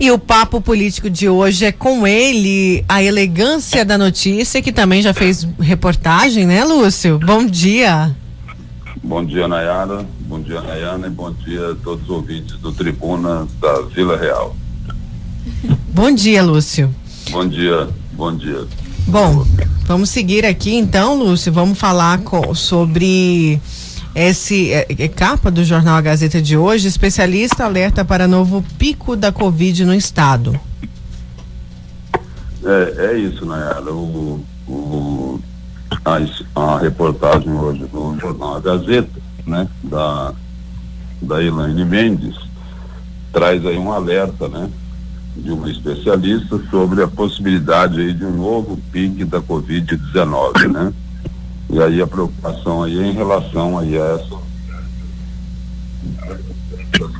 E 0.00 0.12
o 0.12 0.18
papo 0.18 0.60
político 0.60 1.10
de 1.10 1.28
hoje 1.28 1.64
é 1.64 1.72
com 1.72 2.06
ele, 2.06 2.84
a 2.88 3.02
elegância 3.02 3.84
da 3.84 3.98
notícia, 3.98 4.62
que 4.62 4.70
também 4.70 5.02
já 5.02 5.12
fez 5.12 5.42
reportagem, 5.58 6.46
né, 6.46 6.62
Lúcio? 6.62 7.18
Bom 7.18 7.44
dia. 7.44 8.14
Bom 9.02 9.24
dia, 9.24 9.48
Nayara. 9.48 10.06
Bom 10.20 10.40
dia, 10.40 10.60
Nayana. 10.60 11.08
E 11.08 11.10
bom 11.10 11.32
dia 11.32 11.72
a 11.72 11.74
todos 11.74 12.04
os 12.04 12.10
ouvintes 12.10 12.56
do 12.58 12.70
Tribuna 12.70 13.48
da 13.60 13.80
Vila 13.92 14.16
Real. 14.16 14.54
Bom 15.92 16.14
dia, 16.14 16.44
Lúcio. 16.44 16.94
Bom 17.30 17.48
dia, 17.48 17.88
bom 18.12 18.36
dia. 18.36 18.68
Bom, 19.04 19.44
vamos 19.84 20.10
seguir 20.10 20.46
aqui 20.46 20.76
então, 20.76 21.18
Lúcio. 21.18 21.52
Vamos 21.52 21.76
falar 21.76 22.18
com, 22.18 22.54
sobre 22.54 23.60
esse 24.18 24.72
é, 24.72 24.86
é, 24.98 25.08
capa 25.08 25.50
do 25.50 25.64
jornal 25.64 25.96
A 25.96 26.00
Gazeta 26.00 26.42
de 26.42 26.56
hoje, 26.56 26.88
especialista 26.88 27.64
alerta 27.64 28.04
para 28.04 28.26
novo 28.26 28.64
pico 28.76 29.14
da 29.14 29.30
Covid 29.30 29.84
no 29.84 29.94
estado. 29.94 30.58
É, 32.64 33.12
é 33.12 33.18
isso, 33.18 33.46
Nayara. 33.46 33.92
O, 33.92 34.44
o, 34.66 35.40
a, 36.04 36.18
a 36.60 36.78
reportagem 36.78 37.52
hoje 37.52 37.86
do 37.86 38.18
jornal 38.20 38.56
A 38.56 38.60
Gazeta, 38.60 39.20
né, 39.46 39.68
da, 39.84 40.34
da 41.22 41.42
Elaine 41.42 41.84
Mendes, 41.84 42.36
traz 43.32 43.64
aí 43.64 43.78
um 43.78 43.92
alerta, 43.92 44.48
né, 44.48 44.68
de 45.36 45.52
uma 45.52 45.70
especialista 45.70 46.60
sobre 46.70 47.04
a 47.04 47.08
possibilidade 47.08 48.00
aí 48.00 48.12
de 48.12 48.24
um 48.24 48.36
novo 48.36 48.76
pique 48.90 49.24
da 49.24 49.40
Covid-19, 49.40 50.72
né? 50.72 50.92
E 51.70 51.82
aí 51.82 52.00
a 52.00 52.06
preocupação 52.06 52.82
aí 52.82 52.98
é 52.98 53.06
em 53.06 53.12
relação 53.12 53.78
aí 53.78 53.96
a 53.98 54.04
essas 54.14 54.48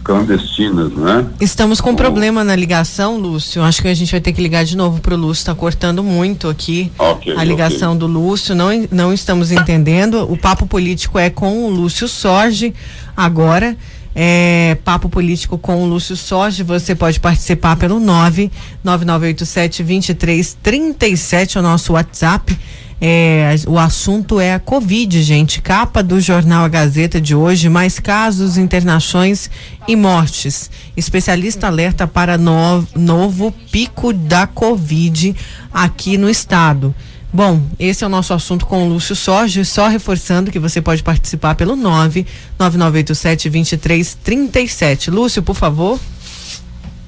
clandestinas, 0.02 0.92
né? 0.92 1.27
Estamos 1.41 1.80
com 1.80 1.91
um 1.91 1.96
problema 1.96 2.42
na 2.42 2.56
ligação, 2.56 3.19
Lúcio. 3.19 3.62
Acho 3.62 3.82
que 3.82 3.88
a 3.88 3.94
gente 3.94 4.10
vai 4.10 4.20
ter 4.20 4.32
que 4.32 4.42
ligar 4.42 4.64
de 4.64 4.76
novo 4.76 5.00
para 5.00 5.14
o 5.14 5.19
Lúcio. 5.19 5.42
Está 5.42 5.54
cortando 5.54 6.02
muito 6.02 6.48
aqui 6.48 6.91
okay, 6.98 7.36
a 7.36 7.44
ligação 7.44 7.91
okay. 7.91 8.00
do 8.00 8.06
Lúcio. 8.06 8.54
Não, 8.54 8.69
não 8.91 9.12
estamos 9.12 9.52
entendendo. 9.52 10.30
O 10.30 10.36
papo 10.36 10.66
político 10.66 11.19
é 11.19 11.28
com 11.28 11.66
o 11.66 11.70
Lúcio 11.70 12.08
Sorge 12.08 12.74
agora. 13.16 13.76
É, 14.14 14.78
papo 14.84 15.08
político 15.08 15.58
com 15.58 15.84
o 15.84 15.86
Lúcio 15.86 16.16
Sorge. 16.16 16.62
Você 16.62 16.94
pode 16.94 17.20
participar 17.20 17.76
pelo 17.76 18.00
99987 18.00 19.82
2337, 19.82 21.58
é 21.58 21.60
o 21.60 21.62
nosso 21.62 21.92
WhatsApp. 21.92 22.58
É, 23.00 23.54
o 23.68 23.78
assunto 23.78 24.41
é 24.41 24.54
a 24.54 24.58
Covid, 24.58 25.22
gente. 25.22 25.62
Capa 25.62 26.02
do 26.02 26.20
jornal 26.20 26.64
A 26.64 26.68
Gazeta 26.68 27.20
de 27.20 27.34
hoje: 27.34 27.68
mais 27.68 28.00
casos, 28.00 28.56
internações 28.56 29.48
e 29.86 29.94
mortes. 29.94 30.68
Especialista 30.96 31.69
alerta 31.69 32.08
para 32.08 32.36
no, 32.36 32.84
novo 32.96 33.52
pico 33.70 34.12
da 34.12 34.46
Covid 34.48 35.34
aqui 35.72 36.19
no 36.19 36.28
estado. 36.28 36.92
Bom, 37.32 37.62
esse 37.78 38.02
é 38.02 38.06
o 38.06 38.10
nosso 38.10 38.32
assunto 38.32 38.66
com 38.66 38.84
o 38.84 38.88
Lúcio 38.88 39.14
Sorge, 39.14 39.64
só 39.64 39.86
reforçando 39.86 40.50
que 40.50 40.58
você 40.58 40.80
pode 40.80 41.02
participar 41.02 41.54
pelo 41.54 41.76
99987 41.76 43.50
2337. 43.50 45.10
Lúcio, 45.10 45.42
por 45.42 45.54
favor. 45.54 46.00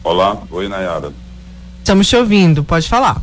Olá, 0.04 0.40
oi 0.50 0.68
Nayara. 0.68 1.12
Estamos 1.78 2.06
te 2.06 2.14
ouvindo, 2.14 2.62
pode 2.62 2.88
falar. 2.88 3.20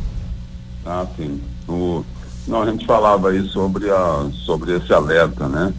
Ah, 0.84 1.06
sim. 1.16 1.40
O, 1.68 2.04
não, 2.48 2.62
a 2.62 2.70
gente 2.70 2.86
falava 2.86 3.28
aí 3.28 3.46
sobre, 3.48 3.90
a, 3.90 4.26
sobre 4.44 4.74
esse 4.74 4.92
alerta, 4.92 5.46
né? 5.46 5.72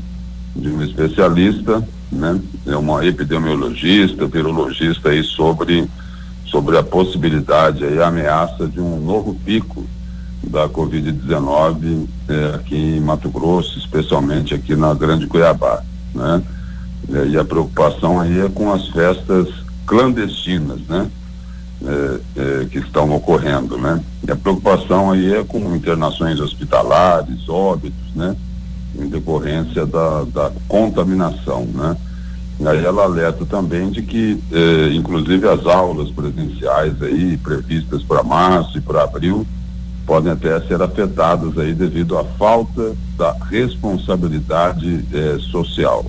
De 0.56 0.69
um 0.69 0.84
especialista, 0.84 1.84
né? 2.12 2.40
É 2.68 2.78
uma 2.78 3.03
epidemiologista, 3.06 4.28
virologista 4.28 5.09
aí 5.09 5.24
sobre, 5.24 5.90
sobre 6.46 6.78
a 6.78 6.84
possibilidade 6.84 7.84
aí, 7.84 8.00
a 8.00 8.08
ameaça 8.08 8.68
de 8.68 8.79
um 8.79 9.00
novo 9.00 9.34
pico 9.44 9.84
da 10.44 10.69
Covid-19 10.69 12.08
é, 12.28 12.56
aqui 12.56 12.75
em 12.75 13.02
Mato 13.02 13.29
Grosso, 13.29 13.78
especialmente 13.79 14.53
aqui 14.53 14.75
na 14.75 14.94
Grande 14.94 15.28
Cuiabá, 15.28 15.81
né? 16.13 16.41
E 17.28 17.38
a 17.38 17.44
preocupação 17.44 18.19
aí 18.19 18.40
é 18.40 18.50
com 18.50 18.72
as 18.72 18.88
festas 18.90 19.47
clandestinas, 19.88 20.79
né? 20.88 21.09
É, 21.85 22.19
é, 22.35 22.66
que 22.66 22.79
estão 22.79 23.09
ocorrendo, 23.16 23.78
né? 23.78 24.01
E 24.28 24.31
a 24.31 24.35
preocupação 24.35 25.12
aí 25.12 25.34
é 25.34 25.44
com 25.44 25.75
internações 25.75 26.40
hospitalares, 26.40 27.47
óbitos, 27.47 28.13
né? 28.16 28.35
Em 28.97 29.07
decorrência 29.07 29.85
da, 29.85 30.23
da 30.25 30.51
contaminação, 30.67 31.66
né? 31.66 31.95
E 32.59 32.67
aí 32.67 32.84
ela 32.84 33.03
alerta 33.03 33.45
também 33.45 33.90
de 33.90 34.01
que, 34.01 34.38
eh, 34.51 34.90
inclusive 34.94 35.47
as 35.47 35.66
aulas 35.66 36.12
presenciais 36.12 37.01
aí 37.01 37.38
previstas 37.38 38.03
para 38.03 38.22
março 38.22 38.78
e 38.78 38.81
para 38.81 39.03
abril 39.03 39.47
podem 40.06 40.31
até 40.31 40.59
ser 40.61 40.81
afetadas 40.81 41.57
aí 41.57 41.73
devido 41.73 42.17
à 42.17 42.25
falta 42.25 42.94
da 43.17 43.31
responsabilidade 43.50 45.06
eh, 45.13 45.38
social. 45.51 46.06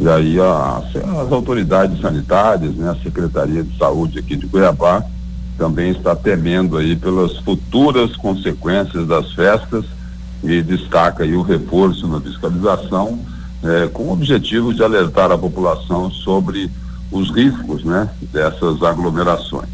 E 0.00 0.08
aí 0.08 0.40
a, 0.40 0.82
as 1.22 1.30
autoridades 1.30 2.00
sanitárias, 2.00 2.74
né, 2.74 2.88
a 2.88 3.02
Secretaria 3.02 3.62
de 3.62 3.76
Saúde 3.76 4.18
aqui 4.18 4.34
de 4.34 4.46
Cuiabá, 4.46 5.04
também 5.58 5.90
está 5.90 6.16
temendo 6.16 6.78
aí 6.78 6.96
pelas 6.96 7.36
futuras 7.36 8.16
consequências 8.16 9.06
das 9.06 9.30
festas 9.34 9.84
e 10.42 10.62
destaca 10.62 11.22
aí 11.22 11.36
o 11.36 11.42
reforço 11.42 12.08
na 12.08 12.18
fiscalização 12.18 13.18
eh, 13.62 13.90
com 13.92 14.04
o 14.04 14.12
objetivo 14.12 14.72
de 14.72 14.82
alertar 14.82 15.30
a 15.30 15.36
população 15.36 16.10
sobre 16.10 16.70
os 17.12 17.30
riscos, 17.30 17.84
né, 17.84 18.08
dessas 18.32 18.82
aglomerações. 18.82 19.68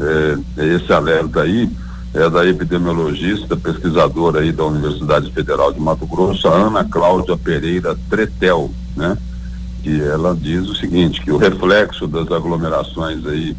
Eh, 0.00 0.38
esse 0.74 0.92
alerta 0.92 1.42
aí 1.42 1.70
é 2.12 2.28
da 2.28 2.44
epidemiologista, 2.44 3.56
pesquisadora 3.56 4.40
aí 4.40 4.50
da 4.50 4.64
Universidade 4.64 5.30
Federal 5.30 5.72
de 5.72 5.78
Mato 5.78 6.04
Grosso, 6.04 6.48
Ana 6.48 6.82
Cláudia 6.82 7.36
Pereira 7.36 7.96
Tretel, 8.10 8.68
né? 8.96 9.16
Que 9.82 10.00
ela 10.00 10.34
diz 10.34 10.68
o 10.68 10.74
seguinte, 10.74 11.20
que 11.20 11.30
o 11.30 11.36
reflexo 11.36 12.06
das 12.06 12.30
aglomerações 12.30 13.26
aí 13.26 13.56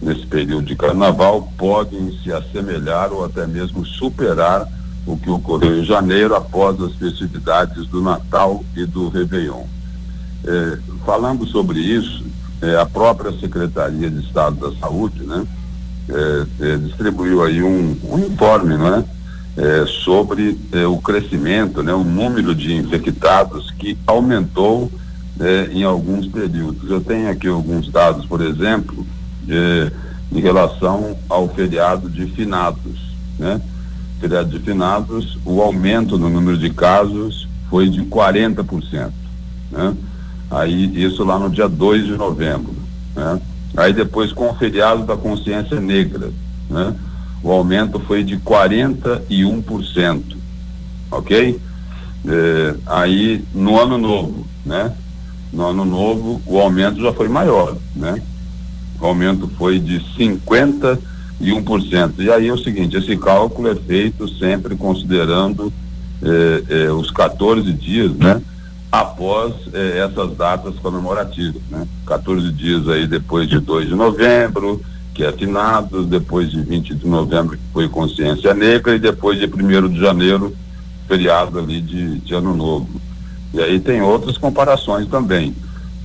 nesse 0.00 0.26
período 0.26 0.66
de 0.66 0.76
carnaval 0.76 1.50
podem 1.56 2.12
se 2.22 2.32
assemelhar 2.32 3.12
ou 3.12 3.24
até 3.24 3.46
mesmo 3.46 3.86
superar 3.86 4.68
o 5.06 5.16
que 5.16 5.30
ocorreu 5.30 5.78
em 5.78 5.84
janeiro 5.84 6.34
após 6.34 6.80
as 6.80 6.94
festividades 6.94 7.86
do 7.86 8.02
Natal 8.02 8.64
e 8.76 8.84
do 8.84 9.08
Réveillon. 9.08 9.64
É, 10.44 10.78
falando 11.06 11.46
sobre 11.46 11.80
isso, 11.80 12.24
é, 12.60 12.76
a 12.76 12.86
própria 12.86 13.32
Secretaria 13.38 14.10
de 14.10 14.24
Estado 14.24 14.56
da 14.56 14.78
Saúde, 14.78 15.22
né, 15.22 15.46
é, 16.08 16.72
é 16.72 16.76
distribuiu 16.76 17.42
aí 17.42 17.62
um, 17.62 17.96
um 18.04 18.18
informe, 18.18 18.76
né, 18.76 19.04
sobre 20.02 20.58
é, 20.72 20.86
o 20.86 20.96
crescimento, 20.96 21.82
né, 21.82 21.92
o 21.92 22.02
número 22.02 22.54
de 22.54 22.74
infectados 22.74 23.70
que 23.72 23.98
aumentou 24.06 24.90
é, 25.40 25.70
em 25.72 25.82
alguns 25.82 26.26
períodos. 26.26 26.90
Eu 26.90 27.00
tenho 27.00 27.30
aqui 27.30 27.48
alguns 27.48 27.90
dados, 27.90 28.26
por 28.26 28.40
exemplo, 28.40 29.06
de, 29.42 29.90
em 30.30 30.40
relação 30.40 31.16
ao 31.28 31.48
feriado 31.48 32.08
de 32.08 32.26
finados, 32.26 33.16
né? 33.38 33.60
Feriado 34.20 34.50
de 34.50 34.60
finados, 34.60 35.38
o 35.44 35.60
aumento 35.60 36.16
no 36.16 36.30
número 36.30 36.56
de 36.56 36.70
casos 36.70 37.48
foi 37.68 37.88
de 37.88 38.02
40%, 38.02 39.10
né? 39.70 39.94
Aí, 40.50 41.02
isso 41.02 41.24
lá 41.24 41.38
no 41.38 41.50
dia 41.50 41.68
2 41.68 42.06
de 42.06 42.12
novembro, 42.12 42.74
né? 43.16 43.40
Aí 43.76 43.92
depois 43.92 44.32
com 44.32 44.50
o 44.50 44.54
feriado 44.54 45.04
da 45.04 45.16
consciência 45.16 45.80
negra, 45.80 46.30
né? 46.68 46.94
O 47.42 47.50
aumento 47.50 47.98
foi 47.98 48.22
de 48.22 48.36
41%, 48.36 50.36
ok? 51.10 51.60
É, 52.24 52.74
aí 52.86 53.44
no 53.52 53.80
ano 53.80 53.98
novo, 53.98 54.46
né? 54.64 54.92
No 55.52 55.66
ano 55.66 55.84
novo 55.84 56.40
o 56.46 56.58
aumento 56.58 57.00
já 57.00 57.12
foi 57.12 57.28
maior, 57.28 57.76
né? 57.94 58.20
O 59.00 59.06
aumento 59.06 59.50
foi 59.58 59.78
de 59.78 60.00
51%. 60.16 60.98
E 62.18 62.30
aí 62.30 62.48
é 62.48 62.52
o 62.52 62.58
seguinte, 62.58 62.96
esse 62.96 63.16
cálculo 63.16 63.68
é 63.68 63.74
feito 63.74 64.28
sempre 64.38 64.76
considerando 64.76 65.72
eh, 66.22 66.64
eh, 66.68 66.90
os 66.90 67.10
14 67.10 67.72
dias, 67.72 68.12
né? 68.12 68.40
Após 68.90 69.54
eh, 69.72 70.06
essas 70.08 70.36
datas 70.36 70.76
comemorativas, 70.76 71.60
né? 71.68 71.86
14 72.06 72.52
dias 72.52 72.88
aí 72.88 73.06
depois 73.06 73.48
de 73.48 73.58
2 73.58 73.88
de 73.88 73.94
novembro 73.94 74.80
que 75.14 75.24
é 75.24 75.32
finados, 75.32 76.06
depois 76.06 76.50
de 76.50 76.60
20 76.62 76.94
de 76.94 77.06
novembro, 77.06 77.56
que 77.56 77.62
foi 77.72 77.88
Consciência 77.88 78.54
Negra, 78.54 78.96
e 78.96 78.98
depois 78.98 79.38
de 79.38 79.46
1 79.46 79.88
de 79.88 80.00
janeiro, 80.00 80.54
feriado 81.06 81.58
ali 81.58 81.80
de, 81.80 82.18
de 82.20 82.34
Ano 82.34 82.56
Novo. 82.56 82.88
E 83.52 83.60
aí 83.60 83.78
tem 83.78 84.00
outras 84.00 84.38
comparações 84.38 85.06
também. 85.08 85.54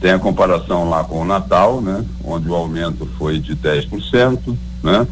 Tem 0.02 0.12
a 0.12 0.20
comparação 0.20 0.90
lá 0.90 1.04
com 1.04 1.22
o 1.22 1.26
Natal, 1.26 1.82
né? 1.82 2.04
Onde 2.24 2.50
o 2.50 2.56
aumento 2.56 3.08
foi 3.18 3.40
de 3.40 3.56
10%, 3.56 4.56
né? 4.84 5.08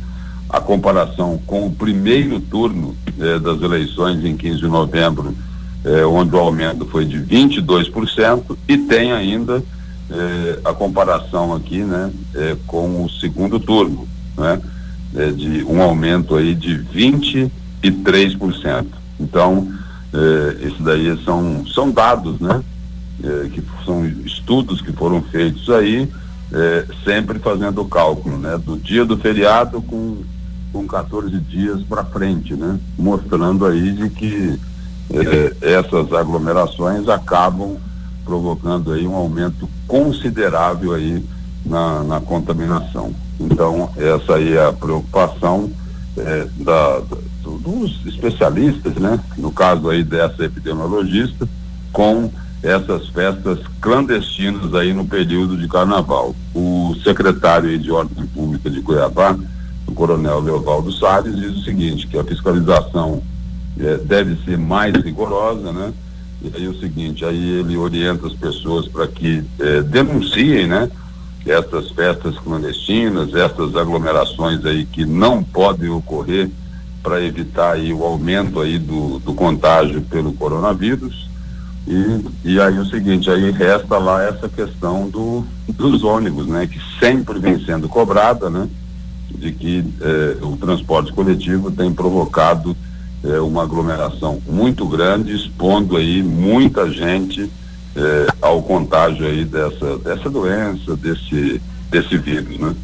A 0.49 0.59
comparação 0.59 1.39
com 1.47 1.65
o 1.65 1.71
primeiro 1.71 2.39
turno 2.39 2.95
eh, 3.19 3.39
das 3.39 3.61
eleições 3.61 4.23
em 4.23 4.37
15 4.37 4.59
de 4.59 4.67
novembro, 4.67 5.35
eh, 5.83 6.05
onde 6.05 6.35
o 6.35 6.39
aumento 6.39 6.85
foi 6.85 7.05
de 7.05 7.17
22%, 7.17 8.55
e 8.67 8.77
tem 8.77 9.11
ainda 9.11 9.63
eh, 10.11 10.59
a 10.63 10.73
comparação 10.73 11.53
aqui, 11.53 11.79
né? 11.79 12.11
Eh, 12.35 12.55
com 12.67 13.03
o 13.03 13.09
segundo 13.09 13.59
turno, 13.59 14.07
né? 14.37 14.61
Eh, 15.15 15.31
de 15.31 15.63
um 15.63 15.81
aumento 15.81 16.35
aí 16.35 16.53
de 16.53 16.77
23%. 16.77 18.85
Então, 19.19 19.67
eh, 20.15 20.67
isso 20.67 20.81
daí 20.81 21.21
são, 21.23 21.65
são 21.67 21.91
dados, 21.91 22.39
né? 22.39 22.63
Eh, 23.23 23.49
que 23.53 23.63
são 23.85 24.05
estudos 24.25 24.81
que 24.81 24.93
foram 24.93 25.21
feitos 25.21 25.69
aí, 25.69 26.09
eh, 26.53 26.85
sempre 27.03 27.39
fazendo 27.39 27.81
o 27.81 27.85
cálculo, 27.85 28.37
né? 28.37 28.57
Do 28.57 28.77
dia 28.77 29.03
do 29.03 29.17
feriado 29.17 29.81
com, 29.81 30.17
com 30.71 30.87
14 30.87 31.37
dias 31.39 31.81
para 31.83 32.05
frente, 32.05 32.53
né? 32.53 32.79
Mostrando 32.97 33.65
aí 33.65 33.91
de 33.91 34.09
que 34.09 34.59
eh, 35.11 35.55
essas 35.61 36.13
aglomerações 36.13 37.09
acabam 37.09 37.77
provocando 38.23 38.91
aí 38.93 39.05
um 39.05 39.15
aumento 39.15 39.69
considerável 39.87 40.93
aí 40.93 41.23
na, 41.65 42.03
na 42.03 42.21
contaminação. 42.21 43.13
Então, 43.39 43.89
essa 43.97 44.35
aí 44.35 44.53
é 44.53 44.65
a 44.65 44.73
preocupação 44.73 45.69
eh, 46.17 46.47
da, 46.57 47.01
dos 47.65 48.05
especialistas, 48.05 48.93
né? 48.95 49.19
No 49.37 49.51
caso 49.51 49.89
aí 49.89 50.03
dessa 50.03 50.45
epidemiologista, 50.45 51.49
com 51.91 52.29
essas 52.61 53.07
festas 53.09 53.59
clandestinas 53.81 54.73
aí 54.73 54.93
no 54.93 55.05
período 55.05 55.57
de 55.57 55.67
carnaval. 55.67 56.35
O 56.53 56.95
secretário 57.03 57.77
de 57.77 57.91
Ordem 57.91 58.25
Pública 58.27 58.69
de 58.69 58.81
Cuiabá, 58.81 59.37
o 59.87 59.93
coronel 59.93 60.39
Leovaldo 60.39 60.91
Salles, 60.91 61.35
diz 61.35 61.57
o 61.57 61.63
seguinte, 61.63 62.07
que 62.07 62.17
a 62.17 62.23
fiscalização 62.23 63.21
eh, 63.79 63.99
deve 64.03 64.35
ser 64.43 64.57
mais 64.57 64.93
rigorosa, 64.95 65.71
né? 65.71 65.93
E 66.41 66.51
aí 66.55 66.67
o 66.67 66.79
seguinte, 66.79 67.25
aí 67.25 67.59
ele 67.59 67.77
orienta 67.77 68.27
as 68.27 68.33
pessoas 68.33 68.87
para 68.87 69.07
que 69.07 69.43
eh, 69.59 69.81
denunciem, 69.81 70.67
né? 70.67 70.89
Essas 71.45 71.91
festas 71.91 72.37
clandestinas, 72.39 73.33
essas 73.35 73.75
aglomerações 73.75 74.65
aí 74.65 74.85
que 74.85 75.05
não 75.05 75.43
podem 75.43 75.89
ocorrer 75.89 76.49
para 77.05 77.23
evitar 77.23 77.73
aí 77.73 77.93
o 77.93 78.03
aumento 78.03 78.59
aí 78.59 78.79
do, 78.79 79.19
do 79.19 79.35
contágio 79.35 80.01
pelo 80.01 80.33
coronavírus. 80.33 81.29
E, 81.87 82.25
e 82.43 82.59
aí 82.59 82.79
o 82.79 82.85
seguinte, 82.87 83.29
aí 83.29 83.51
resta 83.51 83.99
lá 83.99 84.23
essa 84.23 84.49
questão 84.49 85.07
do, 85.07 85.45
dos 85.69 86.03
ônibus, 86.03 86.47
né? 86.47 86.65
Que 86.65 86.79
sempre 86.99 87.37
vem 87.37 87.63
sendo 87.63 87.87
cobrada, 87.87 88.49
né? 88.49 88.67
De 89.29 89.51
que 89.51 89.85
eh, 90.01 90.37
o 90.41 90.57
transporte 90.57 91.13
coletivo 91.13 91.69
tem 91.69 91.93
provocado 91.93 92.75
eh, 93.23 93.39
uma 93.39 93.61
aglomeração 93.61 94.41
muito 94.47 94.87
grande, 94.87 95.35
expondo 95.35 95.97
aí 95.97 96.23
muita 96.23 96.89
gente 96.89 97.51
eh, 97.95 98.27
ao 98.41 98.63
contágio 98.63 99.27
aí 99.27 99.45
dessa, 99.45 99.99
dessa 99.99 100.27
doença, 100.27 100.95
desse, 100.95 101.61
desse 101.91 102.17
vírus, 102.17 102.57
né? 102.57 102.75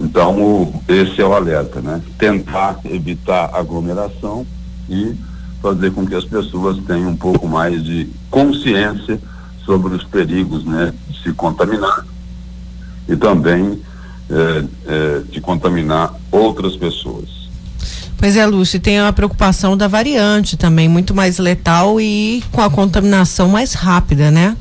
Então, 0.00 0.40
o, 0.40 0.82
esse 0.88 1.20
é 1.20 1.26
o 1.26 1.34
alerta, 1.34 1.80
né? 1.82 2.00
Tentar 2.18 2.80
evitar 2.84 3.50
aglomeração 3.52 4.46
e 4.88 5.14
fazer 5.60 5.90
com 5.92 6.06
que 6.06 6.14
as 6.14 6.24
pessoas 6.24 6.78
tenham 6.86 7.10
um 7.10 7.16
pouco 7.16 7.46
mais 7.46 7.84
de 7.84 8.08
consciência 8.30 9.20
sobre 9.64 9.94
os 9.94 10.02
perigos, 10.02 10.64
né? 10.64 10.94
De 11.06 11.22
se 11.22 11.32
contaminar 11.34 12.06
e 13.06 13.16
também 13.16 13.80
é, 14.30 14.64
é, 14.86 15.22
de 15.30 15.40
contaminar 15.40 16.14
outras 16.30 16.76
pessoas. 16.76 17.28
Pois 18.16 18.36
é, 18.36 18.46
Lúcio, 18.46 18.78
tem 18.78 19.00
a 19.00 19.12
preocupação 19.12 19.76
da 19.76 19.88
variante 19.88 20.56
também, 20.56 20.88
muito 20.88 21.14
mais 21.14 21.38
letal 21.38 22.00
e 22.00 22.42
com 22.52 22.60
a 22.60 22.70
contaminação 22.70 23.48
mais 23.48 23.74
rápida, 23.74 24.30
né? 24.30 24.56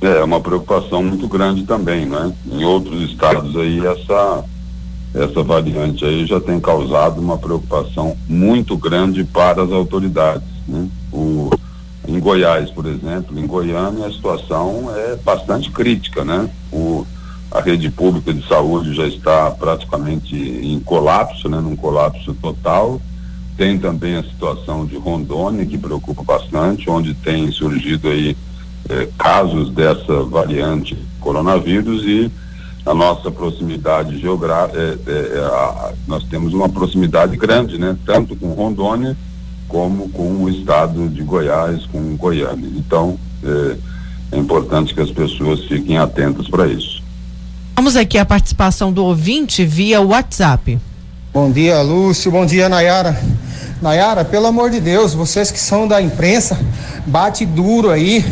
É, 0.00 0.22
uma 0.22 0.40
preocupação 0.40 1.02
muito 1.02 1.26
grande 1.28 1.64
também, 1.64 2.06
né? 2.06 2.32
Em 2.50 2.64
outros 2.64 3.10
estados 3.10 3.56
aí 3.56 3.84
essa 3.84 4.44
essa 5.14 5.42
variante 5.42 6.04
aí 6.04 6.26
já 6.26 6.40
tem 6.40 6.58
causado 6.58 7.20
uma 7.20 7.36
preocupação 7.36 8.16
muito 8.28 8.76
grande 8.76 9.24
para 9.24 9.62
as 9.62 9.70
autoridades. 9.70 10.48
Né? 10.66 10.88
O, 11.12 11.50
em 12.08 12.18
Goiás, 12.18 12.70
por 12.70 12.86
exemplo, 12.86 13.38
em 13.38 13.46
Goiânia 13.46 14.06
a 14.06 14.12
situação 14.12 14.90
é 14.94 15.16
bastante 15.16 15.70
crítica, 15.70 16.24
né? 16.24 16.48
O, 16.72 17.06
a 17.50 17.60
rede 17.60 17.90
pública 17.90 18.32
de 18.32 18.46
saúde 18.48 18.94
já 18.94 19.06
está 19.06 19.50
praticamente 19.50 20.34
em 20.34 20.80
colapso, 20.80 21.48
né? 21.48 21.60
Num 21.60 21.76
colapso 21.76 22.34
total. 22.34 23.00
Tem 23.56 23.78
também 23.78 24.16
a 24.16 24.24
situação 24.24 24.86
de 24.86 24.96
Rondônia 24.96 25.66
que 25.66 25.76
preocupa 25.76 26.22
bastante, 26.22 26.88
onde 26.88 27.12
tem 27.12 27.52
surgido 27.52 28.08
aí 28.08 28.34
eh, 28.88 29.08
casos 29.18 29.70
dessa 29.70 30.22
variante 30.22 30.96
coronavírus 31.20 32.02
e 32.04 32.32
a 32.84 32.94
nossa 32.94 33.30
proximidade 33.30 34.18
geográfica, 34.18 34.78
é, 34.78 34.98
é, 35.06 35.12
é 35.12 35.94
nós 36.06 36.24
temos 36.24 36.52
uma 36.52 36.68
proximidade 36.68 37.36
grande, 37.36 37.78
né? 37.78 37.96
Tanto 38.04 38.34
com 38.36 38.52
Rondônia 38.52 39.16
como 39.68 40.08
com 40.10 40.42
o 40.42 40.50
estado 40.50 41.08
de 41.08 41.22
Goiás, 41.22 41.86
com 41.86 42.16
Goiânia. 42.16 42.68
Então, 42.76 43.18
é, 43.42 43.76
é 44.32 44.38
importante 44.38 44.92
que 44.94 45.00
as 45.00 45.10
pessoas 45.10 45.64
fiquem 45.64 45.96
atentas 45.96 46.48
para 46.48 46.66
isso. 46.66 47.02
Vamos 47.74 47.96
aqui 47.96 48.18
a 48.18 48.24
participação 48.24 48.92
do 48.92 49.04
ouvinte 49.04 49.64
via 49.64 50.00
WhatsApp. 50.00 50.78
Bom 51.32 51.50
dia, 51.50 51.80
Lúcio. 51.80 52.30
Bom 52.30 52.44
dia, 52.44 52.68
Nayara. 52.68 53.18
Nayara, 53.80 54.24
pelo 54.24 54.46
amor 54.46 54.70
de 54.70 54.78
Deus, 54.78 55.14
vocês 55.14 55.50
que 55.50 55.58
são 55.58 55.88
da 55.88 56.00
imprensa, 56.00 56.58
bate 57.06 57.46
duro 57.46 57.90
aí 57.90 58.24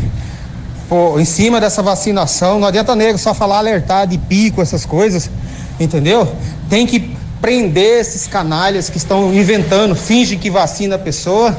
em 1.19 1.25
cima 1.25 1.61
dessa 1.61 1.83
vacinação. 1.83 2.59
Não 2.59 2.69
adianta 2.69 2.95
nego 2.97 3.19
só 3.19 3.33
falar 3.33 3.59
alertar 3.59 4.07
de 4.07 4.19
pico, 4.19 4.61
essas 4.61 4.85
coisas, 4.85 5.31
entendeu? 5.79 6.31
Tem 6.69 6.87
que 6.87 7.17
prender 7.41 8.01
esses 8.01 8.27
canalhas 8.27 8.91
que 8.91 8.99
estão 8.99 9.33
inventando, 9.33 9.95
finge 9.95 10.37
que 10.37 10.51
vacina 10.51 10.97
a 10.97 10.99
pessoa 10.99 11.57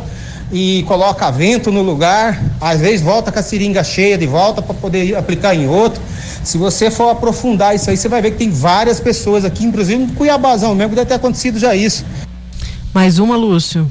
e 0.51 0.83
coloca 0.83 1.31
vento 1.31 1.71
no 1.71 1.81
lugar, 1.81 2.41
às 2.59 2.81
vezes 2.81 3.01
volta 3.01 3.31
com 3.31 3.39
a 3.39 3.43
seringa 3.43 3.83
cheia 3.83 4.17
de 4.17 4.27
volta 4.27 4.61
para 4.61 4.73
poder 4.73 5.15
aplicar 5.15 5.55
em 5.55 5.67
outro. 5.67 6.01
Se 6.43 6.57
você 6.57 6.91
for 6.91 7.09
aprofundar 7.09 7.75
isso 7.75 7.89
aí, 7.89 7.97
você 7.97 8.09
vai 8.09 8.21
ver 8.21 8.31
que 8.31 8.37
tem 8.37 8.51
várias 8.51 8.99
pessoas 8.99 9.45
aqui, 9.45 9.63
inclusive 9.63 10.03
no 10.03 10.13
Cuiabazão 10.13 10.75
mesmo, 10.75 10.95
deve 10.95 11.07
ter 11.07 11.15
acontecido 11.15 11.57
já 11.57 11.75
isso. 11.75 12.05
Mais 12.93 13.19
uma, 13.19 13.37
Lúcio. 13.37 13.89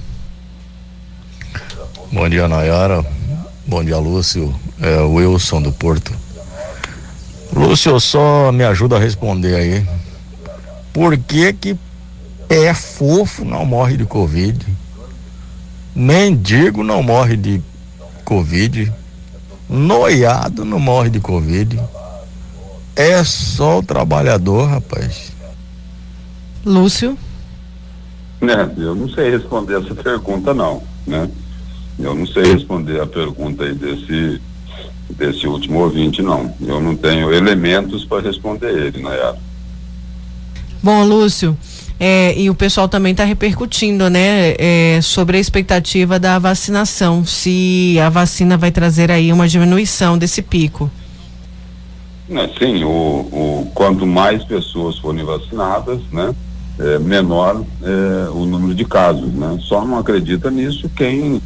Bom 2.12 2.28
dia, 2.28 2.46
Nayara. 2.46 3.04
Bom 3.70 3.84
dia, 3.84 3.98
Lúcio. 3.98 4.52
É 4.80 4.98
o 4.98 5.12
Wilson 5.12 5.62
do 5.62 5.70
Porto. 5.70 6.12
Lúcio, 7.52 8.00
só 8.00 8.50
me 8.50 8.64
ajuda 8.64 8.96
a 8.96 8.98
responder 8.98 9.54
aí. 9.54 9.86
Por 10.92 11.16
que 11.16 11.52
que 11.52 11.78
pé 12.48 12.74
fofo 12.74 13.44
não 13.44 13.64
morre 13.64 13.96
de 13.96 14.04
Covid? 14.04 14.66
Mendigo 15.94 16.82
não 16.82 17.00
morre 17.00 17.36
de 17.36 17.62
Covid. 18.24 18.92
Noiado 19.68 20.64
não 20.64 20.80
morre 20.80 21.08
de 21.08 21.20
Covid. 21.20 21.80
É 22.96 23.22
só 23.22 23.78
o 23.78 23.84
trabalhador, 23.84 24.68
rapaz. 24.68 25.30
Lúcio? 26.66 27.16
É, 28.42 28.82
eu 28.82 28.96
não 28.96 29.08
sei 29.10 29.30
responder 29.30 29.80
essa 29.80 29.94
pergunta 29.94 30.52
não, 30.52 30.82
né? 31.06 31.30
Eu 32.02 32.14
não 32.14 32.26
sei 32.26 32.44
responder 32.52 33.00
a 33.00 33.06
pergunta 33.06 33.64
aí 33.64 33.74
desse, 33.74 34.40
desse 35.10 35.46
último 35.46 35.80
ouvinte, 35.80 36.22
não. 36.22 36.54
Eu 36.60 36.80
não 36.80 36.96
tenho 36.96 37.32
elementos 37.32 38.04
para 38.04 38.22
responder 38.22 38.70
ele, 38.70 39.02
Nayara. 39.02 39.38
Bom, 40.82 41.04
Lúcio, 41.04 41.56
é, 41.98 42.34
e 42.38 42.48
o 42.48 42.54
pessoal 42.54 42.88
também 42.88 43.12
está 43.12 43.24
repercutindo, 43.24 44.08
né, 44.08 44.54
é, 44.58 45.00
sobre 45.02 45.36
a 45.36 45.40
expectativa 45.40 46.18
da 46.18 46.38
vacinação, 46.38 47.26
se 47.26 47.98
a 48.02 48.08
vacina 48.08 48.56
vai 48.56 48.70
trazer 48.70 49.10
aí 49.10 49.30
uma 49.30 49.46
diminuição 49.46 50.16
desse 50.16 50.40
pico. 50.40 50.90
É, 52.30 52.48
sim, 52.58 52.82
o, 52.84 52.88
o, 52.88 53.70
quanto 53.74 54.06
mais 54.06 54.42
pessoas 54.44 54.96
forem 54.98 55.22
vacinadas, 55.24 56.00
né, 56.10 56.34
é, 56.78 56.98
menor 56.98 57.62
é, 57.82 58.30
o 58.30 58.46
número 58.46 58.74
de 58.74 58.86
casos, 58.86 59.30
né? 59.34 59.58
Só 59.60 59.84
não 59.84 59.98
acredita 59.98 60.50
nisso 60.50 60.88
quem 60.96 61.42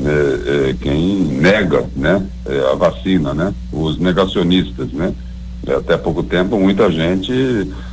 é, 0.00 0.70
é, 0.70 0.74
quem 0.74 1.24
nega 1.24 1.84
né, 1.94 2.26
é, 2.46 2.72
a 2.72 2.74
vacina, 2.74 3.32
né, 3.32 3.54
os 3.72 3.98
negacionistas, 3.98 4.92
né, 4.92 5.14
Até 5.66 5.96
pouco 5.96 6.22
tempo, 6.22 6.58
muita 6.58 6.90
gente 6.90 7.32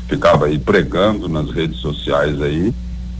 ficava 0.08 0.48
aí 0.48 0.60
pregando 0.60 1.30
nas 1.30 1.50
redes 1.52 1.78
sociais 1.78 2.42
aí 2.42 2.74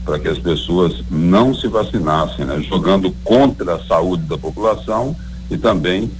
para 0.04 0.18
que 0.18 0.28
as 0.28 0.38
pessoas 0.38 1.02
não 1.10 1.54
se 1.54 1.68
vacinassem, 1.68 2.44
né? 2.44 2.60
jogando 2.60 3.14
contra 3.24 3.76
a 3.76 3.84
saúde 3.84 4.24
da 4.24 4.36
população 4.36 5.16
e 5.50 5.56
também 5.56 6.10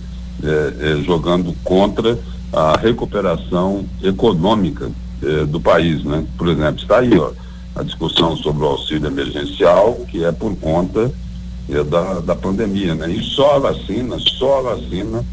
eh, 0.42 0.72
eh, 0.80 1.02
jogando 1.04 1.54
contra 1.64 2.18
a 2.52 2.76
recuperação 2.78 3.84
econômica 4.02 4.90
eh, 5.22 5.44
do 5.46 5.60
país, 5.60 6.04
né? 6.04 6.24
Por 6.38 6.48
exemplo, 6.48 6.80
está 6.80 6.98
aí, 6.98 7.18
ó, 7.18 7.32
a 7.74 7.82
discussão 7.82 8.36
sobre 8.36 8.62
o 8.62 8.66
auxílio 8.66 9.06
emergencial, 9.06 9.94
que 10.10 10.24
é 10.24 10.30
por 10.30 10.54
conta 10.56 11.12
da, 11.90 12.20
da 12.20 12.34
pandemia, 12.34 12.94
né? 12.94 13.10
E 13.10 13.22
só 13.22 13.56
a 13.56 13.58
vacina, 13.58 14.16
só 14.18 14.58
a 14.58 14.74
vacina 14.74 15.24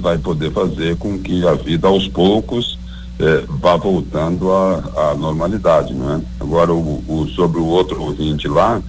vai 0.00 0.16
poder 0.16 0.52
fazer 0.52 0.96
com 0.96 1.18
que 1.18 1.44
a 1.44 1.54
vida 1.54 1.88
aos 1.88 2.06
poucos 2.06 2.78
é, 3.18 3.44
vá 3.48 3.76
voltando 3.76 4.52
à, 4.52 5.10
à 5.10 5.14
normalidade, 5.14 5.94
né? 5.94 6.22
Agora 6.38 6.72
o, 6.72 7.02
o, 7.08 7.26
sobre 7.28 7.58
o 7.58 7.64
outro 7.64 8.02
ouvinte 8.02 8.46
lá, 8.46 8.82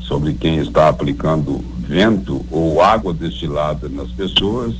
sobre 0.00 0.32
quem 0.34 0.58
está 0.58 0.88
aplicando 0.88 1.62
vento 1.80 2.44
ou 2.50 2.80
água 2.82 3.12
destilada 3.12 3.88
nas 3.88 4.10
pessoas, 4.10 4.74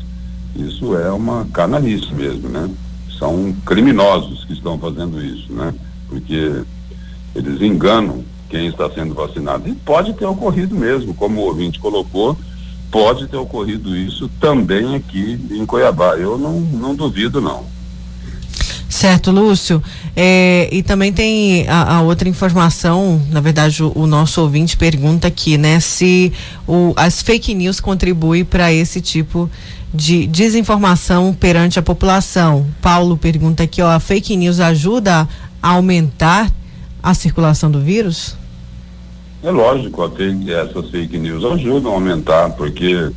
isso 0.55 0.97
é 0.97 1.11
uma 1.11 1.47
canalice 1.53 2.13
mesmo, 2.15 2.49
né? 2.49 2.71
São 3.19 3.55
criminosos 3.65 4.45
que 4.45 4.55
estão 4.55 4.79
fazendo 4.79 5.23
isso, 5.23 5.53
né? 5.53 5.75
Porque 6.09 6.63
eles 7.35 7.61
enganam 7.61 8.25
quem 8.49 8.69
está 8.69 8.91
sendo 8.91 9.15
vacinado. 9.15 9.69
E 9.69 9.75
pode 9.75 10.13
ter 10.15 10.27
ocorrido 10.27 10.75
mesmo, 10.75 11.15
como 11.15 11.41
o 11.41 11.45
ouvinte 11.45 11.79
colocou, 11.79 12.37
pode 12.91 13.27
ter 13.27 13.37
ocorrido 13.37 13.97
isso 13.97 14.29
também 14.41 14.95
aqui 14.95 15.39
em 15.51 15.67
Cuiabá. 15.67 16.17
Eu 16.17 16.39
não, 16.39 16.61
não 16.61 16.95
duvido, 16.95 17.41
não. 17.41 17.65
Certo, 18.89 19.31
Lúcio. 19.31 19.83
É, 20.17 20.71
e 20.73 20.83
também 20.83 21.13
tem 21.13 21.69
a, 21.69 21.97
a, 21.97 22.01
outra 22.01 22.29
informação, 22.29 23.21
na 23.31 23.41
verdade, 23.41 23.83
o, 23.83 23.93
o, 23.95 24.07
nosso 24.07 24.41
ouvinte 24.41 24.77
pergunta 24.77 25.29
aqui, 25.29 25.59
né, 25.59 25.81
se 25.81 26.33
o, 26.67 26.95
as 26.97 27.21
fake 27.21 27.55
news 27.55 27.79
contribuem 27.79 28.43
para 28.43 28.73
esse 28.73 29.03
tipo 29.03 29.51
de 29.93 30.27
desinformação 30.27 31.35
perante 31.35 31.79
a 31.79 31.83
população. 31.83 32.67
Paulo 32.81 33.19
pergunta 33.19 33.65
aqui, 33.65 33.83
ó, 33.83 33.91
a 33.91 34.01
fake 34.01 34.35
news 34.35 34.61
ajuda 34.61 35.29
a 35.63 35.69
aumentar 35.69 36.51
a 37.07 37.15
circulação 37.15 37.71
do 37.71 37.79
vírus? 37.79 38.37
É 39.41 39.49
lógico, 39.49 40.11
que 40.11 40.53
essas 40.53 40.91
fake 40.91 41.17
news 41.17 41.45
ajudam 41.45 41.93
a 41.93 41.95
aumentar, 41.95 42.51
porque 42.51 43.13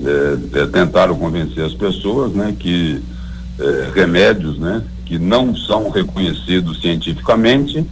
é, 0.00 0.60
é, 0.60 0.66
tentaram 0.66 1.16
convencer 1.16 1.64
as 1.64 1.72
pessoas, 1.72 2.32
né, 2.32 2.52
que 2.58 3.00
é, 3.60 3.90
remédios, 3.94 4.58
né, 4.58 4.82
que 5.06 5.20
não 5.20 5.54
são 5.54 5.88
reconhecidos 5.88 6.80
cientificamente 6.80 7.86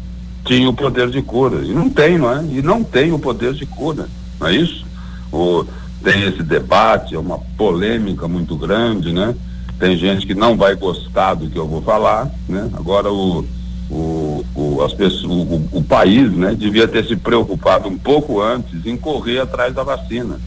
tinham 0.45 0.71
o 0.71 0.75
poder 0.75 1.11
de 1.11 1.23
cura. 1.23 1.65
E 1.65 1.73
não 1.73 1.89
tem, 1.89 2.19
não 2.19 2.33
é? 2.33 2.45
E 2.45 2.61
não 2.61 2.83
tem 2.83 3.13
o 3.13 3.19
poder 3.19 3.53
de 3.53 3.67
cura, 3.67 4.09
não 4.41 4.49
é 4.49 4.57
isso? 4.57 4.85
O, 5.33 5.65
tem 6.03 6.25
esse 6.25 6.43
debate, 6.43 7.15
é 7.15 7.19
uma 7.19 7.39
polêmica 7.57 8.27
muito 8.27 8.57
grande, 8.57 9.13
né? 9.13 9.33
Tem 9.79 9.97
gente 9.97 10.27
que 10.27 10.35
não 10.35 10.57
vai 10.57 10.75
gostar 10.75 11.35
do 11.35 11.49
que 11.49 11.57
eu 11.57 11.69
vou 11.69 11.83
falar, 11.83 12.29
né? 12.49 12.69
Agora 12.75 13.13
o, 13.13 13.45
o, 13.91 14.45
o, 14.55 14.83
as 14.83 14.93
pessoas, 14.93 15.25
o, 15.31 15.79
o 15.79 15.83
país, 15.83 16.31
né, 16.33 16.55
devia 16.55 16.89
ter 16.89 17.05
se 17.05 17.17
preocupado 17.17 17.89
um 17.89 17.97
pouco 17.97 18.41
antes 18.41 18.85
em 18.85 18.97
correr 18.97 19.41
atrás 19.41 19.75
da 19.75 19.83
vacina. 19.83 20.41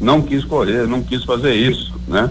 Não 0.00 0.22
quis 0.22 0.44
correr, 0.44 0.86
não 0.86 1.02
quis 1.02 1.24
fazer 1.24 1.54
isso, 1.54 1.94
né? 2.06 2.30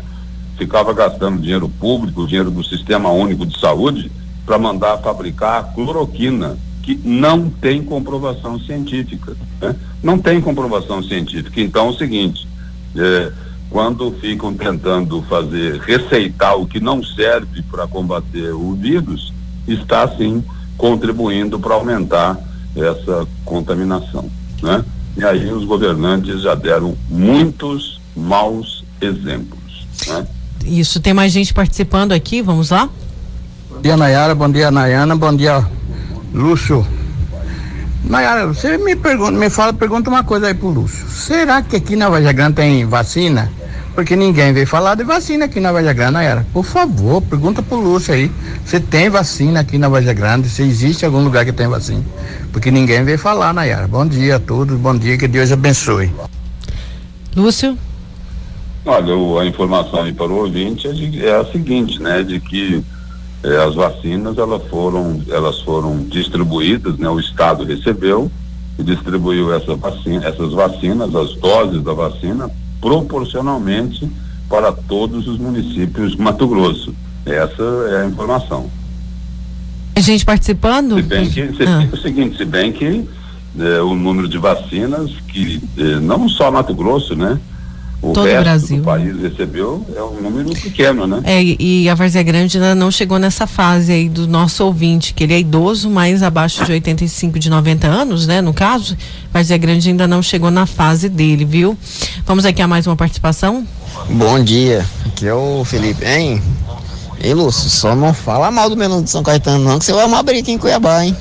ficava 0.58 0.92
gastando 0.94 1.42
dinheiro 1.42 1.70
público, 1.70 2.26
dinheiro 2.26 2.50
do 2.50 2.64
Sistema 2.64 3.12
Único 3.12 3.46
de 3.46 3.60
Saúde, 3.60 4.12
para 4.46 4.58
mandar 4.58 4.98
fabricar 4.98 5.74
cloroquina, 5.74 6.58
que 6.82 7.00
não 7.04 7.50
tem 7.50 7.84
comprovação 7.84 8.60
científica. 8.60 9.36
Né? 9.62 9.76
Não 10.02 10.18
tem 10.18 10.42
comprovação 10.42 11.04
científica. 11.04 11.62
Então 11.62 11.88
é 11.88 11.90
o 11.90 11.98
seguinte, 11.98 12.48
é, 12.96 13.32
quando 13.70 14.12
ficam 14.14 14.54
tentando 14.54 15.22
fazer, 15.24 15.80
receitar 15.82 16.58
o 16.58 16.66
que 16.66 16.80
não 16.80 17.04
serve 17.04 17.62
para 17.64 17.88
combater 17.88 18.54
o 18.54 18.74
vírus, 18.74 19.34
está 19.68 20.08
sim 20.16 20.44
contribuindo 20.78 21.60
para 21.60 21.74
aumentar 21.74 22.38
essa 22.76 23.28
contaminação. 23.44 24.30
Né? 24.62 24.84
E 25.18 25.24
aí 25.24 25.52
os 25.52 25.66
governantes 25.66 26.42
já 26.42 26.56
deram 26.56 26.96
muitos 27.10 28.00
maus 28.16 28.86
exemplos. 29.02 29.88
Né? 30.08 30.28
Isso, 30.66 31.00
tem 31.00 31.14
mais 31.14 31.32
gente 31.32 31.54
participando 31.54 32.12
aqui, 32.12 32.42
vamos 32.42 32.70
lá? 32.70 32.90
Bom 33.70 33.82
dia, 33.82 33.98
Nayara, 33.98 34.36
bom 34.36 34.50
dia, 34.50 34.72
Nayana, 34.72 35.16
bom 35.16 35.36
dia, 35.36 35.66
Lúcio. 36.34 36.86
Nayara, 38.04 38.48
você 38.48 38.78
me 38.78 38.96
pergunta, 38.96 39.32
me 39.32 39.50
fala, 39.50 39.74
pergunta 39.74 40.10
uma 40.10 40.24
coisa 40.24 40.48
aí 40.48 40.54
pro 40.54 40.70
Lúcio. 40.70 41.08
Será 41.10 41.62
que 41.62 41.76
aqui 41.76 41.96
na 41.96 42.10
Vaja 42.10 42.32
Grande 42.32 42.56
tem 42.56 42.86
vacina? 42.86 43.52
Porque 43.98 44.16
ninguém 44.16 44.54
veio 44.54 44.68
falar 44.68 44.94
de 44.94 45.04
vacina 45.04 45.46
aqui 45.46 45.60
na 45.60 45.72
Vaja 45.72 45.92
Grande, 45.92 46.14
Nayara. 46.14 46.46
Por 46.54 46.64
favor, 46.64 47.20
pergunta 47.20 47.64
pro 47.64 47.80
Lúcio 47.80 48.14
aí. 48.14 48.32
Se 48.64 48.80
tem 48.80 49.10
vacina 49.10 49.62
aqui 49.62 49.80
na 49.80 49.90
Vaja 49.90 50.14
Grande, 50.14 50.48
se 50.50 50.62
existe 50.62 51.04
algum 51.04 51.24
lugar 51.24 51.44
que 51.44 51.52
tem 51.52 51.68
vacina. 51.68 52.04
Porque 52.54 52.70
ninguém 52.70 53.04
veio 53.04 53.18
falar, 53.18 53.52
Nayara. 53.56 53.88
Bom 53.88 54.06
dia 54.06 54.36
a 54.36 54.40
todos, 54.40 54.78
bom 54.78 54.96
dia, 54.96 55.18
que 55.18 55.28
Deus 55.28 55.52
abençoe. 55.52 56.12
Lúcio? 57.36 57.76
Olha, 58.86 59.42
a 59.42 59.46
informação 59.48 60.04
aí 60.04 60.14
para 60.14 60.28
o 60.28 60.44
ouvinte 60.44 60.88
é, 60.88 60.92
de, 60.92 61.26
é 61.26 61.36
a 61.36 61.46
seguinte, 61.46 62.00
né, 62.00 62.22
de 62.22 62.40
que 62.40 62.84
é, 63.44 63.58
as 63.64 63.74
vacinas 63.74 64.38
elas 64.38 64.62
foram, 64.70 65.24
elas 65.28 65.60
foram 65.62 66.04
distribuídas, 66.04 67.00
né, 67.00 67.10
o 67.10 67.20
Estado 67.20 67.64
recebeu 67.64 68.32
e 68.78 68.84
distribuiu 68.84 69.52
essa 69.56 69.76
vacina, 69.76 70.24
essas 70.28 70.54
vacinas, 70.54 71.16
as 71.16 71.34
doses 71.34 71.82
da 71.82 71.94
vacina, 71.94 72.48
proporcionalmente 72.82 74.10
para 74.50 74.72
todos 74.72 75.28
os 75.28 75.38
municípios 75.38 76.16
do 76.16 76.24
Mato 76.24 76.48
Grosso. 76.48 76.94
Essa 77.26 77.64
é 77.92 78.04
a 78.04 78.06
informação. 78.06 78.70
A 79.96 80.00
gente 80.00 80.24
participando? 80.24 80.96
Se 80.96 81.02
bem 81.02 81.30
que, 81.30 81.54
se, 81.54 81.64
ah. 81.64 81.90
o 81.92 81.98
seguinte, 81.98 82.38
se 82.38 82.46
bem 82.46 82.72
que 82.72 83.08
é, 83.60 83.82
o 83.82 83.96
número 83.96 84.28
de 84.28 84.38
vacinas 84.38 85.12
que 85.28 85.62
é, 85.78 86.00
não 86.00 86.30
só 86.30 86.52
Mato 86.52 86.74
Grosso, 86.74 87.16
né? 87.16 87.40
O 88.02 88.14
Todo 88.14 88.26
resto 88.26 88.40
o 88.40 88.44
Brasil. 88.44 88.78
do 88.78 88.84
país 88.84 89.22
recebeu 89.22 89.86
é 89.96 90.02
um 90.04 90.22
número 90.22 90.50
pequeno, 90.52 91.08
né? 91.08 91.22
É, 91.24 91.42
e 91.44 91.90
a 91.90 91.96
Várzea 91.96 92.22
Grande 92.22 92.58
ainda 92.58 92.76
não 92.76 92.92
chegou 92.92 93.18
nessa 93.18 93.48
fase 93.48 93.92
aí 93.92 94.08
do 94.08 94.28
nosso 94.28 94.64
ouvinte, 94.64 95.14
que 95.14 95.24
ele 95.24 95.34
é 95.34 95.40
idoso, 95.40 95.90
mas 95.90 96.22
abaixo 96.22 96.64
de 96.64 96.72
85, 96.74 97.40
de 97.40 97.50
90 97.50 97.88
anos, 97.88 98.28
né? 98.28 98.40
No 98.40 98.54
caso, 98.54 98.96
Várzea 99.34 99.58
Grande 99.58 99.90
ainda 99.90 100.08
não 100.08 100.22
chegou 100.22 100.52
na 100.52 100.66
fase 100.66 101.10
dele, 101.10 101.44
viu? 101.44 101.78
Vamos 102.26 102.46
aqui 102.46 102.62
a 102.62 102.68
mais 102.68 102.86
uma 102.86 102.96
participação? 102.96 103.66
Bom 104.10 104.44
dia, 104.44 104.86
aqui 105.06 105.28
é 105.28 105.34
o 105.34 105.66
Felipe, 105.66 106.06
hein? 106.06 106.42
Ei, 107.20 107.34
Lúcio, 107.34 107.68
só 107.68 107.96
não 107.96 108.14
fala 108.14 108.52
mal 108.52 108.70
do 108.70 108.78
melão 108.78 109.02
de 109.02 109.10
São 109.10 109.24
Caetano, 109.24 109.64
não, 109.64 109.80
que 109.80 109.86
você 109.86 109.92
vai 109.92 110.06
uma 110.06 110.22
briga 110.22 110.42
aqui 110.42 110.52
em 110.52 110.58
Cuiabá, 110.58 111.04
hein? 111.04 111.18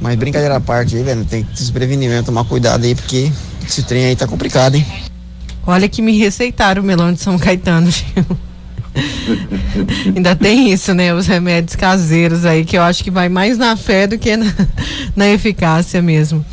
Mas 0.00 0.16
brincadeira 0.16 0.56
à 0.56 0.60
parte 0.60 0.96
aí, 0.96 1.02
velho, 1.02 1.24
tem 1.26 1.44
que 1.44 1.62
se 1.62 1.70
prevenir 1.70 2.08
mesmo, 2.08 2.24
tomar 2.24 2.44
cuidado 2.44 2.84
aí, 2.84 2.94
porque 2.94 3.30
esse 3.66 3.82
trem 3.82 4.06
aí 4.06 4.16
tá 4.16 4.26
complicado, 4.26 4.76
hein? 4.76 4.86
Olha 5.66 5.88
que 5.88 6.02
me 6.02 6.16
receitaram 6.18 6.82
o 6.82 6.84
melão 6.84 7.12
de 7.12 7.20
São 7.20 7.38
Caetano, 7.38 7.90
Ainda 10.14 10.36
tem 10.36 10.72
isso, 10.72 10.94
né? 10.94 11.12
Os 11.12 11.26
remédios 11.26 11.74
caseiros 11.74 12.44
aí, 12.44 12.64
que 12.64 12.78
eu 12.78 12.82
acho 12.82 13.02
que 13.02 13.10
vai 13.10 13.28
mais 13.28 13.58
na 13.58 13.76
fé 13.76 14.06
do 14.06 14.16
que 14.18 14.36
na, 14.36 14.46
na 15.16 15.28
eficácia 15.28 16.00
mesmo. 16.00 16.44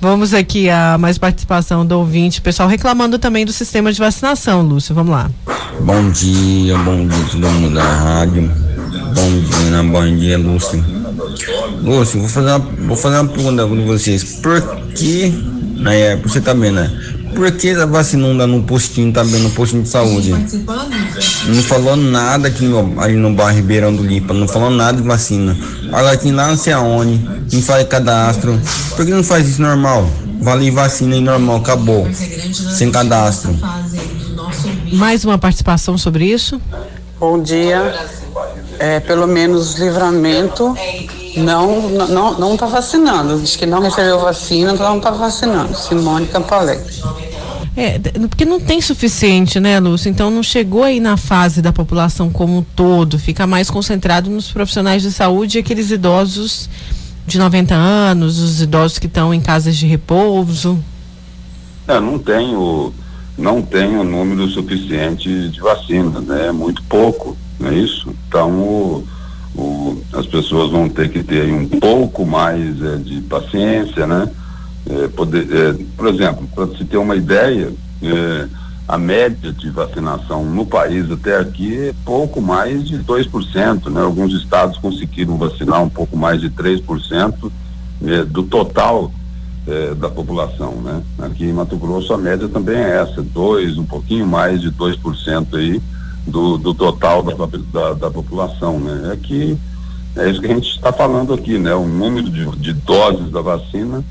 Vamos 0.00 0.34
aqui 0.34 0.68
a 0.68 0.98
mais 0.98 1.16
participação 1.18 1.86
do 1.86 1.96
ouvinte, 1.98 2.40
pessoal 2.40 2.68
reclamando 2.68 3.18
também 3.18 3.46
do 3.46 3.52
sistema 3.52 3.92
de 3.92 3.98
vacinação, 3.98 4.60
Lúcio. 4.62 4.94
Vamos 4.94 5.12
lá. 5.12 5.30
Bom 5.80 6.10
dia, 6.10 6.76
bom 6.78 7.06
dia 7.06 7.24
todo 7.30 7.48
mundo 7.48 7.74
da 7.74 7.84
rádio. 7.84 8.50
Bom 9.14 9.40
dia, 9.40 9.82
bom 9.82 10.16
dia, 10.16 10.38
Lúcio. 10.38 10.84
Lúcio, 11.82 12.20
vou 12.20 12.28
fazer 12.28 12.48
uma, 12.48 12.58
vou 12.58 12.96
fazer 12.96 13.20
uma 13.20 13.32
pergunta 13.32 13.66
para 13.66 13.76
vocês. 13.82 14.40
Por 14.42 14.60
que, 14.94 15.28
né, 15.76 16.16
você 16.16 16.40
também, 16.40 16.74
tá 16.74 16.82
né? 16.82 17.13
Por 17.34 17.50
que 17.52 17.70
a 17.70 17.86
vacina 17.86 18.28
não 18.28 18.36
dá 18.36 18.46
no 18.46 18.62
postinho 18.62 19.12
também, 19.12 19.40
no 19.40 19.50
postinho 19.50 19.82
de 19.82 19.88
saúde? 19.88 20.30
Não 20.30 21.62
falou 21.62 21.96
nada 21.96 22.48
aqui 22.48 22.64
no, 22.64 23.00
ali 23.00 23.14
no 23.14 23.32
bairro 23.34 23.56
Ribeirão 23.56 23.94
do 23.94 24.02
Lipa, 24.02 24.32
não 24.32 24.46
falou 24.46 24.70
nada 24.70 25.00
de 25.00 25.06
vacina. 25.06 25.56
Olha 25.92 26.10
aqui 26.12 26.30
lá 26.30 26.48
não 26.48 26.56
sei 26.56 26.72
aonde, 26.72 27.20
não 27.52 27.62
faz 27.62 27.86
cadastro. 27.88 28.58
Por 28.96 29.04
que 29.04 29.10
não 29.10 29.24
faz 29.24 29.48
isso 29.48 29.60
normal? 29.60 30.08
Vale 30.40 30.70
vacina 30.70 31.16
e 31.16 31.20
normal, 31.20 31.56
acabou. 31.56 32.06
Sem 32.12 32.90
cadastro. 32.90 33.56
Mais 34.92 35.24
uma 35.24 35.38
participação 35.38 35.98
sobre 35.98 36.26
isso? 36.26 36.60
Bom 37.18 37.42
dia. 37.42 37.94
É, 38.78 39.00
pelo 39.00 39.26
menos 39.26 39.74
livramento 39.74 40.74
não 41.36 41.88
não 41.88 42.38
não 42.38 42.54
está 42.54 42.66
vacinando. 42.66 43.40
Diz 43.40 43.56
que 43.56 43.66
não 43.66 43.80
recebeu 43.80 44.20
vacina, 44.20 44.72
então 44.72 44.88
não 44.88 44.98
está 44.98 45.10
vacinando. 45.10 45.76
Simone 45.76 46.26
Campalé. 46.26 46.80
É, 47.76 47.98
porque 48.28 48.44
não 48.44 48.60
tem 48.60 48.80
suficiente, 48.80 49.58
né, 49.58 49.80
Lúcio? 49.80 50.08
Então 50.08 50.30
não 50.30 50.44
chegou 50.44 50.84
aí 50.84 51.00
na 51.00 51.16
fase 51.16 51.60
da 51.60 51.72
população 51.72 52.30
como 52.30 52.58
um 52.58 52.62
todo, 52.62 53.18
fica 53.18 53.46
mais 53.46 53.68
concentrado 53.68 54.30
nos 54.30 54.50
profissionais 54.52 55.02
de 55.02 55.10
saúde 55.10 55.58
e 55.58 55.60
aqueles 55.60 55.90
idosos 55.90 56.70
de 57.26 57.36
90 57.36 57.74
anos, 57.74 58.38
os 58.38 58.62
idosos 58.62 58.98
que 58.98 59.06
estão 59.06 59.34
em 59.34 59.40
casas 59.40 59.76
de 59.76 59.86
repouso. 59.86 60.78
É, 61.88 61.98
não 61.98 62.16
tem 62.18 62.54
o, 62.54 62.92
não 63.36 63.60
tem 63.60 63.96
o 63.96 64.04
número 64.04 64.48
suficiente 64.48 65.48
de 65.48 65.60
vacinas, 65.60 66.22
né? 66.22 66.46
É 66.46 66.52
muito 66.52 66.80
pouco, 66.84 67.36
não 67.58 67.70
é 67.70 67.74
isso? 67.74 68.14
Então 68.28 68.50
o, 68.52 69.04
o, 69.56 70.02
as 70.12 70.26
pessoas 70.26 70.70
vão 70.70 70.88
ter 70.88 71.08
que 71.08 71.24
ter 71.24 71.52
um 71.52 71.66
pouco 71.66 72.24
mais 72.24 72.80
é, 72.80 72.96
de 72.98 73.20
paciência, 73.22 74.06
né? 74.06 74.30
É, 74.88 75.08
poder, 75.08 75.46
é, 75.50 75.84
por 75.96 76.08
exemplo, 76.08 76.46
para 76.54 76.66
se 76.76 76.84
ter 76.84 76.98
uma 76.98 77.16
ideia, 77.16 77.72
é, 78.02 78.48
a 78.86 78.98
média 78.98 79.50
de 79.50 79.70
vacinação 79.70 80.44
no 80.44 80.66
país 80.66 81.10
até 81.10 81.38
aqui 81.38 81.88
é 81.88 81.94
pouco 82.04 82.40
mais 82.40 82.86
de 82.86 82.98
2%, 82.98 83.90
né? 83.90 84.02
Alguns 84.02 84.34
estados 84.34 84.76
conseguiram 84.76 85.38
vacinar 85.38 85.82
um 85.82 85.88
pouco 85.88 86.16
mais 86.16 86.40
de 86.40 86.50
3% 86.50 87.50
é, 88.04 88.24
do 88.24 88.42
total 88.42 89.10
é, 89.66 89.94
da 89.94 90.10
população, 90.10 90.74
né? 90.82 91.02
Aqui 91.20 91.44
em 91.44 91.52
Mato 91.52 91.76
Grosso 91.76 92.12
a 92.12 92.18
média 92.18 92.46
também 92.46 92.76
é 92.76 92.96
essa, 92.96 93.22
dois, 93.22 93.78
um 93.78 93.86
pouquinho 93.86 94.26
mais 94.26 94.60
de 94.60 94.70
2% 94.70 95.54
aí 95.54 95.80
do, 96.26 96.58
do 96.58 96.74
total 96.74 97.22
da, 97.22 97.34
da, 97.72 97.94
da 97.94 98.10
população, 98.10 98.78
né? 98.78 99.12
É 99.14 99.16
que 99.16 99.56
é 100.16 100.30
isso 100.30 100.40
que 100.40 100.46
a 100.46 100.54
gente 100.54 100.68
está 100.68 100.92
falando 100.92 101.32
aqui, 101.32 101.58
né? 101.58 101.74
O 101.74 101.86
número 101.86 102.28
de, 102.28 102.44
de 102.56 102.74
doses 102.74 103.30
da 103.30 103.40
vacina 103.40 104.04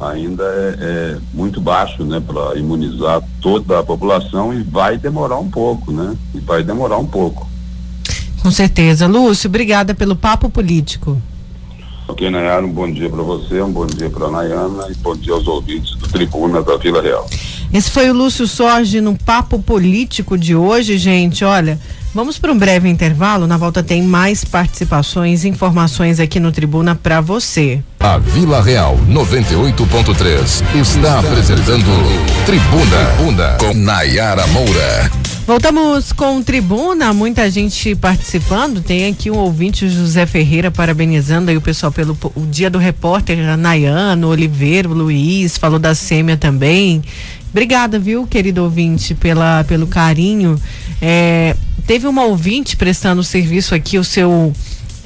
ainda 0.00 0.44
é, 0.44 0.76
é 0.80 1.18
muito 1.32 1.60
baixo, 1.60 2.04
né, 2.04 2.22
para 2.24 2.58
imunizar 2.58 3.22
toda 3.40 3.78
a 3.80 3.82
população 3.82 4.52
e 4.52 4.62
vai 4.62 4.98
demorar 4.98 5.38
um 5.38 5.50
pouco, 5.50 5.90
né? 5.92 6.16
E 6.34 6.40
vai 6.40 6.62
demorar 6.62 6.98
um 6.98 7.06
pouco. 7.06 7.48
Com 8.42 8.50
certeza. 8.50 9.06
Lúcio, 9.06 9.48
obrigada 9.48 9.94
pelo 9.94 10.14
papo 10.14 10.48
político. 10.50 11.20
Ok, 12.08 12.30
Nayara, 12.30 12.64
um 12.64 12.72
bom 12.72 12.90
dia 12.90 13.10
para 13.10 13.22
você, 13.22 13.60
um 13.60 13.72
bom 13.72 13.86
dia 13.86 14.08
para 14.08 14.30
Nayana 14.30 14.86
e 14.88 14.94
bom 14.94 15.16
dia 15.16 15.32
aos 15.32 15.46
ouvintes 15.48 15.96
do 15.96 16.06
Tribuna 16.06 16.62
da 16.62 16.76
Vila 16.76 17.02
Real. 17.02 17.28
Esse 17.72 17.90
foi 17.90 18.08
o 18.08 18.14
Lúcio 18.14 18.46
Sorge 18.46 19.00
no 19.00 19.16
papo 19.18 19.58
político 19.58 20.38
de 20.38 20.54
hoje, 20.54 20.96
gente. 20.98 21.44
Olha, 21.44 21.80
Vamos 22.16 22.38
para 22.38 22.50
um 22.50 22.56
breve 22.56 22.88
intervalo. 22.88 23.46
Na 23.46 23.58
volta 23.58 23.82
tem 23.82 24.02
mais 24.02 24.42
participações, 24.42 25.44
informações 25.44 26.18
aqui 26.18 26.40
no 26.40 26.50
Tribuna 26.50 26.94
para 26.94 27.20
você. 27.20 27.82
A 28.00 28.16
Vila 28.16 28.62
Real 28.62 28.96
98.3 29.06 30.80
está 30.80 31.20
apresentando 31.20 31.84
Tribuna, 32.46 33.04
Tribuna 33.18 33.56
com 33.60 33.74
Nayara 33.74 34.46
Moura. 34.46 35.25
Voltamos 35.46 36.10
com 36.12 36.42
Tribuna, 36.42 37.12
muita 37.12 37.48
gente 37.48 37.94
participando. 37.94 38.80
Tem 38.80 39.06
aqui 39.06 39.30
um 39.30 39.36
ouvinte, 39.36 39.88
José 39.88 40.26
Ferreira, 40.26 40.72
parabenizando 40.72 41.52
aí 41.52 41.56
o 41.56 41.60
pessoal 41.60 41.92
pelo 41.92 42.18
o 42.34 42.44
dia 42.44 42.68
do 42.68 42.78
repórter, 42.78 43.56
Nayano, 43.56 44.26
Oliveira, 44.26 44.88
Luiz, 44.88 45.56
falou 45.56 45.78
da 45.78 45.94
Sêmia 45.94 46.36
também. 46.36 47.00
Obrigada, 47.48 47.96
viu, 47.96 48.26
querido 48.26 48.64
ouvinte, 48.64 49.14
pela, 49.14 49.62
pelo 49.62 49.86
carinho. 49.86 50.60
É, 51.00 51.54
teve 51.86 52.08
uma 52.08 52.24
ouvinte 52.24 52.76
prestando 52.76 53.22
serviço 53.22 53.72
aqui, 53.72 53.98
o 53.98 54.04
seu 54.04 54.52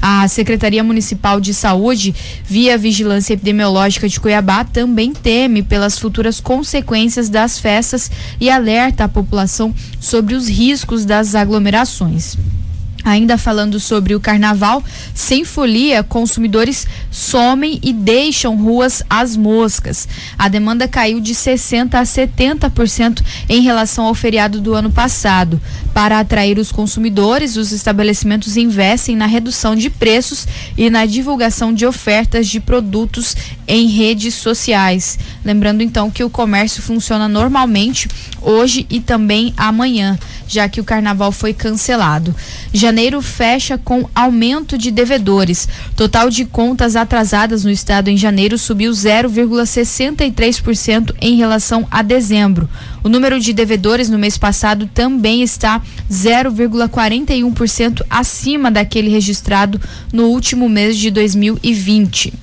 A 0.01 0.27
Secretaria 0.27 0.83
Municipal 0.83 1.41
de 1.41 1.53
Saúde, 1.53 2.15
via 2.45 2.77
Vigilância 2.77 3.33
Epidemiológica 3.33 4.07
de 4.07 4.19
Cuiabá, 4.19 4.63
também 4.63 5.13
teme 5.13 5.61
pelas 5.61 5.99
futuras 5.99 6.39
consequências 6.39 7.27
das 7.27 7.59
festas 7.59 8.09
e 8.39 8.49
alerta 8.49 9.03
a 9.03 9.09
população 9.09 9.73
sobre 9.99 10.35
os 10.35 10.47
riscos 10.47 11.03
das 11.03 11.35
aglomerações. 11.35 12.37
Ainda 13.03 13.37
falando 13.37 13.79
sobre 13.79 14.13
o 14.13 14.19
carnaval, 14.19 14.83
sem 15.13 15.43
folia, 15.43 16.03
consumidores 16.03 16.85
somem 17.11 17.79
e 17.81 17.91
deixam 17.91 18.55
ruas 18.55 19.03
às 19.09 19.35
moscas. 19.35 20.07
A 20.37 20.47
demanda 20.47 20.87
caiu 20.87 21.19
de 21.19 21.33
60% 21.33 21.93
a 21.93 22.03
70% 22.03 23.21
em 23.47 23.61
relação 23.61 24.05
ao 24.05 24.13
feriado 24.13 24.61
do 24.61 24.73
ano 24.73 24.91
passado. 24.91 25.59
Para 25.93 26.19
atrair 26.19 26.57
os 26.59 26.71
consumidores, 26.71 27.57
os 27.57 27.71
estabelecimentos 27.71 28.57
investem 28.57 29.15
na 29.15 29.25
redução 29.25 29.75
de 29.75 29.89
preços 29.89 30.47
e 30.77 30.89
na 30.89 31.05
divulgação 31.05 31.73
de 31.73 31.85
ofertas 31.85 32.47
de 32.47 32.59
produtos 32.59 33.35
em 33.67 33.87
redes 33.87 34.35
sociais. 34.35 35.17
Lembrando 35.43 35.81
então 35.81 36.09
que 36.09 36.23
o 36.23 36.29
comércio 36.29 36.81
funciona 36.81 37.27
normalmente 37.27 38.07
hoje 38.41 38.85
e 38.89 38.99
também 38.99 39.53
amanhã, 39.57 40.17
já 40.47 40.67
que 40.67 40.81
o 40.81 40.83
carnaval 40.83 41.31
foi 41.31 41.53
cancelado. 41.53 42.35
Janeiro 42.73 43.21
fecha 43.21 43.77
com 43.77 44.09
aumento 44.15 44.77
de 44.77 44.91
devedores. 44.91 45.67
Total 45.95 46.29
de 46.29 46.45
contas 46.45 46.95
atrasadas 47.01 47.63
no 47.63 47.71
estado 47.71 48.09
em 48.09 48.17
janeiro 48.17 48.57
subiu 48.57 48.91
0,63% 48.91 51.15
em 51.21 51.35
relação 51.35 51.87
a 51.89 52.01
dezembro. 52.01 52.67
O 53.03 53.09
número 53.09 53.39
de 53.39 53.53
devedores 53.53 54.09
no 54.09 54.19
mês 54.19 54.37
passado 54.37 54.89
também 54.93 55.41
está 55.41 55.81
0,41% 56.11 58.01
acima 58.09 58.69
daquele 58.69 59.09
registrado 59.09 59.79
no 60.11 60.25
último 60.25 60.67
mês 60.67 60.97
de 60.97 61.09
2020. 61.09 62.33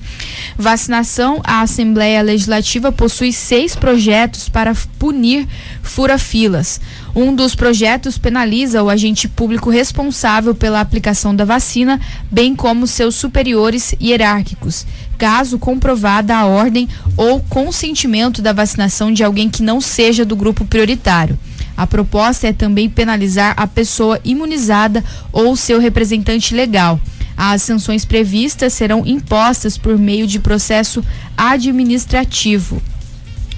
Vacinação: 0.57 1.39
a 1.43 1.61
Assembleia 1.61 2.21
Legislativa 2.23 2.91
possui 2.91 3.31
seis 3.31 3.75
projetos 3.75 4.49
para 4.49 4.73
punir 4.97 5.47
fura-filas. 5.83 6.81
Um 7.15 7.33
dos 7.33 7.53
projetos 7.55 8.17
penaliza 8.17 8.83
o 8.83 8.89
agente 8.89 9.27
público 9.27 9.69
responsável 9.69 10.55
pela 10.55 10.81
aplicação 10.81 11.35
da 11.35 11.45
vacina, 11.45 11.99
bem 12.31 12.55
como 12.55 12.87
seus 12.87 13.15
superiores 13.15 13.93
hierárquicos, 14.01 14.85
caso 15.17 15.57
comprovada 15.57 16.35
a 16.35 16.45
ordem 16.45 16.87
ou 17.15 17.39
consentimento 17.41 18.41
da 18.41 18.53
vacinação 18.53 19.11
de 19.11 19.23
alguém 19.23 19.49
que 19.49 19.63
não 19.63 19.81
seja 19.81 20.23
do 20.23 20.35
grupo 20.35 20.65
prioritário. 20.65 21.37
A 21.75 21.85
proposta 21.85 22.47
é 22.47 22.53
também 22.53 22.89
penalizar 22.89 23.53
a 23.55 23.67
pessoa 23.67 24.19
imunizada 24.23 25.03
ou 25.31 25.55
seu 25.55 25.79
representante 25.79 26.55
legal. 26.55 26.99
As 27.37 27.61
sanções 27.61 28.03
previstas 28.03 28.73
serão 28.73 29.05
impostas 29.05 29.77
por 29.77 29.95
meio 29.95 30.25
de 30.25 30.39
processo 30.39 31.03
administrativo. 31.37 32.81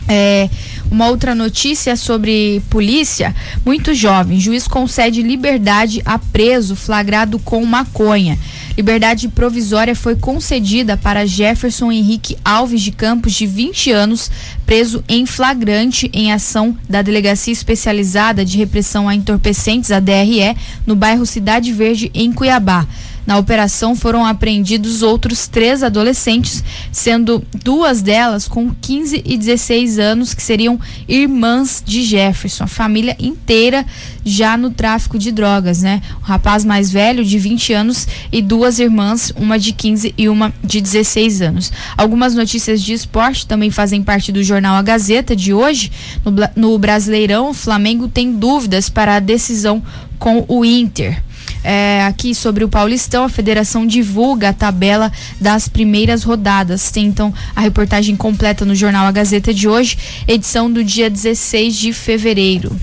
É, 0.05 0.49
uma 0.91 1.07
outra 1.07 1.35
notícia 1.35 1.95
sobre 1.95 2.61
polícia. 2.69 3.35
Muito 3.65 3.93
jovem. 3.93 4.39
Juiz 4.39 4.67
concede 4.67 5.21
liberdade 5.21 6.01
a 6.05 6.17
preso 6.17 6.75
flagrado 6.75 7.39
com 7.39 7.63
maconha. 7.65 8.37
Liberdade 8.75 9.27
provisória 9.27 9.93
foi 9.93 10.15
concedida 10.15 10.95
para 10.95 11.25
Jefferson 11.25 11.91
Henrique 11.91 12.37
Alves 12.45 12.81
de 12.81 12.91
Campos, 12.91 13.33
de 13.33 13.45
20 13.45 13.91
anos, 13.91 14.31
preso 14.65 15.03
em 15.07 15.25
flagrante 15.25 16.09
em 16.13 16.31
ação 16.31 16.77
da 16.87 17.01
Delegacia 17.01 17.51
Especializada 17.51 18.45
de 18.45 18.57
Repressão 18.57 19.09
a 19.09 19.13
Entorpecentes, 19.13 19.91
a 19.91 19.99
DRE, 19.99 20.55
no 20.85 20.95
bairro 20.95 21.25
Cidade 21.25 21.73
Verde, 21.73 22.09
em 22.13 22.31
Cuiabá. 22.31 22.87
Na 23.25 23.37
operação 23.37 23.95
foram 23.95 24.25
apreendidos 24.25 25.01
outros 25.01 25.47
três 25.47 25.83
adolescentes, 25.83 26.63
sendo 26.91 27.43
duas 27.63 28.01
delas 28.01 28.47
com 28.47 28.73
15 28.73 29.21
e 29.25 29.37
16 29.37 29.99
anos, 29.99 30.33
que 30.33 30.41
seriam 30.41 30.79
irmãs 31.07 31.83
de 31.85 32.03
Jefferson. 32.03 32.63
A 32.63 32.67
família 32.67 33.15
inteira 33.19 33.85
já 34.23 34.57
no 34.57 34.69
tráfico 34.69 35.17
de 35.17 35.31
drogas, 35.31 35.81
né? 35.81 36.01
Um 36.21 36.25
rapaz 36.25 36.65
mais 36.65 36.91
velho, 36.91 37.23
de 37.23 37.37
20 37.37 37.73
anos, 37.73 38.07
e 38.31 38.41
duas 38.41 38.79
irmãs, 38.79 39.31
uma 39.35 39.57
de 39.57 39.73
15 39.73 40.13
e 40.17 40.29
uma 40.29 40.53
de 40.63 40.81
16 40.81 41.41
anos. 41.41 41.71
Algumas 41.97 42.35
notícias 42.35 42.81
de 42.81 42.93
esporte 42.93 43.45
também 43.45 43.71
fazem 43.71 44.03
parte 44.03 44.31
do 44.31 44.43
jornal 44.43 44.75
A 44.75 44.81
Gazeta 44.81 45.35
de 45.35 45.53
hoje. 45.53 45.91
No, 46.23 46.33
no 46.55 46.77
Brasileirão, 46.77 47.49
o 47.49 47.53
Flamengo 47.53 48.07
tem 48.07 48.31
dúvidas 48.31 48.89
para 48.89 49.15
a 49.15 49.19
decisão 49.19 49.81
com 50.19 50.45
o 50.47 50.63
Inter. 50.63 51.23
É, 51.63 52.03
aqui 52.05 52.35
sobre 52.35 52.63
o 52.63 52.69
Paulistão, 52.69 53.23
a 53.23 53.29
federação 53.29 53.85
divulga 53.85 54.49
a 54.49 54.53
tabela 54.53 55.11
das 55.39 55.67
primeiras 55.67 56.23
rodadas. 56.23 56.91
Tem 56.91 57.05
então 57.05 57.33
a 57.55 57.61
reportagem 57.61 58.15
completa 58.15 58.63
no 58.63 58.75
jornal 58.75 59.07
A 59.07 59.11
Gazeta 59.11 59.53
de 59.53 59.67
hoje, 59.67 59.97
edição 60.27 60.71
do 60.71 60.83
dia 60.83 61.09
16 61.09 61.75
de 61.75 61.93
fevereiro. 61.93 62.75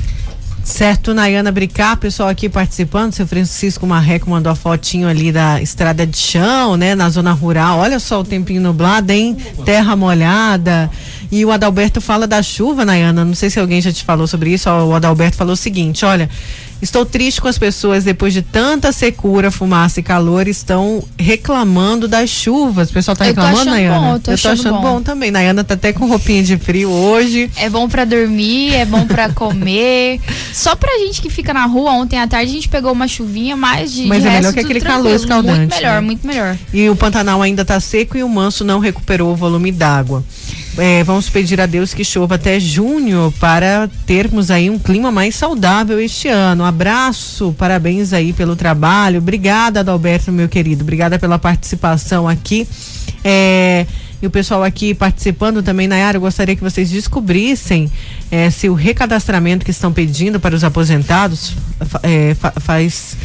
Certo, 0.66 1.14
Nayana 1.14 1.52
Bricar, 1.52 1.96
pessoal 1.96 2.28
aqui 2.28 2.48
participando, 2.48 3.12
seu 3.12 3.24
Francisco 3.24 3.86
Marreco 3.86 4.28
mandou 4.28 4.50
a 4.50 4.56
fotinho 4.56 5.06
ali 5.06 5.30
da 5.30 5.62
estrada 5.62 6.04
de 6.04 6.18
chão, 6.18 6.76
né, 6.76 6.96
na 6.96 7.08
zona 7.08 7.32
rural. 7.32 7.78
Olha 7.78 8.00
só 8.00 8.20
o 8.20 8.24
tempinho 8.24 8.60
nublado, 8.60 9.12
hein? 9.12 9.36
Terra 9.64 9.94
molhada. 9.94 10.90
E 11.30 11.44
o 11.44 11.50
Adalberto 11.50 12.00
fala 12.00 12.26
da 12.26 12.42
chuva, 12.42 12.84
Nayana. 12.84 13.24
Não 13.24 13.34
sei 13.34 13.50
se 13.50 13.58
alguém 13.58 13.80
já 13.80 13.92
te 13.92 14.04
falou 14.04 14.26
sobre 14.26 14.52
isso. 14.52 14.68
O 14.68 14.94
Adalberto 14.94 15.36
falou 15.36 15.54
o 15.54 15.56
seguinte: 15.56 16.04
olha, 16.04 16.28
Estou 16.80 17.06
triste 17.06 17.40
com 17.40 17.48
as 17.48 17.56
pessoas 17.56 18.04
depois 18.04 18.34
de 18.34 18.42
tanta 18.42 18.92
secura, 18.92 19.50
fumaça 19.50 20.00
e 20.00 20.02
calor, 20.02 20.46
estão 20.46 21.02
reclamando 21.18 22.06
das 22.06 22.28
chuvas. 22.28 22.90
O 22.90 22.92
pessoal 22.92 23.14
está 23.14 23.24
reclamando, 23.24 23.70
Nayana? 23.70 23.98
Bom, 23.98 24.12
eu 24.14 24.20
tô, 24.20 24.30
eu 24.32 24.38
tô 24.38 24.48
achando, 24.48 24.74
bom. 24.74 24.82
bom. 24.82 25.02
também. 25.02 25.30
Nayana 25.30 25.64
tá 25.64 25.72
até 25.72 25.92
com 25.94 26.06
roupinha 26.06 26.42
de 26.42 26.58
frio 26.58 26.90
hoje. 26.90 27.50
É 27.56 27.70
bom 27.70 27.88
para 27.88 28.04
dormir, 28.04 28.74
é 28.74 28.84
bom 28.84 29.06
para 29.06 29.30
comer. 29.34 30.20
Só 30.52 30.76
pra 30.76 30.90
gente 30.98 31.22
que 31.22 31.30
fica 31.30 31.54
na 31.54 31.64
rua, 31.64 31.92
ontem 31.92 32.18
à 32.18 32.28
tarde 32.28 32.50
a 32.50 32.54
gente 32.54 32.68
pegou 32.68 32.92
uma 32.92 33.08
chuvinha 33.08 33.56
mais 33.56 33.92
de 33.92 34.04
Mas 34.04 34.22
de 34.22 34.28
é 34.28 34.32
melhor 34.32 34.52
que 34.52 34.60
aquele 34.60 34.80
calor 34.80 35.14
escaldante. 35.14 35.58
Muito 35.58 35.74
melhor, 35.76 35.94
né? 35.94 36.00
muito 36.02 36.26
melhor. 36.26 36.58
E 36.74 36.90
o 36.90 36.96
Pantanal 36.96 37.40
ainda 37.40 37.64
tá 37.64 37.80
seco 37.80 38.18
e 38.18 38.22
o 38.22 38.28
Manso 38.28 38.64
não 38.64 38.80
recuperou 38.80 39.32
o 39.32 39.36
volume 39.36 39.72
d'água 39.72 40.22
é, 40.78 41.02
vamos 41.04 41.30
pedir 41.30 41.60
a 41.60 41.66
Deus 41.66 41.94
que 41.94 42.04
chova 42.04 42.34
até 42.34 42.60
junho 42.60 43.32
para 43.40 43.88
termos 44.04 44.50
aí 44.50 44.68
um 44.68 44.78
clima 44.78 45.10
mais 45.10 45.34
saudável 45.34 45.98
este 45.98 46.28
ano. 46.28 46.64
Abraço, 46.64 47.54
parabéns 47.56 48.12
aí 48.12 48.32
pelo 48.32 48.54
trabalho. 48.54 49.18
Obrigada, 49.18 49.80
Adalberto, 49.80 50.30
meu 50.30 50.48
querido. 50.48 50.82
Obrigada 50.82 51.18
pela 51.18 51.38
participação 51.38 52.28
aqui. 52.28 52.68
É, 53.24 53.86
e 54.20 54.26
o 54.26 54.30
pessoal 54.30 54.62
aqui 54.62 54.94
participando 54.94 55.62
também, 55.62 55.88
Nayara, 55.88 56.18
eu 56.18 56.20
gostaria 56.20 56.54
que 56.54 56.62
vocês 56.62 56.90
descobrissem 56.90 57.90
é, 58.30 58.50
se 58.50 58.68
o 58.68 58.74
recadastramento 58.74 59.64
que 59.64 59.70
estão 59.70 59.92
pedindo 59.92 60.38
para 60.38 60.54
os 60.54 60.62
aposentados 60.62 61.54
é, 62.02 62.34
fa 62.34 62.52
faz 62.60 63.16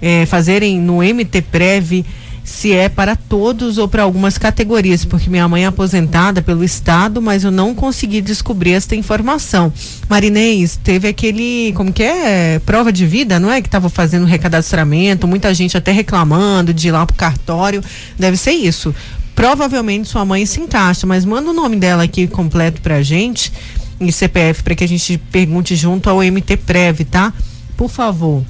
é, 0.00 0.26
fazerem 0.26 0.80
no 0.80 0.98
MT 0.98 1.42
Prev 1.42 2.04
se 2.48 2.72
é 2.72 2.88
para 2.88 3.14
todos 3.14 3.76
ou 3.76 3.86
para 3.86 4.02
algumas 4.02 4.38
categorias, 4.38 5.04
porque 5.04 5.28
minha 5.28 5.46
mãe 5.46 5.64
é 5.64 5.66
aposentada 5.66 6.40
pelo 6.40 6.64
Estado, 6.64 7.20
mas 7.20 7.44
eu 7.44 7.50
não 7.50 7.74
consegui 7.74 8.22
descobrir 8.22 8.72
esta 8.72 8.96
informação. 8.96 9.70
Marinês, 10.08 10.80
teve 10.82 11.06
aquele, 11.06 11.74
como 11.76 11.92
que 11.92 12.02
é? 12.02 12.58
Prova 12.64 12.90
de 12.90 13.06
vida, 13.06 13.38
não 13.38 13.52
é? 13.52 13.60
Que 13.60 13.68
estava 13.68 13.90
fazendo 13.90 14.24
recadastramento, 14.24 15.28
muita 15.28 15.52
gente 15.52 15.76
até 15.76 15.92
reclamando 15.92 16.72
de 16.72 16.88
ir 16.88 16.90
lá 16.90 17.04
pro 17.04 17.14
cartório. 17.14 17.84
Deve 18.18 18.38
ser 18.38 18.52
isso. 18.52 18.94
Provavelmente 19.34 20.08
sua 20.08 20.24
mãe 20.24 20.46
se 20.46 20.58
encaixa, 20.58 21.06
mas 21.06 21.26
manda 21.26 21.50
o 21.50 21.54
nome 21.54 21.76
dela 21.76 22.02
aqui 22.02 22.26
completo 22.26 22.80
pra 22.80 23.02
gente 23.02 23.52
e 24.00 24.10
CPF 24.10 24.62
para 24.62 24.74
que 24.74 24.84
a 24.84 24.88
gente 24.88 25.18
pergunte 25.30 25.76
junto 25.76 26.08
ao 26.08 26.22
MT 26.22 26.56
Prev, 26.56 27.00
tá? 27.04 27.30
Por 27.76 27.90
favor. 27.90 28.42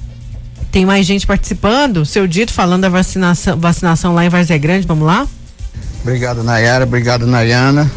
Tem 0.70 0.84
mais 0.84 1.06
gente 1.06 1.26
participando. 1.26 2.04
Seu 2.04 2.26
Dito 2.26 2.52
falando 2.52 2.82
da 2.82 2.88
vacinação, 2.88 3.58
vacinação 3.58 4.14
lá 4.14 4.24
em 4.24 4.28
Varzé 4.28 4.58
Grande. 4.58 4.86
Vamos 4.86 5.06
lá? 5.06 5.26
Obrigado, 6.02 6.42
Nayara. 6.42 6.84
Obrigado, 6.84 7.26
Nayana. 7.26 7.90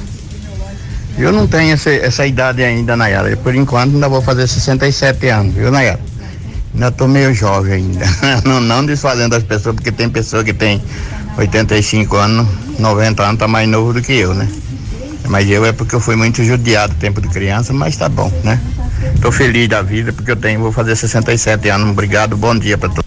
Eu 1.18 1.32
não 1.32 1.46
tenho 1.46 1.74
essa, 1.74 1.90
essa 1.92 2.26
idade 2.26 2.64
ainda, 2.64 2.96
Nayara. 2.96 3.36
Por 3.38 3.54
enquanto 3.54 3.94
ainda 3.94 4.08
vou 4.08 4.22
fazer 4.22 4.48
67 4.48 5.28
anos, 5.28 5.54
viu, 5.54 5.70
Nayara? 5.70 6.00
Ainda 6.74 6.92
tô 6.92 7.08
meio 7.08 7.34
jovem 7.34 7.74
ainda. 7.74 8.06
não, 8.46 8.62
não 8.62 8.86
desfazendo 8.86 9.36
as 9.36 9.44
pessoas, 9.44 9.76
porque 9.76 9.92
tem 9.92 10.10
pessoa 10.10 10.44
que 10.44 10.54
tem 10.54 10.82
85 11.38 12.16
anos, 12.16 12.48
90 12.80 13.24
anos, 13.24 13.40
tá 13.40 13.48
mais 13.48 13.68
novo 13.68 13.94
do 13.94 14.02
que 14.02 14.14
eu, 14.14 14.34
né? 14.34 14.48
Mas 15.28 15.50
eu 15.50 15.66
é 15.66 15.72
porque 15.72 15.96
eu 15.96 16.00
fui 16.00 16.16
muito 16.16 16.44
judiado 16.44 16.94
tempo 16.96 17.22
de 17.22 17.28
criança, 17.28 17.74
mas 17.74 17.96
tá 17.96 18.10
bom, 18.10 18.32
né? 18.44 18.60
Tô 19.22 19.32
feliz 19.32 19.68
da 19.68 19.82
vida 19.82 20.12
porque 20.12 20.32
eu 20.32 20.36
tenho, 20.36 20.60
vou 20.60 20.72
fazer 20.72 20.96
67 20.96 21.70
anos. 21.70 21.90
Obrigado, 21.90 22.36
bom 22.36 22.58
dia 22.58 22.78
para 22.78 22.90
todos. 22.90 23.01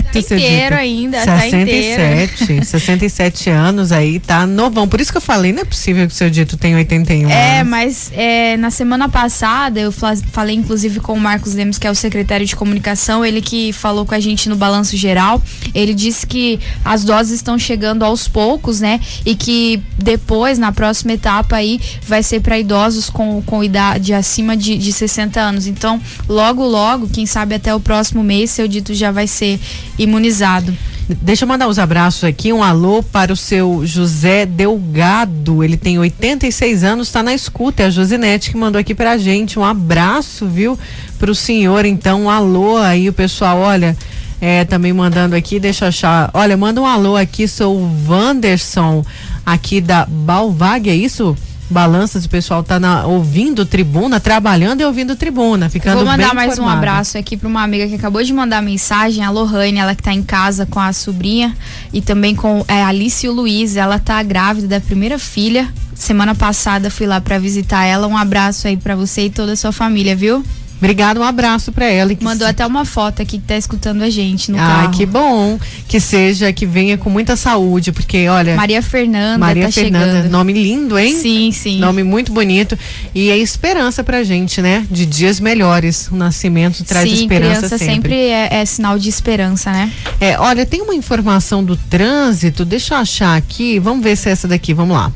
Certo, 0.00 0.18
inteiro 0.18 0.76
ainda, 0.76 1.18
67, 1.24 2.36
tá 2.36 2.44
inteiro. 2.44 2.64
67 2.64 3.50
anos 3.50 3.92
aí, 3.92 4.18
tá 4.20 4.46
novão. 4.46 4.88
Por 4.88 5.00
isso 5.00 5.10
que 5.10 5.18
eu 5.18 5.22
falei, 5.22 5.52
não 5.52 5.62
é 5.62 5.64
possível 5.64 6.06
que 6.06 6.12
o 6.12 6.16
seu 6.16 6.30
dito 6.30 6.56
tenha 6.56 6.76
81 6.76 7.28
É, 7.30 7.60
anos. 7.60 7.70
mas 7.70 8.12
é, 8.14 8.56
na 8.56 8.70
semana 8.70 9.08
passada 9.08 9.80
eu 9.80 9.92
falei 9.92 10.56
inclusive 10.56 11.00
com 11.00 11.12
o 11.14 11.20
Marcos 11.20 11.54
Lemos, 11.54 11.78
que 11.78 11.86
é 11.86 11.90
o 11.90 11.94
secretário 11.94 12.46
de 12.46 12.54
comunicação, 12.56 13.24
ele 13.24 13.40
que 13.40 13.72
falou 13.72 14.04
com 14.06 14.14
a 14.14 14.20
gente 14.20 14.48
no 14.48 14.56
balanço 14.56 14.96
geral, 14.96 15.42
ele 15.74 15.94
disse 15.94 16.26
que 16.26 16.58
as 16.84 17.04
doses 17.04 17.32
estão 17.34 17.58
chegando 17.58 18.04
aos 18.04 18.28
poucos, 18.28 18.80
né? 18.80 19.00
E 19.24 19.34
que 19.34 19.82
depois, 19.98 20.58
na 20.58 20.72
próxima 20.72 21.12
etapa 21.12 21.56
aí, 21.56 21.80
vai 22.06 22.22
ser 22.22 22.40
para 22.40 22.58
idosos 22.58 23.08
com, 23.10 23.42
com 23.42 23.62
idade 23.62 24.12
acima 24.12 24.56
de, 24.56 24.76
de 24.78 24.92
60 24.92 25.40
anos. 25.40 25.66
Então, 25.66 26.00
logo, 26.28 26.64
logo, 26.64 27.08
quem 27.08 27.26
sabe 27.26 27.54
até 27.54 27.74
o 27.74 27.80
próximo 27.80 28.22
mês, 28.22 28.50
seu 28.50 28.66
dito 28.68 28.94
já 28.94 29.10
vai 29.10 29.26
ser 29.26 29.58
imunizado. 30.02 30.76
Deixa 31.20 31.44
eu 31.44 31.48
mandar 31.48 31.68
os 31.68 31.78
abraços 31.78 32.24
aqui. 32.24 32.52
Um 32.52 32.62
alô 32.62 33.02
para 33.02 33.32
o 33.32 33.36
seu 33.36 33.82
José 33.84 34.46
Delgado. 34.46 35.62
Ele 35.62 35.76
tem 35.76 35.98
86 35.98 36.84
anos, 36.84 37.08
está 37.08 37.22
na 37.22 37.34
escuta. 37.34 37.82
É 37.82 37.86
a 37.86 37.90
Josinete 37.90 38.50
que 38.50 38.56
mandou 38.56 38.78
aqui 38.78 38.94
pra 38.94 39.18
gente. 39.18 39.58
Um 39.58 39.64
abraço, 39.64 40.46
viu, 40.46 40.78
para 41.18 41.30
o 41.30 41.34
senhor. 41.34 41.84
Então, 41.84 42.22
um 42.22 42.30
alô 42.30 42.76
aí, 42.76 43.08
o 43.08 43.12
pessoal. 43.12 43.58
Olha, 43.58 43.96
é, 44.40 44.64
também 44.64 44.92
mandando 44.92 45.36
aqui, 45.36 45.60
deixa 45.60 45.84
eu 45.84 45.88
achar. 45.88 46.30
Olha, 46.34 46.56
manda 46.56 46.80
um 46.80 46.86
alô 46.86 47.16
aqui, 47.16 47.46
sou 47.46 47.76
o 47.76 48.08
Wanderson, 48.08 49.04
aqui 49.44 49.80
da 49.80 50.06
Balvag, 50.06 50.88
é 50.88 50.94
isso? 50.94 51.36
Balanças, 51.72 52.24
o 52.24 52.28
pessoal 52.28 52.62
tá 52.62 52.78
na, 52.78 53.06
ouvindo 53.06 53.66
tribuna, 53.66 54.20
trabalhando 54.20 54.80
e 54.80 54.84
ouvindo 54.84 55.16
tribuna, 55.16 55.68
ficando 55.68 55.96
Vou 55.96 56.04
mandar 56.04 56.34
mais 56.34 56.52
informado. 56.52 56.76
um 56.76 56.78
abraço 56.78 57.18
aqui 57.18 57.36
para 57.36 57.48
uma 57.48 57.62
amiga 57.62 57.88
que 57.88 57.94
acabou 57.94 58.22
de 58.22 58.32
mandar 58.32 58.62
mensagem, 58.62 59.24
a 59.24 59.30
Lohane, 59.30 59.78
ela 59.78 59.94
que 59.94 60.02
tá 60.02 60.12
em 60.12 60.22
casa 60.22 60.66
com 60.66 60.78
a 60.78 60.92
sobrinha 60.92 61.56
e 61.92 62.00
também 62.00 62.34
com 62.34 62.64
é, 62.68 62.82
a 62.82 62.88
Alice 62.88 63.26
e 63.26 63.28
o 63.28 63.32
Luiz, 63.32 63.76
ela 63.76 63.98
tá 63.98 64.22
grávida 64.22 64.68
da 64.68 64.80
primeira 64.80 65.18
filha. 65.18 65.68
Semana 65.94 66.34
passada 66.34 66.90
fui 66.90 67.06
lá 67.06 67.20
para 67.20 67.38
visitar 67.38 67.84
ela. 67.84 68.06
Um 68.06 68.16
abraço 68.16 68.66
aí 68.66 68.76
para 68.76 68.94
você 68.94 69.26
e 69.26 69.30
toda 69.30 69.52
a 69.52 69.56
sua 69.56 69.72
família, 69.72 70.14
viu? 70.16 70.44
Obrigada, 70.82 71.20
um 71.20 71.22
abraço 71.22 71.70
para 71.70 71.86
ela. 71.86 72.12
Mandou 72.20 72.44
até 72.44 72.66
uma 72.66 72.84
foto 72.84 73.22
aqui 73.22 73.38
que 73.38 73.44
tá 73.44 73.56
escutando 73.56 74.02
a 74.02 74.10
gente 74.10 74.50
no 74.50 74.58
ah, 74.58 74.66
carro. 74.66 74.90
que 74.90 75.06
bom. 75.06 75.56
Que 75.86 76.00
seja, 76.00 76.52
que 76.52 76.66
venha 76.66 76.98
com 76.98 77.08
muita 77.08 77.36
saúde, 77.36 77.92
porque 77.92 78.28
olha. 78.28 78.56
Maria 78.56 78.82
Fernanda 78.82 79.38
Maria 79.38 79.66
tá 79.66 79.70
Fernanda, 79.72 80.06
chegando. 80.06 80.30
nome 80.32 80.52
lindo, 80.52 80.98
hein? 80.98 81.16
Sim, 81.16 81.52
sim. 81.52 81.78
Nome 81.78 82.02
muito 82.02 82.32
bonito. 82.32 82.76
E 83.14 83.30
é 83.30 83.38
esperança 83.38 84.02
pra 84.02 84.24
gente, 84.24 84.60
né? 84.60 84.84
De 84.90 85.06
dias 85.06 85.38
melhores. 85.38 86.08
O 86.10 86.16
nascimento 86.16 86.82
traz 86.82 87.08
sim, 87.08 87.14
esperança 87.14 87.58
criança 87.58 87.78
sempre. 87.78 87.94
sempre 87.94 88.14
é, 88.14 88.48
é 88.52 88.64
sinal 88.64 88.98
de 88.98 89.08
esperança, 89.08 89.70
né? 89.70 89.88
É, 90.20 90.36
olha, 90.36 90.66
tem 90.66 90.82
uma 90.82 90.96
informação 90.96 91.62
do 91.62 91.76
trânsito, 91.76 92.64
deixa 92.64 92.94
eu 92.94 92.98
achar 92.98 93.36
aqui, 93.36 93.78
vamos 93.78 94.02
ver 94.02 94.16
se 94.16 94.28
é 94.28 94.32
essa 94.32 94.48
daqui, 94.48 94.74
vamos 94.74 94.96
lá. 94.96 95.12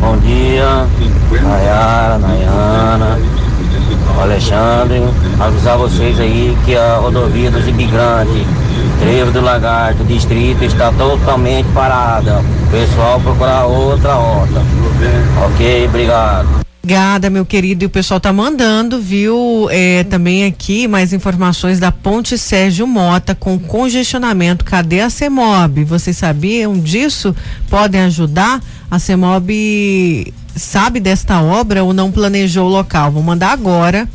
Bom 0.00 0.18
dia, 0.18 0.88
Nayara, 1.40 2.18
Nayana. 2.18 3.47
Alexandre, 4.20 5.02
avisar 5.38 5.78
vocês 5.78 6.18
aí 6.18 6.56
que 6.64 6.76
a 6.76 6.96
rodovia 6.96 7.50
dos 7.50 7.66
imigrantes, 7.66 8.46
Trevo 9.00 9.30
do 9.30 9.40
Lagarto, 9.40 10.02
distrito, 10.04 10.64
está 10.64 10.92
totalmente 10.92 11.66
parada. 11.72 12.42
Pessoal 12.70 13.20
procurar 13.20 13.64
outra 13.66 14.14
rota. 14.14 14.62
Ok, 15.46 15.86
obrigado. 15.86 16.58
Obrigada, 16.82 17.28
meu 17.28 17.44
querido. 17.44 17.84
E 17.84 17.86
o 17.86 17.90
pessoal 17.90 18.18
tá 18.18 18.32
mandando, 18.32 18.98
viu? 18.98 19.68
É, 19.70 20.04
também 20.04 20.46
aqui 20.46 20.88
mais 20.88 21.12
informações 21.12 21.78
da 21.78 21.92
Ponte 21.92 22.38
Sérgio 22.38 22.86
Mota 22.86 23.34
com 23.34 23.58
congestionamento. 23.58 24.64
Cadê 24.64 25.00
a 25.00 25.10
CEMOB? 25.10 25.84
Vocês 25.84 26.16
sabiam 26.16 26.78
disso? 26.78 27.36
Podem 27.68 28.00
ajudar? 28.00 28.60
A 28.90 28.98
CEMOB 28.98 30.32
sabe 30.58 31.00
desta 31.00 31.40
obra 31.40 31.82
ou 31.84 31.92
não 31.92 32.10
planejou 32.10 32.66
o 32.66 32.70
local? 32.70 33.12
Vou 33.12 33.22
mandar 33.22 33.52
agora 33.52 34.08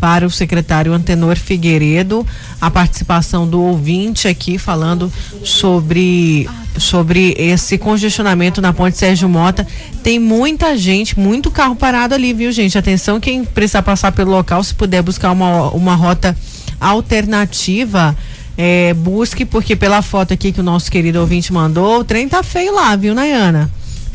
para 0.00 0.26
o 0.26 0.30
secretário 0.30 0.92
Antenor 0.92 1.36
Figueiredo 1.36 2.26
a 2.60 2.70
participação 2.70 3.46
do 3.48 3.60
ouvinte 3.60 4.28
aqui 4.28 4.58
falando 4.58 5.12
sobre 5.42 6.48
sobre 6.78 7.34
esse 7.36 7.76
congestionamento 7.76 8.62
na 8.62 8.72
ponte 8.72 8.96
Sérgio 8.96 9.28
Mota. 9.28 9.66
Tem 10.02 10.18
muita 10.18 10.76
gente, 10.76 11.18
muito 11.18 11.50
carro 11.50 11.74
parado 11.74 12.14
ali, 12.14 12.32
viu, 12.32 12.52
gente? 12.52 12.78
Atenção, 12.78 13.18
quem 13.18 13.44
precisar 13.44 13.82
passar 13.82 14.12
pelo 14.12 14.30
local, 14.30 14.62
se 14.62 14.72
puder 14.74 15.02
buscar 15.02 15.32
uma, 15.32 15.70
uma 15.70 15.96
rota 15.96 16.36
alternativa, 16.80 18.16
é, 18.56 18.94
busque, 18.94 19.44
porque 19.44 19.74
pela 19.74 20.02
foto 20.02 20.32
aqui 20.32 20.52
que 20.52 20.60
o 20.60 20.64
nosso 20.64 20.88
querido 20.88 21.20
ouvinte 21.20 21.52
mandou, 21.52 22.00
o 22.00 22.04
trem 22.04 22.28
tá 22.28 22.44
feio 22.44 22.72
lá, 22.72 22.94
viu, 22.94 23.12
Nayana? 23.12 23.68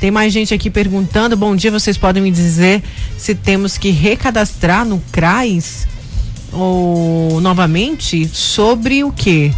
Tem 0.04 0.12
mais 0.12 0.34
gente 0.34 0.54
aqui 0.54 0.70
perguntando. 0.70 1.38
Bom 1.38 1.56
dia, 1.56 1.72
vocês 1.72 1.98
podem 1.98 2.22
me 2.22 2.30
dizer 2.30 2.84
se 3.18 3.34
temos 3.34 3.78
que 3.78 3.90
recadastrar 3.90 4.86
no 4.86 5.02
CRAS 5.14 5.88
ou 6.52 7.40
novamente 7.40 8.28
sobre 8.28 9.02
o 9.06 9.14
que? 9.14 9.54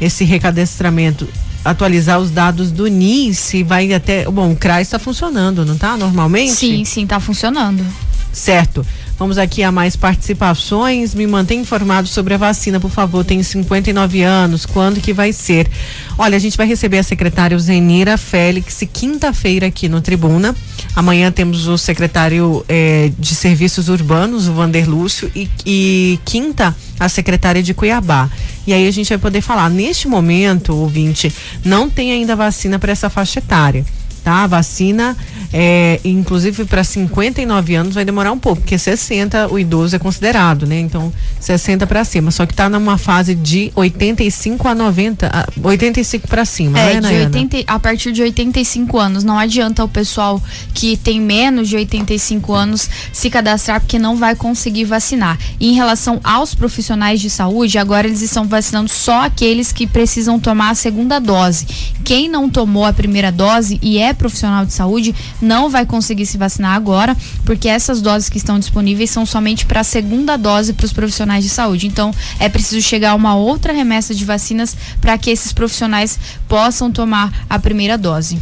Esse 0.00 0.22
recadastramento 0.22 1.26
atualizar 1.64 2.20
os 2.20 2.30
dados 2.30 2.70
do 2.70 2.86
NIS 2.86 3.54
e 3.54 3.64
vai 3.64 3.92
até. 3.92 4.24
Bom, 4.30 4.52
o 4.52 4.56
CRAS 4.56 4.82
está 4.82 5.00
funcionando, 5.00 5.64
não 5.64 5.74
está? 5.74 5.96
Normalmente? 5.96 6.52
Sim, 6.52 6.84
sim, 6.84 7.02
está 7.02 7.18
funcionando. 7.18 7.84
Certo. 8.32 8.86
Vamos 9.18 9.36
aqui 9.36 9.64
a 9.64 9.72
mais 9.72 9.96
participações. 9.96 11.12
Me 11.12 11.26
mantenha 11.26 11.60
informado 11.60 12.06
sobre 12.06 12.34
a 12.34 12.36
vacina, 12.36 12.78
por 12.78 12.90
favor. 12.90 13.24
Tenho 13.24 13.42
59 13.42 14.22
anos. 14.22 14.64
Quando 14.64 15.00
que 15.00 15.12
vai 15.12 15.32
ser? 15.32 15.68
Olha, 16.16 16.36
a 16.36 16.38
gente 16.38 16.56
vai 16.56 16.68
receber 16.68 16.98
a 16.98 17.02
secretária 17.02 17.58
Zenira 17.58 18.16
Félix 18.16 18.84
quinta-feira 18.92 19.66
aqui 19.66 19.88
no 19.88 20.00
Tribuna. 20.00 20.54
Amanhã 20.94 21.32
temos 21.32 21.66
o 21.66 21.76
secretário 21.76 22.64
eh, 22.68 23.10
de 23.18 23.34
Serviços 23.34 23.88
Urbanos, 23.88 24.46
o 24.46 24.54
Vander 24.54 24.88
Lúcio, 24.88 25.28
e, 25.34 25.48
e 25.66 26.20
quinta 26.24 26.74
a 27.00 27.08
secretária 27.08 27.62
de 27.62 27.74
Cuiabá. 27.74 28.30
E 28.68 28.72
aí 28.72 28.86
a 28.86 28.90
gente 28.92 29.08
vai 29.08 29.18
poder 29.18 29.40
falar. 29.40 29.68
Neste 29.68 30.06
momento, 30.06 30.72
ouvinte, 30.76 31.32
não 31.64 31.90
tem 31.90 32.12
ainda 32.12 32.36
vacina 32.36 32.78
para 32.78 32.92
essa 32.92 33.10
faixa 33.10 33.40
etária 33.40 33.84
tá? 34.28 34.42
A 34.44 34.46
vacina, 34.46 35.16
é, 35.50 35.98
inclusive 36.04 36.66
para 36.66 36.84
59 36.84 37.74
anos, 37.74 37.94
vai 37.94 38.04
demorar 38.04 38.30
um 38.30 38.38
pouco, 38.38 38.60
porque 38.60 38.76
60 38.76 39.48
o 39.48 39.58
idoso 39.58 39.96
é 39.96 39.98
considerado, 39.98 40.66
né? 40.66 40.78
Então, 40.78 41.10
60 41.40 41.86
para 41.86 42.04
cima. 42.04 42.30
Só 42.30 42.44
que 42.44 42.52
está 42.52 42.68
numa 42.68 42.98
fase 42.98 43.34
de 43.34 43.72
85 43.74 44.68
a 44.68 44.74
90, 44.74 45.48
85 45.62 46.28
para 46.28 46.44
cima, 46.44 46.78
é, 46.78 47.00
né, 47.00 47.08
de 47.08 47.38
80, 47.38 47.72
a 47.72 47.78
partir 47.78 48.12
de 48.12 48.20
85 48.20 48.98
anos. 48.98 49.24
Não 49.24 49.38
adianta 49.38 49.82
o 49.82 49.88
pessoal 49.88 50.42
que 50.74 50.98
tem 50.98 51.18
menos 51.18 51.70
de 51.70 51.76
85 51.76 52.52
anos 52.52 52.90
se 53.10 53.30
cadastrar, 53.30 53.80
porque 53.80 53.98
não 53.98 54.14
vai 54.14 54.36
conseguir 54.36 54.84
vacinar. 54.84 55.38
E 55.58 55.70
em 55.70 55.74
relação 55.74 56.20
aos 56.22 56.54
profissionais 56.54 57.18
de 57.18 57.30
saúde, 57.30 57.78
agora 57.78 58.06
eles 58.06 58.20
estão 58.20 58.46
vacinando 58.46 58.90
só 58.90 59.24
aqueles 59.24 59.72
que 59.72 59.86
precisam 59.86 60.38
tomar 60.38 60.70
a 60.70 60.74
segunda 60.74 61.18
dose. 61.18 61.66
Quem 62.04 62.28
não 62.28 62.50
tomou 62.50 62.84
a 62.84 62.92
primeira 62.92 63.32
dose 63.32 63.78
e 63.80 63.96
é 63.98 64.12
profissional 64.18 64.66
de 64.66 64.72
saúde 64.72 65.14
não 65.40 65.70
vai 65.70 65.86
conseguir 65.86 66.26
se 66.26 66.36
vacinar 66.36 66.74
agora, 66.74 67.16
porque 67.44 67.68
essas 67.68 68.02
doses 68.02 68.28
que 68.28 68.36
estão 68.36 68.58
disponíveis 68.58 69.10
são 69.10 69.24
somente 69.24 69.64
para 69.64 69.80
a 69.80 69.84
segunda 69.84 70.36
dose 70.36 70.74
para 70.74 70.84
os 70.84 70.92
profissionais 70.92 71.44
de 71.44 71.50
saúde. 71.50 71.86
Então, 71.86 72.12
é 72.38 72.48
preciso 72.48 72.82
chegar 72.82 73.12
a 73.12 73.14
uma 73.14 73.34
outra 73.34 73.72
remessa 73.72 74.14
de 74.14 74.24
vacinas 74.24 74.76
para 75.00 75.16
que 75.16 75.30
esses 75.30 75.52
profissionais 75.52 76.18
possam 76.46 76.90
tomar 76.90 77.46
a 77.48 77.58
primeira 77.58 77.96
dose. 77.96 78.38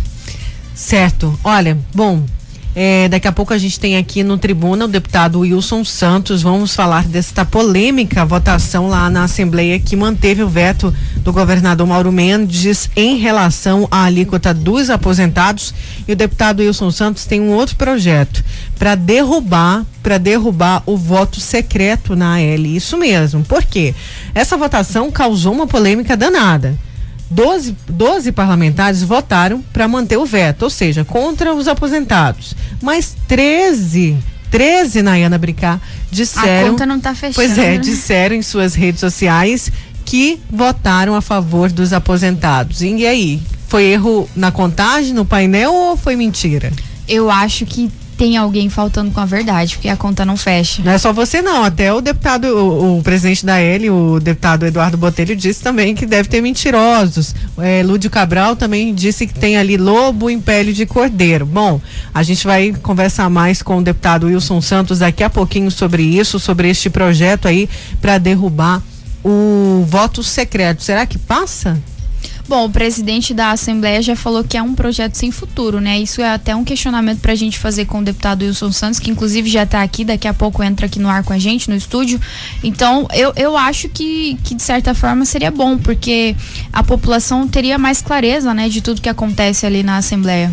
Certo. 0.75 1.39
Olha, 1.45 1.79
bom, 1.95 2.25
é, 2.79 3.09
daqui 3.09 3.27
a 3.27 3.33
pouco 3.33 3.55
a 3.55 3.59
gente 3.59 3.81
tem 3.81 3.97
aqui 3.97 4.23
no 4.23 4.37
tribuna 4.37 4.85
o 4.85 4.89
deputado 4.89 5.41
Wilson 5.41 5.83
Santos. 5.83 6.43
Vamos 6.43 6.75
falar 6.77 7.05
desta 7.05 7.43
polêmica 7.43 8.23
votação 8.27 8.87
lá 8.87 9.09
na 9.09 9.25
Assembleia 9.25 9.79
que 9.81 9.97
manteve 9.97 10.43
o 10.43 10.49
veto 10.49 10.95
do 11.17 11.33
governador 11.33 11.87
Mauro 11.87 12.13
Mendes 12.13 12.91
em 12.95 13.17
relação 13.17 13.89
à 13.91 14.05
alíquota 14.05 14.53
dos 14.53 14.91
aposentados. 14.91 15.73
E 16.07 16.13
o 16.13 16.17
deputado 16.17 16.61
Wilson 16.61 16.91
Santos 16.91 17.25
tem 17.25 17.41
um 17.41 17.53
outro 17.53 17.77
projeto 17.77 18.45
para 18.79 18.95
derrubar 18.95 19.87
para 20.03 20.19
derrubar 20.19 20.83
o 20.85 20.99
voto 20.99 21.41
secreto 21.41 22.15
na 22.15 22.35
AL. 22.35 22.67
Isso 22.67 22.99
mesmo. 22.99 23.43
Por 23.43 23.65
quê? 23.65 23.95
Essa 24.35 24.55
votação 24.55 25.11
causou 25.11 25.55
uma 25.55 25.67
polêmica 25.67 26.15
danada. 26.15 26.77
12, 27.31 27.77
12 27.89 28.33
parlamentares 28.33 29.03
votaram 29.03 29.63
para 29.73 29.89
manter 29.89 30.17
o 30.17 30.25
veto, 30.25 30.63
ou 30.63 30.71
seja, 30.71 31.05
contra 31.05 31.55
os 31.55 31.67
aposentados. 31.69 32.55
Mas 32.81 33.17
13 33.27 34.17
13, 34.51 35.03
Nayana 35.03 35.39
Bricá, 35.39 35.81
disseram. 36.11 36.69
A 36.69 36.71
conta 36.71 36.87
não 36.87 36.97
está 36.97 37.15
fechando. 37.15 37.35
Pois 37.35 37.59
é, 37.59 37.77
disseram 37.77 38.37
em 38.37 38.43
suas 38.43 38.75
redes 38.75 39.01
sociais 39.01 39.71
que 40.05 40.41
votaram 40.51 41.15
a 41.15 41.21
favor 41.21 41.71
dos 41.71 41.93
aposentados. 41.93 42.81
E 42.81 43.07
aí? 43.07 43.43
Foi 43.69 43.85
erro 43.85 44.29
na 44.37 44.53
contagem, 44.53 45.13
no 45.13 45.25
painel 45.25 45.75
ou 45.75 45.97
foi 45.97 46.15
mentira? 46.15 46.73
Eu 47.09 47.31
acho 47.31 47.67
que 47.67 47.91
tem 48.17 48.37
alguém 48.37 48.69
faltando 48.71 49.11
com 49.11 49.21
a 49.21 49.27
verdade, 49.27 49.77
porque 49.77 49.89
a 49.89 49.97
conta 49.97 50.25
não 50.25 50.37
fecha. 50.37 50.83
Não 50.83 50.93
é 50.93 50.99
só 50.99 51.13
você 51.13 51.43
não, 51.43 51.63
até 51.63 51.93
o 51.93 52.01
deputado, 52.01 52.45
o, 52.47 52.99
o 52.99 53.03
presidente 53.03 53.45
da 53.45 53.59
L, 53.59 53.91
o 53.91 54.21
deputado 54.21 54.67
Eduardo 54.67 54.97
Botelho 54.97 55.37
disse 55.37 55.63
também 55.63 55.95
que 55.95 56.07
deve 56.07 56.29
ter 56.29 56.41
mentirosos. 56.41 57.35
É, 57.59 57.83
Lúdio 57.83 58.11
Cabral 58.11 58.57
também 58.57 58.95
disse 58.95 59.27
que 59.27 59.35
tem 59.35 59.57
ali 59.57 59.77
lobo 59.77 60.31
em 60.31 60.41
pele 60.41 60.73
de 60.73 60.87
cordeiro. 60.87 61.45
Bom, 61.45 61.81
a 62.15 62.23
gente 62.23 62.47
vai 62.47 62.75
conversar 62.83 63.29
mais 63.29 63.63
com 63.63 63.79
o 63.79 63.83
deputado 63.83 64.27
Wilson 64.27 64.61
Santos 64.61 65.01
daqui 65.01 65.23
a 65.23 65.31
pouquinho 65.31 65.71
sobre 65.71 66.03
isso, 66.03 66.39
sobre 66.39 66.71
este 66.71 66.89
projeto 66.89 67.47
aí 67.47 67.69
para 68.01 68.19
derrubar 68.19 68.83
o 69.23 69.85
voto 69.87 70.23
secreto. 70.23 70.83
Será 70.83 71.05
que 71.05 71.19
passa? 71.19 71.79
Bom, 72.49 72.67
o 72.67 72.71
presidente 72.71 73.35
da 73.35 73.51
Assembleia 73.51 74.01
já 74.01 74.15
falou 74.15 74.45
que 74.45 74.57
é 74.57 74.63
um 74.63 74.73
projeto 74.73 75.17
sem 75.17 75.33
futuro, 75.33 75.81
né? 75.81 75.99
Isso 75.99 76.23
é 76.23 76.33
até 76.33 76.55
um 76.55 76.63
questionamento 76.63 77.19
para 77.19 77.33
a 77.33 77.37
gente 77.37 77.59
fazer 77.59 77.87
com 77.87 77.99
o 77.99 78.05
deputado 78.05 78.43
Wilson 78.43 78.71
Santos, 78.71 79.01
que 79.01 79.11
inclusive 79.11 79.51
já 79.51 79.65
está 79.65 79.83
aqui, 79.83 80.05
daqui 80.05 80.29
a 80.29 80.35
pouco 80.35 80.63
entra 80.63 80.87
aqui 80.87 81.01
no 81.01 81.09
ar 81.09 81.25
com 81.25 81.33
a 81.33 81.39
gente, 81.39 81.69
no 81.69 81.75
estúdio. 81.75 82.21
Então, 82.63 83.09
eu, 83.13 83.33
eu 83.35 83.57
acho 83.57 83.89
que, 83.89 84.39
que 84.45 84.55
de 84.55 84.63
certa 84.63 84.95
forma 84.95 85.25
seria 85.25 85.51
bom, 85.51 85.77
porque 85.77 86.37
a 86.73 86.85
população 86.85 87.49
teria 87.49 87.79
mais 87.79 88.01
clareza, 88.01 88.55
né, 88.55 88.69
de 88.69 88.81
tudo 88.81 89.01
que 89.01 89.09
acontece 89.09 89.67
ali 89.67 89.83
na 89.83 89.97
Assembleia. 89.97 90.53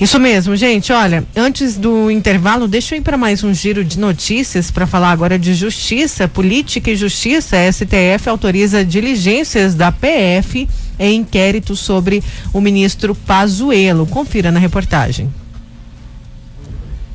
Isso 0.00 0.18
mesmo, 0.18 0.54
gente. 0.54 0.92
Olha, 0.92 1.24
antes 1.36 1.76
do 1.76 2.08
intervalo, 2.08 2.68
deixa 2.68 2.94
eu 2.94 3.00
ir 3.00 3.02
para 3.02 3.18
mais 3.18 3.42
um 3.42 3.52
giro 3.52 3.84
de 3.84 3.98
notícias 3.98 4.70
para 4.70 4.86
falar 4.86 5.10
agora 5.10 5.38
de 5.38 5.54
justiça, 5.54 6.28
política 6.28 6.90
e 6.90 6.96
justiça. 6.96 7.56
A 7.56 7.70
STF 7.70 8.28
autoriza 8.28 8.82
diligências 8.84 9.74
da 9.74 9.92
PF 9.92 10.66
em 11.00 11.20
inquérito 11.20 11.74
sobre 11.74 12.22
o 12.52 12.60
ministro 12.60 13.14
Pazuello. 13.14 14.06
Confira 14.06 14.52
na 14.52 14.60
reportagem. 14.60 15.28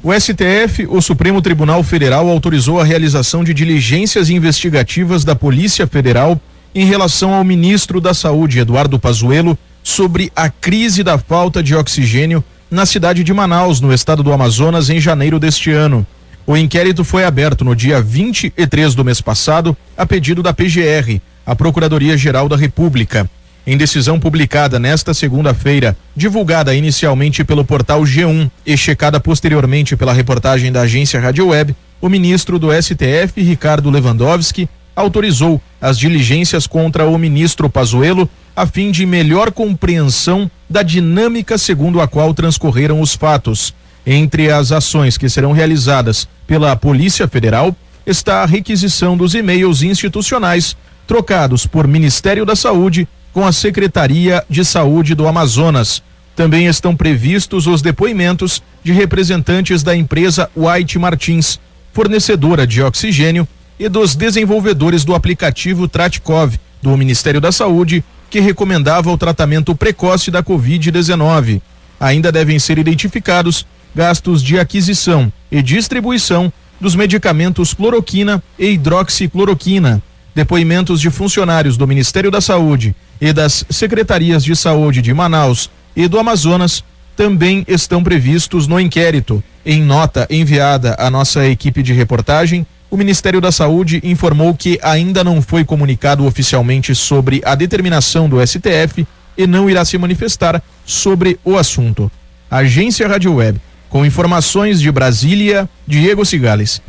O 0.04 0.12
STF, 0.14 0.86
o 0.88 1.02
Supremo 1.02 1.42
Tribunal 1.42 1.82
Federal, 1.84 2.30
autorizou 2.30 2.80
a 2.80 2.84
realização 2.84 3.44
de 3.44 3.54
diligências 3.54 4.30
investigativas 4.30 5.24
da 5.24 5.36
Polícia 5.36 5.88
Federal 5.88 6.40
em 6.76 6.86
relação 6.86 7.34
ao 7.34 7.44
ministro 7.44 8.02
da 8.02 8.14
Saúde, 8.14 8.60
Eduardo 8.60 9.00
Pazuello, 9.00 9.58
sobre 9.82 10.32
a 10.36 10.50
crise 10.50 11.04
da 11.04 11.18
falta 11.18 11.64
de 11.64 11.74
oxigênio 11.74 12.44
na 12.70 12.86
cidade 12.86 13.24
de 13.24 13.34
Manaus, 13.34 13.80
no 13.80 13.94
estado 13.94 14.22
do 14.22 14.34
Amazonas, 14.34 14.90
em 14.90 15.00
janeiro 15.00 15.40
deste 15.40 15.72
ano. 15.72 16.06
O 16.46 16.56
inquérito 16.56 17.04
foi 17.04 17.24
aberto 17.24 17.66
no 17.66 17.76
dia 17.76 18.02
23 18.02 18.94
do 18.94 19.04
mês 19.04 19.22
passado, 19.22 19.76
a 19.98 20.06
pedido 20.06 20.44
da 20.44 20.54
PGR, 20.54 21.20
a 21.46 21.56
Procuradoria-Geral 21.56 22.48
da 22.48 22.56
República. 22.56 23.30
Em 23.68 23.78
decisão 23.78 24.20
publicada 24.20 24.78
nesta 24.78 25.12
segunda-feira, 25.12 25.98
divulgada 26.16 26.76
inicialmente 26.76 27.44
pelo 27.44 27.66
portal 27.66 28.04
G1 28.04 28.52
e 28.64 28.78
checada 28.78 29.20
posteriormente 29.20 29.96
pela 29.96 30.14
reportagem 30.14 30.72
da 30.72 30.82
agência 30.82 31.20
Rádio 31.20 31.48
Web, 31.48 31.76
o 32.00 32.08
ministro 32.08 32.60
do 32.60 32.70
STF, 32.72 33.42
Ricardo 33.42 33.90
Lewandowski, 33.90 34.70
autorizou 34.96 35.60
as 35.82 35.98
diligências 35.98 36.68
contra 36.68 37.08
o 37.08 37.18
ministro 37.18 37.68
Pazuello 37.68 38.30
a 38.56 38.68
fim 38.68 38.92
de 38.92 39.04
melhor 39.04 39.52
compreensão 39.52 40.50
da 40.70 40.84
dinâmica 40.84 41.58
segundo 41.58 42.00
a 42.00 42.08
qual 42.08 42.36
transcorreram 42.36 43.02
os 43.02 43.16
fatos. 43.16 43.74
Entre 44.06 44.52
as 44.52 44.72
ações 44.72 45.18
que 45.18 45.28
serão 45.28 45.52
realizadas 45.52 46.28
pela 46.46 46.76
Polícia 46.76 47.28
Federal 47.28 47.76
está 48.06 48.44
a 48.44 48.46
requisição 48.46 49.18
dos 49.18 49.34
e-mails 49.34 49.82
institucionais 49.82 50.78
trocados 51.08 51.66
por 51.66 51.88
Ministério 51.88 52.46
da 52.46 52.56
Saúde 52.56 53.08
com 53.36 53.46
a 53.46 53.52
Secretaria 53.52 54.46
de 54.50 54.64
Saúde 54.64 55.14
do 55.14 55.28
Amazonas. 55.28 56.02
Também 56.38 56.68
estão 56.68 56.96
previstos 56.96 57.68
os 57.68 57.82
depoimentos 57.82 58.64
de 58.82 58.94
representantes 58.94 59.84
da 59.84 59.94
empresa 59.94 60.50
White 60.56 60.98
Martins, 60.98 61.60
fornecedora 61.92 62.66
de 62.66 62.82
oxigênio, 62.82 63.46
e 63.78 63.90
dos 63.90 64.16
desenvolvedores 64.16 65.04
do 65.04 65.14
aplicativo 65.14 65.86
Tratkov, 65.86 66.58
do 66.82 66.96
Ministério 66.96 67.42
da 67.42 67.52
Saúde, 67.52 68.06
que 68.30 68.40
recomendava 68.40 69.12
o 69.12 69.18
tratamento 69.18 69.76
precoce 69.76 70.32
da 70.32 70.42
Covid-19. 70.42 71.62
Ainda 72.00 72.32
devem 72.32 72.58
ser 72.58 72.78
identificados 72.78 73.68
gastos 73.94 74.42
de 74.42 74.58
aquisição 74.58 75.30
e 75.52 75.62
distribuição 75.62 76.54
dos 76.80 76.96
medicamentos 76.96 77.74
cloroquina 77.74 78.42
e 78.58 78.68
hidroxicloroquina, 78.68 80.02
depoimentos 80.36 81.00
de 81.00 81.10
funcionários 81.10 81.78
do 81.78 81.88
Ministério 81.88 82.30
da 82.30 82.42
Saúde 82.42 82.94
e 83.22 83.32
das 83.32 83.66
secretarias 83.70 84.44
de 84.44 84.54
saúde 84.54 85.02
de 85.02 85.14
Manaus 85.14 85.70
e 85.96 86.10
do 86.10 86.20
Amazonas 86.20 86.84
também 87.16 87.64
estão 87.68 88.04
previstos 88.04 88.68
no 88.68 88.78
inquérito. 88.78 89.42
Em 89.66 89.82
nota 89.82 90.28
enviada 90.30 90.96
à 91.00 91.10
nossa 91.10 91.48
equipe 91.48 91.82
de 91.82 91.94
reportagem, 91.94 92.68
o 92.92 92.98
Ministério 92.98 93.40
da 93.40 93.52
Saúde 93.52 94.02
informou 94.04 94.54
que 94.54 94.78
ainda 94.84 95.24
não 95.24 95.42
foi 95.42 95.64
comunicado 95.64 96.26
oficialmente 96.26 96.94
sobre 96.94 97.42
a 97.46 97.56
determinação 97.56 98.28
do 98.28 98.46
STF 98.46 99.08
e 99.38 99.48
não 99.48 99.70
irá 99.70 99.84
se 99.86 99.98
manifestar 99.98 100.62
sobre 100.86 101.40
o 101.44 101.58
assunto. 101.58 102.12
Agência 102.52 103.08
Rádio 103.08 103.34
Web, 103.36 103.60
com 103.90 104.06
informações 104.06 104.80
de 104.82 104.92
Brasília, 104.92 105.68
Diego 105.88 106.26
Cigales. 106.26 106.82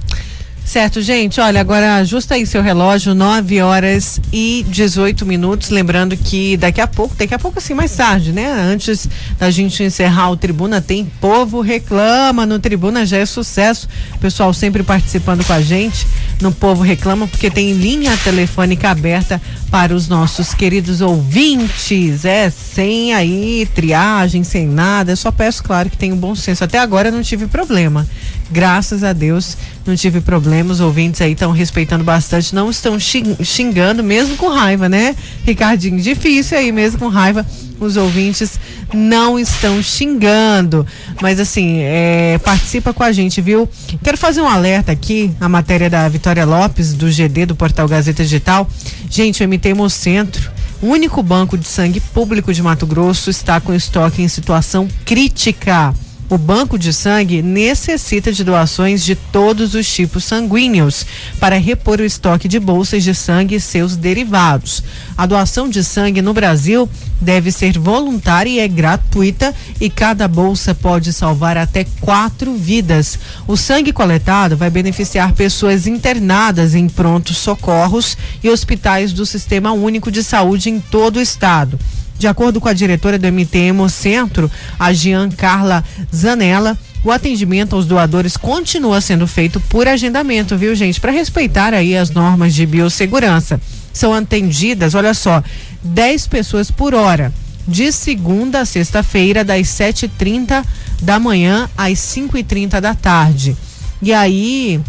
Certo, 0.67 1.01
gente. 1.01 1.41
Olha, 1.41 1.61
agora 1.61 1.95
ajusta 1.95 2.35
aí 2.35 2.45
seu 2.45 2.61
relógio, 2.61 3.15
9 3.15 3.63
horas 3.63 4.21
e 4.33 4.67
18 4.69 5.25
minutos. 5.25 5.71
Lembrando 5.71 6.17
que 6.17 6.57
daqui 6.57 6.81
a 6.81 6.89
pouco, 6.89 7.15
daqui 7.15 7.33
a 7.33 7.39
pouco 7.39 7.61
assim, 7.61 7.73
mais 7.73 7.95
tarde, 7.95 8.33
né? 8.33 8.51
Antes 8.51 9.09
da 9.39 9.49
gente 9.49 9.85
encerrar 9.85 10.29
o 10.29 10.37
Tribuna, 10.37 10.81
tem 10.81 11.05
Povo 11.21 11.61
Reclama 11.61 12.45
no 12.45 12.59
Tribuna, 12.59 13.07
já 13.07 13.19
é 13.19 13.25
sucesso. 13.25 13.89
Pessoal 14.21 14.53
sempre 14.53 14.83
participando 14.83 15.45
com 15.45 15.53
a 15.53 15.61
gente 15.61 16.05
no 16.41 16.51
Povo 16.51 16.83
Reclama, 16.83 17.29
porque 17.29 17.49
tem 17.49 17.73
linha 17.73 18.17
telefônica 18.25 18.91
aberta 18.91 19.41
para 19.71 19.95
os 19.95 20.09
nossos 20.09 20.53
queridos 20.53 21.01
ouvintes. 21.01 22.25
É, 22.25 22.51
sem 22.51 23.15
aí 23.15 23.69
triagem, 23.73 24.43
sem 24.43 24.67
nada. 24.67 25.13
Eu 25.13 25.17
só 25.17 25.31
peço, 25.31 25.63
claro, 25.63 25.89
que 25.89 25.97
tenha 25.97 26.13
um 26.13 26.19
bom 26.19 26.35
senso. 26.35 26.65
Até 26.65 26.81
agora 26.81 27.09
eu 27.09 27.13
não 27.13 27.23
tive 27.23 27.47
problema. 27.47 28.05
Graças 28.51 29.03
a 29.03 29.13
Deus 29.13 29.57
não 29.87 29.97
tive 29.97 30.21
problemas. 30.21 30.77
Os 30.77 30.81
ouvintes 30.81 31.21
aí 31.21 31.33
estão 31.33 31.53
respeitando 31.53 32.05
bastante, 32.05 32.55
não 32.55 32.71
estão 32.71 32.99
xingando, 32.99 34.03
mesmo 34.03 34.37
com 34.37 34.49
raiva, 34.49 34.89
né? 34.89 35.15
Ricardinho, 35.45 36.01
difícil 36.01 36.59
aí, 36.59 36.73
mesmo 36.73 36.99
com 36.99 37.09
raiva. 37.09 37.47
Os 37.79 37.97
ouvintes 37.97 38.59
não 38.93 39.39
estão 39.39 39.83
xingando. 39.83 40.87
Mas 41.21 41.39
assim, 41.39 41.81
é, 41.81 42.39
participa 42.43 42.93
com 42.93 43.03
a 43.03 43.13
gente, 43.13 43.41
viu? 43.41 43.69
Quero 44.03 44.17
fazer 44.17 44.41
um 44.41 44.49
alerta 44.49 44.93
aqui, 44.93 45.31
a 45.41 45.49
matéria 45.49 45.91
da 45.91 46.09
Vitória 46.09 46.45
Lopes, 46.45 46.95
do 46.95 47.11
GD, 47.11 47.47
do 47.47 47.57
Portal 47.57 47.87
Gazeta 47.87 48.23
Digital. 48.23 48.69
Gente, 49.11 49.45
o 49.45 49.49
MT 49.49 49.69
Hemocentro, 49.69 50.51
o 50.81 50.87
único 50.87 51.23
banco 51.23 51.57
de 51.57 51.67
sangue 51.69 52.01
público 52.01 52.53
de 52.53 52.63
Mato 52.63 52.87
Grosso, 52.87 53.31
está 53.31 53.61
com 53.61 53.75
estoque 53.75 54.23
em 54.23 54.29
situação 54.29 54.89
crítica. 55.05 55.95
O 56.29 56.37
banco 56.37 56.77
de 56.77 56.93
sangue 56.93 57.41
necessita 57.41 58.33
de 58.33 58.43
doações 58.43 59.05
de 59.05 59.15
todos 59.15 59.77
os 59.77 59.89
tipos 59.89 60.25
sanguíneos 60.25 61.07
para 61.39 61.57
repor 61.57 62.01
o 62.01 62.05
estoque 62.05 62.49
de 62.49 62.59
bolsas 62.59 63.05
de 63.05 63.15
sangue 63.15 63.55
e 63.55 63.61
seus 63.61 63.95
derivados. 63.95 64.83
A 65.17 65.25
doação 65.25 65.69
de 65.69 65.85
sangue 65.85 66.21
no 66.21 66.35
Brasil 66.35 66.89
deve 67.21 67.53
ser 67.53 67.79
voluntária 67.79 68.51
e 68.51 68.59
é 68.59 68.67
gratuita 68.67 69.55
e 69.81 69.89
cada 69.89 70.27
bolsa 70.27 70.75
pode 70.75 71.13
salvar 71.13 71.57
até 71.57 71.87
quatro 72.01 72.57
vidas. 72.57 73.17
O 73.47 73.57
sangue 73.57 73.93
coletado 73.93 74.57
vai 74.57 74.69
beneficiar 74.69 75.33
pessoas 75.33 75.87
internadas 75.87 76.75
em 76.75 76.89
prontos 76.89 77.37
socorros 77.37 78.19
e 78.43 78.51
hospitais 78.51 79.13
do 79.13 79.25
Sistema 79.25 79.71
Único 79.71 80.11
de 80.11 80.25
Saúde 80.25 80.71
em 80.71 80.81
todo 80.81 81.19
o 81.19 81.23
estado. 81.23 81.79
De 82.19 82.27
acordo 82.27 82.61
com 82.61 82.69
a 82.69 82.73
diretora 82.73 83.19
do 83.19 83.31
MT 83.31 83.59
Hemocentro, 83.59 84.51
a 84.79 84.93
Jean 84.93 85.31
Carla 85.31 85.85
Zanella, 86.15 86.79
o 87.05 87.11
atendimento 87.11 87.77
aos 87.77 87.87
doadores 87.87 88.37
continua 88.37 89.01
sendo 89.01 89.27
feito 89.27 89.61
por 89.61 89.87
agendamento, 89.87 90.57
viu, 90.57 90.75
gente? 90.75 91.01
Para 91.01 91.13
respeitar 91.13 91.75
aí 91.75 91.97
as 91.97 92.11
normas 92.11 92.55
de 92.55 92.67
biossegurança. 92.67 93.61
São 93.93 94.13
atendidas, 94.13 94.95
olha 94.95 95.15
só, 95.15 95.43
10 95.85 96.27
pessoas 96.27 96.71
por 96.71 96.95
hora, 96.95 97.33
de 97.67 97.93
segunda 97.93 98.61
a 98.61 98.65
sexta-feira, 98.65 99.45
das 99.45 99.69
7h30 99.69 100.65
da 101.03 101.19
manhã 101.19 101.69
às 101.77 101.99
5h30 101.99 102.81
da 102.81 102.95
tarde. 102.95 103.57
E 104.03 104.13
aí, 104.13 104.81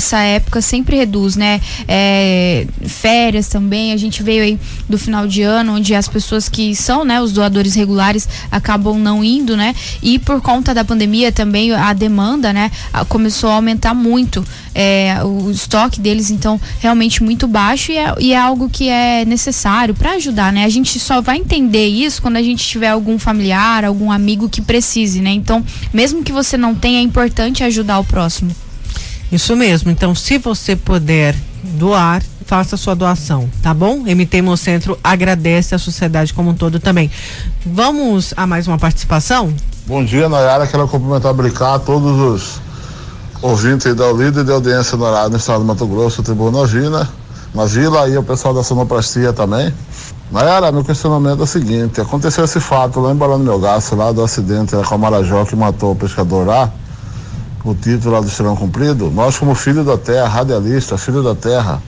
Essa 0.00 0.18
época 0.18 0.60
sempre 0.62 0.96
reduz, 0.96 1.36
né? 1.36 1.60
É, 1.86 2.66
férias 2.86 3.48
também, 3.48 3.92
a 3.92 3.96
gente 3.96 4.22
veio 4.22 4.42
aí 4.42 4.58
do 4.88 4.98
final 4.98 5.26
de 5.26 5.42
ano, 5.42 5.74
onde 5.74 5.94
as 5.94 6.08
pessoas 6.08 6.48
que 6.48 6.74
são, 6.74 7.04
né, 7.04 7.20
os 7.20 7.32
doadores 7.32 7.74
regulares 7.74 8.26
acabam 8.50 8.98
não 8.98 9.22
indo, 9.22 9.56
né? 9.56 9.74
E 10.02 10.18
por 10.18 10.40
conta 10.40 10.74
da 10.74 10.84
pandemia 10.84 11.30
também 11.30 11.72
a 11.72 11.92
demanda, 11.92 12.52
né, 12.52 12.70
começou 13.08 13.50
a 13.50 13.54
aumentar 13.54 13.94
muito. 13.94 14.44
É, 14.74 15.22
o 15.24 15.50
estoque 15.50 16.00
deles, 16.00 16.30
então, 16.30 16.60
realmente 16.80 17.22
muito 17.22 17.46
baixo 17.46 17.92
e 17.92 17.98
é, 17.98 18.14
e 18.20 18.32
é 18.32 18.38
algo 18.38 18.70
que 18.70 18.88
é 18.88 19.24
necessário 19.24 19.94
para 19.94 20.12
ajudar, 20.12 20.52
né? 20.52 20.64
A 20.64 20.68
gente 20.68 20.98
só 20.98 21.20
vai 21.20 21.36
entender 21.36 21.86
isso 21.88 22.22
quando 22.22 22.36
a 22.36 22.42
gente 22.42 22.64
tiver 22.66 22.88
algum 22.88 23.18
familiar, 23.18 23.84
algum 23.84 24.10
amigo 24.10 24.48
que 24.48 24.62
precise, 24.62 25.20
né? 25.20 25.30
Então, 25.30 25.64
mesmo 25.92 26.22
que 26.22 26.32
você 26.32 26.56
não 26.56 26.74
tenha, 26.74 27.00
é 27.00 27.02
importante 27.02 27.62
ajudar 27.64 27.98
o 27.98 28.04
próximo. 28.04 28.54
Isso 29.32 29.54
mesmo. 29.54 29.90
Então, 29.90 30.14
se 30.14 30.38
você 30.38 30.74
puder 30.74 31.36
doar, 31.62 32.22
faça 32.44 32.76
sua 32.76 32.96
doação, 32.96 33.48
tá 33.62 33.72
bom? 33.72 34.00
MT 34.00 34.38
Hemocentro 34.38 34.98
agradece 35.04 35.74
a 35.74 35.78
sociedade 35.78 36.34
como 36.34 36.50
um 36.50 36.54
todo 36.54 36.80
também. 36.80 37.10
Vamos 37.64 38.34
a 38.36 38.46
mais 38.46 38.66
uma 38.66 38.76
participação? 38.76 39.54
Bom 39.86 40.04
dia, 40.04 40.28
Nayara. 40.28 40.66
Quero 40.66 40.88
cumprimentar, 40.88 41.32
brincar 41.32 41.78
todos 41.78 42.18
os 42.18 42.60
ouvintes 43.40 43.94
da 43.94 44.10
líder 44.12 44.44
de 44.44 44.52
audiência 44.52 44.98
horário 44.98 45.30
no 45.30 45.36
estado 45.36 45.60
do 45.60 45.64
Mato 45.64 45.86
Grosso, 45.86 46.22
Tribuna 46.24 46.66
Gina, 46.66 47.08
na 47.54 47.64
Vila 47.66 48.08
e 48.08 48.16
o 48.16 48.22
pessoal 48.24 48.52
da 48.52 48.64
sonoplastia 48.64 49.32
também. 49.32 49.72
Nayara, 50.32 50.72
meu 50.72 50.82
questionamento 50.82 51.40
é 51.40 51.44
o 51.44 51.46
seguinte: 51.46 52.00
aconteceu 52.00 52.44
esse 52.44 52.58
fato 52.58 52.98
lá 52.98 53.12
em 53.12 53.16
Balão 53.16 53.42
do 53.42 53.56
lá 53.56 54.12
do 54.12 54.24
acidente 54.24 54.74
com 54.74 54.94
a 54.94 54.98
Marajó 54.98 55.44
que 55.44 55.54
matou 55.54 55.92
o 55.92 55.96
pescador 55.96 56.46
lá 56.46 56.72
o 57.64 57.74
título 57.74 58.14
lá 58.14 58.20
do 58.20 58.26
Estirão 58.26 58.56
Cumprido, 58.56 59.10
nós 59.10 59.38
como 59.38 59.54
filho 59.54 59.84
da 59.84 59.98
terra, 59.98 60.28
radialista, 60.28 60.96
filho 60.96 61.22
da 61.22 61.34
terra, 61.34 61.82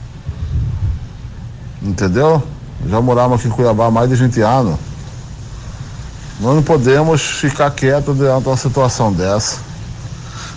entendeu? 1.82 2.42
Já 2.88 3.00
moramos 3.00 3.38
aqui 3.38 3.48
em 3.48 3.50
Cuiabá 3.50 3.86
há 3.86 3.90
mais 3.90 4.08
de 4.08 4.16
20 4.16 4.40
anos. 4.42 4.76
Nós 6.40 6.54
não 6.56 6.62
podemos 6.62 7.22
ficar 7.22 7.70
quietos 7.70 8.16
diante 8.16 8.42
de 8.42 8.48
uma 8.48 8.56
situação 8.56 9.12
dessa. 9.12 9.60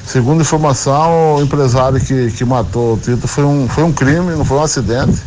Segundo 0.05 0.41
informação, 0.41 1.35
o 1.35 1.41
empresário 1.41 1.99
que, 1.99 2.31
que 2.31 2.43
matou 2.43 2.95
o 2.95 2.97
Tito 2.97 3.27
foi 3.27 3.43
um, 3.43 3.67
foi 3.69 3.83
um 3.83 3.91
crime, 3.91 4.35
não 4.35 4.45
foi 4.45 4.57
um 4.57 4.63
acidente. 4.63 5.21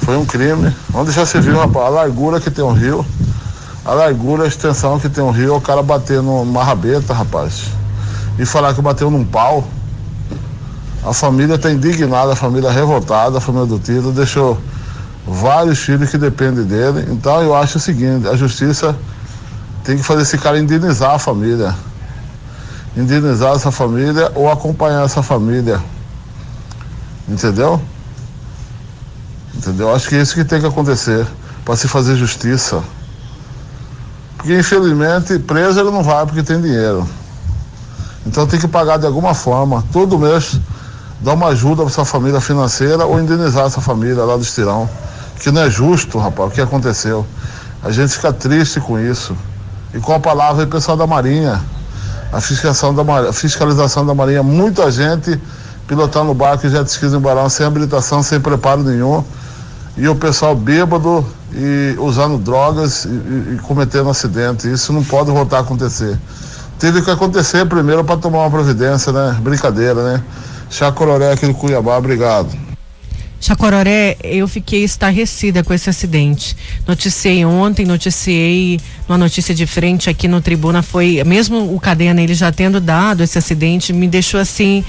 Foi 0.00 0.16
um 0.16 0.24
crime. 0.24 0.74
Onde 0.92 1.10
já 1.10 1.26
se 1.26 1.40
viu, 1.40 1.58
rapaz, 1.58 1.86
a 1.86 1.90
largura 1.90 2.40
que 2.40 2.50
tem 2.50 2.64
um 2.64 2.72
rio, 2.72 3.04
a 3.84 3.92
largura, 3.92 4.44
a 4.44 4.46
extensão 4.46 4.98
que 4.98 5.08
tem 5.08 5.22
um 5.22 5.30
rio, 5.30 5.56
o 5.56 5.60
cara 5.60 5.82
bater 5.82 6.22
numa 6.22 6.62
rabeta, 6.62 7.12
rapaz 7.12 7.83
e 8.38 8.44
falar 8.44 8.74
que 8.74 8.82
bateu 8.82 9.10
num 9.10 9.24
pau. 9.24 9.66
A 11.04 11.12
família 11.12 11.54
está 11.54 11.70
indignada, 11.70 12.32
a 12.32 12.36
família 12.36 12.70
revoltada, 12.70 13.38
a 13.38 13.40
família 13.40 13.66
do 13.66 13.78
Tito 13.78 14.10
deixou 14.10 14.58
vários 15.26 15.78
filhos 15.78 16.10
que 16.10 16.18
dependem 16.18 16.64
dele. 16.64 17.06
Então 17.10 17.42
eu 17.42 17.54
acho 17.54 17.78
o 17.78 17.80
seguinte, 17.80 18.26
a 18.26 18.36
justiça 18.36 18.96
tem 19.84 19.96
que 19.96 20.02
fazer 20.02 20.22
esse 20.22 20.38
cara 20.38 20.58
indenizar 20.58 21.14
a 21.14 21.18
família. 21.18 21.74
Indenizar 22.96 23.54
essa 23.54 23.70
família 23.70 24.32
ou 24.34 24.50
acompanhar 24.50 25.04
essa 25.04 25.22
família. 25.22 25.80
Entendeu? 27.28 27.80
Entendeu? 29.54 29.94
Acho 29.94 30.08
que 30.08 30.14
é 30.14 30.22
isso 30.22 30.34
que 30.34 30.44
tem 30.44 30.60
que 30.60 30.66
acontecer 30.66 31.26
para 31.64 31.76
se 31.76 31.86
fazer 31.88 32.16
justiça. 32.16 32.82
Porque 34.36 34.58
infelizmente 34.58 35.38
preso 35.38 35.80
ele 35.80 35.90
não 35.90 36.02
vai 36.02 36.24
porque 36.26 36.42
tem 36.42 36.60
dinheiro. 36.60 37.08
Então 38.26 38.46
tem 38.46 38.58
que 38.58 38.68
pagar 38.68 38.98
de 38.98 39.06
alguma 39.06 39.34
forma, 39.34 39.84
todo 39.92 40.18
mês, 40.18 40.58
dar 41.20 41.34
uma 41.34 41.48
ajuda 41.48 41.82
para 41.82 41.90
essa 41.90 42.04
família 42.04 42.40
financeira 42.40 43.04
ou 43.04 43.20
indenizar 43.20 43.66
essa 43.66 43.80
família 43.80 44.24
lá 44.24 44.36
do 44.36 44.42
estirão. 44.42 44.88
Que 45.40 45.50
não 45.50 45.62
é 45.62 45.70
justo, 45.70 46.18
rapaz, 46.18 46.50
o 46.50 46.52
que 46.52 46.60
aconteceu. 46.60 47.26
A 47.82 47.90
gente 47.90 48.14
fica 48.14 48.32
triste 48.32 48.80
com 48.80 48.98
isso. 48.98 49.36
E 49.92 49.98
com 50.00 50.14
a 50.14 50.20
palavra 50.20 50.64
aí, 50.64 50.68
pessoal 50.68 50.96
da 50.96 51.06
Marinha, 51.06 51.62
a 52.32 52.40
fiscalização 52.40 52.94
da, 52.94 53.04
Marinha, 53.04 53.32
fiscalização 53.32 54.06
da 54.06 54.14
Marinha, 54.14 54.42
muita 54.42 54.90
gente 54.90 55.40
pilotando 55.86 56.32
barco 56.32 56.66
e 56.66 56.70
jet 56.70 56.86
skis 56.88 57.12
em 57.12 57.18
Barão 57.18 57.48
sem 57.48 57.66
habilitação, 57.66 58.22
sem 58.22 58.40
preparo 58.40 58.82
nenhum. 58.82 59.22
E 59.96 60.08
o 60.08 60.16
pessoal 60.16 60.56
bêbado 60.56 61.24
e 61.52 61.94
usando 61.98 62.36
drogas 62.38 63.04
e, 63.04 63.08
e, 63.08 63.54
e 63.54 63.58
cometendo 63.62 64.10
acidente. 64.10 64.70
Isso 64.70 64.92
não 64.92 65.04
pode 65.04 65.30
voltar 65.30 65.58
a 65.58 65.60
acontecer. 65.60 66.18
Teve 66.78 67.02
que 67.02 67.10
acontecer 67.10 67.64
primeiro 67.66 68.04
para 68.04 68.16
tomar 68.16 68.40
uma 68.40 68.50
providência, 68.50 69.12
né? 69.12 69.38
Brincadeira, 69.40 70.12
né? 70.12 70.22
Chacororé 70.70 71.32
aqui 71.32 71.46
no 71.46 71.54
Cuiabá, 71.54 71.96
obrigado. 71.96 72.64
Chacororé, 73.40 74.16
eu 74.24 74.48
fiquei 74.48 74.84
estarrecida 74.84 75.62
com 75.62 75.74
esse 75.74 75.90
acidente. 75.90 76.56
Noticiei 76.88 77.44
ontem, 77.44 77.84
noticiei 77.84 78.80
uma 79.06 79.18
notícia 79.18 79.54
de 79.54 79.66
frente 79.66 80.08
aqui 80.08 80.26
no 80.26 80.40
Tribuna, 80.40 80.82
foi, 80.82 81.22
mesmo 81.24 81.74
o 81.74 81.78
Cadena, 81.78 82.22
ele 82.22 82.32
já 82.32 82.50
tendo 82.50 82.80
dado 82.80 83.22
esse 83.22 83.36
acidente, 83.36 83.92
me 83.92 84.08
deixou 84.08 84.40
assim, 84.40 84.82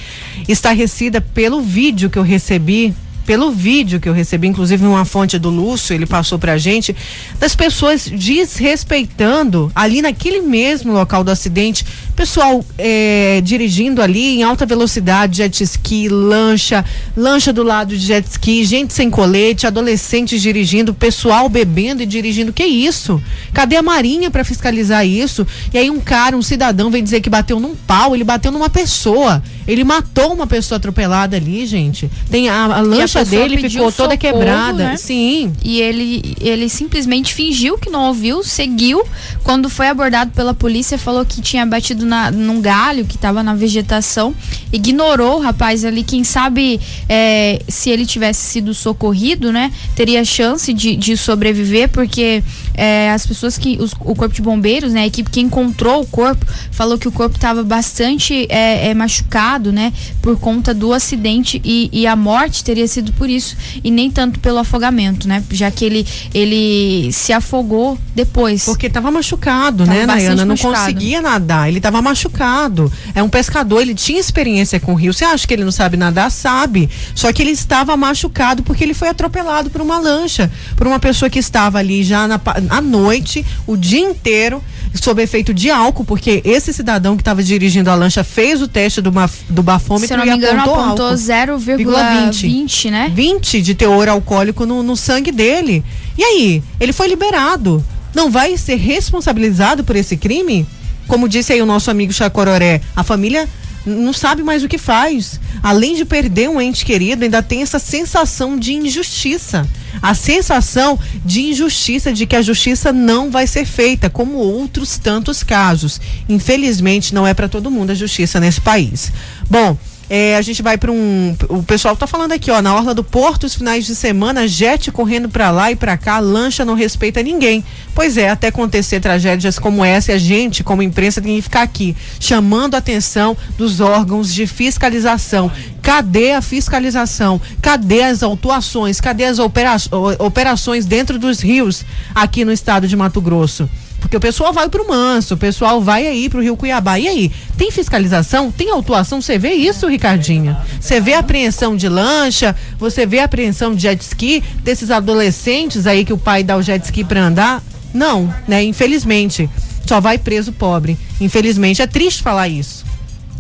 estarrecida 0.48 1.20
pelo 1.20 1.60
vídeo 1.62 2.10
que 2.10 2.18
eu 2.18 2.24
recebi 2.24 2.96
pelo 3.26 3.52
vídeo 3.52 4.00
que 4.00 4.08
eu 4.08 4.14
recebi, 4.14 4.48
inclusive 4.48 4.86
uma 4.86 5.04
fonte 5.04 5.40
do 5.40 5.50
Lúcio, 5.50 5.94
ele 5.94 6.06
passou 6.06 6.38
pra 6.38 6.58
gente, 6.58 6.96
das 7.40 7.56
pessoas 7.56 8.08
desrespeitando 8.08 9.72
ali 9.74 10.02
naquele 10.02 10.42
mesmo 10.42 10.94
local 10.94 11.24
do 11.24 11.32
acidente, 11.32 11.86
pessoal 12.16 12.64
é, 12.78 13.42
dirigindo 13.44 14.02
ali 14.02 14.38
em 14.38 14.44
alta 14.44 14.66
velocidade, 14.66 15.38
jet 15.38 15.64
ski, 15.64 16.08
lancha, 16.08 16.84
lancha 17.16 17.52
do 17.52 17.62
lado 17.62 17.98
de 17.98 18.06
jet 18.06 18.26
ski, 18.28 18.64
gente 18.64 18.94
sem 18.94 19.10
colete, 19.10 19.68
adolescentes 19.68 20.42
dirigindo, 20.42 20.94
pessoal 20.94 21.50
bebendo 21.50 22.02
e 22.02 22.06
dirigindo. 22.06 22.54
Que 22.54 22.64
isso? 22.66 23.22
Cadê 23.54 23.76
a 23.76 23.82
Marinha 23.82 24.32
para 24.32 24.44
fiscalizar 24.44 25.06
isso? 25.06 25.46
E 25.74 25.78
aí 25.78 25.90
um 25.90 26.00
cara, 26.00 26.38
um 26.38 26.42
cidadão 26.42 26.90
vem 26.90 27.04
dizer 27.04 27.22
que 27.22 27.30
bateu 27.30 27.60
num 27.60 27.76
pau, 27.76 28.16
ele 28.16 28.24
bateu 28.24 28.52
numa 28.52 28.70
pessoa. 28.70 29.44
Ele 29.68 29.84
matou 29.84 30.32
uma 30.32 30.46
pessoa 30.46 30.78
atropelada 30.78 31.36
ali, 31.36 31.66
gente. 31.66 32.10
Tem 32.30 32.50
a, 32.50 32.66
a 32.66 32.82
lancha 32.82 33.22
a 33.22 33.24
dele 33.24 33.58
ficou 33.58 33.92
toda 33.92 34.14
socorro, 34.14 34.18
quebrada. 34.18 34.90
Né? 34.90 34.98
Sim. 34.98 35.54
E 35.64 35.82
ele, 35.82 36.36
ele 36.40 36.70
simplesmente 36.70 37.34
fingiu 37.34 37.78
que 37.78 37.90
não 37.90 38.08
ouviu, 38.08 38.44
seguiu. 38.44 39.04
Quando 39.44 39.68
foi 39.68 39.88
abordado 39.88 40.32
pela 40.32 40.54
polícia, 40.54 40.98
falou 40.98 41.26
que 41.26 41.42
tinha 41.42 41.66
batido 41.66 42.05
na, 42.06 42.32
num 42.32 42.62
galho 42.62 43.06
que 43.06 43.16
estava 43.16 43.44
na 43.44 43.54
vegetação. 43.54 44.34
Ignorou 44.72 45.38
o 45.38 45.42
rapaz 45.42 45.84
ali. 45.84 46.04
Quem 46.04 46.24
sabe 46.24 46.80
é, 47.10 47.62
se 47.68 47.90
ele 47.90 48.06
tivesse 48.06 48.46
sido 48.46 48.74
socorrido, 48.74 49.52
né? 49.52 49.72
Teria 49.96 50.24
chance 50.24 50.74
de, 50.74 50.96
de 50.96 51.18
sobreviver, 51.18 51.90
porque 51.90 52.44
é, 52.76 53.12
as 53.12 53.26
pessoas 53.26 53.58
que. 53.58 53.78
Os, 53.80 53.94
o 53.94 54.16
corpo 54.16 54.34
de 54.34 54.42
bombeiros, 54.42 54.94
né? 54.94 55.02
A 55.02 55.08
equipe 55.08 55.30
que 55.30 55.42
encontrou 55.42 56.02
o 56.02 56.06
corpo 56.06 56.46
falou 56.72 56.98
que 56.98 57.08
o 57.08 57.12
corpo 57.12 57.36
estava 57.36 57.64
bastante 57.64 58.46
é, 58.50 58.90
é, 58.90 58.94
machucado, 58.94 59.72
né? 59.72 59.94
Por 60.22 60.38
conta 60.40 60.74
do 60.74 60.94
acidente 60.94 61.62
e, 61.64 61.90
e, 61.92 62.08
a 62.08 62.16
morte 62.16 62.64
teria 62.64 62.88
sido 62.88 63.14
por 63.14 63.30
isso 63.30 63.56
e 63.84 63.90
nem 63.92 64.10
tanto 64.12 64.40
pelo 64.40 64.60
afogamento, 64.60 65.28
né? 65.28 65.44
Já 65.52 65.72
que 65.72 65.86
ele, 65.86 66.08
ele 66.34 67.12
se 67.12 67.34
afogou 67.34 67.98
depois. 68.14 68.66
Porque 68.66 68.88
estava 68.88 69.12
machucado, 69.12 69.86
tava 69.86 69.98
né, 69.98 70.06
Nayana? 70.06 70.46
Não 70.46 70.58
conseguia 70.58 71.22
nadar, 71.22 71.68
ele 71.68 71.78
estava 71.78 72.02
machucado. 72.02 72.92
É 73.14 73.24
um 73.24 73.30
pescador, 73.30 73.82
ele 73.82 73.96
tinha 73.96 74.20
experiência 74.20 74.80
com 74.80 74.94
o 74.94 74.96
rio. 74.96 75.14
Você 75.14 75.26
acha 75.26 75.48
que 75.48 75.54
ele 75.54 75.64
não 75.64 75.72
sabe 75.72 75.98
nadar? 75.98 76.32
Sabe. 76.32 76.90
Só 77.14 77.32
que 77.32 77.42
ele 77.42 77.52
estava 77.52 77.96
machucado 77.96 78.64
porque 78.64 78.84
ele 78.84 78.94
foi 78.94 79.10
atropelado 79.10 79.70
por 79.70 79.82
uma 79.82 80.00
lancha, 80.00 80.52
por 80.76 80.88
uma 80.88 81.00
pessoa 81.00 81.30
que 81.30 81.40
estava 81.40 81.80
ali 81.80 82.04
já 82.04 82.28
na, 82.28 82.40
à 82.70 82.82
noite, 82.82 83.46
o 83.68 83.76
dia 83.76 84.00
inteiro, 84.00 84.64
sob 84.94 85.22
efeito 85.22 85.54
de 85.54 85.70
álcool, 85.70 86.06
porque 86.06 86.42
esse 86.46 86.74
cidadão 86.74 87.16
que 87.16 87.22
estava 87.22 87.44
dirigindo 87.44 87.90
a 87.90 87.96
lancha 87.96 88.24
fez 88.24 88.62
o 88.62 88.68
teste 88.68 89.02
do, 89.02 89.12
do 89.50 89.64
bafômetro 89.64 90.08
Se 90.08 90.18
não 90.18 90.26
me 90.26 90.32
engano, 90.32 90.62
apontou, 90.62 91.08
apontou 91.08 91.12
0,20, 91.12 92.90
né? 92.90 93.12
20 93.14 93.62
de 93.62 93.76
teor 93.76 94.08
alcoólico 94.08 94.66
no, 94.66 94.82
no 94.82 94.96
sangue 94.96 95.32
dele. 95.32 95.84
E 96.18 96.24
aí, 96.24 96.64
ele 96.80 96.94
foi 96.94 97.08
liberado. 97.08 97.84
Não 98.14 98.32
vai 98.32 98.58
ser 98.58 98.76
responsabilizado 98.76 99.84
por 99.84 99.96
esse 99.96 100.16
crime? 100.16 100.66
Como 101.08 101.30
disse 101.30 101.54
aí 101.54 101.62
o 101.62 101.66
nosso 101.66 101.92
amigo 101.92 102.14
Chacororé, 102.14 102.82
a 102.96 103.04
família 103.04 103.48
não 103.86 104.14
sabe 104.14 104.44
mais 104.44 104.64
o 104.64 104.68
que 104.68 104.78
faz. 104.78 105.40
Além 105.62 105.96
de 105.96 106.06
perder 106.06 106.50
um 106.50 106.60
ente 106.60 106.84
querido, 106.86 107.24
ainda 107.24 107.42
tem 107.42 107.62
essa 107.62 107.80
sensação 107.80 108.58
de 108.58 108.74
injustiça. 108.74 109.68
A 110.02 110.14
sensação 110.14 111.00
de 111.24 111.42
injustiça, 111.42 112.12
de 112.12 112.26
que 112.26 112.36
a 112.36 112.42
justiça 112.42 112.92
não 112.92 113.32
vai 113.32 113.48
ser 113.48 113.66
feita, 113.66 114.10
como 114.10 114.38
outros 114.38 114.98
tantos 114.98 115.44
casos. 115.44 116.02
Infelizmente, 116.28 117.14
não 117.14 117.26
é 117.26 117.34
para 117.34 117.48
todo 117.48 117.72
mundo 117.72 117.92
a 117.92 117.96
justiça 117.96 118.40
nesse 118.40 118.62
país. 118.62 119.12
Bom. 119.50 119.78
É, 120.10 120.36
a 120.38 120.42
gente 120.42 120.62
vai 120.62 120.78
para 120.78 120.92
um. 120.92 121.36
O 121.50 121.64
pessoal 121.64 121.96
tá 121.96 122.06
falando 122.06 122.32
aqui, 122.32 122.52
ó, 122.52 122.62
na 122.62 122.76
orla 122.76 122.94
do 122.94 123.04
Porto, 123.04 123.46
os 123.46 123.56
finais 123.56 123.86
de 123.86 123.96
semana, 123.96 124.48
jet 124.48 124.92
correndo 124.92 125.30
para 125.30 125.50
lá 125.50 125.72
e 125.72 125.76
para 125.76 125.98
cá, 125.98 126.20
lancha 126.20 126.64
não 126.64 126.76
respeita 126.76 127.24
ninguém. 127.24 127.64
Pois 127.94 128.18
é, 128.18 128.30
até 128.30 128.48
acontecer 128.48 129.00
tragédias 129.00 129.58
como 129.58 129.84
essa, 129.84 130.14
a 130.14 130.18
gente, 130.18 130.64
como 130.64 130.84
imprensa, 130.84 131.22
tem 131.22 131.36
que 131.36 131.42
ficar 131.42 131.64
aqui 131.64 131.96
chamando 132.20 132.76
a 132.76 132.78
atenção 132.78 133.36
dos 133.58 133.82
órgãos 133.82 134.34
de 134.34 134.46
fiscalização. 134.46 135.52
Cadê 135.82 136.34
a 136.34 136.42
fiscalização? 136.42 137.42
Cadê 137.62 138.04
as 138.04 138.22
autuações? 138.22 139.02
Cadê 139.02 139.26
as 139.26 139.40
opera 139.40 139.76
operações 140.20 140.86
dentro 140.86 141.18
dos 141.18 141.40
rios 141.40 141.84
aqui 142.14 142.46
no 142.46 142.52
estado 142.52 142.88
de 142.88 142.96
Mato 142.96 143.22
Grosso? 143.22 143.70
Porque 144.06 144.18
o 144.18 144.20
pessoal 144.20 144.54
vai 144.54 144.70
pro 144.70 144.88
Manso, 144.88 145.34
o 145.34 145.38
pessoal 145.38 145.82
vai 145.82 146.06
aí 146.06 146.30
pro 146.30 146.40
Rio 146.40 146.56
Cuiabá. 146.56 147.00
E 147.00 147.08
aí, 147.08 147.32
tem 147.58 147.72
fiscalização? 147.72 148.52
Tem 148.52 148.70
autuação? 148.70 149.20
Você 149.20 149.36
vê 149.40 149.54
isso, 149.54 149.88
Ricardinho? 149.88 150.56
Você 150.80 151.02
vê 151.02 151.16
apreensão 151.16 151.76
de 151.76 151.90
lancha, 151.90 152.56
você 152.78 153.04
vê 153.08 153.20
apreensão 153.20 153.74
de 153.74 153.82
jet 153.82 154.00
ski 154.02 154.44
desses 154.64 154.92
adolescentes 154.92 155.88
aí 155.88 156.06
que 156.06 156.14
o 156.14 156.20
pai 156.20 156.44
dá 156.44 156.56
o 156.56 156.62
jet 156.62 156.86
ski 156.86 157.04
pra 157.04 157.20
andar? 157.20 157.64
Não, 157.92 158.32
né? 158.48 158.64
Infelizmente. 158.64 159.50
Só 159.88 160.00
vai 160.00 160.20
preso 160.20 160.52
pobre. 160.52 160.96
Infelizmente. 161.20 161.82
É 161.82 161.88
triste 161.88 162.22
falar 162.22 162.48
isso. 162.48 162.86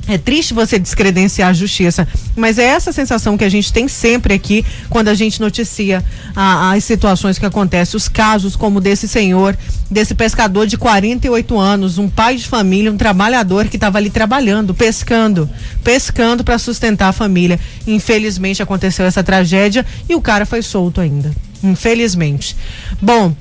É 0.08 0.18
triste 0.20 0.53
você 0.53 0.78
descredenciar 0.78 1.49
a 1.49 1.53
justiça, 1.53 2.08
mas 2.36 2.60
é 2.60 2.66
essa 2.66 2.91
sensação 2.91 3.36
que 3.36 3.43
a 3.43 3.49
gente 3.49 3.74
tem 3.74 3.88
sempre 3.88 4.36
aqui 4.36 4.64
quando 4.88 5.08
a 5.08 5.16
gente 5.16 5.41
noticia 5.41 6.03
a, 6.36 6.74
as 6.74 6.84
situações 6.84 7.39
que 7.39 7.45
acontecem, 7.45 7.97
os 7.97 8.08
casos 8.08 8.56
como 8.56 8.80
desse 8.80 9.08
senhor, 9.08 9.58
desse 9.89 10.14
pescador 10.14 10.68
de 10.68 10.78
48 10.78 11.58
anos, 11.58 11.97
um 11.97 12.08
pai 12.08 12.36
de 12.36 12.47
família, 12.47 12.91
um 12.91 12.97
trabalhador 12.97 13.68
que 13.68 13.78
estava 13.78 13.97
ali 13.97 14.12
trabalhando, 14.12 14.76
pescando, 14.76 15.49
pescando 15.84 16.43
para 16.43 16.60
sustentar 16.60 17.10
a 17.10 17.14
família. 17.14 17.60
Infelizmente 17.88 18.62
aconteceu 18.62 19.06
essa 19.06 19.24
tragédia 19.24 19.84
e 20.08 20.14
o 20.14 20.22
cara 20.22 20.45
foi 20.45 20.62
solto 20.62 21.01
ainda. 21.01 21.32
Infelizmente. 21.64 22.56
Bom, 23.01 23.36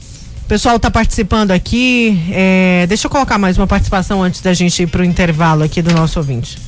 o 0.45 0.47
pessoal 0.47 0.77
está 0.77 0.91
participando 0.91 1.53
aqui. 1.53 2.23
É, 2.31 2.85
deixa 2.87 3.07
eu 3.07 3.11
colocar 3.11 3.39
mais 3.39 3.57
uma 3.57 3.67
participação 3.67 4.23
antes 4.23 4.43
da 4.43 4.53
gente 4.53 4.83
ir 4.83 4.87
para 4.87 5.01
o 5.01 5.05
intervalo 5.05 5.65
aqui 5.65 5.81
do 5.81 5.93
nosso 5.95 6.19
ouvinte. 6.19 6.59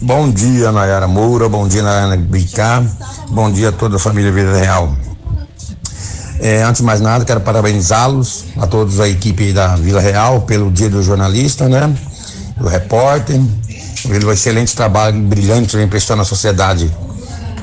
Bom 0.00 0.30
dia, 0.30 0.70
Nayara 0.70 1.08
Moura. 1.08 1.48
Bom 1.48 1.66
dia, 1.66 1.82
Nayara 1.82 2.16
Bricá. 2.16 2.82
Bom 3.28 3.50
dia 3.50 3.70
a 3.70 3.72
toda 3.72 3.96
a 3.96 3.98
família 3.98 4.30
Vida 4.30 4.56
Real. 4.56 4.96
É, 6.38 6.62
antes 6.62 6.80
de 6.80 6.86
mais 6.86 7.00
nada, 7.00 7.24
quero 7.24 7.40
parabenizá-los, 7.40 8.44
a 8.56 8.66
todos 8.68 9.00
a 9.00 9.08
equipe 9.08 9.52
da 9.52 9.74
Vila 9.76 10.00
Real, 10.00 10.42
pelo 10.42 10.70
Dia 10.70 10.88
do 10.88 11.02
Jornalista, 11.02 11.68
né? 11.68 11.92
Do 12.56 12.68
repórter, 12.68 13.40
pelo 14.08 14.32
excelente 14.32 14.74
trabalho 14.76 15.20
brilhante 15.22 15.68
que 15.68 15.76
vem 15.76 15.88
prestando 15.88 16.22
à 16.22 16.24
sociedade 16.24 16.90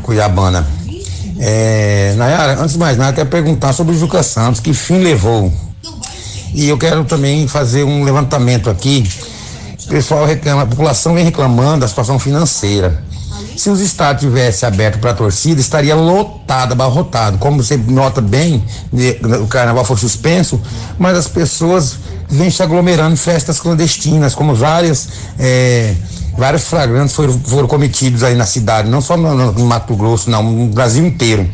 cuiabana. 0.03 0.65
É, 1.39 2.13
Nayara, 2.17 2.59
antes 2.59 2.73
de 2.73 2.79
mais 2.79 2.97
nada, 2.97 3.13
quero 3.13 3.29
perguntar 3.29 3.71
sobre 3.71 3.95
o 3.95 3.97
Juca 3.97 4.21
Santos, 4.21 4.59
que 4.59 4.73
fim 4.73 4.97
levou? 4.97 5.51
E 6.53 6.67
eu 6.67 6.77
quero 6.77 7.05
também 7.05 7.47
fazer 7.47 7.85
um 7.85 8.03
levantamento 8.03 8.69
aqui. 8.69 9.09
O 9.85 9.87
pessoal 9.87 10.25
reclama, 10.25 10.63
a 10.63 10.65
população 10.65 11.13
vem 11.15 11.23
reclamando 11.23 11.79
da 11.81 11.87
situação 11.87 12.19
financeira. 12.19 13.01
Se 13.55 13.69
os 13.69 13.79
estádios 13.79 14.31
tivessem 14.31 14.67
aberto 14.67 14.99
para 14.99 15.11
a 15.11 15.13
torcida, 15.13 15.59
estaria 15.61 15.95
lotado, 15.95 16.73
abarrotado. 16.73 17.37
Como 17.37 17.63
você 17.63 17.77
nota 17.77 18.21
bem, 18.21 18.63
o 19.41 19.47
carnaval 19.47 19.85
foi 19.85 19.97
suspenso, 19.97 20.61
mas 20.97 21.17
as 21.17 21.27
pessoas 21.27 21.97
vêm 22.29 22.49
se 22.49 22.61
aglomerando 22.61 23.13
em 23.13 23.17
festas 23.17 23.59
clandestinas, 23.59 24.35
como 24.35 24.53
várias. 24.53 25.09
É, 25.37 25.93
vários 26.39 26.63
flagrantes 26.63 27.15
foram, 27.15 27.39
foram 27.39 27.67
cometidos 27.67 28.23
aí 28.23 28.35
na 28.35 28.45
cidade, 28.45 28.89
não 28.89 29.01
só 29.01 29.15
no, 29.15 29.51
no 29.51 29.65
Mato 29.65 29.95
Grosso, 29.95 30.29
não, 30.29 30.41
no 30.41 30.67
Brasil 30.67 31.05
inteiro. 31.05 31.47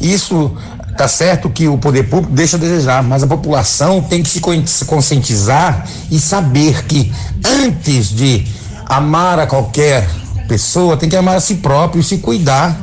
Isso 0.00 0.54
Tá 0.96 1.06
certo 1.06 1.50
que 1.50 1.68
o 1.68 1.76
poder 1.76 2.04
público 2.04 2.32
deixa 2.32 2.56
a 2.56 2.60
desejar, 2.60 3.02
mas 3.02 3.22
a 3.22 3.26
população 3.26 4.00
tem 4.00 4.22
que 4.22 4.30
se 4.30 4.40
conscientizar 4.86 5.86
e 6.10 6.18
saber 6.18 6.86
que 6.86 7.12
antes 7.44 8.08
de 8.08 8.46
amar 8.86 9.38
a 9.38 9.46
qualquer 9.46 10.08
pessoa, 10.48 10.96
tem 10.96 11.08
que 11.08 11.16
amar 11.16 11.36
a 11.36 11.40
si 11.40 11.56
próprio 11.56 12.00
e 12.00 12.04
se 12.04 12.18
cuidar. 12.18 12.74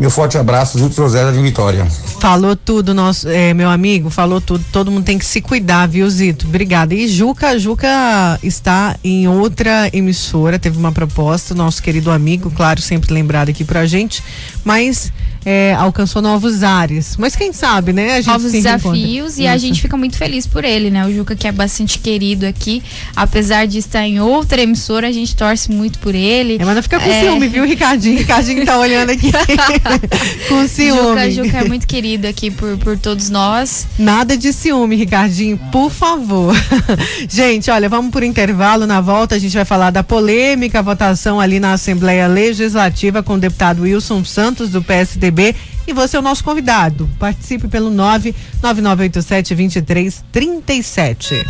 Meu 0.00 0.10
forte 0.10 0.36
abraço, 0.36 0.78
Júlio 0.78 0.92
José 0.92 1.30
de 1.30 1.40
Vitória. 1.40 1.86
Falou 2.24 2.56
tudo, 2.56 2.94
nosso, 2.94 3.28
é, 3.28 3.52
meu 3.52 3.68
amigo, 3.68 4.08
falou 4.08 4.40
tudo. 4.40 4.64
Todo 4.72 4.90
mundo 4.90 5.04
tem 5.04 5.18
que 5.18 5.26
se 5.26 5.42
cuidar, 5.42 5.86
viu, 5.86 6.08
Zito? 6.08 6.46
Obrigada. 6.46 6.94
E 6.94 7.06
Juca, 7.06 7.58
Juca 7.58 8.40
está 8.42 8.96
em 9.04 9.28
outra 9.28 9.90
emissora, 9.92 10.58
teve 10.58 10.78
uma 10.78 10.90
proposta, 10.90 11.54
nosso 11.54 11.82
querido 11.82 12.10
amigo, 12.10 12.50
claro, 12.50 12.80
sempre 12.80 13.12
lembrado 13.12 13.50
aqui 13.50 13.62
pra 13.62 13.84
gente, 13.84 14.24
mas 14.64 15.12
é, 15.44 15.74
alcançou 15.74 16.22
novos 16.22 16.62
ares. 16.62 17.16
Mas 17.18 17.36
quem 17.36 17.52
sabe, 17.52 17.92
né? 17.92 18.22
novos 18.22 18.50
desafios 18.50 19.38
e 19.38 19.46
a 19.46 19.58
gente 19.58 19.82
fica 19.82 19.94
muito 19.94 20.16
feliz 20.16 20.46
por 20.46 20.64
ele, 20.64 20.90
né? 20.90 21.06
O 21.06 21.12
Juca, 21.12 21.36
que 21.36 21.46
é 21.46 21.52
bastante 21.52 21.98
querido 21.98 22.46
aqui, 22.46 22.82
apesar 23.14 23.66
de 23.66 23.78
estar 23.78 24.06
em 24.06 24.18
outra 24.18 24.62
emissora, 24.62 25.08
a 25.08 25.12
gente 25.12 25.36
torce 25.36 25.70
muito 25.70 25.98
por 25.98 26.14
ele. 26.14 26.56
É, 26.58 26.64
mas 26.64 26.74
não 26.74 26.82
fica 26.82 26.98
com 26.98 27.10
é... 27.10 27.20
ciúme, 27.20 27.48
viu, 27.48 27.64
Ricardinho? 27.66 28.16
Ricardinho 28.16 28.64
tá 28.64 28.78
olhando 28.78 29.10
aqui 29.10 29.30
com 30.48 30.66
ciúme. 30.66 31.30
Juca, 31.30 31.30
Juca 31.30 31.58
é 31.58 31.68
muito 31.68 31.86
querido 31.86 32.13
aqui 32.22 32.50
por, 32.50 32.76
por 32.78 32.98
todos 32.98 33.30
nós. 33.30 33.86
Nada 33.98 34.36
de 34.36 34.52
ciúme, 34.52 34.96
Ricardinho, 34.96 35.58
por 35.72 35.90
favor. 35.90 36.54
gente, 37.28 37.70
olha, 37.70 37.88
vamos 37.88 38.10
por 38.10 38.22
intervalo. 38.22 38.86
Na 38.86 39.00
volta 39.00 39.34
a 39.34 39.38
gente 39.38 39.54
vai 39.54 39.64
falar 39.64 39.90
da 39.90 40.02
polêmica 40.02 40.82
votação 40.82 41.40
ali 41.40 41.58
na 41.58 41.72
Assembleia 41.72 42.26
Legislativa 42.26 43.22
com 43.22 43.34
o 43.34 43.38
deputado 43.38 43.82
Wilson 43.82 44.24
Santos, 44.24 44.70
do 44.70 44.82
PSDB 44.82 45.54
e 45.86 45.92
você 45.92 46.16
é 46.16 46.20
o 46.20 46.22
nosso 46.22 46.42
convidado. 46.42 47.08
Participe 47.18 47.68
pelo 47.68 47.90
99987 47.90 49.54
2337. 49.54 51.44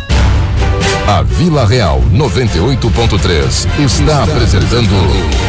A 1.07 1.21
Vila 1.21 1.67
Real 1.67 2.01
98.3 2.11 3.85
está 3.85 4.23
apresentando 4.23 4.89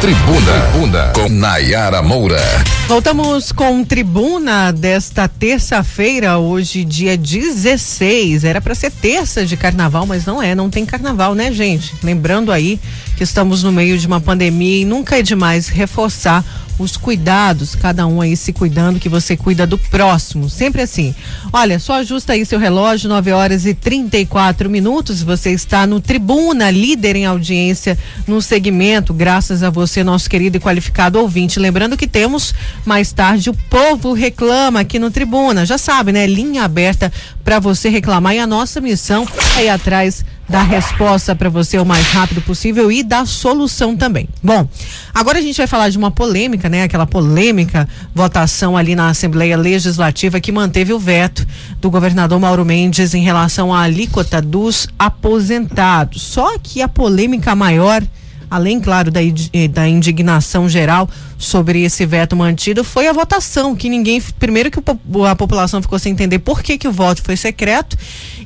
Tribuna, 0.03 0.53
Tribuna 0.71 1.13
com 1.15 1.31
Nayara 1.31 2.03
Moura. 2.03 2.43
Voltamos 2.87 3.53
com 3.53 3.83
Tribuna 3.83 4.71
desta 4.71 5.27
terça-feira, 5.27 6.37
hoje 6.37 6.85
dia 6.85 7.17
16. 7.17 8.45
Era 8.45 8.61
para 8.61 8.75
ser 8.75 8.91
terça 8.91 9.47
de 9.47 9.57
carnaval, 9.57 10.05
mas 10.05 10.27
não 10.27 10.43
é, 10.43 10.55
não 10.55 10.69
tem 10.69 10.85
carnaval, 10.85 11.35
né, 11.35 11.51
gente? 11.51 11.95
Lembrando 12.03 12.53
aí 12.53 12.79
que 13.17 13.25
estamos 13.25 13.63
no 13.63 13.73
meio 13.73 13.97
de 13.97 14.07
uma 14.07 14.21
pandemia 14.21 14.83
e 14.83 14.85
nunca 14.85 15.19
é 15.19 15.23
demais 15.23 15.69
reforçar 15.69 16.45
os 16.79 16.97
cuidados, 16.97 17.75
cada 17.75 18.07
um 18.07 18.21
aí 18.21 18.37
se 18.37 18.53
cuidando, 18.53 19.01
que 19.01 19.09
você 19.09 19.37
cuida 19.37 19.67
do 19.67 19.79
próximo. 19.79 20.49
Sempre 20.51 20.83
assim. 20.83 21.15
Olha, 21.53 21.79
só 21.79 21.95
ajusta 21.95 22.33
aí 22.33 22.45
seu 22.45 22.59
relógio, 22.59 23.09
9 23.09 23.33
horas 23.33 23.67
e 23.67 23.75
34 23.75 24.69
minutos. 24.69 25.23
Você 25.23 25.51
está 25.51 25.87
no 25.87 26.01
Tribuna, 26.01 26.71
líder 26.71 27.17
em 27.17 27.27
audiência 27.27 27.99
no 28.27 28.43
segmento, 28.43 29.15
graças 29.15 29.63
a 29.63 29.71
você, 29.71 30.05
nosso 30.05 30.29
querido 30.29 30.57
e 30.57 30.61
qualificado 30.61 31.19
ouvinte. 31.19 31.59
Lembrando 31.59 31.97
que 31.97 32.07
temos 32.07 32.55
mais 32.85 33.13
tarde 33.13 33.51
o 33.51 33.55
Povo 33.55 34.13
Reclama 34.13 34.81
aqui 34.81 34.99
no 34.99 35.11
Tribuna. 35.11 35.65
Já 35.65 35.79
sabe, 35.79 36.13
né? 36.13 36.27
Linha 36.27 36.65
aberta 36.65 37.13
para 37.47 37.61
você 37.61 37.89
reclamar 37.89 38.35
e 38.35 38.41
a 38.41 38.47
nossa 38.47 38.81
missão 38.81 39.25
é 39.57 39.67
ir 39.67 39.69
atrás 39.69 40.25
dar 40.49 40.65
resposta 40.65 41.33
para 41.35 41.49
você 41.49 41.79
o 41.79 41.87
mais 41.87 42.05
rápido 42.09 42.43
possível 42.43 42.91
e 42.91 43.05
dar 43.05 43.25
solução 43.25 43.97
também. 43.97 44.29
Bom, 44.43 44.69
agora 45.15 45.39
a 45.39 45.41
gente 45.41 45.57
vai 45.57 45.69
falar 45.69 45.89
de 45.89 45.97
uma 45.97 46.11
polêmica, 46.11 46.69
né? 46.69 46.83
Aquela 46.83 47.07
polêmica 47.07 47.89
votação 48.13 48.77
ali 48.77 48.97
na 48.97 49.11
Assembleia 49.11 49.57
Legislativa 49.57 50.41
que 50.41 50.51
manteve 50.51 50.93
o 50.93 50.99
veto 50.99 51.47
do 51.81 51.89
governador 51.89 52.41
Mauro 52.41 52.65
Mendes 52.65 53.15
em 53.15 53.23
relação 53.23 53.73
à 53.73 53.83
alíquota 53.83 54.43
dos 54.43 54.89
aposentados. 54.99 56.23
Só 56.23 56.59
que 56.59 56.83
a 56.83 56.89
polêmica 56.89 57.55
maior 57.55 58.03
além, 58.51 58.81
claro, 58.81 59.11
da, 59.11 59.21
eh, 59.23 59.69
da 59.69 59.89
indignação 59.89 60.69
geral 60.69 61.09
sobre 61.39 61.83
esse 61.83 62.05
veto 62.07 62.37
mantido, 62.37 62.85
foi 62.85 63.07
a 63.07 63.13
votação, 63.13 63.75
que 63.75 63.89
ninguém. 63.89 64.21
Primeiro 64.39 64.71
que 64.71 64.81
a 65.29 65.37
população 65.37 65.83
ficou 65.83 65.99
sem 65.99 66.13
entender 66.13 66.39
por 66.39 66.63
que, 66.63 66.79
que 66.79 66.89
o 66.89 66.93
voto 66.93 67.23
foi 67.23 67.37
secreto 67.37 67.97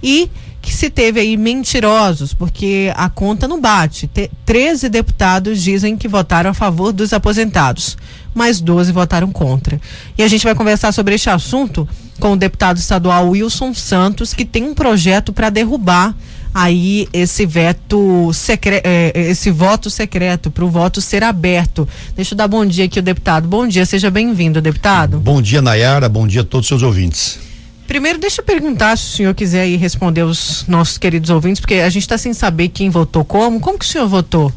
e 0.03 0.31
que 0.63 0.73
se 0.75 0.91
teve 0.91 1.21
aí 1.21 1.37
mentirosos, 1.37 2.35
porque 2.35 2.93
a 2.95 3.09
conta 3.09 3.49
não 3.49 3.61
bate. 3.61 4.07
Te, 4.07 4.31
13 4.45 4.89
deputados 4.89 5.63
dizem 5.63 5.97
que 5.97 6.07
votaram 6.07 6.51
a 6.51 6.55
favor 6.55 6.93
dos 6.93 7.13
aposentados, 7.13 7.97
mas 8.35 8.61
12 8.61 8.93
votaram 8.93 9.33
contra. 9.33 9.81
E 10.19 10.23
a 10.23 10.29
gente 10.29 10.45
vai 10.45 10.55
conversar 10.55 10.93
sobre 10.93 11.15
este 11.15 11.31
assunto 11.31 11.89
com 12.19 12.33
o 12.33 12.37
deputado 12.37 12.77
estadual 12.77 13.31
Wilson 13.31 13.73
Santos, 13.73 14.35
que 14.35 14.45
tem 14.45 14.65
um 14.65 14.75
projeto 14.75 15.33
para 15.33 15.49
derrubar 15.49 16.15
aí 16.55 17.09
esse 17.13 17.47
veto 17.47 18.33
secreto, 18.33 18.87
é, 18.87 19.13
esse 19.15 19.51
voto 19.51 19.89
secreto 19.89 20.51
para 20.51 20.65
o 20.65 20.71
voto 20.71 21.01
ser 21.01 21.23
aberto. 21.23 21.89
Deixa 22.15 22.35
eu 22.35 22.37
dar 22.37 22.49
bom 22.49 22.65
dia 22.65 22.85
aqui 22.85 22.99
ao 22.99 23.05
deputado. 23.05 23.49
Bom 23.49 23.67
dia, 23.67 23.87
seja 23.87 24.11
bem-vindo, 24.11 24.61
deputado. 24.61 25.19
Bom 25.19 25.41
dia, 25.41 25.63
Nayara. 25.63 26.09
Bom 26.09 26.27
dia 26.27 26.43
a 26.43 26.45
todos 26.45 26.65
os 26.65 26.69
seus 26.69 26.83
ouvintes. 26.83 27.39
Primeiro, 27.87 28.19
deixa 28.19 28.41
eu 28.41 28.45
perguntar 28.45 28.97
se 28.97 29.05
o 29.05 29.17
senhor 29.17 29.35
quiser 29.35 29.63
aí 29.63 29.77
responder 29.77 30.23
os 30.23 30.65
nossos 30.69 30.97
queridos 30.97 31.29
ouvintes, 31.31 31.61
porque 31.61 31.75
a 31.75 31.89
gente 31.91 32.03
está 32.03 32.17
sem 32.17 32.33
saber 32.33 32.69
quem 32.69 32.89
votou 32.89 33.25
como. 33.25 33.59
Como 33.59 33.79
que 33.79 33.85
o 33.85 33.89
senhor 33.89 34.07
votou? 34.07 34.53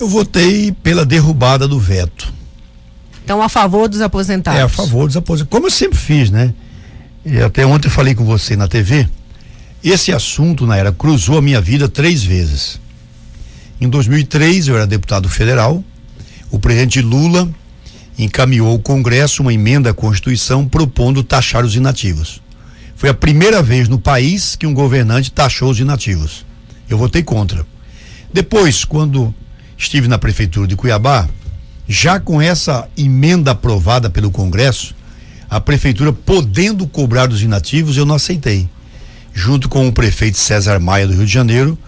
Eu 0.00 0.08
votei 0.08 0.72
pela 0.82 1.04
derrubada 1.06 1.68
do 1.68 1.78
veto. 1.78 2.32
Então, 3.24 3.40
a 3.40 3.48
favor 3.48 3.88
dos 3.88 4.00
aposentados? 4.00 4.58
É, 4.58 4.64
a 4.64 4.68
favor 4.68 5.06
dos 5.06 5.16
aposentados. 5.16 5.50
Como 5.50 5.66
eu 5.66 5.70
sempre 5.70 5.96
fiz, 5.96 6.30
né? 6.30 6.52
E 7.24 7.38
até 7.38 7.64
ontem 7.64 7.86
eu 7.86 7.92
falei 7.92 8.14
com 8.14 8.24
você 8.24 8.56
na 8.56 8.66
TV. 8.66 9.08
Esse 9.84 10.12
assunto, 10.12 10.64
na 10.64 10.76
era, 10.76 10.92
cruzou 10.92 11.38
a 11.38 11.42
minha 11.42 11.60
vida 11.60 11.88
três 11.88 12.22
vezes. 12.22 12.80
Em 13.80 13.88
2003, 13.88 14.68
eu 14.68 14.76
era 14.76 14.86
deputado 14.86 15.28
federal. 15.28 15.82
O 16.52 16.58
presidente 16.60 17.00
Lula 17.00 17.50
encaminhou 18.16 18.70
ao 18.70 18.78
Congresso 18.78 19.42
uma 19.42 19.52
emenda 19.52 19.90
à 19.90 19.94
Constituição 19.94 20.68
propondo 20.68 21.24
taxar 21.24 21.64
os 21.64 21.74
inativos. 21.74 22.40
Foi 22.94 23.08
a 23.08 23.14
primeira 23.14 23.60
vez 23.60 23.88
no 23.88 23.98
país 23.98 24.54
que 24.54 24.68
um 24.68 24.72
governante 24.72 25.32
taxou 25.32 25.70
os 25.70 25.80
inativos. 25.80 26.46
Eu 26.88 26.96
votei 26.96 27.24
contra. 27.24 27.66
Depois, 28.32 28.84
quando 28.84 29.34
estive 29.76 30.06
na 30.06 30.16
prefeitura 30.16 30.68
de 30.68 30.76
Cuiabá, 30.76 31.28
já 31.88 32.20
com 32.20 32.40
essa 32.40 32.88
emenda 32.96 33.50
aprovada 33.50 34.08
pelo 34.08 34.30
Congresso, 34.30 34.94
a 35.50 35.60
prefeitura 35.60 36.12
podendo 36.12 36.86
cobrar 36.86 37.26
dos 37.26 37.42
inativos, 37.42 37.96
eu 37.96 38.06
não 38.06 38.14
aceitei. 38.14 38.68
Junto 39.34 39.68
com 39.68 39.88
o 39.88 39.92
prefeito 39.92 40.38
César 40.38 40.78
Maia 40.78 41.06
do 41.06 41.14
Rio 41.14 41.26
de 41.26 41.32
Janeiro, 41.32 41.78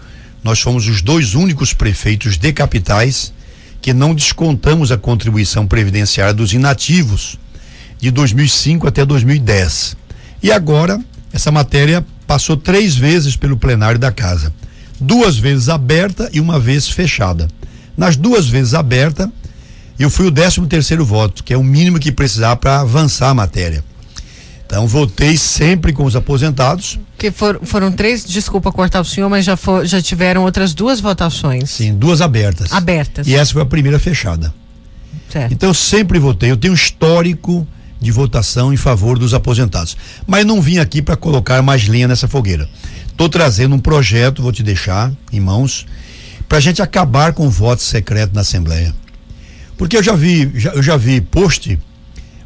nós 0.43 0.59
fomos 0.59 0.87
os 0.87 1.01
dois 1.01 1.35
únicos 1.35 1.73
prefeitos 1.73 2.37
de 2.37 2.51
capitais 2.51 3.33
que 3.81 3.93
não 3.93 4.15
descontamos 4.15 4.91
a 4.91 4.97
contribuição 4.97 5.67
previdenciária 5.67 6.33
dos 6.33 6.53
inativos 6.53 7.37
de 7.99 8.09
2005 8.11 8.87
até 8.87 9.05
2010. 9.05 9.95
E 10.41 10.51
agora, 10.51 10.99
essa 11.31 11.51
matéria 11.51 12.05
passou 12.25 12.57
três 12.57 12.95
vezes 12.95 13.35
pelo 13.35 13.57
plenário 13.57 13.99
da 13.99 14.11
casa. 14.11 14.53
Duas 14.99 15.37
vezes 15.37 15.69
aberta 15.69 16.29
e 16.33 16.39
uma 16.39 16.59
vez 16.59 16.89
fechada. 16.89 17.47
Nas 17.95 18.15
duas 18.15 18.47
vezes 18.47 18.73
aberta, 18.73 19.31
eu 19.97 20.09
fui 20.09 20.27
o 20.27 20.31
13 20.31 20.61
terceiro 20.67 21.05
voto, 21.05 21.43
que 21.43 21.53
é 21.53 21.57
o 21.57 21.63
mínimo 21.63 21.99
que 21.99 22.11
precisar 22.11 22.55
para 22.57 22.81
avançar 22.81 23.29
a 23.29 23.33
matéria. 23.33 23.83
Então, 24.75 24.87
votei 24.87 25.37
sempre 25.37 25.93
com 25.93 26.03
os 26.03 26.17
aposentados. 26.17 26.99
Que 27.17 27.31
for, 27.31 27.61
foram 27.63 27.93
três, 27.93 28.25
desculpa 28.25 28.73
cortar 28.73 28.99
o 28.99 29.05
senhor, 29.05 29.29
mas 29.29 29.45
já, 29.45 29.55
for, 29.55 29.85
já 29.85 30.01
tiveram 30.01 30.43
outras 30.43 30.73
duas 30.73 30.99
votações. 30.99 31.69
Sim, 31.69 31.95
duas 31.95 32.19
abertas. 32.19 32.73
Abertas. 32.73 33.25
E 33.25 33.33
essa 33.33 33.53
foi 33.53 33.61
a 33.61 33.65
primeira 33.65 33.97
fechada. 33.97 34.53
Certo. 35.29 35.53
Então, 35.53 35.69
eu 35.69 35.73
sempre 35.73 36.19
votei. 36.19 36.51
Eu 36.51 36.57
tenho 36.57 36.73
um 36.73 36.75
histórico 36.75 37.65
de 38.01 38.11
votação 38.11 38.73
em 38.73 38.75
favor 38.75 39.17
dos 39.17 39.33
aposentados. 39.33 39.95
Mas 40.27 40.45
não 40.45 40.61
vim 40.61 40.77
aqui 40.77 41.01
para 41.01 41.15
colocar 41.15 41.61
mais 41.61 41.87
lenha 41.87 42.09
nessa 42.09 42.27
fogueira. 42.27 42.67
Estou 43.07 43.29
trazendo 43.29 43.75
um 43.75 43.79
projeto, 43.79 44.41
vou 44.41 44.51
te 44.51 44.61
deixar 44.61 45.09
em 45.31 45.39
mãos, 45.39 45.85
para 46.49 46.57
a 46.57 46.61
gente 46.61 46.81
acabar 46.81 47.31
com 47.31 47.47
o 47.47 47.49
voto 47.49 47.81
secreto 47.81 48.35
na 48.35 48.41
Assembleia. 48.41 48.93
Porque 49.77 49.95
eu 49.95 50.03
já 50.03 50.15
vi, 50.15 50.51
já, 50.53 50.71
eu 50.71 50.83
já 50.83 50.97
vi 50.97 51.21
post 51.21 51.79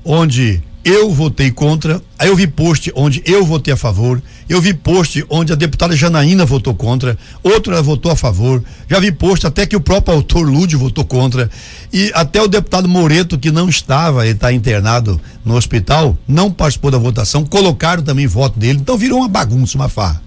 onde 0.05 0.61
eu 0.83 1.11
votei 1.11 1.51
contra, 1.51 2.01
aí 2.17 2.29
eu 2.29 2.35
vi 2.35 2.47
post 2.47 2.91
onde 2.95 3.21
eu 3.25 3.45
votei 3.45 3.73
a 3.73 3.77
favor, 3.77 4.21
eu 4.47 4.61
vi 4.61 4.73
post 4.73 5.25
onde 5.29 5.51
a 5.51 5.55
deputada 5.55 5.95
Janaína 5.95 6.45
votou 6.45 6.73
contra, 6.73 7.17
outra 7.43 7.81
votou 7.81 8.11
a 8.11 8.15
favor, 8.15 8.63
já 8.89 8.99
vi 8.99 9.11
post 9.11 9.45
até 9.45 9.65
que 9.65 9.75
o 9.75 9.81
próprio 9.81 10.15
autor 10.15 10.47
Lúdio 10.47 10.79
votou 10.79 11.03
contra, 11.03 11.49
e 11.91 12.11
até 12.15 12.41
o 12.41 12.47
deputado 12.47 12.87
Moreto, 12.87 13.37
que 13.37 13.51
não 13.51 13.67
estava, 13.67 14.25
ele 14.25 14.35
está 14.35 14.53
internado 14.53 15.19
no 15.43 15.55
hospital, 15.55 16.17
não 16.27 16.49
participou 16.51 16.91
da 16.91 16.97
votação, 16.97 17.45
colocaram 17.45 18.01
também 18.01 18.25
voto 18.25 18.57
dele, 18.57 18.79
então 18.79 18.97
virou 18.97 19.19
uma 19.19 19.27
bagunça, 19.27 19.77
uma 19.77 19.89
farra. 19.89 20.21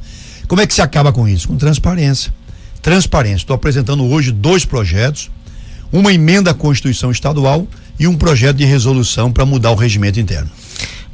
Como 0.47 0.61
é 0.61 0.67
que 0.67 0.75
se 0.75 0.83
acaba 0.83 1.13
com 1.13 1.27
isso? 1.27 1.49
Com 1.49 1.57
transparência. 1.57 2.33
Transparência. 2.83 3.37
Estou 3.37 3.55
apresentando 3.55 4.05
hoje 4.05 4.31
dois 4.31 4.67
projetos, 4.67 5.31
uma 5.91 6.13
emenda 6.13 6.51
à 6.51 6.55
Constituição 6.55 7.11
Estadual 7.11 7.67
e 8.03 8.07
um 8.09 8.17
projeto 8.17 8.57
de 8.57 8.65
resolução 8.65 9.31
para 9.31 9.47
mudar 9.47 9.71
o 9.71 9.77
regimento 9.77 10.19
interno. 10.19 10.51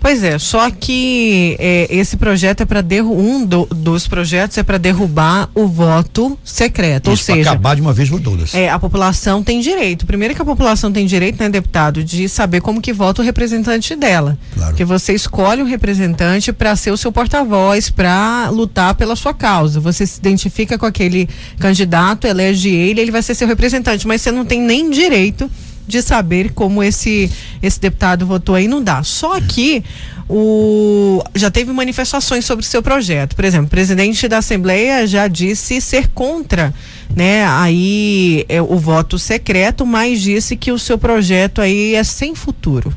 Pois 0.01 0.23
é, 0.23 0.39
só 0.39 0.71
que 0.71 1.57
é, 1.59 1.87
esse 1.91 2.17
projeto 2.17 2.63
é 2.63 2.65
para 2.65 2.83
um 3.03 3.45
do, 3.45 3.67
dos 3.67 4.07
projetos 4.07 4.57
é 4.57 4.63
para 4.63 4.79
derrubar 4.79 5.51
o 5.55 5.67
voto 5.67 6.39
secreto, 6.43 7.13
Isso, 7.13 7.31
ou 7.31 7.37
seja, 7.37 7.51
acabar 7.51 7.75
de 7.75 7.83
uma 7.83 7.93
vez 7.93 8.09
por 8.09 8.21
todas. 8.21 8.55
É, 8.55 8.71
a 8.71 8.79
população 8.79 9.43
tem 9.43 9.61
direito. 9.61 10.07
Primeiro 10.07 10.35
que 10.35 10.41
a 10.41 10.45
população 10.45 10.91
tem 10.93 11.05
direito, 11.05 11.43
né, 11.43 11.51
deputado, 11.51 12.03
de 12.03 12.29
saber 12.29 12.61
como 12.61 12.81
que 12.81 12.93
vota 12.93 13.21
o 13.21 13.25
representante 13.25 13.95
dela. 13.97 14.39
Claro. 14.55 14.77
Que 14.77 14.85
você 14.85 15.13
escolhe 15.13 15.63
um 15.63 15.67
representante 15.67 16.53
para 16.53 16.75
ser 16.77 16.93
o 16.93 16.97
seu 16.97 17.11
porta-voz, 17.11 17.91
para 17.91 18.49
lutar 18.51 18.95
pela 18.95 19.17
sua 19.17 19.35
causa. 19.35 19.81
Você 19.81 20.07
se 20.07 20.19
identifica 20.21 20.79
com 20.79 20.87
aquele 20.87 21.29
candidato, 21.59 22.27
elege 22.27 22.71
ele, 22.71 23.01
ele 23.01 23.11
vai 23.11 23.21
ser 23.21 23.35
seu 23.35 23.49
representante, 23.49 24.07
mas 24.07 24.23
você 24.23 24.31
não 24.31 24.45
tem 24.45 24.63
nem 24.63 24.91
direito 24.91 25.51
de 25.89 26.03
saber 26.03 26.53
como 26.53 26.83
esse 26.83 27.31
esse 27.63 27.81
deputado 27.81 28.27
votou 28.27 28.55
aí 28.55 28.69
não 28.69 28.83
dá. 28.83 29.03
Só 29.03 29.41
que 29.41 29.83
o 30.29 31.25
já 31.35 31.51
teve 31.51 31.73
manifestações 31.73 32.45
sobre 32.45 32.65
o 32.65 32.69
seu 32.69 32.83
projeto. 32.83 33.35
Por 33.35 33.45
exemplo, 33.45 33.67
o 33.67 33.71
presidente 33.71 34.29
da 34.29 34.39
Assembleia 34.39 35.07
já 35.07 35.27
disse 35.27 35.81
ser 35.81 36.09
contra, 36.09 36.75
né, 37.17 37.47
aí 37.47 38.45
é, 38.49 38.61
o 38.61 38.77
voto 38.77 39.19
secreto, 39.19 39.87
mas 39.87 40.21
disse 40.21 40.55
que 40.55 40.71
o 40.71 40.79
seu 40.79 40.99
projeto 40.99 41.63
aí 41.63 41.95
é 41.95 42.05
sem 42.05 42.35
futuro. 42.35 42.95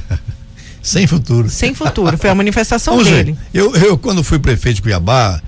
sem 0.82 1.06
futuro. 1.06 1.50
Sem 1.50 1.74
futuro, 1.74 2.16
foi 2.16 2.30
a 2.30 2.34
manifestação 2.34 3.02
dele. 3.02 3.36
eu, 3.52 3.76
eu 3.76 3.98
quando 3.98 4.24
fui 4.24 4.38
prefeito 4.38 4.76
de 4.76 4.82
Cuiabá, 4.82 5.42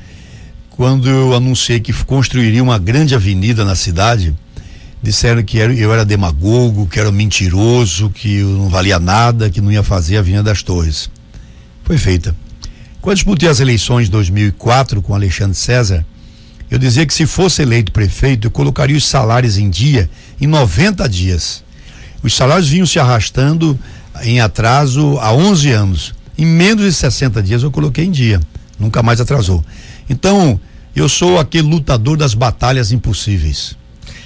quando 0.71 1.09
eu 1.09 1.35
anunciei 1.35 1.81
que 1.81 1.93
construiria 2.05 2.63
uma 2.63 2.79
grande 2.79 3.15
avenida 3.15 3.65
na 3.65 3.75
cidade, 3.75 4.35
disseram 5.03 5.43
que 5.43 5.59
eu 5.59 5.93
era 5.93 6.05
demagogo, 6.05 6.87
que 6.87 6.99
era 6.99 7.11
mentiroso, 7.13 8.11
que 8.11 8.39
eu 8.39 8.49
não 8.49 8.69
valia 8.69 8.99
nada, 8.99 9.49
que 9.49 9.61
não 9.61 9.71
ia 9.71 9.83
fazer 9.83 10.17
a 10.17 10.23
Vinha 10.23 10.43
das 10.43 10.63
Torres. 10.63 11.11
Foi 11.85 11.97
feita. 11.97 12.35
Quando 13.01 13.17
disputei 13.17 13.49
as 13.49 13.61
eleições 13.61 14.07
de 14.07 14.11
2004 14.11 15.01
com 15.01 15.15
Alexandre 15.15 15.57
César, 15.57 16.05
eu 16.71 16.79
dizia 16.79 17.07
que 17.07 17.15
se 17.15 17.27
fosse 17.27 17.63
eleito 17.63 17.93
prefeito, 17.93 18.47
eu 18.47 18.51
colocaria 18.51 18.97
os 18.97 19.07
salários 19.07 19.57
em 19.57 19.71
dia 19.71 20.11
em 20.41 20.47
90 20.47 21.09
dias. 21.09 21.65
Os 22.23 22.35
salários 22.35 22.69
vinham 22.69 22.87
se 22.87 22.99
arrastando 22.99 23.79
em 24.23 24.41
atraso 24.41 25.19
há 25.21 25.33
11 25.33 25.71
anos. 25.71 26.15
Em 26.37 26.45
menos 26.45 26.85
de 26.85 26.93
60 26.93 27.43
dias 27.43 27.63
eu 27.63 27.71
coloquei 27.71 28.05
em 28.05 28.11
dia. 28.11 28.41
Nunca 28.79 29.03
mais 29.03 29.21
atrasou. 29.21 29.65
Então, 30.11 30.61
eu 30.95 31.09
sou 31.09 31.39
aquele 31.39 31.69
lutador 31.69 32.17
das 32.17 32.35
batalhas 32.35 32.93
impossíveis. 32.93 33.77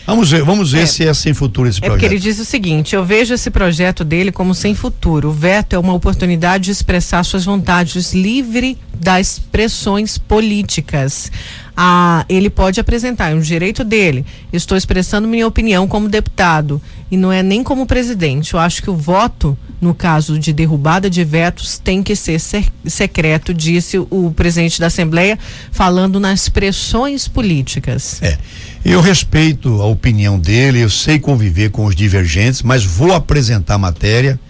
Vamos 0.07 0.31
ver, 0.31 0.43
vamos 0.43 0.73
ver 0.73 0.83
é, 0.83 0.87
se 0.87 1.07
é 1.07 1.15
sem 1.15 1.33
futuro 1.33 1.69
esse 1.69 1.81
projeto. 1.81 1.97
É 1.97 2.01
porque 2.01 2.15
ele 2.15 2.21
diz 2.21 2.39
o 2.39 2.45
seguinte: 2.45 2.95
eu 2.95 3.05
vejo 3.05 3.35
esse 3.35 3.51
projeto 3.51 4.05
dele 4.05 4.33
como 4.33 4.55
sem 4.55 4.75
futuro. 4.75 5.29
O 5.29 5.33
veto 5.33 5.75
é 5.75 5.79
uma 5.79 5.95
oportunidade 5.95 6.65
de 6.65 6.71
expressar 6.73 7.23
suas 7.25 7.45
vontades 7.45 8.13
livre 8.13 8.77
das 8.95 9.39
pressões 9.39 10.19
políticas. 10.19 11.31
Ah, 11.77 12.27
ele 12.29 12.51
pode 12.51 12.79
apresentar, 12.79 13.33
é 13.33 13.35
um 13.35 13.41
direito 13.41 13.83
dele. 13.83 14.27
Estou 14.53 14.77
expressando 14.77 15.27
minha 15.27 15.47
opinião 15.47 15.89
como 15.89 16.09
deputado 16.09 16.81
e 17.11 17.17
não 17.17 17.33
é 17.33 17.43
nem 17.43 17.63
como 17.63 17.87
presidente. 17.87 18.55
Eu 18.55 18.61
acho 18.61 18.83
que 18.83 18.91
o 18.91 18.97
voto, 18.97 19.57
no 19.81 19.95
caso 19.95 20.39
de 20.39 20.53
derrubada 20.53 21.09
de 21.09 21.25
vetos, 21.25 21.79
tem 21.79 22.03
que 22.03 22.15
ser 22.15 22.41
secreto, 22.85 23.55
disse 23.55 23.99
o 23.99 24.33
presidente 24.37 24.79
da 24.79 24.89
Assembleia, 24.89 25.39
falando 25.71 26.21
nas 26.21 26.49
pressões 26.49 27.27
políticas. 27.27 28.23
É. 28.23 28.39
Eu 28.85 29.01
respeito 29.01 29.81
a 29.81 29.87
opinião 29.87 30.39
dele, 30.39 30.81
eu 30.81 30.91
sei 30.91 31.21
conviver 31.21 31.71
com 31.71 31.87
os 31.87 31.95
divergentes, 31.95 32.63
mas 32.63 32.85
vou 32.85 33.13
apresentar 33.13 33.75
a 33.75 33.79
matéria 33.79 34.41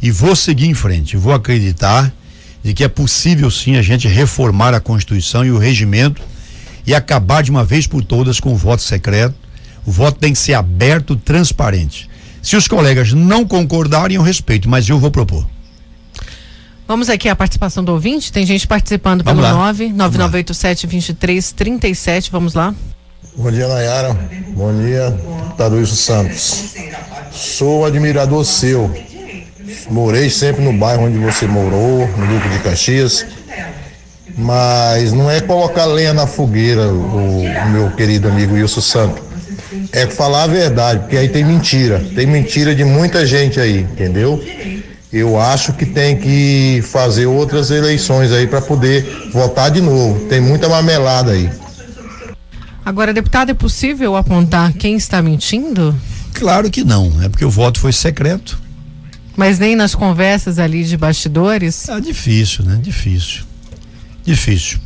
e 0.00 0.10
vou 0.10 0.34
seguir 0.34 0.66
em 0.66 0.72
frente. 0.72 1.16
Vou 1.16 1.34
acreditar 1.34 2.10
de 2.62 2.72
que 2.72 2.82
é 2.82 2.88
possível 2.88 3.50
sim 3.50 3.76
a 3.76 3.82
gente 3.82 4.08
reformar 4.08 4.72
a 4.72 4.80
Constituição 4.80 5.44
e 5.44 5.50
o 5.50 5.58
regimento 5.58 6.22
e 6.86 6.94
acabar 6.94 7.42
de 7.42 7.50
uma 7.50 7.64
vez 7.64 7.86
por 7.86 8.02
todas 8.02 8.40
com 8.40 8.54
o 8.54 8.56
voto 8.56 8.82
secreto. 8.82 9.34
O 9.84 9.92
voto 9.92 10.18
tem 10.18 10.32
que 10.32 10.38
ser 10.38 10.54
aberto, 10.54 11.14
transparente. 11.14 12.08
Se 12.42 12.56
os 12.56 12.66
colegas 12.66 13.12
não 13.12 13.44
concordarem, 13.44 14.16
eu 14.16 14.22
respeito, 14.22 14.70
mas 14.70 14.88
eu 14.88 14.98
vou 14.98 15.10
propor. 15.10 15.46
Vamos 16.88 17.10
aqui 17.10 17.28
a 17.28 17.36
participação 17.36 17.84
do 17.84 17.92
ouvinte. 17.92 18.32
Tem 18.32 18.46
gente 18.46 18.66
participando 18.66 19.22
pelo 19.22 19.42
99987 19.42 20.86
2337. 20.86 22.30
Vamos 22.30 22.54
lá. 22.54 22.74
Bom 23.38 23.50
dia, 23.50 23.68
Nayara. 23.68 24.16
Bom 24.48 24.72
dia, 24.80 25.14
Taruíso 25.58 25.94
Santos. 25.94 26.74
Sou 27.30 27.84
admirador 27.84 28.42
seu. 28.46 28.90
Morei 29.90 30.30
sempre 30.30 30.64
no 30.64 30.72
bairro 30.72 31.04
onde 31.04 31.18
você 31.18 31.46
morou, 31.46 32.08
no 32.08 32.26
Duque 32.26 32.48
de 32.48 32.58
Caxias. 32.60 33.26
Mas 34.38 35.12
não 35.12 35.30
é 35.30 35.38
colocar 35.42 35.84
lenha 35.84 36.14
na 36.14 36.26
fogueira, 36.26 36.88
o 36.88 37.44
meu 37.72 37.90
querido 37.90 38.26
amigo 38.26 38.54
Wilson 38.54 38.80
Santos. 38.80 39.22
É 39.92 40.06
falar 40.06 40.44
a 40.44 40.46
verdade, 40.46 41.00
porque 41.00 41.18
aí 41.18 41.28
tem 41.28 41.44
mentira. 41.44 42.02
Tem 42.14 42.26
mentira 42.26 42.74
de 42.74 42.84
muita 42.84 43.26
gente 43.26 43.60
aí, 43.60 43.80
entendeu? 43.80 44.42
Eu 45.12 45.38
acho 45.38 45.74
que 45.74 45.84
tem 45.84 46.16
que 46.16 46.82
fazer 46.90 47.26
outras 47.26 47.70
eleições 47.70 48.32
aí 48.32 48.46
para 48.46 48.62
poder 48.62 49.30
votar 49.30 49.70
de 49.70 49.82
novo. 49.82 50.26
Tem 50.26 50.40
muita 50.40 50.70
marmelada 50.70 51.32
aí. 51.32 51.50
Agora, 52.86 53.12
deputado, 53.12 53.50
é 53.50 53.54
possível 53.54 54.14
apontar 54.14 54.72
quem 54.72 54.94
está 54.94 55.20
mentindo? 55.20 55.92
Claro 56.32 56.70
que 56.70 56.84
não, 56.84 57.20
é 57.20 57.28
porque 57.28 57.44
o 57.44 57.50
voto 57.50 57.80
foi 57.80 57.92
secreto. 57.92 58.56
Mas 59.36 59.58
nem 59.58 59.74
nas 59.74 59.92
conversas 59.92 60.60
ali 60.60 60.84
de 60.84 60.96
bastidores? 60.96 61.88
É 61.88 62.00
difícil, 62.00 62.64
né? 62.64 62.78
Difícil. 62.80 63.42
Difícil. 64.24 64.78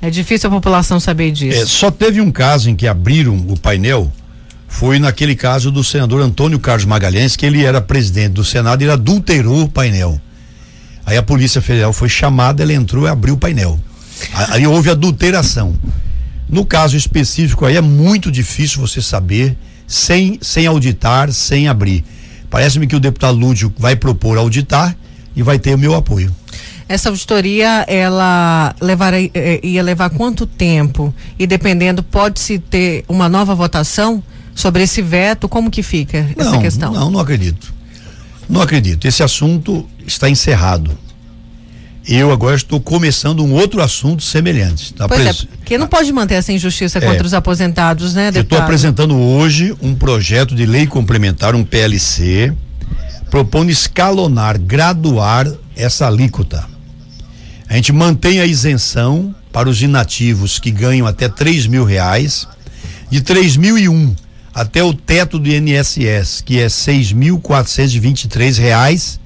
É 0.00 0.08
difícil 0.08 0.48
a 0.48 0.52
população 0.52 1.00
saber 1.00 1.32
disso. 1.32 1.60
É, 1.60 1.66
só 1.66 1.90
teve 1.90 2.20
um 2.20 2.30
caso 2.30 2.70
em 2.70 2.76
que 2.76 2.86
abriram 2.86 3.36
o 3.48 3.58
painel, 3.58 4.12
foi 4.68 5.00
naquele 5.00 5.34
caso 5.34 5.72
do 5.72 5.82
senador 5.82 6.22
Antônio 6.22 6.60
Carlos 6.60 6.84
Magalhães, 6.84 7.34
que 7.34 7.44
ele 7.44 7.64
era 7.64 7.80
presidente 7.80 8.34
do 8.34 8.44
Senado 8.44 8.80
e 8.80 8.84
ele 8.84 8.92
adulterou 8.92 9.64
o 9.64 9.68
painel. 9.68 10.20
Aí 11.04 11.16
a 11.16 11.22
Polícia 11.22 11.60
Federal 11.60 11.92
foi 11.92 12.08
chamada, 12.08 12.62
ele 12.62 12.74
entrou 12.74 13.06
e 13.06 13.08
abriu 13.08 13.34
o 13.34 13.38
painel. 13.38 13.76
Aí 14.50 14.64
houve 14.68 14.88
adulteração. 14.88 15.74
No 16.50 16.64
caso 16.64 16.96
específico 16.96 17.64
aí 17.64 17.76
é 17.76 17.80
muito 17.80 18.30
difícil 18.30 18.80
você 18.80 19.00
saber 19.00 19.56
sem, 19.86 20.38
sem 20.42 20.66
auditar, 20.66 21.30
sem 21.32 21.68
abrir. 21.68 22.04
Parece-me 22.50 22.88
que 22.88 22.96
o 22.96 23.00
deputado 23.00 23.38
Lúdio 23.38 23.72
vai 23.78 23.94
propor 23.94 24.36
auditar 24.36 24.96
e 25.36 25.42
vai 25.42 25.60
ter 25.60 25.74
o 25.74 25.78
meu 25.78 25.94
apoio. 25.94 26.34
Essa 26.88 27.08
auditoria, 27.08 27.84
ela 27.86 28.74
levar, 28.80 29.14
eh, 29.14 29.60
ia 29.62 29.80
levar 29.80 30.10
quanto 30.10 30.44
tempo? 30.44 31.14
E 31.38 31.46
dependendo, 31.46 32.02
pode-se 32.02 32.58
ter 32.58 33.04
uma 33.08 33.28
nova 33.28 33.54
votação 33.54 34.20
sobre 34.52 34.82
esse 34.82 35.00
veto? 35.00 35.48
Como 35.48 35.70
que 35.70 35.84
fica 35.84 36.28
não, 36.36 36.46
essa 36.46 36.58
questão? 36.58 36.92
Não, 36.92 37.08
não 37.12 37.20
acredito. 37.20 37.72
Não 38.48 38.60
acredito. 38.60 39.06
Esse 39.06 39.22
assunto 39.22 39.88
está 40.04 40.28
encerrado 40.28 40.98
eu 42.06 42.32
agora 42.32 42.56
estou 42.56 42.80
começando 42.80 43.44
um 43.44 43.52
outro 43.52 43.82
assunto 43.82 44.22
semelhante. 44.22 44.94
Tá 44.94 45.06
pois 45.06 45.22
pres... 45.22 45.42
é, 45.44 45.56
porque 45.56 45.78
não 45.78 45.86
pode 45.86 46.12
manter 46.12 46.34
essa 46.34 46.52
injustiça 46.52 46.98
é, 46.98 47.00
contra 47.00 47.26
os 47.26 47.34
aposentados, 47.34 48.14
né, 48.14 48.30
deputado? 48.30 48.36
Eu 48.36 48.42
estou 48.42 48.58
apresentando 48.58 49.16
hoje 49.16 49.74
um 49.82 49.94
projeto 49.94 50.54
de 50.54 50.64
lei 50.64 50.86
complementar, 50.86 51.54
um 51.54 51.64
PLC, 51.64 52.52
propondo 53.30 53.70
escalonar, 53.70 54.58
graduar 54.58 55.46
essa 55.76 56.06
alíquota. 56.06 56.64
A 57.68 57.76
gente 57.76 57.92
mantém 57.92 58.40
a 58.40 58.46
isenção 58.46 59.34
para 59.52 59.68
os 59.68 59.82
inativos 59.82 60.58
que 60.58 60.70
ganham 60.70 61.06
até 61.06 61.28
três 61.28 61.66
mil 61.66 61.84
reais, 61.84 62.48
de 63.10 63.20
três 63.20 63.56
mil 63.56 63.78
e 63.78 63.88
um 63.88 64.14
até 64.52 64.82
o 64.82 64.92
teto 64.92 65.38
do 65.38 65.48
INSS, 65.48 66.42
que 66.44 66.58
é 66.58 66.68
seis 66.68 67.12
mil 67.12 67.38
quatrocentos 67.38 67.94
e 67.94 68.00
vinte 68.00 68.24
e 68.24 68.28
três 68.28 68.58
reais 68.58 69.19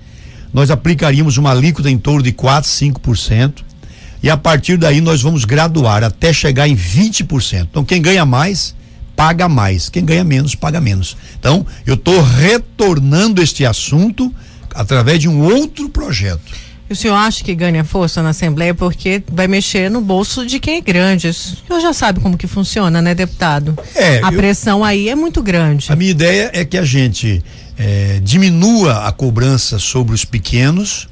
nós 0.55 0.71
aplicaríamos 0.71 1.37
uma 1.37 1.51
alíquota 1.51 1.91
em 1.91 1.99
torno 1.99 2.23
de 2.23 2.33
4, 2.33 2.71
5%, 2.71 3.55
e 4.23 4.31
a 4.31 4.37
partir 4.37 4.79
daí 4.79 5.01
nós 5.03 5.21
vamos 5.21 5.45
graduar 5.45 6.03
até 6.05 6.33
chegar 6.33 6.67
em 6.67 6.77
20%. 6.77 7.67
Então 7.71 7.85
quem 7.85 8.01
ganha 8.01 8.25
mais 8.25 8.75
paga 9.15 9.49
mais, 9.49 9.89
quem 9.89 10.05
ganha 10.05 10.25
menos 10.25 10.55
paga 10.55 10.81
menos. 10.81 11.17
Então 11.39 11.67
eu 11.85 11.95
estou 11.95 12.23
retornando 12.23 13.43
este 13.43 13.67
assunto 13.67 14.35
através 14.75 15.21
de 15.21 15.29
um 15.29 15.43
outro 15.43 15.89
projeto. 15.89 16.41
O 16.89 16.95
senhor 16.95 17.15
acha 17.15 17.43
que 17.43 17.55
ganha 17.55 17.83
força 17.83 18.23
na 18.23 18.31
Assembleia 18.31 18.75
porque 18.75 19.23
vai 19.33 19.49
mexer 19.49 19.91
no 19.91 20.01
bolso 20.01 20.47
de 20.47 20.61
quem 20.61 20.77
é 20.77 20.81
grande? 20.81 21.29
O 21.29 21.35
senhor 21.35 21.81
já 21.81 21.93
sabe 21.93 22.21
como 22.21 22.37
que 22.37 22.47
funciona, 22.47 23.01
né, 23.01 23.15
deputado? 23.15 23.77
É. 23.95 24.21
A 24.23 24.31
eu, 24.31 24.37
pressão 24.37 24.85
aí 24.85 25.09
é 25.09 25.15
muito 25.15 25.43
grande. 25.43 25.91
A 25.91 25.97
minha 25.97 26.11
ideia 26.11 26.51
é 26.53 26.65
que 26.65 26.77
a 26.77 26.85
gente 26.85 27.43
é, 27.77 28.20
diminua 28.22 29.07
a 29.07 29.12
cobrança 29.12 29.79
sobre 29.79 30.14
os 30.14 30.25
pequenos 30.25 31.09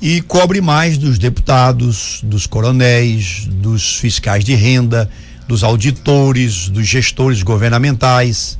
e 0.00 0.20
cobre 0.20 0.60
mais 0.60 0.98
dos 0.98 1.18
deputados, 1.18 2.20
dos 2.22 2.46
coronéis, 2.46 3.46
dos 3.50 3.96
fiscais 3.96 4.44
de 4.44 4.54
renda, 4.54 5.08
dos 5.48 5.62
auditores, 5.62 6.68
dos 6.68 6.86
gestores 6.86 7.42
governamentais, 7.42 8.58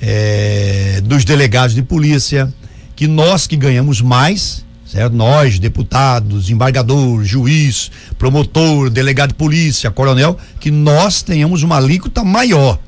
é, 0.00 1.00
dos 1.02 1.24
delegados 1.24 1.74
de 1.74 1.82
polícia, 1.82 2.52
que 2.94 3.06
nós 3.06 3.46
que 3.46 3.56
ganhamos 3.56 4.00
mais, 4.00 4.64
certo? 4.86 5.14
Nós, 5.14 5.58
deputados, 5.58 6.50
embargador, 6.50 7.24
juiz, 7.24 7.90
promotor, 8.18 8.90
delegado 8.90 9.30
de 9.30 9.34
polícia, 9.34 9.90
coronel, 9.90 10.38
que 10.60 10.70
nós 10.70 11.22
tenhamos 11.22 11.62
uma 11.62 11.78
alíquota 11.78 12.22
maior. 12.22 12.78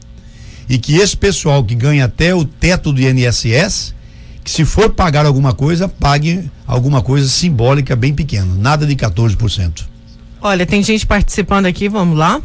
E 0.69 0.79
que 0.79 0.97
esse 0.97 1.17
pessoal 1.17 1.63
que 1.63 1.75
ganha 1.75 2.05
até 2.05 2.35
o 2.35 2.45
teto 2.45 2.93
do 2.93 3.01
INSS, 3.01 3.95
que 4.43 4.51
se 4.51 4.65
for 4.65 4.91
pagar 4.91 5.27
alguma 5.27 5.53
coisa, 5.53 5.89
pague 5.89 6.51
alguma 6.67 7.03
coisa 7.03 7.29
simbólica 7.29 7.95
bem 7.95 8.15
pequena, 8.15 8.53
nada 8.57 8.87
de 8.87 8.95
14%. 8.97 9.85
Olha, 10.41 10.67
tem 10.67 10.83
gente 10.83 11.07
participando 11.07 11.67
aqui, 11.67 11.89
vamos 11.89 12.17
lá. 12.19 12.41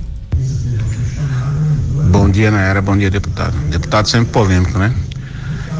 Bom 2.10 2.30
dia, 2.30 2.52
Naira. 2.52 2.82
Bom 2.82 2.98
dia, 2.98 3.10
deputado. 3.10 3.56
Deputado 3.70 4.08
sempre 4.10 4.32
polêmico, 4.32 4.78
né? 4.78 4.94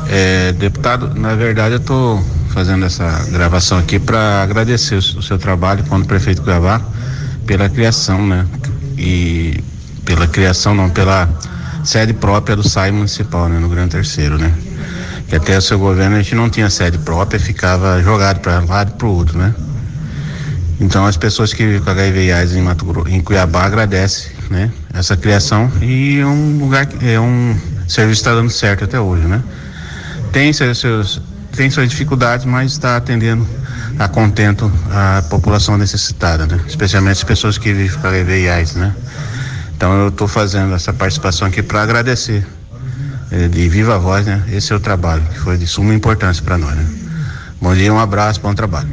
É, 0.10 0.52
deputado, 0.54 1.14
na 1.16 1.36
verdade, 1.36 1.76
eu 1.76 1.80
estou 1.80 2.24
fazendo 2.50 2.86
essa 2.86 3.26
gravação 3.32 3.78
aqui 3.78 3.98
para 3.98 4.44
agradecer 4.44 4.96
o, 4.96 4.98
o, 4.98 5.24
seu 5.24 5.38
trabalho 5.38 5.84
quando 5.88 6.06
prefeito 6.06 6.42
Cuiabá 6.42 6.82
pela 7.46 7.70
criação, 7.70 8.26
né? 8.26 8.46
E 8.98 9.64
pela 10.06 10.28
criação, 10.28 10.76
não, 10.76 10.90
pela 10.90 11.30
sede 11.84 12.14
própria 12.14 12.56
do 12.56 12.68
SAI 12.68 12.92
municipal, 12.92 13.50
né? 13.50 13.60
No 13.60 13.70
Grande 13.70 13.92
Terceiro, 13.92 14.38
né? 14.38 14.54
Que 15.28 15.36
até 15.36 15.58
o 15.58 15.62
seu 15.62 15.80
governo 15.80 16.16
a 16.16 16.22
gente 16.22 16.36
não 16.36 16.50
tinha 16.50 16.70
sede 16.70 16.98
própria, 16.98 17.40
ficava 17.40 18.02
jogado 18.02 18.40
para 18.40 18.60
um 18.60 18.68
lado 18.68 18.92
e 18.94 18.98
para 18.98 19.08
o 19.08 19.12
outro, 19.12 19.38
né? 19.38 19.54
Então 20.80 21.06
as 21.06 21.16
pessoas 21.16 21.54
que 21.54 21.66
vivem 21.66 21.82
com 21.82 21.90
HIV 21.90 22.26
e 22.26 22.32
AIDS 22.32 22.56
em, 22.56 22.62
Mato 22.62 22.86
Grosso, 22.86 23.10
em 23.10 23.22
Cuiabá 23.22 23.66
agradecem 23.66 24.42
né? 24.52 24.70
Essa 24.94 25.16
criação 25.16 25.72
e 25.82 26.20
é 26.20 26.26
um 26.26 26.60
lugar 26.60 26.88
é 27.02 27.20
um 27.20 27.58
serviço 27.88 28.22
está 28.22 28.36
dando 28.36 28.50
certo 28.50 28.84
até 28.84 29.00
hoje, 29.00 29.26
né? 29.26 29.42
Tem 30.32 30.52
seus, 30.54 31.22
tem 31.56 31.70
suas 31.70 31.90
dificuldades, 31.90 32.46
mas 32.46 32.74
está 32.74 32.98
atendendo 32.98 33.48
a 33.98 34.08
contento 34.08 34.72
a 34.92 35.24
população 35.30 35.78
necessitada, 35.78 36.46
né? 36.46 36.60
Especialmente 36.68 37.18
as 37.18 37.24
pessoas 37.24 37.58
que 37.58 37.74
vivem 37.74 37.98
com 37.98 38.08
HIV 38.08 38.44
e 38.44 38.50
AIDS, 38.50 38.76
né? 38.76 38.94
Então 39.82 39.94
eu 40.00 40.10
estou 40.10 40.28
fazendo 40.28 40.76
essa 40.76 40.94
participação 40.94 41.48
aqui 41.48 41.64
para 41.64 41.82
agradecer 41.82 42.46
eh, 43.32 43.48
de 43.48 43.68
viva 43.68 43.98
voz, 43.98 44.28
né? 44.28 44.46
Esse 44.52 44.72
é 44.72 44.76
o 44.76 44.80
trabalho 44.80 45.24
que 45.24 45.40
foi 45.40 45.58
de 45.58 45.66
suma 45.66 45.92
importância 45.92 46.44
para 46.44 46.56
nós, 46.56 46.76
né? 46.76 46.88
Bom 47.60 47.74
dia, 47.74 47.92
um 47.92 48.00
abraço, 48.00 48.40
bom 48.42 48.54
trabalho 48.54 48.90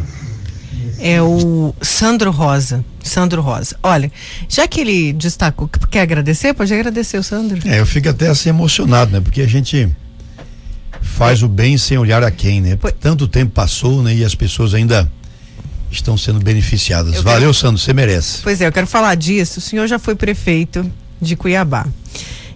é 0.98 1.22
o 1.22 1.72
Sandro 1.80 2.32
Rosa. 2.32 2.84
Sandro 3.00 3.40
Rosa. 3.40 3.76
Olha, 3.84 4.10
já 4.48 4.66
que 4.66 4.80
ele 4.80 5.12
destacou, 5.12 5.68
quer 5.68 6.00
agradecer? 6.00 6.52
Pode 6.54 6.74
agradecer 6.74 7.18
o 7.18 7.22
Sandro. 7.22 7.60
É, 7.64 7.78
eu 7.78 7.86
fico 7.86 8.08
até 8.08 8.26
assim 8.26 8.48
emocionado, 8.48 9.12
né? 9.12 9.20
Porque 9.20 9.42
a 9.42 9.46
gente 9.46 9.88
faz 11.00 11.42
o 11.42 11.48
bem 11.48 11.78
sem 11.78 11.96
olhar 11.98 12.24
a 12.24 12.30
quem, 12.32 12.60
né? 12.60 12.76
Tanto 12.98 13.28
tempo 13.28 13.52
passou, 13.52 14.02
né? 14.02 14.12
E 14.12 14.24
as 14.24 14.34
pessoas 14.34 14.74
ainda 14.74 15.08
estão 15.90 16.16
sendo 16.16 16.40
beneficiadas. 16.40 17.14
Eu 17.14 17.22
Valeu, 17.22 17.40
quero... 17.40 17.54
Sandro, 17.54 17.78
você 17.78 17.92
merece. 17.92 18.38
Pois 18.42 18.60
é, 18.60 18.66
eu 18.66 18.72
quero 18.72 18.86
falar 18.86 19.14
disso. 19.14 19.58
O 19.58 19.62
senhor 19.62 19.86
já 19.86 19.98
foi 19.98 20.14
prefeito 20.14 20.90
de 21.20 21.36
Cuiabá. 21.36 21.86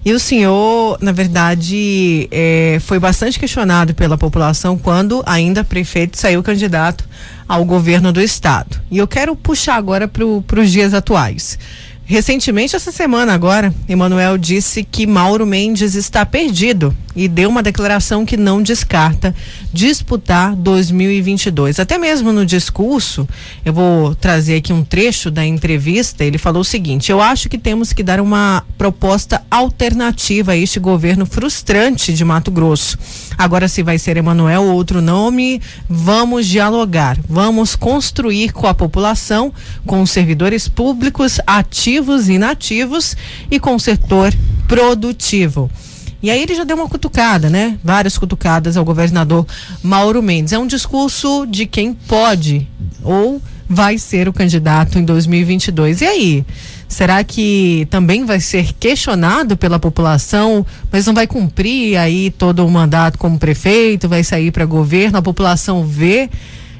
E 0.05 0.12
o 0.12 0.18
senhor, 0.18 0.99
na 1.01 1.12
verdade, 1.12 2.26
é, 2.33 2.78
foi 2.80 2.99
bastante 2.99 3.39
questionado 3.39 3.95
pela 3.95 4.18
população 4.18 4.76
quando, 4.76 5.22
ainda 5.24 5.62
prefeito, 5.62 6.18
saiu 6.18 6.43
candidato 6.43 7.09
ao 7.49 7.64
governo 7.64 8.12
do 8.12 8.20
estado. 8.20 8.80
E 8.91 8.99
eu 8.99 9.07
quero 9.07 9.37
puxar 9.37 9.76
agora 9.76 10.09
para 10.09 10.61
os 10.61 10.72
dias 10.72 10.93
atuais. 10.93 11.57
Recentemente, 12.05 12.74
essa 12.74 12.91
semana 12.91 13.33
agora, 13.33 13.72
Emanuel 13.89 14.37
disse 14.37 14.83
que 14.83 15.07
Mauro 15.07 15.47
Mendes 15.47 15.95
está 15.95 16.26
perdido 16.26 16.95
e 17.15 17.29
deu 17.29 17.49
uma 17.49 17.63
declaração 17.63 18.25
que 18.25 18.37
não 18.37 18.63
descarta 18.63 19.35
disputar 19.73 20.55
2022. 20.55 21.81
Até 21.81 21.99
mesmo 21.99 22.33
no 22.33 22.45
discurso, 22.45 23.29
eu 23.65 23.73
vou 23.73 24.15
trazer 24.15 24.57
aqui 24.57 24.73
um 24.73 24.85
trecho 24.85 25.31
da 25.31 25.45
entrevista. 25.45 26.25
Ele 26.25 26.39
falou 26.39 26.63
o 26.63 26.65
seguinte: 26.65 27.11
Eu 27.11 27.21
acho 27.21 27.49
que 27.49 27.59
temos 27.59 27.93
que 27.93 28.03
dar 28.03 28.21
uma 28.21 28.65
proposta 28.77 29.43
alternativa 29.51 30.53
a 30.53 30.57
este 30.57 30.79
governo 30.79 31.27
frustrante 31.27 32.13
de 32.13 32.25
Mato 32.25 32.51
Grosso. 32.51 32.99
Agora, 33.37 33.69
se 33.69 33.83
vai 33.83 33.99
ser 33.99 34.17
Emanuel 34.17 34.65
ou 34.65 34.75
outro 34.75 35.01
nome, 35.01 35.61
vamos 35.89 36.47
dialogar, 36.47 37.19
vamos 37.29 37.75
construir 37.75 38.53
com 38.53 38.67
a 38.67 38.75
população, 38.75 39.53
com 39.87 40.03
os 40.03 40.11
servidores 40.11 40.69
públicos 40.69 41.41
ativos 41.47 42.29
e 42.29 42.35
inativos 42.35 43.17
e 43.51 43.59
com 43.59 43.75
o 43.75 43.81
setor 43.81 44.33
produtivo. 44.67 45.71
E 46.23 46.31
aí 46.31 46.43
ele 46.43 46.55
já 46.55 46.64
deu 46.64 46.77
uma 46.77 46.89
cutucada, 46.89 47.51
né? 47.51 47.79
Várias 47.83 48.16
cutucadas 48.16 48.77
ao 48.77 48.85
governador 48.85 49.47
Mauro 49.83 50.23
Mendes. 50.23 50.53
É 50.53 50.59
um 50.59 50.66
discurso 50.66 51.47
de 51.47 51.66
quem 51.66 51.93
pode 51.93 52.68
ou 53.03 53.41
vai 53.68 53.99
ser 53.99 54.29
o 54.29 54.33
candidato 54.33 54.99
em 54.99 55.05
2022. 55.05 56.03
E 56.03 56.05
aí? 56.05 56.47
Será 56.87 57.25
que 57.25 57.89
também 57.91 58.27
vai 58.27 58.39
ser 58.39 58.75
questionado 58.75 59.57
pela 59.57 59.79
população, 59.79 60.64
mas 60.91 61.07
não 61.07 61.14
vai 61.14 61.27
cumprir 61.27 61.97
aí 61.97 62.31
todo 62.31 62.66
o 62.66 62.70
mandato 62.70 63.18
como 63.18 63.39
prefeito, 63.39 64.11
vai 64.11 64.23
sair 64.23 64.51
para 64.51 64.66
governo? 64.66 65.16
A 65.16 65.23
população 65.23 65.87
vê 65.87 66.29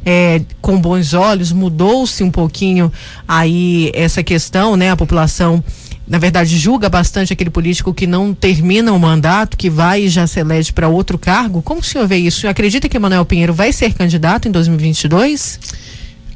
é, 0.05 0.43
com 0.61 0.79
bons 0.79 1.15
olhos, 1.15 1.51
mudou-se 1.51 2.23
um 2.23 2.31
pouquinho 2.31 2.93
aí 3.27 3.91
essa 3.95 4.23
questão, 4.23 4.77
né? 4.77 4.91
A 4.91 4.97
população 4.97 5.65
na 6.07 6.19
verdade, 6.19 6.59
julga 6.59 6.89
bastante 6.89 7.33
aquele 7.33 7.51
político 7.51 7.95
que 7.95 8.07
não 8.07 8.35
termina 8.35 8.93
o 8.93 8.99
mandato, 8.99 9.57
que 9.57 9.71
vai 9.71 10.03
e 10.03 10.09
já 10.09 10.27
se 10.27 10.41
elege 10.41 10.73
para 10.73 10.89
outro 10.89 11.17
cargo. 11.17 11.63
Como 11.63 11.81
o 11.81 11.85
senhor 11.85 12.07
vê 12.07 12.17
isso? 12.17 12.47
Acredita 12.49 12.89
que 12.89 12.99
Manuel 12.99 13.25
Pinheiro 13.25 13.55
vai 13.55 13.73
ser 13.73 13.95
candidato 13.95 14.49
em 14.49 14.51
2022? 14.51 15.61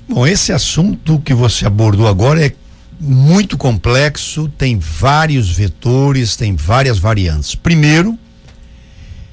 Bom, 0.08 0.26
esse 0.26 0.52
assunto 0.52 1.18
que 1.18 1.34
você 1.34 1.66
abordou 1.66 2.06
agora 2.06 2.46
é 2.46 2.52
muito 2.98 3.58
complexo, 3.58 4.48
tem 4.56 4.78
vários 4.78 5.50
vetores, 5.50 6.36
tem 6.36 6.54
várias 6.54 6.98
variantes. 6.98 7.54
Primeiro, 7.56 8.16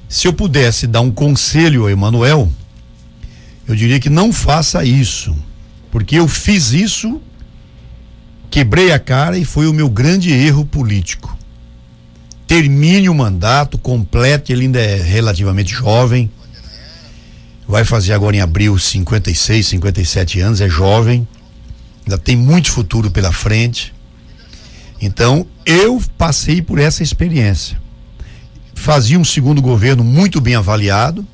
se 0.08 0.26
eu 0.26 0.32
pudesse 0.32 0.86
dar 0.86 1.00
um 1.00 1.10
conselho 1.10 1.82
ao 1.82 1.90
Emanuel, 1.90 2.50
eu 3.66 3.74
diria 3.74 4.00
que 4.00 4.10
não 4.10 4.32
faça 4.32 4.84
isso, 4.84 5.34
porque 5.90 6.16
eu 6.16 6.28
fiz 6.28 6.72
isso 6.72 7.20
Quebrei 8.54 8.92
a 8.92 9.00
cara 9.00 9.36
e 9.36 9.44
foi 9.44 9.66
o 9.66 9.72
meu 9.72 9.90
grande 9.90 10.30
erro 10.32 10.64
político. 10.64 11.36
Termine 12.46 13.08
o 13.08 13.14
mandato, 13.14 13.76
complete, 13.76 14.52
ele 14.52 14.66
ainda 14.66 14.78
é 14.78 14.94
relativamente 15.02 15.74
jovem. 15.74 16.30
Vai 17.66 17.84
fazer 17.84 18.12
agora 18.12 18.36
em 18.36 18.40
abril 18.40 18.78
56, 18.78 19.66
57 19.66 20.38
anos, 20.38 20.60
é 20.60 20.68
jovem. 20.68 21.26
Ainda 22.06 22.16
tem 22.16 22.36
muito 22.36 22.70
futuro 22.70 23.10
pela 23.10 23.32
frente. 23.32 23.92
Então, 25.02 25.44
eu 25.66 26.00
passei 26.16 26.62
por 26.62 26.78
essa 26.78 27.02
experiência. 27.02 27.76
Fazia 28.72 29.18
um 29.18 29.24
segundo 29.24 29.60
governo 29.60 30.04
muito 30.04 30.40
bem 30.40 30.54
avaliado. 30.54 31.26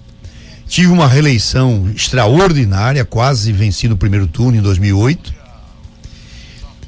Tive 0.67 0.89
uma 0.89 1.07
reeleição 1.07 1.93
extraordinária, 1.95 3.05
quase 3.05 3.53
venci 3.53 3.89
no 3.89 3.97
primeiro 3.99 4.27
turno 4.27 4.57
em 4.57 4.63
2008 4.63 5.40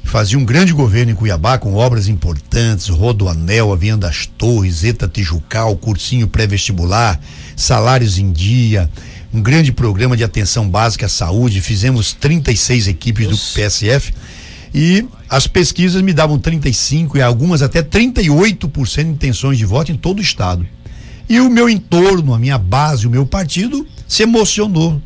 fazia 0.03 0.37
um 0.37 0.45
grande 0.45 0.73
governo 0.73 1.11
em 1.11 1.15
Cuiabá 1.15 1.57
com 1.57 1.73
obras 1.73 2.07
importantes, 2.07 2.87
Rodoanel, 2.87 3.71
Avião 3.73 3.97
das 3.97 4.25
Torres, 4.25 4.83
Eta 4.83 5.07
Tijucal, 5.07 5.75
cursinho 5.77 6.27
pré-vestibular, 6.27 7.19
salários 7.55 8.19
em 8.19 8.31
dia, 8.31 8.89
um 9.33 9.41
grande 9.41 9.71
programa 9.71 10.15
de 10.15 10.23
atenção 10.23 10.69
básica 10.69 11.07
à 11.07 11.09
saúde, 11.09 11.61
fizemos 11.61 12.13
36 12.13 12.87
equipes 12.87 13.27
Nossa. 13.27 13.37
do 13.37 13.53
PSF 13.55 14.13
e 14.73 15.05
as 15.29 15.47
pesquisas 15.47 16.01
me 16.01 16.13
davam 16.13 16.37
35 16.37 17.17
e 17.17 17.21
algumas 17.21 17.61
até 17.61 17.81
38% 17.81 19.03
de 19.03 19.09
intenções 19.09 19.57
de 19.57 19.65
voto 19.65 19.91
em 19.91 19.97
todo 19.97 20.19
o 20.19 20.21
estado. 20.21 20.65
E 21.27 21.39
o 21.39 21.49
meu 21.49 21.69
entorno, 21.69 22.33
a 22.33 22.39
minha 22.39 22.57
base, 22.57 23.07
o 23.07 23.09
meu 23.09 23.25
partido 23.25 23.87
se 24.07 24.23
emocionou, 24.23 25.01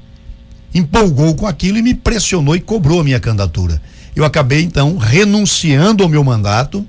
empolgou 0.74 1.36
com 1.36 1.48
aquilo 1.48 1.78
e 1.78 1.82
me 1.82 1.93
pressionou 1.93 2.56
e 2.56 2.60
cobrou 2.60 3.00
a 3.00 3.04
minha 3.04 3.20
candidatura 3.20 3.82
eu 4.20 4.26
acabei 4.26 4.63
então 4.63 4.97
renunciando 4.97 6.03
ao 6.03 6.09
meu 6.09 6.24
mandato 6.24 6.86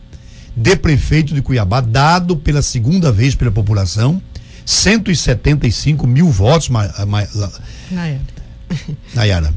de 0.57 0.75
prefeito 0.77 1.35
de 1.35 1.43
Cuiabá, 1.43 1.81
dado 1.81 2.37
pela 2.37 2.63
segunda 2.63 3.13
vez 3.13 3.35
pela 3.35 3.51
população, 3.51 4.21
175 4.65 6.07
mil 6.07 6.31
votos, 6.31 6.69
ma, 6.69 6.89
ma, 7.07 7.27
Nayara. 7.91 8.21
Nayara. 9.15 9.55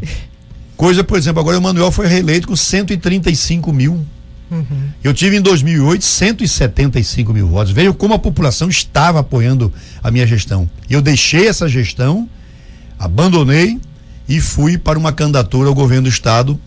Coisa, 0.77 1.03
por 1.03 1.17
exemplo, 1.17 1.39
agora 1.39 1.57
o 1.57 1.61
Manuel 1.61 1.91
foi 1.91 2.07
reeleito 2.07 2.47
com 2.47 2.55
135 2.55 3.73
mil. 3.73 4.05
Uhum. 4.49 4.89
Eu 5.03 5.13
tive 5.13 5.37
em 5.37 5.41
2008 5.41 6.03
175 6.03 7.33
mil 7.33 7.47
votos. 7.47 7.71
Veio 7.71 7.93
como 7.93 8.13
a 8.13 8.19
população 8.19 8.69
estava 8.69 9.19
apoiando 9.19 9.73
a 10.03 10.11
minha 10.11 10.27
gestão. 10.27 10.69
Eu 10.89 11.01
deixei 11.01 11.47
essa 11.47 11.69
gestão, 11.69 12.27
abandonei 12.99 13.79
e 14.27 14.41
fui 14.41 14.77
para 14.77 14.99
uma 14.99 15.13
candidatura 15.13 15.69
ao 15.69 15.75
governo 15.75 16.03
do 16.03 16.09
estado. 16.09 16.59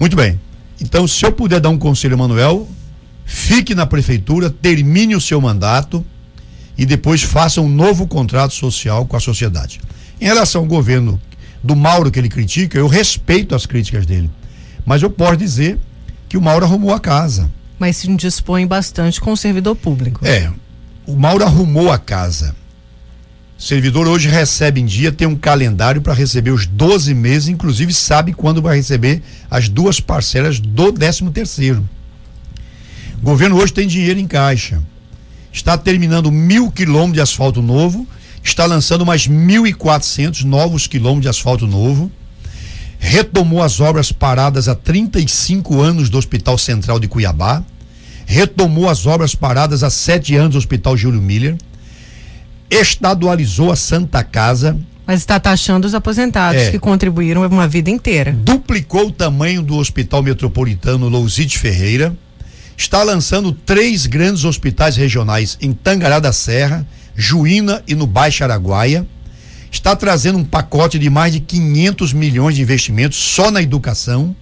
Muito 0.00 0.16
bem. 0.16 0.40
Então, 0.80 1.06
se 1.06 1.26
eu 1.26 1.30
puder 1.30 1.60
dar 1.60 1.68
um 1.68 1.78
conselho, 1.78 2.16
Manuel, 2.16 2.66
fique 3.26 3.74
na 3.74 3.84
prefeitura, 3.84 4.48
termine 4.48 5.14
o 5.14 5.20
seu 5.20 5.38
mandato 5.38 6.04
e 6.78 6.86
depois 6.86 7.22
faça 7.22 7.60
um 7.60 7.68
novo 7.68 8.08
contrato 8.08 8.54
social 8.54 9.04
com 9.04 9.14
a 9.14 9.20
sociedade. 9.20 9.78
Em 10.18 10.24
relação 10.24 10.62
ao 10.62 10.66
governo 10.66 11.20
do 11.62 11.76
Mauro 11.76 12.10
que 12.10 12.18
ele 12.18 12.30
critica, 12.30 12.78
eu 12.78 12.88
respeito 12.88 13.54
as 13.54 13.66
críticas 13.66 14.06
dele. 14.06 14.30
Mas 14.86 15.02
eu 15.02 15.10
posso 15.10 15.36
dizer 15.36 15.78
que 16.26 16.38
o 16.38 16.40
Mauro 16.40 16.64
arrumou 16.64 16.94
a 16.94 17.00
casa. 17.00 17.50
Mas 17.78 17.98
se 17.98 18.16
dispõe 18.16 18.66
bastante 18.66 19.20
com 19.20 19.32
o 19.32 19.36
servidor 19.36 19.76
público. 19.76 20.24
É. 20.24 20.50
O 21.06 21.14
Mauro 21.14 21.44
arrumou 21.44 21.92
a 21.92 21.98
casa. 21.98 22.56
Servidor 23.60 24.08
hoje 24.08 24.26
recebe 24.26 24.80
em 24.80 24.86
dia, 24.86 25.12
tem 25.12 25.28
um 25.28 25.36
calendário 25.36 26.00
para 26.00 26.14
receber 26.14 26.50
os 26.50 26.64
12 26.64 27.12
meses, 27.12 27.46
inclusive 27.46 27.92
sabe 27.92 28.32
quando 28.32 28.62
vai 28.62 28.76
receber 28.76 29.22
as 29.50 29.68
duas 29.68 30.00
parcelas 30.00 30.58
do 30.58 30.90
13 30.90 31.28
terceiro. 31.30 31.86
O 33.18 33.20
governo 33.20 33.56
hoje 33.56 33.74
tem 33.74 33.86
dinheiro 33.86 34.18
em 34.18 34.26
caixa. 34.26 34.80
Está 35.52 35.76
terminando 35.76 36.32
mil 36.32 36.70
quilômetros 36.70 37.12
de 37.12 37.20
asfalto 37.20 37.60
novo, 37.60 38.06
está 38.42 38.64
lançando 38.64 39.04
mais 39.04 39.28
1.400 39.28 40.44
novos 40.44 40.86
quilômetros 40.86 41.24
de 41.24 41.28
asfalto 41.28 41.66
novo. 41.66 42.10
Retomou 42.98 43.62
as 43.62 43.78
obras 43.78 44.10
paradas 44.10 44.68
há 44.68 44.74
35 44.74 45.82
anos 45.82 46.08
do 46.08 46.16
Hospital 46.16 46.56
Central 46.56 46.98
de 46.98 47.08
Cuiabá. 47.08 47.62
Retomou 48.24 48.88
as 48.88 49.04
obras 49.04 49.34
paradas 49.34 49.82
há 49.82 49.90
sete 49.90 50.34
anos 50.34 50.52
do 50.52 50.58
Hospital 50.58 50.96
Júlio 50.96 51.20
Miller 51.20 51.58
estadualizou 52.70 53.72
a 53.72 53.76
Santa 53.76 54.22
Casa. 54.22 54.78
Mas 55.06 55.20
está 55.20 55.40
taxando 55.40 55.86
os 55.86 55.94
aposentados 55.94 56.62
é, 56.62 56.70
que 56.70 56.78
contribuíram 56.78 57.44
uma 57.44 57.66
vida 57.66 57.90
inteira. 57.90 58.32
Duplicou 58.32 59.08
o 59.08 59.12
tamanho 59.12 59.60
do 59.60 59.76
Hospital 59.76 60.22
Metropolitano 60.22 61.08
Lousite 61.08 61.58
Ferreira. 61.58 62.16
Está 62.76 63.02
lançando 63.02 63.52
três 63.52 64.06
grandes 64.06 64.44
hospitais 64.44 64.96
regionais 64.96 65.58
em 65.60 65.72
Tangará 65.72 66.20
da 66.20 66.32
Serra, 66.32 66.86
Juína 67.16 67.82
e 67.88 67.94
no 67.94 68.06
Baixo 68.06 68.44
Araguaia. 68.44 69.04
Está 69.70 69.94
trazendo 69.94 70.38
um 70.38 70.44
pacote 70.44 70.98
de 70.98 71.10
mais 71.10 71.32
de 71.32 71.40
500 71.40 72.12
milhões 72.12 72.54
de 72.54 72.62
investimentos 72.62 73.18
só 73.18 73.50
na 73.50 73.60
educação. 73.60 74.34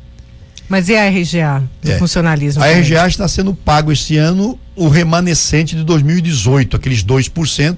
Mas 0.69 0.89
e 0.89 0.97
a 0.97 1.09
RGA 1.09 1.63
do 1.83 1.91
é. 1.91 1.99
funcionalismo? 1.99 2.63
A 2.63 2.69
RGA 2.69 3.07
está 3.09 3.27
sendo 3.27 3.55
pago 3.55 3.91
esse 3.91 4.17
ano 4.19 4.59
o 4.77 4.89
remanescente 4.89 5.75
de 5.75 5.83
2018, 5.83 6.77
aqueles 6.77 7.03
2%, 7.03 7.77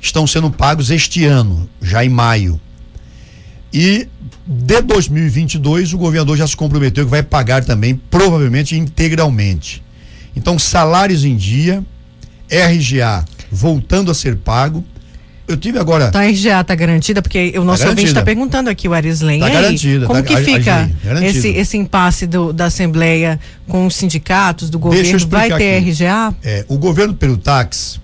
estão 0.00 0.26
sendo 0.26 0.50
pagos 0.50 0.90
este 0.90 1.24
ano, 1.24 1.68
já 1.80 2.04
em 2.04 2.08
maio. 2.08 2.60
E 3.72 4.08
de 4.46 4.80
2022 4.80 5.92
o 5.92 5.98
governador 5.98 6.36
já 6.36 6.46
se 6.46 6.56
comprometeu 6.56 7.04
que 7.04 7.10
vai 7.10 7.22
pagar 7.22 7.64
também, 7.64 7.94
provavelmente 8.10 8.76
integralmente. 8.76 9.82
Então, 10.34 10.58
salários 10.58 11.24
em 11.24 11.36
dia, 11.36 11.82
RGA 12.50 13.24
voltando 13.50 14.10
a 14.10 14.14
ser 14.14 14.36
pago. 14.36 14.84
Eu 15.48 15.56
tive 15.56 15.78
agora. 15.78 16.06
Então 16.08 16.20
a 16.20 16.24
RGA 16.24 16.60
está 16.60 16.74
garantida, 16.74 17.22
porque 17.22 17.54
o 17.56 17.62
nosso 17.62 17.84
tá 17.84 17.90
ouvinte 17.90 18.08
está 18.08 18.22
perguntando 18.22 18.68
aqui, 18.68 18.88
o 18.88 18.92
Arislen. 18.92 19.38
Está 19.38 19.48
garantida. 19.48 20.06
Como 20.06 20.20
tá, 20.20 20.26
que 20.26 20.36
fica 20.38 20.90
esse, 21.22 21.48
esse 21.48 21.76
impasse 21.76 22.26
do, 22.26 22.52
da 22.52 22.64
Assembleia 22.64 23.38
com 23.68 23.86
os 23.86 23.94
sindicatos, 23.94 24.68
do 24.68 24.78
governo? 24.78 25.18
Vai 25.28 25.48
ter 25.56 25.76
aqui. 25.76 25.90
RGA? 25.90 26.34
É, 26.42 26.64
o 26.66 26.76
governo 26.76 27.14
pelo 27.14 27.36
táxi 27.36 28.00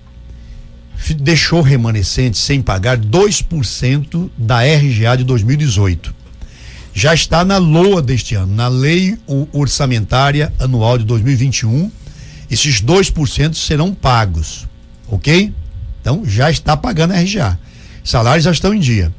deixou 1.11 1.61
remanescente 1.61 2.37
sem 2.37 2.61
pagar 2.61 2.97
2% 2.97 4.29
da 4.37 4.59
RGA 4.61 5.17
de 5.17 5.23
2018. 5.23 6.13
Já 6.93 7.13
está 7.13 7.43
na 7.43 7.57
LOA 7.57 8.01
deste 8.01 8.35
ano, 8.35 8.55
na 8.55 8.67
Lei 8.67 9.17
Orçamentária 9.51 10.53
Anual 10.59 10.99
de 10.99 11.05
2021. 11.05 11.91
Esses 12.49 12.81
2% 12.81 13.55
serão 13.55 13.93
pagos, 13.93 14.67
ok? 15.07 15.51
Então 15.99 16.23
já 16.23 16.51
está 16.51 16.77
pagando 16.77 17.13
a 17.13 17.19
RGA. 17.19 17.59
Salários 18.03 18.45
já 18.45 18.51
estão 18.51 18.73
em 18.73 18.79
dia. 18.79 19.11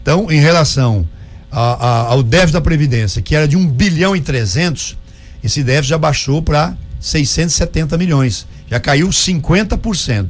Então, 0.00 0.30
em 0.30 0.40
relação 0.40 1.06
a, 1.50 1.60
a, 1.60 2.00
ao 2.12 2.22
déficit 2.22 2.54
da 2.54 2.60
Previdência, 2.60 3.20
que 3.20 3.34
era 3.34 3.46
de 3.46 3.56
1 3.56 3.66
bilhão 3.68 4.16
e 4.16 4.20
300, 4.20 4.96
esse 5.44 5.62
déficit 5.62 5.90
já 5.90 5.98
baixou 5.98 6.40
para 6.40 6.74
670 6.98 7.98
milhões. 7.98 8.46
Já 8.70 8.80
caiu 8.80 9.08
50%. 9.08 10.28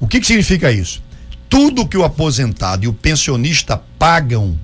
O 0.00 0.06
que, 0.06 0.20
que 0.20 0.26
significa 0.26 0.70
isso? 0.70 1.02
Tudo 1.48 1.86
que 1.86 1.96
o 1.96 2.04
aposentado 2.04 2.84
e 2.84 2.88
o 2.88 2.92
pensionista 2.92 3.80
pagam 3.98 4.58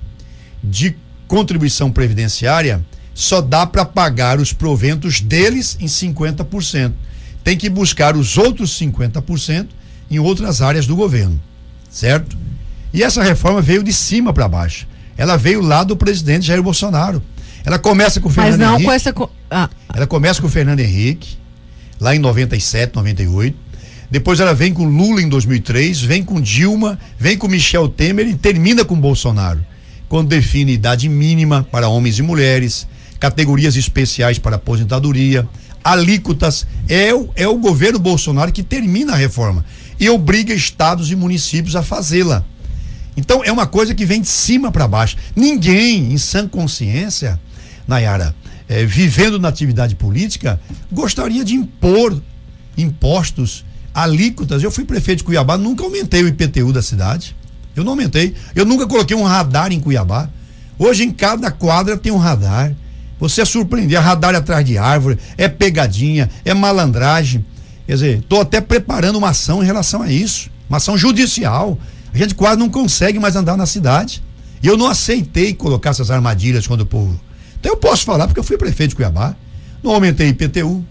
de 0.63 0.95
contribuição 1.27 1.91
previdenciária 1.91 2.83
só 3.13 3.41
dá 3.41 3.65
para 3.65 3.85
pagar 3.85 4.39
os 4.39 4.51
proventos 4.51 5.21
deles 5.21 5.77
em 5.79 5.85
50%. 5.85 6.93
Tem 7.43 7.57
que 7.57 7.69
buscar 7.69 8.15
os 8.15 8.37
outros 8.37 8.77
50% 8.79 9.67
em 10.09 10.19
outras 10.19 10.61
áreas 10.61 10.85
do 10.85 10.95
governo, 10.95 11.41
certo? 11.89 12.37
E 12.93 13.03
essa 13.03 13.23
reforma 13.23 13.61
veio 13.61 13.83
de 13.83 13.93
cima 13.93 14.33
para 14.33 14.47
baixo. 14.47 14.87
Ela 15.17 15.37
veio 15.37 15.61
lá 15.61 15.83
do 15.83 15.95
presidente 15.95 16.45
Jair 16.45 16.61
Bolsonaro. 16.61 17.21
Ela 17.63 17.79
começa 17.79 18.19
com 18.19 18.27
o 18.27 18.31
Fernando 18.31 18.51
Mas 18.51 18.59
não 18.59 18.73
Henrique. 18.75 18.85
Com 18.85 18.91
essa... 18.91 19.13
Ah. 19.49 19.69
Ela 19.93 20.05
começa 20.05 20.41
com 20.41 20.47
o 20.47 20.49
Fernando 20.49 20.81
Henrique, 20.81 21.37
lá 21.99 22.15
em 22.15 22.19
97, 22.19 22.95
98. 22.95 23.57
Depois 24.09 24.39
ela 24.39 24.53
vem 24.53 24.73
com 24.73 24.85
Lula 24.85 25.21
em 25.21 25.29
2003, 25.29 26.01
vem 26.01 26.23
com 26.23 26.39
Dilma, 26.39 26.99
vem 27.17 27.37
com 27.37 27.47
Michel 27.47 27.89
Temer 27.89 28.27
e 28.27 28.35
termina 28.35 28.85
com 28.85 28.99
Bolsonaro, 28.99 29.65
quando 30.07 30.29
define 30.29 30.73
idade 30.73 31.09
mínima 31.09 31.67
para 31.71 31.89
homens 31.89 32.19
e 32.19 32.21
mulheres, 32.21 32.87
categorias 33.19 33.75
especiais 33.75 34.37
para 34.37 34.57
aposentadoria, 34.57 35.47
alíquotas. 35.83 36.67
É 36.87 37.13
o, 37.13 37.29
é 37.35 37.47
o 37.47 37.57
governo 37.57 37.97
Bolsonaro 37.97 38.51
que 38.51 38.63
termina 38.63 39.13
a 39.13 39.17
reforma 39.17 39.65
e 39.99 40.09
obriga 40.09 40.53
estados 40.53 41.09
e 41.11 41.15
municípios 41.15 41.75
a 41.75 41.81
fazê-la. 41.81 42.45
Então 43.17 43.43
é 43.43 43.51
uma 43.51 43.65
coisa 43.65 43.95
que 43.95 44.05
vem 44.05 44.21
de 44.21 44.27
cima 44.27 44.71
para 44.71 44.87
baixo. 44.87 45.17
Ninguém, 45.35 46.11
em 46.11 46.17
sã 46.17 46.47
consciência, 46.47 47.39
Nayara, 47.87 48.35
é, 48.67 48.85
vivendo 48.85 49.39
na 49.39 49.47
atividade 49.47 49.95
política, 49.95 50.59
gostaria 50.91 51.45
de 51.45 51.55
impor 51.55 52.21
impostos 52.77 53.63
alíquotas. 53.95 54.61
Eu 54.61 54.69
fui 54.69 54.83
prefeito 54.83 55.19
de 55.19 55.23
Cuiabá, 55.23 55.57
nunca 55.57 55.83
aumentei 55.83 56.21
o 56.21 56.27
IPTU 56.27 56.73
da 56.73 56.81
cidade. 56.81 57.33
Eu 57.73 57.85
não 57.85 57.93
aumentei. 57.93 58.35
Eu 58.53 58.65
nunca 58.65 58.85
coloquei 58.85 59.15
um 59.15 59.23
radar 59.23 59.71
em 59.71 59.79
Cuiabá. 59.79 60.29
Hoje 60.77 61.03
em 61.03 61.11
cada 61.11 61.49
quadra 61.49 61.95
tem 61.95 62.11
um 62.11 62.17
radar. 62.17 62.75
Você 63.17 63.41
é 63.41 63.45
surpreender, 63.45 63.97
é 63.97 64.01
radar 64.01 64.35
atrás 64.35 64.65
de 64.65 64.77
árvore, 64.77 65.17
é 65.37 65.47
pegadinha, 65.47 66.29
é 66.43 66.53
malandragem. 66.53 67.45
Quer 67.87 67.93
dizer, 67.93 68.19
estou 68.19 68.41
até 68.41 68.59
preparando 68.59 69.15
uma 69.15 69.29
ação 69.29 69.63
em 69.63 69.65
relação 69.65 70.01
a 70.01 70.11
isso, 70.11 70.49
uma 70.69 70.77
ação 70.77 70.97
judicial. 70.97 71.79
A 72.13 72.17
gente 72.17 72.35
quase 72.35 72.59
não 72.59 72.69
consegue 72.69 73.17
mais 73.17 73.37
andar 73.37 73.55
na 73.55 73.65
cidade. 73.65 74.21
E 74.61 74.67
eu 74.67 74.75
não 74.75 74.87
aceitei 74.87 75.53
colocar 75.53 75.91
essas 75.91 76.11
armadilhas 76.11 76.67
quando 76.67 76.81
o 76.81 76.85
povo. 76.85 77.19
Então 77.59 77.71
eu 77.71 77.77
posso 77.77 78.03
falar 78.03 78.27
porque 78.27 78.39
eu 78.39 78.43
fui 78.43 78.57
prefeito 78.57 78.89
de 78.89 78.95
Cuiabá. 78.95 79.35
Não 79.81 79.91
aumentei 79.91 80.27
IPTU, 80.29 80.83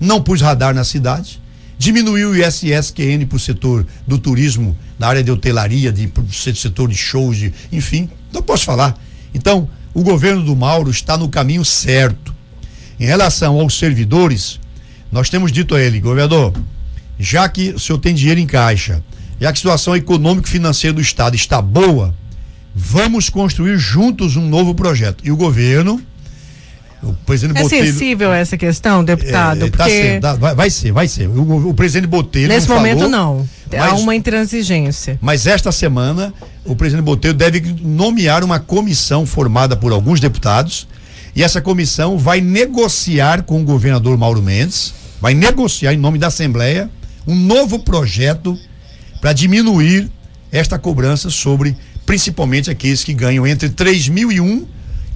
não 0.00 0.20
pus 0.20 0.40
radar 0.40 0.74
na 0.74 0.82
cidade, 0.82 1.41
diminuiu 1.78 2.30
o 2.30 2.36
ISSQN 2.36 3.26
para 3.26 3.36
o 3.36 3.40
setor 3.40 3.86
do 4.06 4.18
turismo, 4.18 4.76
na 4.98 5.08
área 5.08 5.22
de 5.22 5.30
hotelaria, 5.30 5.92
de, 5.92 6.10
setor 6.54 6.88
de 6.88 6.94
shows, 6.94 7.36
de, 7.36 7.52
enfim, 7.72 8.08
não 8.32 8.42
posso 8.42 8.64
falar. 8.64 8.96
Então, 9.34 9.68
o 9.94 10.02
governo 10.02 10.42
do 10.42 10.54
Mauro 10.54 10.90
está 10.90 11.16
no 11.16 11.28
caminho 11.28 11.64
certo. 11.64 12.34
Em 12.98 13.04
relação 13.04 13.60
aos 13.60 13.78
servidores, 13.78 14.60
nós 15.10 15.28
temos 15.28 15.50
dito 15.50 15.74
a 15.74 15.82
ele, 15.82 16.00
governador, 16.00 16.52
já 17.18 17.48
que 17.48 17.70
o 17.70 17.78
senhor 17.78 17.98
tem 17.98 18.14
dinheiro 18.14 18.40
em 18.40 18.46
caixa, 18.46 19.02
já 19.40 19.48
que 19.48 19.54
a 19.54 19.56
situação 19.56 19.96
econômico-financeira 19.96 20.94
do 20.94 21.00
Estado 21.00 21.34
está 21.34 21.60
boa, 21.60 22.14
vamos 22.74 23.28
construir 23.28 23.76
juntos 23.76 24.36
um 24.36 24.48
novo 24.48 24.74
projeto. 24.74 25.22
E 25.24 25.30
o 25.30 25.36
governo 25.36 26.00
o 27.02 27.12
presidente 27.26 27.58
é 27.58 27.62
Botelho, 27.62 27.92
sensível 27.92 28.32
essa 28.32 28.56
questão, 28.56 29.02
deputado? 29.02 29.64
É, 29.64 29.70
tá 29.70 29.76
porque... 29.76 29.90
sendo, 29.90 30.38
vai, 30.38 30.54
vai, 30.54 30.70
ser, 30.70 30.92
vai 30.92 31.08
ser. 31.08 31.26
O, 31.28 31.70
o 31.70 31.74
presidente 31.74 32.08
Botelho. 32.08 32.48
Nesse 32.48 32.68
não 32.68 32.76
momento, 32.76 32.98
falou, 32.98 33.10
não. 33.10 33.48
Mas, 33.70 33.80
Há 33.80 33.94
uma 33.94 34.14
intransigência. 34.14 35.18
Mas 35.20 35.46
esta 35.46 35.72
semana, 35.72 36.32
o 36.64 36.76
presidente 36.76 37.04
Botelho 37.04 37.34
deve 37.34 37.60
nomear 37.82 38.44
uma 38.44 38.60
comissão 38.60 39.26
formada 39.26 39.76
por 39.76 39.90
alguns 39.92 40.20
deputados. 40.20 40.86
E 41.34 41.42
essa 41.42 41.60
comissão 41.60 42.18
vai 42.18 42.40
negociar 42.40 43.42
com 43.42 43.60
o 43.60 43.64
governador 43.64 44.16
Mauro 44.16 44.42
Mendes, 44.42 44.94
vai 45.20 45.34
negociar 45.34 45.94
em 45.94 45.96
nome 45.96 46.18
da 46.18 46.28
Assembleia 46.28 46.90
um 47.26 47.34
novo 47.34 47.78
projeto 47.78 48.56
para 49.20 49.32
diminuir 49.32 50.10
esta 50.50 50.78
cobrança 50.78 51.30
sobre 51.30 51.74
principalmente 52.04 52.70
aqueles 52.70 53.02
que 53.02 53.14
ganham 53.14 53.46
entre 53.46 53.70
3.001 53.70 54.32
e 54.40 54.66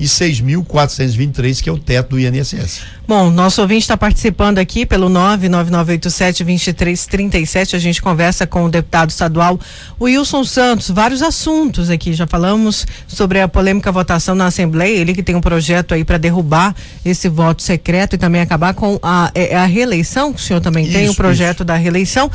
6.423, 0.05 1.63
que 1.63 1.69
é 1.69 1.73
o 1.73 1.79
teto 1.79 2.11
do 2.11 2.21
INSS. 2.21 2.97
Bom, 3.09 3.31
nosso 3.31 3.63
ouvinte 3.63 3.83
está 3.83 3.97
participando 3.97 4.59
aqui 4.59 4.85
pelo 4.85 5.09
99987-2337. 5.09 7.75
A 7.75 7.79
gente 7.79 8.03
conversa 8.03 8.49
com 8.49 8.65
o 8.65 8.69
deputado 8.69 9.11
estadual 9.11 9.61
Wilson 10.01 10.43
Santos. 10.43 10.91
Vários 10.91 11.23
assuntos 11.23 11.89
aqui. 11.89 12.13
Já 12.13 12.27
falamos 12.27 12.85
sobre 13.07 13.41
a 13.41 13.47
polêmica 13.47 13.93
votação 13.93 14.35
na 14.35 14.47
Assembleia. 14.47 14.99
Ele 14.99 15.15
que 15.15 15.23
tem 15.23 15.37
um 15.37 15.41
projeto 15.41 15.95
aí 15.95 16.05
para 16.05 16.19
derrubar 16.19 16.75
esse 17.05 17.29
voto 17.29 17.63
secreto 17.63 18.17
e 18.17 18.19
também 18.19 18.41
acabar 18.41 18.75
com 18.75 18.99
a, 19.01 19.31
é, 19.33 19.53
é 19.53 19.57
a 19.57 19.67
reeleição. 19.67 20.33
O 20.33 20.39
senhor 20.39 20.61
também 20.61 20.83
isso, 20.83 20.93
tem 20.93 21.09
o 21.09 21.13
um 21.13 21.15
projeto 21.15 21.59
isso. 21.59 21.65
da 21.65 21.77
reeleição. 21.77 22.29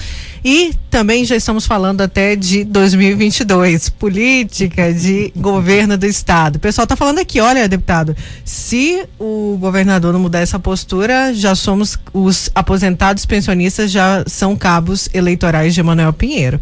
E 0.43 0.73
também 0.89 1.25
já 1.25 1.35
estamos 1.35 1.65
falando 1.65 1.99
até 1.99 2.33
de 2.35 2.63
2022, 2.63 3.89
política 3.89 4.93
de 4.93 5.33
governo 5.35 5.97
do 5.97 6.05
estado. 6.05 6.55
O 6.55 6.59
pessoal 6.59 6.83
está 6.83 6.95
falando 6.95 7.19
aqui, 7.19 7.41
olha, 7.41 7.50
deputado, 7.67 8.15
se 8.43 9.05
o 9.19 9.57
governador 9.59 10.13
não 10.13 10.19
mudar 10.19 10.39
essa 10.39 10.59
postura, 10.59 11.33
já 11.33 11.55
somos 11.55 11.97
os 12.13 12.49
aposentados 12.53 13.25
pensionistas 13.25 13.91
já 13.91 14.23
são 14.27 14.55
cabos 14.55 15.09
eleitorais 15.13 15.73
de 15.73 15.83
Manuel 15.83 16.13
Pinheiro. 16.13 16.59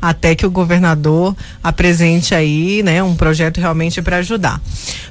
Até 0.00 0.34
que 0.34 0.44
o 0.44 0.50
governador 0.50 1.36
apresente 1.62 2.34
aí, 2.34 2.82
né, 2.82 3.02
um 3.02 3.14
projeto 3.14 3.60
realmente 3.60 4.02
para 4.02 4.16
ajudar. 4.16 4.60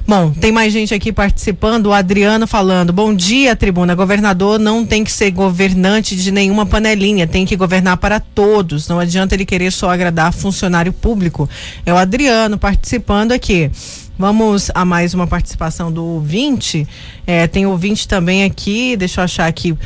Bom, 0.06 0.30
tem 0.30 0.52
mais 0.52 0.72
gente 0.72 0.92
aqui 0.92 1.12
participando, 1.12 1.86
o 1.86 1.92
Adriano 1.92 2.46
falando: 2.46 2.92
"Bom 2.92 3.14
dia, 3.14 3.56
tribuna. 3.56 3.94
Governador 3.94 4.58
não 4.58 4.84
tem 4.84 5.02
que 5.02 5.12
ser 5.12 5.30
governante 5.30 6.14
de 6.14 6.30
nenhuma 6.30 6.66
panelinha, 6.66 7.26
tem 7.26 7.46
que 7.46 7.56
governar 7.56 7.96
para 7.96 8.20
todos. 8.20 8.88
Não 8.88 8.98
adianta 8.98 9.34
ele 9.34 9.46
querer 9.46 9.72
só 9.72 9.90
agradar 9.90 10.32
funcionário 10.32 10.92
público". 10.92 11.48
É 11.86 11.92
o 11.92 11.96
Adriano 11.96 12.58
participando 12.58 13.32
aqui. 13.32 13.70
Vamos 14.18 14.70
a 14.74 14.84
mais 14.84 15.14
uma 15.14 15.26
participação 15.26 15.90
do 15.90 16.04
ouvinte. 16.04 16.86
É, 17.26 17.46
tem 17.46 17.66
ouvinte 17.66 18.06
também 18.06 18.44
aqui, 18.44 18.96
deixa 18.96 19.20
eu 19.20 19.24
achar 19.24 19.46
aqui. 19.46 19.76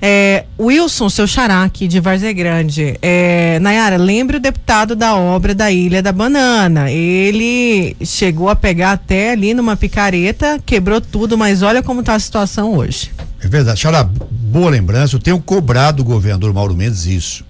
É, 0.00 0.44
Wilson, 0.60 1.08
seu 1.08 1.26
xará 1.26 1.62
aqui 1.64 1.88
de 1.88 1.98
Várzea 2.00 2.32
Grande. 2.32 2.98
É, 3.00 3.58
Nayara, 3.60 3.96
lembre 3.96 4.36
o 4.36 4.40
deputado 4.40 4.94
da 4.94 5.16
obra 5.16 5.54
da 5.54 5.70
Ilha 5.70 6.02
da 6.02 6.12
Banana. 6.12 6.90
Ele 6.90 7.96
chegou 8.04 8.50
a 8.50 8.54
pegar 8.54 8.92
até 8.92 9.32
ali 9.32 9.54
numa 9.54 9.76
picareta, 9.76 10.60
quebrou 10.64 11.00
tudo, 11.00 11.38
mas 11.38 11.62
olha 11.62 11.82
como 11.82 12.00
está 12.00 12.14
a 12.14 12.20
situação 12.20 12.76
hoje. 12.76 13.10
É 13.40 13.48
verdade. 13.48 13.80
Xará, 13.80 14.04
boa 14.04 14.70
lembrança. 14.70 15.16
Eu 15.16 15.20
tenho 15.20 15.40
cobrado 15.40 16.02
o 16.02 16.04
governador 16.04 16.52
Mauro 16.52 16.76
Mendes 16.76 17.06
isso. 17.06 17.44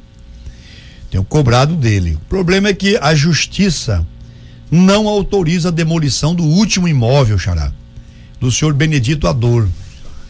Tenho 1.11 1.25
cobrado 1.25 1.75
dele. 1.75 2.15
O 2.15 2.29
problema 2.29 2.69
é 2.69 2.75
que 2.75 2.97
a 3.01 3.15
justiça 3.15 4.07
não 4.71 5.09
autoriza 5.09 5.69
a 5.69 5.73
demolição 5.73 6.35
do 6.35 6.43
último 6.43 6.89
imóvel, 6.89 7.39
Xará, 7.39 7.73
do 8.41 8.51
senhor 8.51 8.75
Benedito 8.75 9.29
Ador. 9.29 9.69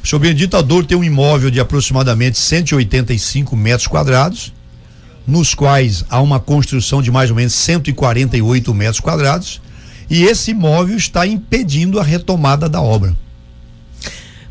O 0.03 0.07
senhor 0.07 0.21
Benedito 0.21 0.57
Ador 0.57 0.85
tem 0.85 0.97
um 0.97 1.05
imóvel 1.05 1.51
de 1.51 1.59
aproximadamente 1.59 2.39
185 2.39 3.57
metros 3.57 3.89
quadrados, 3.89 4.53
nos 5.27 5.55
quais 5.55 6.05
há 6.09 6.21
uma 6.21 6.39
construção 6.39 7.03
de 7.03 7.11
mais 7.11 7.31
ou 7.31 7.37
menos 7.37 7.55
148 7.55 8.73
metros 8.73 9.01
quadrados, 9.01 9.61
e 10.09 10.23
esse 10.23 10.53
imóvel 10.53 10.97
está 10.97 11.27
impedindo 11.27 11.99
a 11.99 12.05
retomada 12.05 12.69
da 12.69 12.81
obra. 12.81 13.17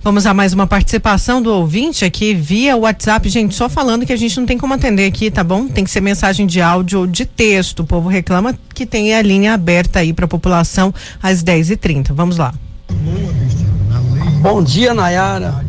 Vamos 0.06 0.28
a 0.28 0.36
mais 0.36 0.53
uma 0.53 0.68
participação 0.68 1.41
do 1.41 1.51
ouvinte 1.51 2.06
aqui 2.06 2.32
via 2.36 2.78
WhatsApp. 2.78 3.28
Gente, 3.28 3.56
só 3.56 3.68
falando 3.68 4.06
que 4.06 4.14
a 4.14 4.16
gente 4.16 4.39
não 4.39 4.45
tem 4.45 4.56
como 4.56 4.72
atender 4.72 5.08
aqui, 5.08 5.32
tá 5.32 5.43
bom? 5.43 5.68
Tem 5.68 5.84
que 5.84 5.89
ser 5.89 5.99
mensagem 5.99 6.45
de 6.45 6.62
áudio 6.62 6.99
ou 6.99 7.08
de 7.08 7.26
texto. 7.26 7.80
O 7.80 7.86
povo 7.88 8.08
reclama 8.08 8.53
que 8.72 8.86
tem 8.86 9.16
a 9.16 9.22
linha 9.24 9.56
aberta 9.56 10.01
aí 10.01 10.14
para 10.14 10.26
a 10.26 10.28
população 10.28 10.93
às 11.24 11.43
10h30. 11.43 12.14
Vamos 12.14 12.38
lá. 12.38 12.53
Bom 14.43 14.62
dia, 14.62 14.93
Nayara. 14.93 15.66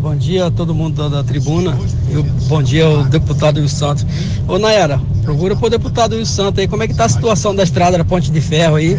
Bom 0.00 0.14
dia 0.14 0.46
a 0.46 0.50
todo 0.52 0.72
mundo 0.72 0.94
da, 0.94 1.16
da 1.16 1.24
tribuna. 1.24 1.76
E 2.12 2.22
bom 2.46 2.62
dia 2.62 2.84
ao 2.84 3.02
deputado 3.06 3.58
Wilson 3.58 3.76
Santos. 3.76 4.06
Ô, 4.46 4.56
Nayara, 4.60 5.00
procura 5.24 5.56
pro 5.56 5.68
deputado 5.68 6.14
Wilson 6.14 6.44
Santos 6.44 6.60
aí. 6.60 6.68
Como 6.68 6.84
é 6.84 6.86
que 6.86 6.94
tá 6.94 7.06
a 7.06 7.08
situação 7.08 7.52
da 7.52 7.64
estrada 7.64 7.98
da 7.98 8.04
Ponte 8.04 8.30
de 8.30 8.40
Ferro 8.40 8.76
aí? 8.76 8.96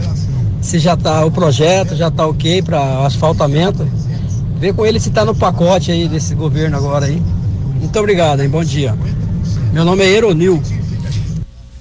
Se 0.60 0.80
já 0.80 0.98
tá 0.98 1.24
o 1.24 1.32
projeto, 1.32 1.96
já 1.96 2.12
tá 2.12 2.28
ok 2.28 2.62
para 2.62 3.06
asfaltamento? 3.06 3.88
Vê 4.60 4.74
com 4.74 4.86
ele 4.86 5.00
se 5.00 5.10
tá 5.10 5.24
no 5.24 5.34
pacote 5.34 5.90
aí 5.90 6.10
desse 6.10 6.36
governo 6.36 6.76
agora 6.76 7.06
aí. 7.06 7.22
Muito 7.80 7.98
obrigado, 7.98 8.42
hein? 8.42 8.50
Bom 8.50 8.62
dia. 8.62 8.94
Meu 9.72 9.86
nome 9.86 10.04
é 10.04 10.10
Eronil. 10.10 10.62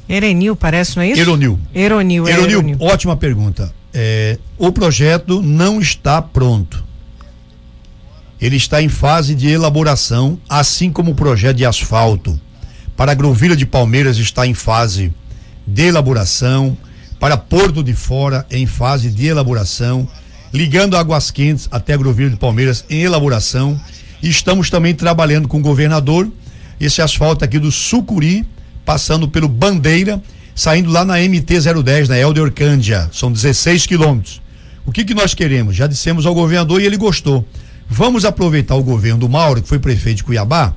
Erenil, 0.09 0.55
parece, 0.55 0.95
não 0.97 1.03
é 1.03 1.09
isso? 1.09 1.21
Eronil. 1.21 1.59
Eronil, 1.75 2.29
é 2.29 2.33
Eronil, 2.33 2.51
Eronil. 2.51 2.77
ótima 2.81 3.17
pergunta. 3.17 3.75
É, 3.93 4.39
o 4.57 4.71
projeto 4.71 5.43
não 5.43 5.81
está 5.81 6.23
pronto. 6.23 6.85
Ele 8.41 8.55
está 8.55 8.81
em 8.81 8.89
fase 8.89 9.35
de 9.35 9.49
elaboração, 9.49 10.39
assim 10.49 10.93
como 10.93 11.11
o 11.11 11.15
projeto 11.17 11.57
de 11.57 11.67
asfalto. 11.67 12.41
Para 12.97 13.11
a 13.11 13.15
Grovilha 13.15 13.57
de 13.57 13.67
Palmeiras 13.67 14.19
está 14.19 14.47
em 14.47 14.55
fase 14.55 15.13
de 15.67 15.83
elaboração, 15.83 16.79
para 17.19 17.37
Porto 17.37 17.83
de 17.83 17.93
Fora 17.93 18.47
em 18.53 18.67
fase 18.67 19.11
de 19.11 19.27
elaboração 19.27 20.09
ligando 20.53 20.97
Águas 20.97 21.31
Quentes 21.31 21.69
até 21.71 21.95
Agrovilho 21.95 22.31
de 22.31 22.37
Palmeiras 22.37 22.85
em 22.89 23.03
elaboração. 23.03 23.81
Estamos 24.23 24.71
também 24.71 24.95
trabalhando 24.95 25.49
com 25.49 25.59
o 25.59 25.63
governador 25.63 26.31
esse 26.81 27.03
asfalto 27.03 27.45
aqui 27.45 27.59
do 27.59 27.73
Sucuri, 27.73 28.47
passando 28.85 29.29
pelo 29.29 29.49
Bandeira, 29.49 30.23
saindo 30.55 30.91
lá 30.91 31.05
na 31.05 31.19
MT 31.19 31.61
010, 31.83 32.09
na 32.09 32.19
Helder 32.19 32.45
Orcândia. 32.45 33.09
São 33.13 33.31
16 33.33 33.87
quilômetros. 33.87 34.41
O 34.87 34.93
que, 34.93 35.05
que 35.05 35.15
nós 35.15 35.35
queremos? 35.35 35.77
Já 35.77 35.87
dissemos 35.87 36.25
ao 36.25 36.35
governador 36.35 36.81
e 36.81 36.87
ele 36.87 36.97
gostou. 36.97 37.45
Vamos 37.89 38.25
aproveitar 38.25 38.75
o 38.75 38.83
governo 38.83 39.21
do 39.21 39.29
Mauro, 39.29 39.63
que 39.63 39.69
foi 39.69 39.79
prefeito 39.79 40.19
de 40.19 40.25
Cuiabá, 40.25 40.75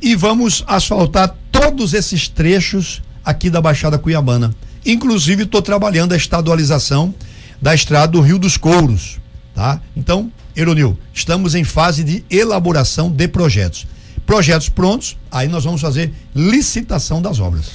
e 0.00 0.14
vamos 0.14 0.64
asfaltar 0.66 1.34
todos 1.50 1.94
esses 1.94 2.28
trechos 2.28 3.02
aqui 3.24 3.50
da 3.50 3.60
Baixada 3.60 3.98
Cuiabana. 3.98 4.54
Inclusive, 4.84 5.44
estou 5.44 5.60
trabalhando 5.60 6.12
a 6.12 6.16
estadualização 6.16 7.14
da 7.60 7.74
estrada 7.74 8.12
do 8.12 8.20
Rio 8.20 8.38
dos 8.38 8.56
Couros, 8.56 9.18
tá? 9.54 9.80
Então, 9.96 10.30
Eronil, 10.56 10.98
estamos 11.12 11.54
em 11.54 11.64
fase 11.64 12.02
de 12.02 12.24
elaboração 12.30 13.10
de 13.10 13.28
projetos. 13.28 13.86
Projetos 14.26 14.68
prontos, 14.68 15.16
aí 15.30 15.48
nós 15.48 15.64
vamos 15.64 15.80
fazer 15.80 16.12
licitação 16.34 17.20
das 17.20 17.40
obras. 17.40 17.72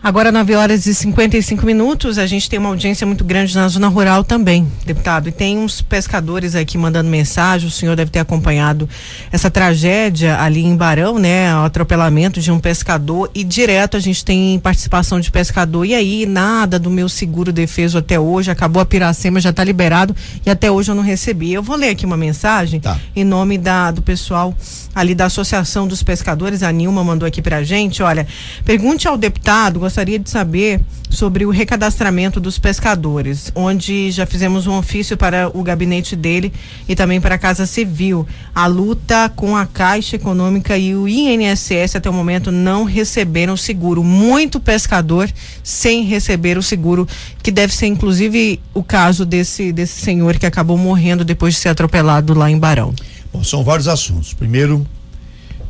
Agora, 0.00 0.30
9 0.30 0.54
horas 0.54 0.86
e 0.86 0.94
55 0.94 1.66
minutos, 1.66 2.18
a 2.18 2.26
gente 2.26 2.48
tem 2.48 2.56
uma 2.56 2.68
audiência 2.68 3.04
muito 3.04 3.24
grande 3.24 3.52
na 3.56 3.66
zona 3.66 3.88
rural 3.88 4.22
também, 4.22 4.70
deputado. 4.86 5.28
E 5.28 5.32
tem 5.32 5.58
uns 5.58 5.82
pescadores 5.82 6.54
aqui 6.54 6.78
mandando 6.78 7.10
mensagem. 7.10 7.66
O 7.66 7.70
senhor 7.70 7.96
deve 7.96 8.08
ter 8.08 8.20
acompanhado 8.20 8.88
essa 9.32 9.50
tragédia 9.50 10.40
ali 10.40 10.64
em 10.64 10.76
Barão, 10.76 11.18
né? 11.18 11.52
O 11.56 11.64
atropelamento 11.64 12.40
de 12.40 12.52
um 12.52 12.60
pescador. 12.60 13.28
E 13.34 13.42
direto 13.42 13.96
a 13.96 14.00
gente 14.00 14.24
tem 14.24 14.60
participação 14.60 15.18
de 15.18 15.32
pescador. 15.32 15.84
E 15.84 15.96
aí, 15.96 16.26
nada 16.26 16.78
do 16.78 16.90
meu 16.90 17.08
seguro 17.08 17.52
defeso 17.52 17.98
até 17.98 18.20
hoje. 18.20 18.52
Acabou 18.52 18.80
a 18.80 18.86
Piracema, 18.86 19.40
já 19.40 19.50
está 19.50 19.64
liberado. 19.64 20.14
E 20.46 20.48
até 20.48 20.70
hoje 20.70 20.92
eu 20.92 20.94
não 20.94 21.02
recebi. 21.02 21.52
Eu 21.52 21.62
vou 21.62 21.74
ler 21.74 21.88
aqui 21.88 22.06
uma 22.06 22.16
mensagem 22.16 22.78
tá. 22.78 22.96
em 23.16 23.24
nome 23.24 23.58
da, 23.58 23.90
do 23.90 24.00
pessoal 24.00 24.54
ali 24.94 25.12
da 25.12 25.24
Associação 25.24 25.88
dos 25.88 26.04
Pescadores. 26.04 26.62
A 26.62 26.70
Nilma 26.70 27.02
mandou 27.02 27.26
aqui 27.26 27.42
pra 27.42 27.64
gente. 27.64 28.00
Olha, 28.00 28.26
pergunte 28.64 29.08
ao 29.08 29.18
deputado 29.18 29.87
gostaria 29.88 30.18
de 30.18 30.28
saber 30.28 30.82
sobre 31.08 31.46
o 31.46 31.50
recadastramento 31.50 32.38
dos 32.38 32.58
pescadores, 32.58 33.50
onde 33.54 34.10
já 34.10 34.26
fizemos 34.26 34.66
um 34.66 34.76
ofício 34.76 35.16
para 35.16 35.48
o 35.56 35.62
gabinete 35.62 36.14
dele 36.14 36.52
e 36.86 36.94
também 36.94 37.18
para 37.22 37.36
a 37.36 37.38
Casa 37.38 37.64
Civil. 37.64 38.26
A 38.54 38.66
luta 38.66 39.32
com 39.34 39.56
a 39.56 39.64
Caixa 39.64 40.16
Econômica 40.16 40.76
e 40.76 40.94
o 40.94 41.08
INSS 41.08 41.96
até 41.96 42.10
o 42.10 42.12
momento 42.12 42.52
não 42.52 42.84
receberam 42.84 43.56
seguro. 43.56 44.04
Muito 44.04 44.60
pescador 44.60 45.30
sem 45.64 46.04
receber 46.04 46.58
o 46.58 46.62
seguro, 46.62 47.08
que 47.42 47.50
deve 47.50 47.74
ser 47.74 47.86
inclusive 47.86 48.60
o 48.74 48.82
caso 48.82 49.24
desse, 49.24 49.72
desse 49.72 50.02
senhor 50.02 50.38
que 50.38 50.44
acabou 50.44 50.76
morrendo 50.76 51.24
depois 51.24 51.54
de 51.54 51.60
ser 51.60 51.70
atropelado 51.70 52.34
lá 52.34 52.50
em 52.50 52.58
Barão. 52.58 52.94
Bom, 53.32 53.42
são 53.42 53.64
vários 53.64 53.88
assuntos. 53.88 54.34
Primeiro, 54.34 54.86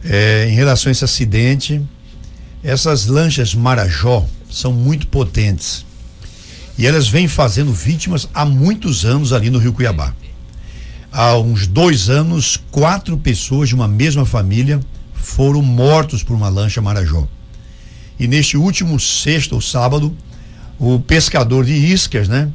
é, 0.04 0.48
em 0.50 0.54
relação 0.54 0.90
a 0.90 0.92
esse 0.92 1.04
acidente, 1.04 1.80
essas 2.62 3.06
lanchas 3.06 3.54
Marajó 3.54 4.26
são 4.50 4.72
muito 4.72 5.06
potentes. 5.08 5.84
E 6.76 6.86
elas 6.86 7.08
vêm 7.08 7.26
fazendo 7.26 7.72
vítimas 7.72 8.28
há 8.32 8.44
muitos 8.44 9.04
anos 9.04 9.32
ali 9.32 9.50
no 9.50 9.58
Rio 9.58 9.72
Cuiabá. 9.72 10.14
Há 11.10 11.36
uns 11.36 11.66
dois 11.66 12.08
anos, 12.08 12.60
quatro 12.70 13.16
pessoas 13.16 13.68
de 13.68 13.74
uma 13.74 13.88
mesma 13.88 14.24
família 14.24 14.80
foram 15.14 15.62
mortos 15.62 16.22
por 16.22 16.34
uma 16.34 16.48
lancha 16.48 16.80
Marajó. 16.80 17.26
E 18.18 18.26
neste 18.26 18.56
último 18.56 18.98
sexta 18.98 19.54
ou 19.54 19.60
sábado, 19.60 20.14
o 20.78 21.00
pescador 21.00 21.64
de 21.64 21.72
iscas, 21.72 22.28
né? 22.28 22.48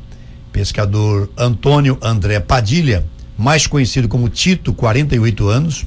Pescador 0.52 1.30
Antônio 1.38 1.98
André 2.02 2.40
Padilha, 2.40 3.06
mais 3.38 3.66
conhecido 3.66 4.08
como 4.08 4.30
Tito, 4.30 4.74
48 4.74 5.48
anos, 5.50 5.86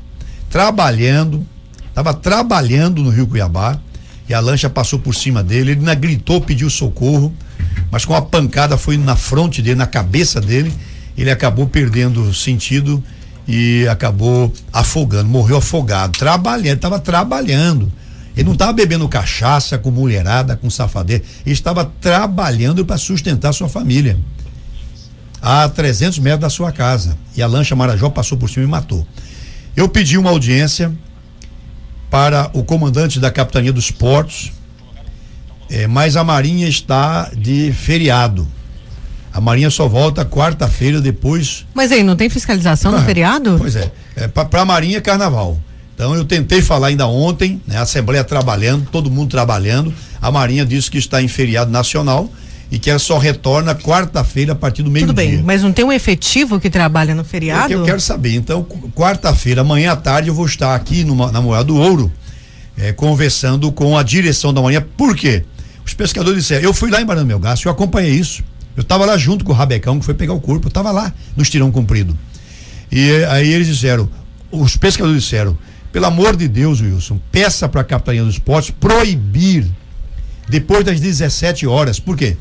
trabalhando, 0.50 1.46
estava 1.88 2.12
trabalhando 2.12 3.02
no 3.02 3.10
Rio 3.10 3.26
Cuiabá, 3.26 3.80
e 4.28 4.34
a 4.34 4.40
lancha 4.40 4.68
passou 4.68 4.98
por 4.98 5.14
cima 5.14 5.42
dele. 5.42 5.72
Ele 5.72 5.80
ainda 5.80 5.94
gritou, 5.94 6.40
pediu 6.40 6.68
socorro, 6.68 7.32
mas 7.90 8.04
com 8.04 8.14
a 8.14 8.22
pancada 8.22 8.76
foi 8.76 8.96
na 8.96 9.16
fronte 9.16 9.62
dele, 9.62 9.76
na 9.76 9.86
cabeça 9.86 10.40
dele. 10.40 10.72
Ele 11.16 11.30
acabou 11.30 11.66
perdendo 11.66 12.32
sentido 12.34 13.02
e 13.46 13.86
acabou 13.88 14.52
afogando, 14.72 15.28
morreu 15.28 15.58
afogado, 15.58 16.18
trabalhando, 16.18 16.76
estava 16.76 16.98
trabalhando. 16.98 17.90
Ele 18.36 18.44
não 18.44 18.52
estava 18.52 18.72
bebendo 18.72 19.08
cachaça 19.08 19.78
com 19.78 19.90
mulherada, 19.90 20.56
com 20.56 20.68
safadeira. 20.68 21.24
Ele 21.44 21.54
estava 21.54 21.90
trabalhando 22.00 22.84
para 22.84 22.98
sustentar 22.98 23.52
sua 23.54 23.68
família. 23.68 24.18
A 25.40 25.68
300 25.68 26.18
metros 26.18 26.40
da 26.40 26.50
sua 26.50 26.70
casa. 26.70 27.16
E 27.34 27.42
a 27.42 27.46
lancha 27.46 27.74
Marajó 27.74 28.10
passou 28.10 28.36
por 28.36 28.50
cima 28.50 28.64
e 28.64 28.68
matou. 28.68 29.06
Eu 29.74 29.88
pedi 29.88 30.18
uma 30.18 30.30
audiência 30.30 30.92
para 32.10 32.50
o 32.52 32.62
comandante 32.62 33.18
da 33.18 33.30
Capitania 33.30 33.72
dos 33.72 33.90
Portos, 33.90 34.52
é, 35.70 35.86
mas 35.86 36.16
a 36.16 36.24
Marinha 36.24 36.68
está 36.68 37.30
de 37.36 37.72
feriado. 37.72 38.46
A 39.32 39.40
Marinha 39.40 39.68
só 39.68 39.86
volta 39.86 40.24
quarta-feira 40.24 41.00
depois. 41.00 41.66
Mas 41.74 41.92
aí, 41.92 42.02
não 42.02 42.16
tem 42.16 42.30
fiscalização 42.30 42.94
ah, 42.94 42.98
no 42.98 43.04
feriado? 43.04 43.56
Pois 43.58 43.76
é. 43.76 43.92
é 44.16 44.28
para 44.28 44.62
a 44.62 44.64
Marinha 44.64 44.98
é 44.98 45.00
carnaval. 45.00 45.60
Então 45.94 46.14
eu 46.14 46.24
tentei 46.24 46.62
falar 46.62 46.88
ainda 46.88 47.06
ontem, 47.06 47.60
né? 47.66 47.78
A 47.78 47.82
Assembleia 47.82 48.22
trabalhando, 48.22 48.86
todo 48.90 49.10
mundo 49.10 49.30
trabalhando. 49.30 49.92
A 50.20 50.30
Marinha 50.30 50.64
disse 50.64 50.90
que 50.90 50.98
está 50.98 51.22
em 51.22 51.28
feriado 51.28 51.70
nacional 51.70 52.30
e 52.70 52.78
que 52.78 52.90
ela 52.90 52.98
só 52.98 53.18
retorna 53.18 53.74
quarta-feira 53.74 54.52
a 54.52 54.54
partir 54.54 54.82
do 54.82 54.90
meio-dia. 54.90 55.14
Tudo 55.14 55.16
bem, 55.16 55.42
mas 55.42 55.62
não 55.62 55.72
tem 55.72 55.84
um 55.84 55.92
efetivo 55.92 56.58
que 56.58 56.68
trabalha 56.68 57.14
no 57.14 57.24
feriado? 57.24 57.72
É 57.72 57.76
eu 57.76 57.84
quero 57.84 58.00
saber. 58.00 58.34
Então, 58.34 58.64
quarta-feira, 58.94 59.60
amanhã 59.60 59.92
à 59.92 59.96
tarde, 59.96 60.28
eu 60.28 60.34
vou 60.34 60.46
estar 60.46 60.74
aqui 60.74 61.04
numa, 61.04 61.30
na 61.30 61.40
Moeda 61.40 61.64
do 61.64 61.76
Ouro, 61.76 62.10
é, 62.76 62.92
conversando 62.92 63.70
com 63.70 63.96
a 63.96 64.02
direção 64.02 64.52
da 64.52 64.60
Marinha. 64.60 64.80
Por 64.80 65.14
quê? 65.14 65.44
Os 65.84 65.94
pescadores 65.94 66.40
disseram, 66.40 66.64
eu 66.64 66.74
fui 66.74 66.90
lá 66.90 67.00
em 67.00 67.06
Barão 67.06 67.24
Melgaço, 67.24 67.68
eu 67.68 67.72
acompanhei 67.72 68.12
isso. 68.12 68.42
Eu 68.76 68.82
estava 68.82 69.06
lá 69.06 69.16
junto 69.16 69.44
com 69.44 69.52
o 69.52 69.54
Rabecão, 69.54 69.98
que 69.98 70.04
foi 70.04 70.14
pegar 70.14 70.34
o 70.34 70.40
corpo, 70.40 70.66
eu 70.66 70.68
estava 70.68 70.90
lá 70.90 71.12
no 71.36 71.42
estirão 71.42 71.70
comprido. 71.70 72.18
E 72.90 73.24
aí 73.30 73.52
eles 73.52 73.68
disseram, 73.68 74.08
os 74.50 74.76
pescadores 74.76 75.22
disseram, 75.22 75.56
pelo 75.92 76.06
amor 76.06 76.36
de 76.36 76.46
Deus, 76.46 76.80
Wilson, 76.80 77.18
peça 77.32 77.68
para 77.68 77.80
a 77.80 77.84
Capitania 77.84 78.24
dos 78.24 78.38
Portos 78.38 78.70
proibir 78.70 79.66
depois 80.48 80.84
das 80.84 81.00
17 81.00 81.66
horas. 81.66 81.98
Por 81.98 82.16
quê? 82.16 82.36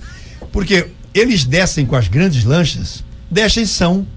Porque 0.56 0.88
eles 1.14 1.44
descem 1.44 1.86
com 1.86 1.98
as 1.98 2.08
grandes 2.08 2.46
lanchas, 2.46 3.04
descem 3.30 3.66
são, 3.66 4.08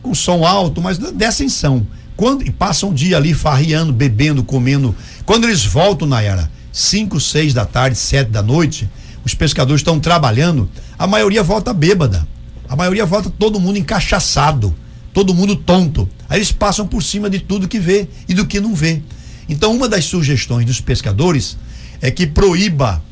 com 0.00 0.14
som 0.14 0.42
alto, 0.46 0.80
mas 0.80 0.96
descem 0.96 1.50
são. 1.50 1.86
Quando, 2.16 2.42
e 2.46 2.50
passam 2.50 2.88
o 2.88 2.94
dia 2.94 3.18
ali 3.18 3.34
farriando, 3.34 3.92
bebendo, 3.92 4.42
comendo. 4.42 4.96
Quando 5.26 5.44
eles 5.44 5.66
voltam, 5.66 6.08
Nayara, 6.08 6.50
5, 6.72 7.20
6 7.20 7.52
da 7.52 7.66
tarde, 7.66 7.98
7 7.98 8.30
da 8.30 8.42
noite, 8.42 8.88
os 9.22 9.34
pescadores 9.34 9.80
estão 9.80 10.00
trabalhando, 10.00 10.66
a 10.98 11.06
maioria 11.06 11.42
volta 11.42 11.74
bêbada. 11.74 12.26
A 12.66 12.74
maioria 12.74 13.04
volta 13.04 13.28
todo 13.28 13.60
mundo 13.60 13.76
encaixaçado, 13.78 14.74
todo 15.12 15.34
mundo 15.34 15.56
tonto. 15.56 16.08
Aí 16.26 16.38
eles 16.38 16.50
passam 16.50 16.86
por 16.86 17.02
cima 17.02 17.28
de 17.28 17.38
tudo 17.38 17.68
que 17.68 17.78
vê 17.78 18.08
e 18.26 18.32
do 18.32 18.46
que 18.46 18.60
não 18.60 18.74
vê. 18.74 19.02
Então, 19.46 19.76
uma 19.76 19.90
das 19.90 20.06
sugestões 20.06 20.64
dos 20.64 20.80
pescadores 20.80 21.58
é 22.00 22.10
que 22.10 22.26
proíba 22.26 23.04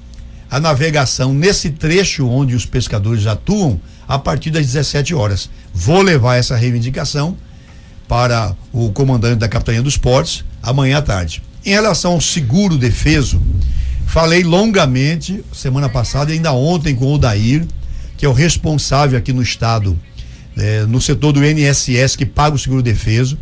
a 0.55 0.61
navegação 0.61 1.35
nesse 1.35 1.71
trecho 1.71 2.29
onde 2.29 2.55
os 2.55 2.65
pescadores 2.65 3.27
atuam 3.27 3.81
a 4.07 4.21
partir 4.21 4.53
das 4.53 4.65
17 4.67 5.13
horas. 5.13 5.51
Vou 5.75 6.01
levar 6.01 6.37
essa 6.37 6.55
reivindicação 6.55 7.37
para 8.07 8.55
o 8.73 8.93
comandante 8.93 9.41
da 9.41 9.49
Capitania 9.49 9.83
dos 9.83 9.97
Portos 9.97 10.45
amanhã 10.63 10.99
à 10.99 11.03
tarde. 11.03 11.43
Em 11.67 11.71
relação 11.71 12.13
ao 12.13 12.21
seguro 12.21 12.79
defeso, 12.79 13.43
falei 14.07 14.45
longamente 14.45 15.45
semana 15.53 15.89
passada 15.89 16.31
e 16.31 16.35
ainda 16.35 16.53
ontem 16.53 16.95
com 16.95 17.13
o 17.13 17.19
Dair, 17.19 17.67
que 18.17 18.25
é 18.25 18.29
o 18.29 18.33
responsável 18.33 19.19
aqui 19.19 19.33
no 19.33 19.43
estado, 19.43 19.99
eh, 20.57 20.87
no 20.87 21.01
setor 21.01 21.33
do 21.33 21.45
NSS 21.45 22.17
que 22.17 22.25
paga 22.25 22.55
o 22.55 22.59
seguro 22.61 22.81
defeso. 22.81 23.37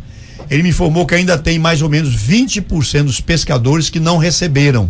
Ele 0.49 0.63
me 0.63 0.69
informou 0.69 1.05
que 1.05 1.13
ainda 1.13 1.37
tem 1.37 1.59
mais 1.59 1.83
ou 1.83 1.89
menos 1.89 2.15
20% 2.15 3.03
dos 3.03 3.21
pescadores 3.21 3.87
que 3.87 3.99
não 3.99 4.17
receberam. 4.17 4.89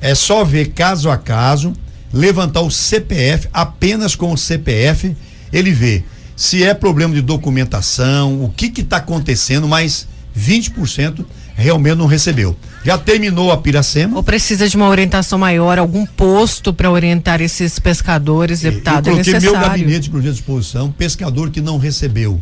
É 0.00 0.14
só 0.14 0.44
ver 0.44 0.70
caso 0.70 1.10
a 1.10 1.16
caso, 1.16 1.72
levantar 2.12 2.60
o 2.60 2.70
CPF, 2.70 3.48
apenas 3.52 4.14
com 4.14 4.32
o 4.32 4.38
CPF, 4.38 5.16
ele 5.52 5.72
vê 5.72 6.04
se 6.38 6.62
é 6.62 6.72
problema 6.72 7.12
de 7.12 7.20
documentação, 7.20 8.44
o 8.44 8.48
que 8.48 8.66
está 8.80 8.98
acontecendo, 8.98 9.66
mas 9.66 10.06
20% 10.38 11.24
realmente 11.56 11.96
não 11.96 12.06
recebeu. 12.06 12.56
Já 12.84 12.96
terminou 12.96 13.50
a 13.50 13.58
Piracema. 13.58 14.16
Ou 14.16 14.22
precisa 14.22 14.68
de 14.68 14.76
uma 14.76 14.88
orientação 14.88 15.36
maior, 15.36 15.80
algum 15.80 16.06
posto 16.06 16.72
para 16.72 16.88
orientar 16.88 17.40
esses 17.40 17.80
pescadores, 17.80 18.60
deputado? 18.60 19.08
Eu 19.08 19.14
coloquei 19.14 19.34
é 19.34 19.40
meu 19.40 19.52
gabinete 19.52 20.08
para 20.08 20.20
disposição, 20.20 20.92
pescador 20.92 21.50
que 21.50 21.60
não 21.60 21.76
recebeu. 21.76 22.40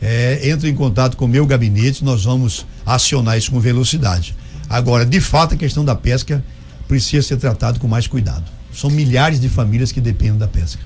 É, 0.00 0.48
entra 0.48 0.66
em 0.66 0.74
contato 0.74 1.14
com 1.14 1.26
o 1.26 1.28
meu 1.28 1.44
gabinete, 1.44 2.02
nós 2.02 2.24
vamos 2.24 2.64
acionar 2.86 3.36
isso 3.36 3.50
com 3.50 3.60
velocidade. 3.60 4.34
Agora, 4.70 5.04
de 5.04 5.20
fato, 5.20 5.52
a 5.52 5.56
questão 5.58 5.84
da 5.84 5.94
pesca 5.94 6.42
precisa 6.86 7.22
ser 7.26 7.36
tratado 7.36 7.80
com 7.80 7.88
mais 7.88 8.06
cuidado. 8.06 8.44
São 8.72 8.90
milhares 8.90 9.40
de 9.40 9.48
famílias 9.48 9.92
que 9.92 10.00
dependem 10.00 10.38
da 10.38 10.48
pesca. 10.48 10.80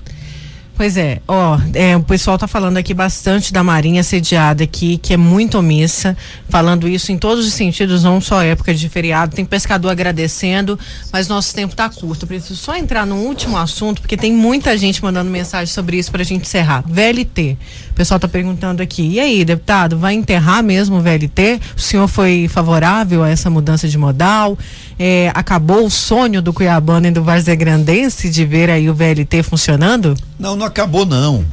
Pois 0.79 0.95
é, 0.95 1.21
ó, 1.27 1.59
é, 1.73 1.97
o 1.97 2.03
pessoal 2.03 2.37
tá 2.37 2.47
falando 2.47 2.77
aqui 2.77 2.93
bastante 2.93 3.51
da 3.51 3.61
Marinha 3.61 4.01
sediada 4.01 4.63
aqui, 4.63 4.97
que 4.97 5.13
é 5.13 5.17
muito 5.17 5.57
omissa, 5.57 6.15
falando 6.47 6.87
isso 6.87 7.11
em 7.11 7.17
todos 7.17 7.45
os 7.45 7.51
sentidos, 7.51 8.05
não 8.05 8.21
só 8.21 8.41
época 8.41 8.73
de 8.73 8.87
feriado. 8.87 9.35
Tem 9.35 9.43
pescador 9.43 9.89
agradecendo, 9.89 10.79
mas 11.11 11.27
nosso 11.27 11.53
tempo 11.53 11.75
tá 11.75 11.89
curto. 11.89 12.25
preciso 12.25 12.55
só 12.55 12.77
entrar 12.77 13.05
no 13.05 13.17
último 13.17 13.57
assunto, 13.57 13.99
porque 13.99 14.15
tem 14.15 14.31
muita 14.31 14.77
gente 14.77 15.03
mandando 15.03 15.29
mensagem 15.29 15.67
sobre 15.67 15.97
isso 15.97 16.13
pra 16.13 16.23
gente 16.23 16.43
encerrar. 16.43 16.81
VLT. 16.87 17.57
Pessoal 17.99 18.17
tá 18.17 18.29
perguntando 18.29 18.81
aqui. 18.81 19.15
E 19.15 19.19
aí, 19.19 19.43
deputado, 19.43 19.99
vai 19.99 20.13
enterrar 20.13 20.63
mesmo 20.63 20.95
o 20.95 21.01
VLT? 21.01 21.59
O 21.75 21.81
senhor 21.81 22.07
foi 22.07 22.47
favorável 22.47 23.25
a 23.25 23.29
essa 23.29 23.49
mudança 23.49 23.89
de 23.89 23.97
modal? 23.97 24.57
É, 24.97 25.29
acabou 25.35 25.85
o 25.85 25.89
sonho 25.89 26.41
do 26.41 26.53
Cuiabano 26.53 27.07
e 27.07 27.11
do 27.11 27.21
Grandense 27.57 28.29
de 28.29 28.45
ver 28.45 28.69
aí 28.69 28.89
o 28.89 28.93
VLT 28.93 29.43
funcionando? 29.43 30.15
Não, 30.39 30.55
não 30.55 30.65
acabou 30.65 31.05
não. 31.05 31.43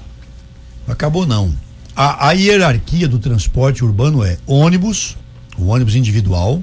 Não 0.86 0.92
acabou 0.92 1.26
não. 1.26 1.52
A, 1.96 2.28
a 2.28 2.30
hierarquia 2.30 3.08
do 3.08 3.18
transporte 3.18 3.84
urbano 3.84 4.22
é 4.22 4.38
ônibus, 4.46 5.16
o 5.58 5.66
ônibus 5.66 5.96
individual, 5.96 6.62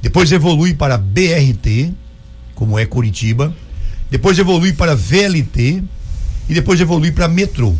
depois 0.00 0.30
evolui 0.30 0.74
para 0.74 0.96
BRT, 0.96 1.92
como 2.54 2.78
é 2.78 2.86
Curitiba, 2.86 3.52
depois 4.12 4.38
evolui 4.38 4.74
para 4.74 4.94
VLT 4.94 5.82
e 6.48 6.54
depois 6.54 6.80
evolui 6.80 7.10
para 7.10 7.26
metrô. 7.26 7.74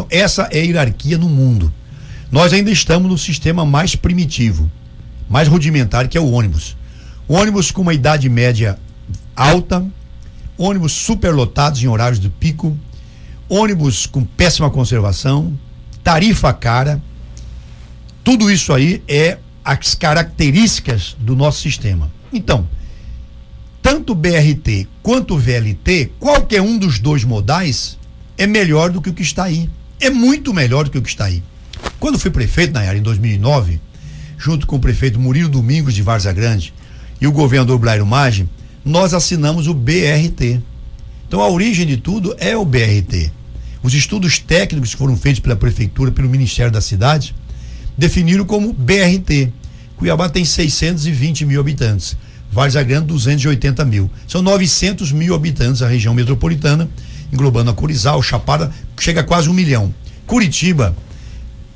Então, 0.00 0.06
essa 0.08 0.48
é 0.50 0.60
a 0.60 0.64
hierarquia 0.64 1.18
no 1.18 1.28
mundo. 1.28 1.70
Nós 2.32 2.54
ainda 2.54 2.70
estamos 2.70 3.10
no 3.10 3.18
sistema 3.18 3.66
mais 3.66 3.94
primitivo, 3.94 4.70
mais 5.28 5.46
rudimentar, 5.46 6.08
que 6.08 6.16
é 6.16 6.20
o 6.20 6.30
ônibus. 6.30 6.74
ônibus 7.28 7.70
com 7.70 7.82
uma 7.82 7.92
idade 7.92 8.26
média 8.30 8.78
alta, 9.36 9.84
ônibus 10.56 10.92
superlotados 10.92 11.82
em 11.82 11.86
horários 11.86 12.18
de 12.18 12.30
pico, 12.30 12.74
ônibus 13.46 14.06
com 14.06 14.24
péssima 14.24 14.70
conservação, 14.70 15.52
tarifa 16.02 16.50
cara. 16.54 17.02
Tudo 18.24 18.50
isso 18.50 18.72
aí 18.72 19.02
é 19.06 19.36
as 19.62 19.94
características 19.94 21.14
do 21.20 21.36
nosso 21.36 21.60
sistema. 21.60 22.10
Então, 22.32 22.66
tanto 23.82 24.14
BRT 24.14 24.88
quanto 25.02 25.36
VLT, 25.36 26.12
qualquer 26.18 26.62
um 26.62 26.78
dos 26.78 26.98
dois 26.98 27.22
modais 27.22 27.98
é 28.38 28.46
melhor 28.46 28.90
do 28.90 29.02
que 29.02 29.10
o 29.10 29.14
que 29.14 29.20
está 29.20 29.44
aí. 29.44 29.68
É 30.00 30.08
muito 30.08 30.54
melhor 30.54 30.84
do 30.84 30.90
que 30.90 30.96
o 30.96 31.02
que 31.02 31.10
está 31.10 31.26
aí. 31.26 31.42
Quando 31.98 32.18
fui 32.18 32.30
prefeito 32.30 32.72
na 32.72 32.80
área 32.80 32.98
em 32.98 33.02
2009, 33.02 33.78
junto 34.38 34.66
com 34.66 34.76
o 34.76 34.80
prefeito 34.80 35.20
Murilo 35.20 35.50
Domingos 35.50 35.92
de 35.92 36.00
Varza 36.00 36.32
Grande 36.32 36.72
e 37.20 37.26
o 37.26 37.32
governador 37.32 37.78
Blairo 37.78 38.06
Maggi, 38.06 38.48
nós 38.82 39.12
assinamos 39.12 39.66
o 39.66 39.74
BRT. 39.74 40.58
Então 41.28 41.42
a 41.42 41.50
origem 41.50 41.86
de 41.86 41.98
tudo 41.98 42.34
é 42.38 42.56
o 42.56 42.64
BRT. 42.64 43.30
Os 43.82 43.92
estudos 43.92 44.38
técnicos 44.38 44.92
que 44.92 44.96
foram 44.96 45.16
feitos 45.18 45.40
pela 45.40 45.54
prefeitura, 45.54 46.10
pelo 46.10 46.30
Ministério 46.30 46.72
da 46.72 46.80
Cidade, 46.80 47.34
definiram 47.96 48.46
como 48.46 48.72
BRT. 48.72 49.52
Cuiabá 49.96 50.30
tem 50.30 50.46
620 50.46 51.44
mil 51.44 51.60
habitantes, 51.60 52.16
Várzea 52.50 52.82
Grande 52.82 53.06
280 53.08 53.84
mil. 53.84 54.10
São 54.26 54.40
900 54.40 55.12
mil 55.12 55.34
habitantes 55.34 55.82
a 55.82 55.88
região 55.88 56.14
metropolitana, 56.14 56.88
englobando 57.32 57.70
a 57.70 57.74
Curizal, 57.74 58.22
Chapada, 58.22 58.70
chega 58.98 59.20
a 59.20 59.24
quase 59.24 59.48
um 59.48 59.54
milhão. 59.54 59.94
Curitiba 60.26 60.94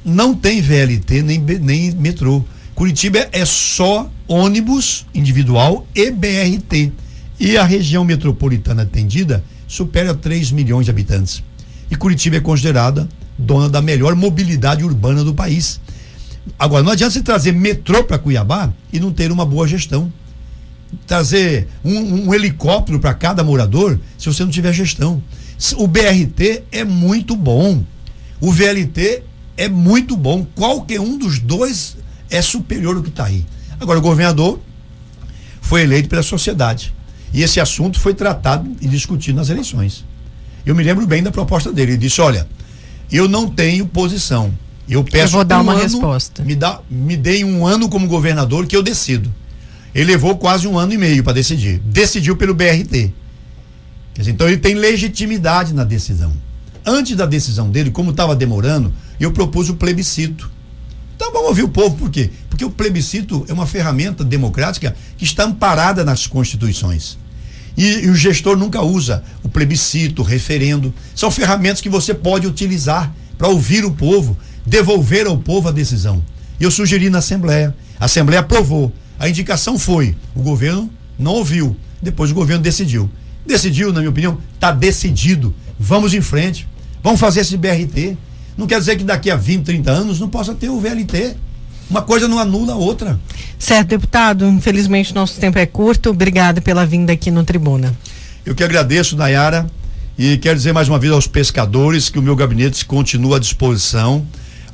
não 0.04 0.34
tem 0.34 0.60
VLT 0.60 1.22
nem, 1.22 1.38
nem 1.38 1.90
metrô. 1.92 2.44
Curitiba 2.74 3.28
é 3.32 3.44
só 3.44 4.10
ônibus 4.28 5.06
individual 5.14 5.86
e 5.94 6.10
BRT. 6.10 6.92
E 7.38 7.56
a 7.56 7.64
região 7.64 8.04
metropolitana 8.04 8.82
atendida 8.82 9.44
supera 9.66 10.14
3 10.14 10.50
milhões 10.52 10.84
de 10.84 10.90
habitantes. 10.90 11.42
E 11.90 11.96
Curitiba 11.96 12.36
é 12.36 12.40
considerada 12.40 13.08
dona 13.38 13.68
da 13.68 13.82
melhor 13.82 14.14
mobilidade 14.14 14.84
urbana 14.84 15.24
do 15.24 15.34
país. 15.34 15.80
Agora, 16.58 16.82
não 16.82 16.92
adianta 16.92 17.12
você 17.12 17.22
trazer 17.22 17.52
metrô 17.52 18.04
para 18.04 18.18
Cuiabá 18.18 18.72
e 18.92 19.00
não 19.00 19.12
ter 19.12 19.32
uma 19.32 19.46
boa 19.46 19.66
gestão. 19.66 20.12
trazer 21.06 21.66
um, 21.84 22.28
um 22.28 22.34
helicóptero 22.34 23.00
para 23.00 23.14
cada 23.14 23.42
morador 23.42 23.98
se 24.16 24.26
você 24.26 24.44
não 24.44 24.50
tiver 24.50 24.72
gestão. 24.72 25.22
O 25.72 25.86
BRT 25.86 26.64
é 26.70 26.84
muito 26.84 27.34
bom. 27.34 27.82
O 28.40 28.52
VLT 28.52 29.22
é 29.56 29.68
muito 29.68 30.16
bom. 30.16 30.46
Qualquer 30.54 31.00
um 31.00 31.16
dos 31.16 31.38
dois 31.38 31.96
é 32.28 32.42
superior 32.42 32.96
ao 32.96 33.02
que 33.02 33.08
está 33.08 33.24
aí. 33.24 33.44
Agora, 33.80 33.98
o 33.98 34.02
governador 34.02 34.60
foi 35.60 35.82
eleito 35.82 36.08
pela 36.08 36.22
sociedade. 36.22 36.92
E 37.32 37.42
esse 37.42 37.58
assunto 37.58 37.98
foi 37.98 38.14
tratado 38.14 38.70
e 38.80 38.86
discutido 38.86 39.36
nas 39.36 39.48
eleições. 39.48 40.04
Eu 40.64 40.74
me 40.74 40.82
lembro 40.82 41.06
bem 41.06 41.22
da 41.22 41.30
proposta 41.30 41.72
dele. 41.72 41.92
Ele 41.92 41.98
disse: 41.98 42.20
Olha, 42.20 42.46
eu 43.10 43.28
não 43.28 43.48
tenho 43.48 43.86
posição. 43.86 44.52
Eu 44.88 45.02
peço. 45.02 45.34
Eu 45.34 45.38
vou 45.38 45.44
dar 45.44 45.58
um 45.58 45.62
uma 45.62 45.72
ano, 45.72 45.82
resposta. 45.82 46.44
Me, 46.44 46.54
dá, 46.54 46.80
me 46.90 47.16
dei 47.16 47.44
um 47.44 47.66
ano 47.66 47.88
como 47.88 48.06
governador 48.06 48.66
que 48.66 48.76
eu 48.76 48.82
decido. 48.82 49.34
Ele 49.94 50.12
levou 50.12 50.36
quase 50.36 50.66
um 50.66 50.78
ano 50.78 50.92
e 50.92 50.98
meio 50.98 51.22
para 51.22 51.32
decidir. 51.34 51.78
Decidiu 51.78 52.36
pelo 52.36 52.54
BRT. 52.54 53.12
Dizer, 54.14 54.30
então 54.30 54.46
ele 54.46 54.58
tem 54.58 54.74
legitimidade 54.74 55.74
na 55.74 55.84
decisão. 55.84 56.32
Antes 56.86 57.16
da 57.16 57.26
decisão 57.26 57.70
dele, 57.70 57.90
como 57.90 58.10
estava 58.10 58.36
demorando, 58.36 58.92
eu 59.18 59.32
propus 59.32 59.68
o 59.68 59.74
plebiscito. 59.74 60.50
Então 61.16 61.32
vamos 61.32 61.48
ouvir 61.48 61.62
o 61.62 61.68
povo, 61.68 61.96
por 61.96 62.10
quê? 62.10 62.30
Porque 62.48 62.64
o 62.64 62.70
plebiscito 62.70 63.44
é 63.48 63.52
uma 63.52 63.66
ferramenta 63.66 64.22
democrática 64.22 64.94
que 65.16 65.24
está 65.24 65.44
amparada 65.44 66.04
nas 66.04 66.26
constituições. 66.26 67.18
E, 67.76 68.04
e, 68.04 68.08
o 68.10 68.14
gestor 68.14 68.56
nunca 68.56 68.82
usa 68.82 69.24
o 69.42 69.48
plebiscito, 69.48 70.22
o 70.22 70.24
referendo. 70.24 70.94
São 71.14 71.30
ferramentas 71.30 71.80
que 71.80 71.88
você 71.88 72.14
pode 72.14 72.46
utilizar 72.46 73.12
para 73.36 73.48
ouvir 73.48 73.84
o 73.84 73.90
povo, 73.90 74.36
devolver 74.64 75.26
ao 75.26 75.36
povo 75.36 75.68
a 75.68 75.72
decisão. 75.72 76.22
Eu 76.60 76.70
sugeri 76.70 77.10
na 77.10 77.18
Assembleia. 77.18 77.74
A 77.98 78.04
Assembleia 78.04 78.40
aprovou. 78.40 78.92
A 79.18 79.28
indicação 79.28 79.78
foi. 79.78 80.14
O 80.34 80.42
governo 80.42 80.88
não 81.18 81.32
ouviu. 81.32 81.76
Depois 82.00 82.30
o 82.30 82.34
governo 82.34 82.62
decidiu. 82.62 83.10
Decidiu, 83.46 83.92
na 83.92 84.00
minha 84.00 84.10
opinião, 84.10 84.38
está 84.54 84.70
decidido. 84.70 85.54
Vamos 85.78 86.14
em 86.14 86.20
frente. 86.20 86.66
Vamos 87.02 87.20
fazer 87.20 87.40
esse 87.40 87.56
BRT. 87.56 88.16
Não 88.56 88.66
quer 88.66 88.78
dizer 88.78 88.96
que 88.96 89.04
daqui 89.04 89.30
a 89.30 89.36
20, 89.36 89.64
30 89.64 89.90
anos 89.90 90.20
não 90.20 90.28
possa 90.28 90.54
ter 90.54 90.70
o 90.70 90.80
VLT. 90.80 91.36
Uma 91.90 92.00
coisa 92.02 92.26
não 92.26 92.38
anula 92.38 92.72
a 92.72 92.76
outra. 92.76 93.20
Certo, 93.58 93.88
deputado. 93.88 94.46
Infelizmente 94.46 95.14
nosso 95.14 95.38
tempo 95.38 95.58
é 95.58 95.66
curto. 95.66 96.10
Obrigado 96.10 96.62
pela 96.62 96.86
vinda 96.86 97.12
aqui 97.12 97.30
no 97.30 97.44
Tribuna. 97.44 97.94
Eu 98.46 98.54
que 98.54 98.64
agradeço, 98.64 99.16
Nayara, 99.16 99.66
e 100.18 100.38
quero 100.38 100.56
dizer 100.56 100.72
mais 100.72 100.88
uma 100.88 100.98
vez 100.98 101.12
aos 101.12 101.26
pescadores 101.26 102.08
que 102.08 102.18
o 102.18 102.22
meu 102.22 102.36
gabinete 102.36 102.84
continua 102.84 103.36
à 103.36 103.40
disposição. 103.40 104.26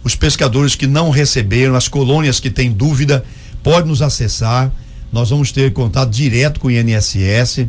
Os 0.04 0.14
pescadores 0.14 0.74
que 0.74 0.86
não 0.86 1.10
receberam, 1.10 1.74
as 1.74 1.88
colônias 1.88 2.40
que 2.40 2.50
têm 2.50 2.72
dúvida, 2.72 3.24
podem 3.62 3.88
nos 3.88 4.02
acessar. 4.02 4.70
Nós 5.12 5.30
vamos 5.30 5.50
ter 5.50 5.72
contato 5.72 6.10
direto 6.10 6.60
com 6.60 6.68
o 6.68 6.70
INSS 6.70 7.66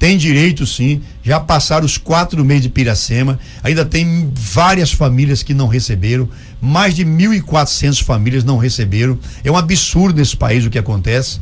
tem 0.00 0.16
direito 0.16 0.66
sim, 0.66 1.02
já 1.22 1.38
passaram 1.38 1.84
os 1.84 1.98
quatro 1.98 2.42
meses 2.42 2.62
de 2.62 2.68
Piracema, 2.70 3.38
ainda 3.62 3.84
tem 3.84 4.32
várias 4.34 4.90
famílias 4.90 5.42
que 5.42 5.52
não 5.52 5.68
receberam, 5.68 6.26
mais 6.58 6.94
de 6.94 7.04
1.400 7.04 8.02
famílias 8.02 8.42
não 8.42 8.56
receberam. 8.56 9.18
É 9.44 9.50
um 9.52 9.58
absurdo 9.58 10.18
nesse 10.18 10.34
país 10.34 10.64
o 10.64 10.70
que 10.70 10.78
acontece. 10.78 11.38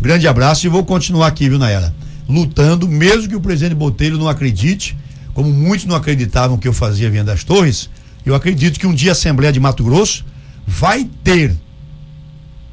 Grande 0.00 0.26
abraço 0.26 0.64
e 0.64 0.70
vou 0.70 0.86
continuar 0.86 1.26
aqui, 1.26 1.50
viu, 1.50 1.58
Naela? 1.58 1.94
Lutando, 2.26 2.88
mesmo 2.88 3.28
que 3.28 3.36
o 3.36 3.42
presidente 3.42 3.74
Botelho 3.74 4.16
não 4.16 4.26
acredite, 4.26 4.96
como 5.34 5.52
muitos 5.52 5.84
não 5.84 5.94
acreditavam 5.94 6.56
que 6.56 6.66
eu 6.66 6.72
fazia 6.72 7.10
Venda 7.10 7.32
das 7.32 7.44
Torres, 7.44 7.90
eu 8.24 8.34
acredito 8.34 8.80
que 8.80 8.86
um 8.86 8.94
dia 8.94 9.10
a 9.10 9.12
Assembleia 9.12 9.52
de 9.52 9.60
Mato 9.60 9.84
Grosso 9.84 10.24
vai 10.66 11.06
ter 11.22 11.54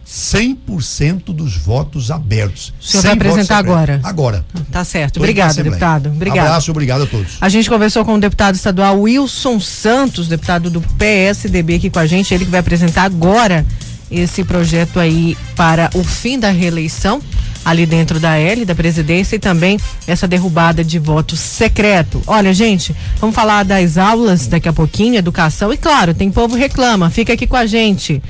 100% 0.05 1.33
dos 1.33 1.57
votos 1.57 2.11
abertos. 2.11 2.73
O 2.79 2.85
senhor 2.85 3.03
vai 3.03 3.13
apresentar 3.13 3.57
agora? 3.57 3.99
Agora. 4.03 4.45
Tá 4.71 4.83
certo. 4.83 5.17
Obrigado, 5.17 5.55
deputado. 5.55 6.09
Obrigado. 6.09 6.45
Abraço, 6.45 6.71
obrigado 6.71 7.03
a 7.03 7.07
todos. 7.07 7.37
A 7.41 7.49
gente 7.49 7.69
conversou 7.69 8.05
com 8.05 8.13
o 8.13 8.19
deputado 8.19 8.55
estadual 8.55 9.01
Wilson 9.01 9.59
Santos, 9.59 10.27
deputado 10.27 10.69
do 10.69 10.81
PSDB 10.81 11.75
aqui 11.75 11.89
com 11.89 11.99
a 11.99 12.05
gente, 12.05 12.33
ele 12.33 12.45
que 12.45 12.51
vai 12.51 12.59
apresentar 12.59 13.03
agora 13.03 13.65
esse 14.11 14.43
projeto 14.43 14.99
aí 14.99 15.35
para 15.55 15.89
o 15.95 16.03
fim 16.03 16.39
da 16.39 16.51
reeleição 16.51 17.21
ali 17.65 17.87
dentro 17.87 18.19
da 18.19 18.37
L, 18.37 18.63
da 18.63 18.75
presidência, 18.75 19.35
e 19.35 19.39
também 19.39 19.79
essa 20.05 20.27
derrubada 20.27 20.83
de 20.83 20.99
voto 20.99 21.35
secreto. 21.35 22.21
Olha, 22.27 22.53
gente, 22.53 22.95
vamos 23.19 23.35
falar 23.35 23.65
das 23.65 23.97
aulas 23.97 24.45
daqui 24.45 24.69
a 24.69 24.73
pouquinho, 24.73 25.15
educação, 25.15 25.73
e 25.73 25.77
claro, 25.77 26.13
tem 26.13 26.31
povo 26.31 26.55
reclama, 26.55 27.09
fica 27.09 27.33
aqui 27.33 27.47
com 27.47 27.55
a 27.55 27.65
gente. 27.65 28.21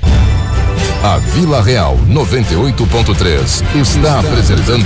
A 1.02 1.18
Vila 1.18 1.62
Real 1.62 1.96
98.3 2.08 3.62
está 3.80 4.20
apresentando 4.20 4.84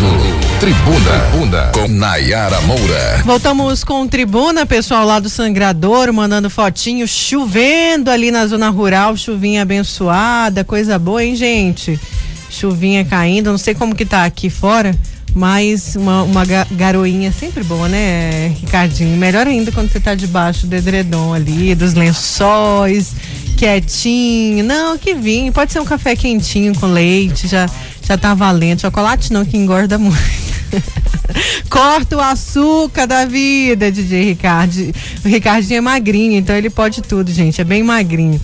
Tribuna, 0.59 1.20
Tribuna 1.31 1.70
com 1.73 1.89
Nayara 1.89 2.61
Moura. 2.62 3.23
Voltamos 3.24 3.85
com 3.85 4.07
Tribuna, 4.07 4.66
pessoal 4.66 5.07
lá 5.07 5.19
do 5.19 5.31
Sangradouro 5.31 6.12
mandando 6.12 6.51
fotinho, 6.51 7.07
chovendo 7.09 8.11
ali 8.11 8.31
na 8.31 8.47
zona 8.47 8.69
rural, 8.69 9.16
chuvinha 9.16 9.62
abençoada, 9.62 10.65
coisa 10.65 10.99
boa, 10.99 11.24
hein, 11.24 11.35
gente? 11.35 11.99
Chuvinha 12.51 13.05
caindo, 13.05 13.51
não 13.51 13.59
sei 13.59 13.74
como 13.74 13.95
que 13.95 14.05
tá 14.05 14.24
aqui 14.24 14.51
fora, 14.51 14.95
mas 15.35 15.97
uma, 15.97 16.23
uma 16.23 16.43
garoinha 16.45 17.32
sempre 17.32 17.62
boa, 17.62 17.89
né, 17.89 18.49
Ricardinho? 18.61 19.16
Melhor 19.16 19.47
ainda 19.47 19.73
quando 19.73 19.91
você 19.91 20.01
tá 20.01 20.15
debaixo 20.15 20.66
do 20.66 20.74
edredom 20.74 21.32
ali, 21.32 21.74
dos 21.74 21.95
lençóis 21.95 23.15
quietinho. 23.61 24.65
Não, 24.65 24.97
que 24.97 25.15
vinho. 25.15 25.53
Pode 25.53 25.70
ser 25.70 25.81
um 25.81 25.85
café 25.85 26.16
quentinho 26.16 26.74
com 26.78 26.87
leite, 26.87 27.47
já, 27.47 27.69
já 28.03 28.16
tá 28.16 28.32
valendo. 28.32 28.81
Chocolate 28.81 29.31
não, 29.31 29.45
que 29.45 29.59
engorda 29.59 29.99
muito. 29.99 30.19
Corta 31.69 32.16
o 32.16 32.20
açúcar 32.20 33.07
da 33.07 33.27
vida, 33.27 33.93
DJ 33.93 34.24
Ricardo. 34.24 34.73
O 35.23 35.28
Ricardinho 35.28 35.77
é 35.77 35.81
magrinho, 35.82 36.39
então 36.39 36.57
ele 36.57 36.70
pode 36.70 37.03
tudo, 37.03 37.31
gente. 37.31 37.61
É 37.61 37.65
bem 37.65 37.82
magrinho. 37.82 38.41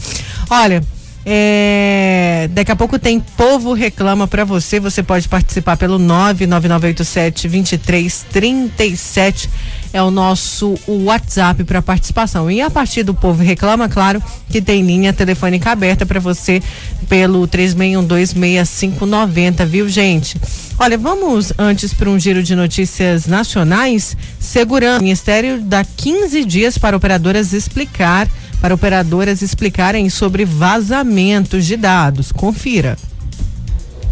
Olha, 0.51 0.84
é, 1.24 2.51
daqui 2.52 2.70
a 2.70 2.76
pouco 2.76 2.98
tem 2.98 3.18
Povo 3.18 3.72
Reclama 3.72 4.28
para 4.28 4.44
você. 4.44 4.78
Você 4.78 5.02
pode 5.02 5.26
participar 5.28 5.78
pelo 5.78 5.98
99987 5.98 7.48
2337 7.48 9.48
é 9.97 10.02
o 10.02 10.10
nosso 10.10 10.74
WhatsApp 10.86 11.64
para 11.64 11.81
participação. 11.81 12.51
E 12.51 12.60
a 12.60 12.68
partir 12.68 13.02
do 13.02 13.14
Povo 13.14 13.43
Reclama, 13.43 13.89
claro, 13.89 14.23
que 14.51 14.60
tem 14.60 14.82
linha 14.82 15.10
telefônica 15.10 15.70
aberta 15.70 16.05
para 16.05 16.20
você 16.20 16.62
pelo 17.09 17.48
36126590, 17.48 19.64
viu, 19.64 19.89
gente? 19.89 20.39
Olha, 20.78 20.98
vamos 20.98 21.51
antes 21.59 21.94
para 21.94 22.10
um 22.10 22.18
giro 22.18 22.43
de 22.43 22.55
notícias 22.55 23.27
nacionais. 23.27 24.14
Segurança. 24.39 24.98
O 24.98 25.02
Ministério 25.02 25.62
dá 25.62 25.82
15 25.82 26.44
dias 26.44 26.77
para 26.77 26.94
operadoras 26.94 27.55
explicar, 27.55 28.28
para 28.60 28.74
operadoras 28.74 29.40
explicarem 29.40 30.10
sobre 30.10 30.44
vazamentos 30.44 31.64
de 31.64 31.78
dados. 31.78 32.31
Confira. 32.31 32.98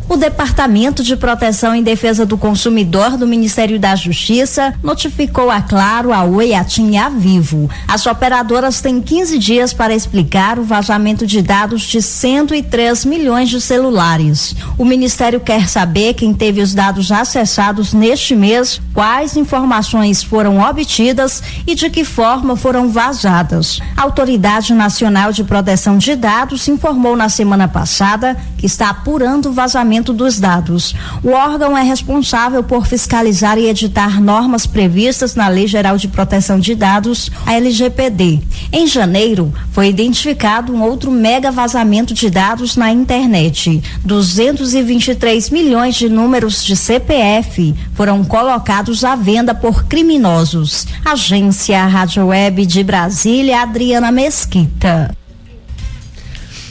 O 0.07 0.19
Departamento 0.19 1.03
de 1.03 1.17
Proteção 1.17 1.75
e 1.75 1.83
Defesa 1.83 2.27
do 2.27 2.37
Consumidor 2.37 3.17
do 3.17 3.27
Ministério 3.27 3.79
da 3.79 3.97
Justiça 3.97 4.75
notificou 4.83 5.51
a 5.51 5.63
Claro, 5.63 6.13
a 6.13 6.25
Oi, 6.25 6.53
a 6.53 6.63
TIM 6.63 6.93
e 6.93 6.97
a 6.99 7.09
Vivo. 7.09 7.71
As 7.89 8.05
operadoras 8.07 8.83
têm 8.83 9.01
15 9.01 9.39
dias 9.39 9.73
para 9.73 9.95
explicar 9.95 10.59
o 10.59 10.63
vazamento 10.63 11.27
de 11.27 11.41
dados 11.41 11.83
de 11.83 12.03
103 12.03 13.07
milhões 13.07 13.49
de 13.49 13.61
celulares. 13.63 14.55
O 14.77 14.85
Ministério 14.85 15.41
quer 15.41 15.69
saber 15.69 16.13
quem 16.13 16.35
teve 16.35 16.61
os 16.61 16.75
dados 16.75 17.11
acessados 17.11 17.95
neste 17.95 18.37
mês, 18.37 18.81
quais 18.93 19.39
informações 19.39 20.23
foram 20.23 20.61
obtidas 20.61 21.43
e 21.67 21.75
de 21.75 21.89
que 21.89 22.05
forma 22.05 22.57
foram 22.57 22.91
vazadas. 22.91 23.81
A 23.97 24.03
Autoridade 24.03 24.75
Nacional 24.75 25.33
de 25.33 25.43
Proteção 25.45 25.97
de 25.97 26.15
Dados 26.15 26.69
informou 26.69 27.17
na 27.17 27.31
semana 27.31 27.67
passada 27.67 28.37
que 28.59 28.67
está 28.67 28.91
apurando 28.91 29.49
o 29.49 29.53
vazamento 29.53 29.94
dos 30.03 30.41
dados. 30.41 30.95
O 31.23 31.31
órgão 31.31 31.77
é 31.77 31.83
responsável 31.83 32.63
por 32.63 32.87
fiscalizar 32.87 33.59
e 33.59 33.69
editar 33.69 34.21
normas 34.21 34.67
previstas 34.67 35.35
na 35.35 35.49
Lei 35.49 35.67
Geral 35.67 35.97
de 35.97 36.09
Proteção 36.09 36.59
de 36.59 36.75
Dados, 36.75 37.31
a 37.47 37.55
LGPD. 37.55 38.41
Em 38.73 38.87
janeiro, 38.87 39.53
foi 39.73 39.89
identificado 39.89 40.73
um 40.73 40.83
outro 40.83 41.11
mega 41.11 41.51
vazamento 41.51 42.15
de 42.15 42.31
dados 42.31 42.77
na 42.77 42.91
internet. 42.91 43.83
223 44.05 45.51
milhões 45.51 45.95
de 45.95 46.09
números 46.09 46.65
de 46.65 46.77
CPF 46.77 47.75
foram 47.95 48.25
colocados 48.25 49.05
à 49.05 49.15
venda 49.15 49.55
por 49.55 49.85
criminosos. 49.85 50.87
Agência 51.05 51.85
Rádio 51.87 52.27
Web 52.27 52.67
de 52.67 52.83
Brasília, 52.83 53.63
Adriana 53.63 54.11
Mesquita. 54.11 55.15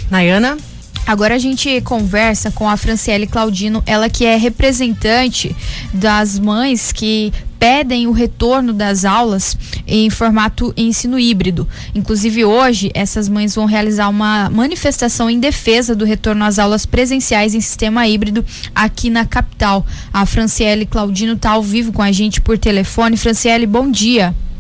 Nayana? 0.10 0.58
Agora 1.06 1.36
a 1.36 1.40
gente 1.40 1.82
conversa 1.82 2.50
com 2.50 2.68
a 2.68 2.78
Franciele 2.78 3.28
Claudino, 3.28 3.84
ela 3.86 4.10
que 4.10 4.26
é 4.26 4.38
representante 4.38 5.54
das 5.94 6.40
mães 6.40 6.94
que 6.94 7.32
pedem 7.60 8.08
o 8.08 8.12
retorno 8.12 8.74
das 8.74 9.06
aulas 9.06 9.58
em 9.86 10.10
formato 10.10 10.74
ensino 10.76 11.20
híbrido. 11.20 11.68
Inclusive 11.94 12.46
hoje, 12.46 12.92
essas 12.94 13.30
mães 13.30 13.56
vão 13.56 13.66
realizar 13.66 14.10
uma 14.10 14.50
manifestação 14.50 15.30
em 15.30 15.40
defesa 15.40 15.96
do 15.96 16.06
retorno 16.06 16.44
às 16.46 16.58
aulas 16.58 16.86
presenciais 16.86 17.54
em 17.54 17.62
sistema 17.62 18.08
híbrido 18.08 18.46
aqui 18.74 19.10
na 19.10 19.26
capital. 19.26 19.86
A 20.12 20.26
Franciele 20.26 20.86
Claudino 20.86 21.34
está 21.34 21.52
ao 21.52 21.64
vivo 21.64 21.92
com 21.92 22.02
a 22.02 22.12
gente 22.12 22.42
por 22.42 22.58
telefone. 22.58 23.18
Franciele, 23.18 23.66
bom 23.66 23.90
dia. 23.90 23.94
Bom 24.26 24.32
dia, 24.32 24.53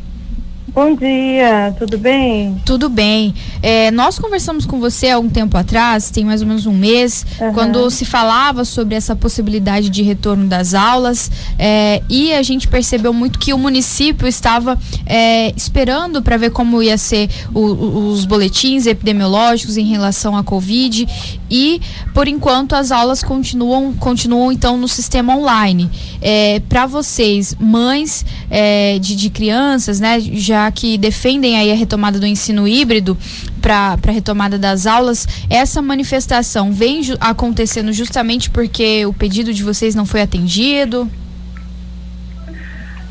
tudo 1.77 1.99
bem? 1.99 2.59
Tudo 2.65 2.89
bem. 2.89 3.33
É, 3.61 3.91
nós 3.91 4.17
conversamos 4.17 4.65
com 4.65 4.79
você 4.79 5.09
há 5.09 5.19
um 5.19 5.29
tempo 5.29 5.55
atrás, 5.55 6.09
tem 6.09 6.25
mais 6.25 6.41
ou 6.41 6.47
menos 6.47 6.65
um 6.65 6.73
mês, 6.73 7.25
uhum. 7.39 7.53
quando 7.53 7.89
se 7.91 8.05
falava 8.05 8.65
sobre 8.65 8.95
essa 8.95 9.15
possibilidade 9.15 9.89
de 9.89 10.01
retorno 10.01 10.47
das 10.47 10.73
aulas 10.73 11.29
é, 11.59 12.01
e 12.09 12.33
a 12.33 12.41
gente 12.41 12.67
percebeu 12.67 13.13
muito 13.13 13.37
que 13.37 13.53
o 13.53 13.57
município 13.57 14.27
estava 14.27 14.77
é, 15.05 15.53
esperando 15.55 16.23
para 16.23 16.37
ver 16.37 16.49
como 16.49 16.81
ia 16.81 16.97
ser 16.97 17.29
o, 17.53 18.09
os 18.09 18.25
boletins 18.25 18.87
epidemiológicos 18.87 19.77
em 19.77 19.85
relação 19.85 20.35
à 20.35 20.43
Covid 20.43 21.07
e, 21.55 21.79
por 22.15 22.27
enquanto, 22.27 22.73
as 22.73 22.91
aulas 22.91 23.21
continuam, 23.21 23.93
continuam 23.93 24.51
então 24.51 24.75
no 24.75 24.87
sistema 24.87 25.35
online. 25.35 25.87
É, 26.19 26.59
para 26.67 26.87
vocês, 26.87 27.55
mães 27.59 28.25
é, 28.49 28.97
de, 28.97 29.15
de 29.15 29.29
crianças, 29.29 29.99
né, 29.99 30.19
já 30.19 30.71
que 30.71 30.97
defendem 30.97 31.55
aí 31.55 31.71
a 31.71 31.75
retomada 31.75 32.19
do 32.19 32.25
ensino 32.25 32.67
híbrido 32.67 33.15
para 33.61 33.99
a 34.07 34.11
retomada 34.11 34.57
das 34.57 34.87
aulas, 34.87 35.27
essa 35.47 35.79
manifestação 35.79 36.73
vem 36.73 37.03
ju 37.03 37.15
acontecendo 37.19 37.93
justamente 37.93 38.49
porque 38.49 39.05
o 39.05 39.13
pedido 39.13 39.53
de 39.53 39.61
vocês 39.61 39.93
não 39.93 40.07
foi 40.07 40.23
atendido? 40.23 41.07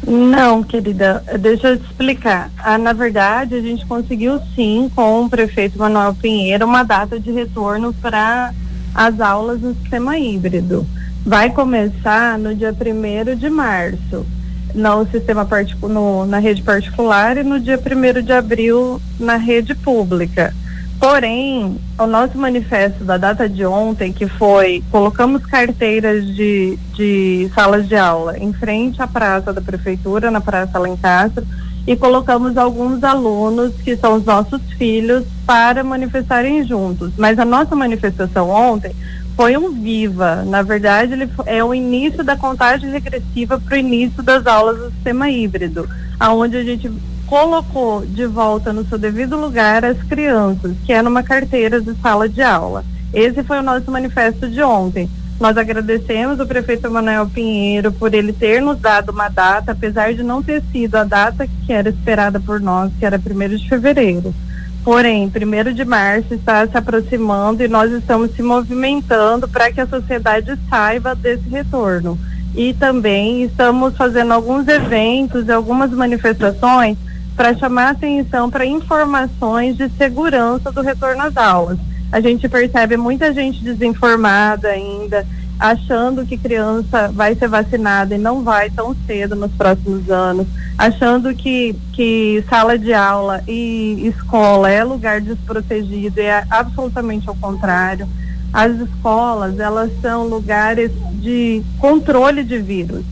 Não, 0.06 0.62
querida, 0.62 1.22
deixa 1.38 1.68
eu 1.68 1.78
te 1.78 1.84
explicar. 1.84 2.50
Ah, 2.58 2.76
na 2.76 2.92
verdade, 2.92 3.54
a 3.54 3.60
gente 3.60 3.86
conseguiu 3.86 4.40
sim, 4.54 4.90
com 4.94 5.24
o 5.24 5.30
prefeito 5.30 5.78
Manuel 5.78 6.14
Pinheiro, 6.14 6.66
uma 6.66 6.82
data 6.82 7.20
de 7.20 7.30
retorno 7.30 7.94
para 7.94 8.52
as 8.94 9.20
aulas 9.20 9.60
no 9.60 9.74
sistema 9.74 10.18
híbrido. 10.18 10.86
Vai 11.24 11.50
começar 11.50 12.36
no 12.36 12.54
dia 12.54 12.74
1 12.74 13.36
de 13.36 13.48
março 13.48 14.26
no 14.74 15.06
sistema 15.06 15.46
na 16.26 16.38
rede 16.38 16.62
particular 16.62 17.36
e 17.36 17.42
no 17.42 17.60
dia 17.60 17.78
1 17.78 18.22
de 18.22 18.32
abril 18.32 19.00
na 19.18 19.36
rede 19.36 19.74
pública. 19.74 20.54
Porém, 21.02 21.80
o 21.98 22.06
nosso 22.06 22.38
manifesto 22.38 23.02
da 23.02 23.16
data 23.16 23.48
de 23.48 23.66
ontem, 23.66 24.12
que 24.12 24.28
foi 24.28 24.84
colocamos 24.88 25.44
carteiras 25.44 26.24
de, 26.24 26.78
de 26.94 27.50
salas 27.52 27.88
de 27.88 27.96
aula 27.96 28.38
em 28.38 28.52
frente 28.52 29.02
à 29.02 29.08
praça 29.08 29.52
da 29.52 29.60
prefeitura, 29.60 30.30
na 30.30 30.40
Praça 30.40 30.78
Alencastro, 30.78 31.44
e 31.88 31.96
colocamos 31.96 32.56
alguns 32.56 33.02
alunos, 33.02 33.74
que 33.82 33.96
são 33.96 34.14
os 34.14 34.24
nossos 34.24 34.62
filhos, 34.78 35.24
para 35.44 35.82
manifestarem 35.82 36.64
juntos. 36.64 37.10
Mas 37.18 37.36
a 37.36 37.44
nossa 37.44 37.74
manifestação 37.74 38.48
ontem 38.48 38.94
foi 39.36 39.56
um 39.56 39.72
viva. 39.72 40.44
Na 40.44 40.62
verdade, 40.62 41.14
ele 41.14 41.28
é 41.46 41.64
o 41.64 41.74
início 41.74 42.22
da 42.22 42.36
contagem 42.36 42.92
regressiva 42.92 43.58
para 43.58 43.74
o 43.74 43.78
início 43.78 44.22
das 44.22 44.46
aulas 44.46 44.78
do 44.78 44.90
sistema 44.92 45.28
híbrido, 45.28 45.88
aonde 46.20 46.58
a 46.58 46.62
gente 46.62 46.88
colocou 47.32 48.04
de 48.04 48.26
volta 48.26 48.74
no 48.74 48.84
seu 48.84 48.98
devido 48.98 49.38
lugar 49.38 49.86
as 49.86 49.96
crianças, 50.02 50.76
que 50.84 50.92
é 50.92 51.00
numa 51.00 51.22
carteira 51.22 51.80
de 51.80 51.94
sala 51.94 52.28
de 52.28 52.42
aula. 52.42 52.84
Esse 53.10 53.42
foi 53.42 53.60
o 53.60 53.62
nosso 53.62 53.90
manifesto 53.90 54.46
de 54.50 54.60
ontem. 54.62 55.08
Nós 55.40 55.56
agradecemos 55.56 56.38
o 56.38 56.46
prefeito 56.46 56.90
Manuel 56.90 57.26
Pinheiro 57.26 57.90
por 57.90 58.12
ele 58.12 58.34
ter 58.34 58.60
nos 58.60 58.78
dado 58.78 59.12
uma 59.12 59.30
data, 59.30 59.72
apesar 59.72 60.12
de 60.12 60.22
não 60.22 60.42
ter 60.42 60.62
sido 60.70 60.94
a 60.96 61.04
data 61.04 61.48
que 61.64 61.72
era 61.72 61.88
esperada 61.88 62.38
por 62.38 62.60
nós, 62.60 62.92
que 62.98 63.06
era 63.06 63.16
1 63.16 63.56
de 63.56 63.66
fevereiro. 63.66 64.34
Porém, 64.84 65.30
primeiro 65.30 65.72
de 65.72 65.86
março 65.86 66.34
está 66.34 66.66
se 66.66 66.76
aproximando 66.76 67.64
e 67.64 67.68
nós 67.68 67.90
estamos 67.92 68.36
se 68.36 68.42
movimentando 68.42 69.48
para 69.48 69.72
que 69.72 69.80
a 69.80 69.86
sociedade 69.86 70.54
saiba 70.68 71.14
desse 71.14 71.48
retorno. 71.48 72.18
E 72.54 72.74
também 72.74 73.42
estamos 73.44 73.96
fazendo 73.96 74.34
alguns 74.34 74.68
eventos 74.68 75.48
e 75.48 75.50
algumas 75.50 75.90
manifestações 75.92 76.98
para 77.36 77.54
chamar 77.54 77.90
atenção 77.90 78.50
para 78.50 78.66
informações 78.66 79.76
de 79.76 79.88
segurança 79.90 80.70
do 80.70 80.82
retorno 80.82 81.22
às 81.22 81.36
aulas. 81.36 81.78
A 82.10 82.20
gente 82.20 82.48
percebe 82.48 82.96
muita 82.96 83.32
gente 83.32 83.62
desinformada 83.64 84.68
ainda, 84.68 85.26
achando 85.58 86.26
que 86.26 86.36
criança 86.36 87.08
vai 87.08 87.34
ser 87.34 87.48
vacinada 87.48 88.14
e 88.14 88.18
não 88.18 88.42
vai 88.42 88.68
tão 88.68 88.94
cedo 89.06 89.34
nos 89.34 89.52
próximos 89.52 90.10
anos, 90.10 90.46
achando 90.76 91.34
que, 91.34 91.74
que 91.92 92.44
sala 92.50 92.78
de 92.78 92.92
aula 92.92 93.42
e 93.48 94.12
escola 94.14 94.68
é 94.70 94.84
lugar 94.84 95.20
desprotegido, 95.20 96.20
é 96.20 96.44
absolutamente 96.50 97.28
ao 97.28 97.36
contrário. 97.36 98.06
As 98.52 98.72
escolas, 98.72 99.58
elas 99.58 99.90
são 100.02 100.26
lugares 100.26 100.90
de 101.14 101.62
controle 101.78 102.44
de 102.44 102.58
vírus, 102.58 103.04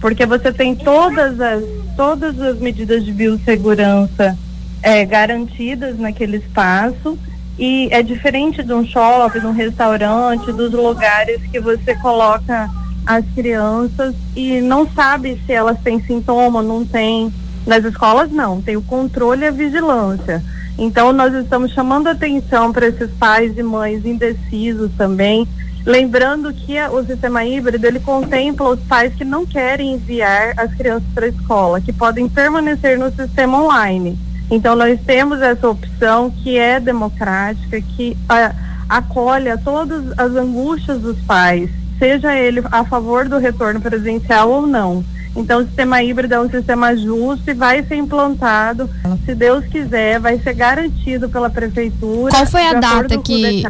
porque 0.00 0.26
você 0.26 0.52
tem 0.52 0.74
todas 0.74 1.40
as, 1.40 1.64
todas 1.96 2.40
as 2.40 2.58
medidas 2.58 3.04
de 3.04 3.12
biossegurança 3.12 4.36
é, 4.82 5.04
garantidas 5.04 5.98
naquele 5.98 6.36
espaço 6.38 7.18
e 7.58 7.88
é 7.90 8.02
diferente 8.02 8.62
de 8.62 8.72
um 8.72 8.86
shopping, 8.86 9.40
de 9.40 9.46
um 9.46 9.52
restaurante, 9.52 10.52
dos 10.52 10.72
lugares 10.72 11.40
que 11.50 11.58
você 11.58 11.94
coloca 11.96 12.68
as 13.06 13.24
crianças 13.34 14.14
e 14.34 14.60
não 14.60 14.86
sabe 14.90 15.40
se 15.46 15.52
elas 15.52 15.78
têm 15.80 16.02
sintoma, 16.02 16.62
não 16.62 16.84
tem. 16.84 17.32
Nas 17.66 17.84
escolas 17.84 18.30
não, 18.30 18.60
tem 18.60 18.76
o 18.76 18.82
controle 18.82 19.42
e 19.42 19.48
a 19.48 19.50
vigilância. 19.50 20.42
Então 20.78 21.12
nós 21.12 21.32
estamos 21.34 21.72
chamando 21.72 22.08
atenção 22.08 22.72
para 22.72 22.86
esses 22.86 23.10
pais 23.12 23.56
e 23.56 23.62
mães 23.62 24.04
indecisos 24.04 24.90
também, 24.96 25.48
lembrando 25.86 26.52
que 26.52 26.76
o 26.88 27.04
sistema 27.04 27.44
híbrido 27.44 27.86
ele 27.86 28.00
contempla 28.00 28.70
os 28.70 28.80
pais 28.80 29.14
que 29.14 29.24
não 29.24 29.46
querem 29.46 29.94
enviar 29.94 30.52
as 30.56 30.74
crianças 30.74 31.08
para 31.14 31.26
a 31.26 31.28
escola, 31.28 31.80
que 31.80 31.92
podem 31.92 32.28
permanecer 32.28 32.98
no 32.98 33.10
sistema 33.12 33.62
online. 33.62 34.18
Então, 34.50 34.74
nós 34.74 34.98
temos 35.06 35.40
essa 35.40 35.68
opção 35.68 36.30
que 36.30 36.58
é 36.58 36.80
democrática, 36.80 37.80
que 37.80 38.16
a, 38.28 38.52
acolhe 38.88 39.48
a 39.48 39.56
todas 39.56 40.06
as 40.18 40.32
angústias 40.32 41.00
dos 41.00 41.18
pais, 41.20 41.70
seja 41.98 42.34
ele 42.34 42.62
a 42.70 42.84
favor 42.84 43.28
do 43.28 43.38
retorno 43.38 43.80
presencial 43.80 44.50
ou 44.50 44.66
não. 44.66 45.04
Então, 45.36 45.60
o 45.60 45.66
sistema 45.66 46.02
híbrido 46.02 46.34
é 46.34 46.40
um 46.40 46.48
sistema 46.48 46.96
justo 46.96 47.50
e 47.50 47.54
vai 47.54 47.82
ser 47.84 47.96
implantado, 47.96 48.88
se 49.24 49.34
Deus 49.34 49.64
quiser, 49.66 50.18
vai 50.18 50.38
ser 50.38 50.54
garantido 50.54 51.28
pela 51.28 51.50
prefeitura. 51.50 52.30
Qual 52.30 52.46
foi 52.46 52.66
a 52.66 52.74
data 52.74 53.18
que, 53.18 53.62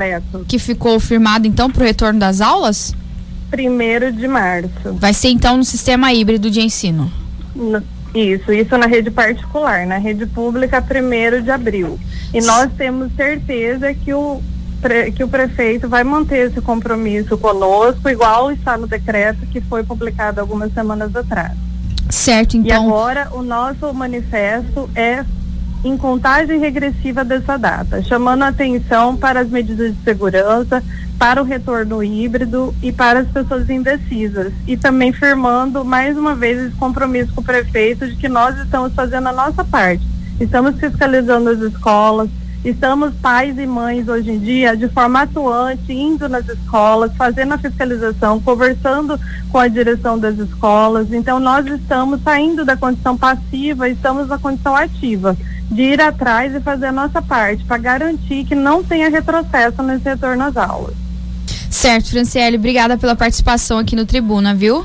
que 0.47 0.59
ficou 0.59 1.01
firmada, 1.01 1.47
então, 1.47 1.71
para 1.71 1.83
o 1.83 1.87
retorno 1.87 2.21
das 2.21 2.41
aulas? 2.41 2.95
Primeiro 3.51 4.13
de 4.13 4.29
março. 4.29 4.95
Vai 4.95 5.13
ser, 5.13 5.29
então, 5.29 5.57
no 5.57 5.65
sistema 5.65 6.13
híbrido 6.13 6.51
de 6.51 6.61
ensino? 6.61 7.11
No, 7.55 7.83
isso, 8.15 8.53
isso 8.53 8.79
na 8.79 8.87
rede 8.87 9.11
particular. 9.11 9.87
Na 9.87 9.99
rede 9.99 10.25
pública, 10.27 10.81
primeiro 10.81 11.43
de 11.43 11.51
abril. 11.51 11.99
E 12.33 12.41
nós 12.41 12.71
temos 12.77 13.13
certeza 13.15 13.93
que 13.93 14.13
o, 14.15 14.41
que 15.15 15.25
o 15.25 15.29
prefeito 15.29 15.89
vai 15.89 16.05
manter 16.05 16.51
esse 16.51 16.61
compromisso 16.61 17.37
conosco, 17.39 18.09
igual 18.09 18.51
está 18.51 18.77
no 18.77 18.87
decreto 18.87 19.47
que 19.47 19.61
foi 19.61 19.83
publicado 19.83 20.41
algumas 20.41 20.73
semanas 20.73 21.15
atrás. 21.15 21.53
Certo, 22.11 22.57
então. 22.57 22.69
E 22.69 22.73
agora 22.73 23.29
o 23.33 23.43
nosso 23.43 23.93
manifesto 23.93 24.89
é 24.95 25.25
em 25.85 25.97
contagem 25.97 26.59
regressiva 26.59 27.25
dessa 27.25 27.57
data, 27.57 28.03
chamando 28.03 28.43
a 28.43 28.49
atenção 28.49 29.17
para 29.17 29.41
as 29.41 29.49
medidas 29.49 29.95
de 29.95 30.03
segurança, 30.03 30.83
para 31.19 31.41
o 31.41 31.45
retorno 31.45 32.03
híbrido 32.03 32.75
e 32.83 32.93
para 32.93 33.21
as 33.21 33.29
pessoas 33.29 33.71
indecisas. 33.71 34.53
E 34.67 34.77
também 34.77 35.13
firmando 35.13 35.85
mais 35.85 36.17
uma 36.17 36.35
vez 36.35 36.59
esse 36.59 36.77
compromisso 36.77 37.33
com 37.35 37.41
o 37.41 37.45
prefeito 37.45 38.07
de 38.09 38.17
que 38.17 38.29
nós 38.29 38.59
estamos 38.59 38.93
fazendo 38.95 39.29
a 39.29 39.33
nossa 39.33 39.65
parte. 39.65 40.03
Estamos 40.41 40.79
fiscalizando 40.79 41.51
as 41.51 41.61
escolas, 41.61 42.29
estamos 42.69 43.15
pais 43.23 43.57
e 43.59 43.67
mães 43.67 44.09
hoje 44.09 44.31
em 44.31 44.39
dia 44.39 44.77
de 44.77 44.89
forma 44.89 45.23
atuante, 45.23 45.93
indo 45.93 46.29
nas 46.29 46.49
escolas, 46.49 47.15
fazendo 47.17 47.55
a 47.55 47.59
fiscalização, 47.59 48.41
conversando 48.41 49.19
com 49.51 49.59
a 49.59 49.69
direção 49.69 50.19
das 50.19 50.37
escolas. 50.39 51.13
Então 51.13 51.39
nós 51.39 51.67
estamos 51.67 52.21
saindo 52.23 52.65
da 52.65 52.77
condição 52.77 53.17
passiva, 53.17 53.89
estamos 53.89 54.29
na 54.29 54.39
condição 54.39 54.75
ativa 54.75 55.37
de 55.71 55.83
ir 55.83 56.01
atrás 56.01 56.55
e 56.55 56.61
fazer 56.61 56.87
a 56.87 56.93
nossa 56.93 57.21
parte 57.21 57.65
para 57.65 57.79
garantir 57.79 58.45
que 58.45 58.55
não 58.55 58.83
tenha 58.83 59.09
retrocesso 59.09 59.83
nesse 59.83 60.05
retorno 60.05 60.45
às 60.45 60.57
aulas. 60.57 60.95
Certo, 61.71 62.11
Franciele, 62.11 62.57
obrigada 62.57 62.97
pela 62.97 63.15
participação 63.15 63.79
aqui 63.79 63.95
no 63.95 64.07
Tribuna, 64.07 64.55
viu? 64.55 64.85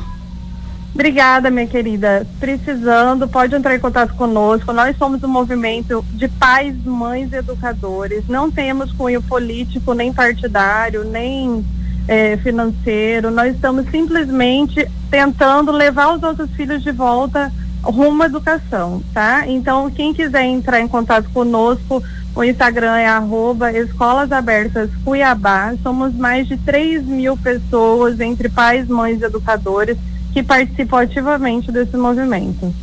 Obrigada, 0.93 1.49
minha 1.49 1.67
querida. 1.67 2.27
Precisando, 2.39 3.27
pode 3.27 3.55
entrar 3.55 3.75
em 3.75 3.79
contato 3.79 4.13
conosco. 4.15 4.73
Nós 4.73 4.97
somos 4.97 5.23
um 5.23 5.27
movimento 5.27 6.03
de 6.13 6.27
pais, 6.27 6.75
mães 6.83 7.31
e 7.31 7.37
educadores. 7.37 8.27
Não 8.27 8.51
temos 8.51 8.91
cunho 8.91 9.21
político, 9.21 9.93
nem 9.93 10.11
partidário, 10.11 11.05
nem 11.05 11.65
é, 12.07 12.35
financeiro. 12.37 13.31
Nós 13.31 13.55
estamos 13.55 13.89
simplesmente 13.89 14.85
tentando 15.09 15.71
levar 15.71 16.13
os 16.13 16.21
nossos 16.21 16.51
filhos 16.51 16.83
de 16.83 16.91
volta 16.91 17.51
rumo 17.83 18.21
à 18.23 18.25
educação, 18.27 19.01
tá? 19.13 19.47
Então, 19.47 19.89
quem 19.89 20.13
quiser 20.13 20.43
entrar 20.45 20.79
em 20.79 20.87
contato 20.87 21.29
conosco, 21.31 22.03
o 22.35 22.43
Instagram 22.43 22.97
é 22.97 23.07
arroba 23.07 23.71
Escolas 23.71 24.31
Abertas 24.31 24.89
Cuiabá. 25.03 25.73
Somos 25.81 26.13
mais 26.13 26.47
de 26.47 26.57
3 26.57 27.03
mil 27.03 27.35
pessoas, 27.37 28.19
entre 28.19 28.49
pais, 28.49 28.87
mães 28.87 29.21
e 29.21 29.25
educadores, 29.25 29.97
que 30.33 30.43
participam 30.43 31.01
ativamente 31.01 31.71
desse 31.71 31.95
movimento. 31.97 32.73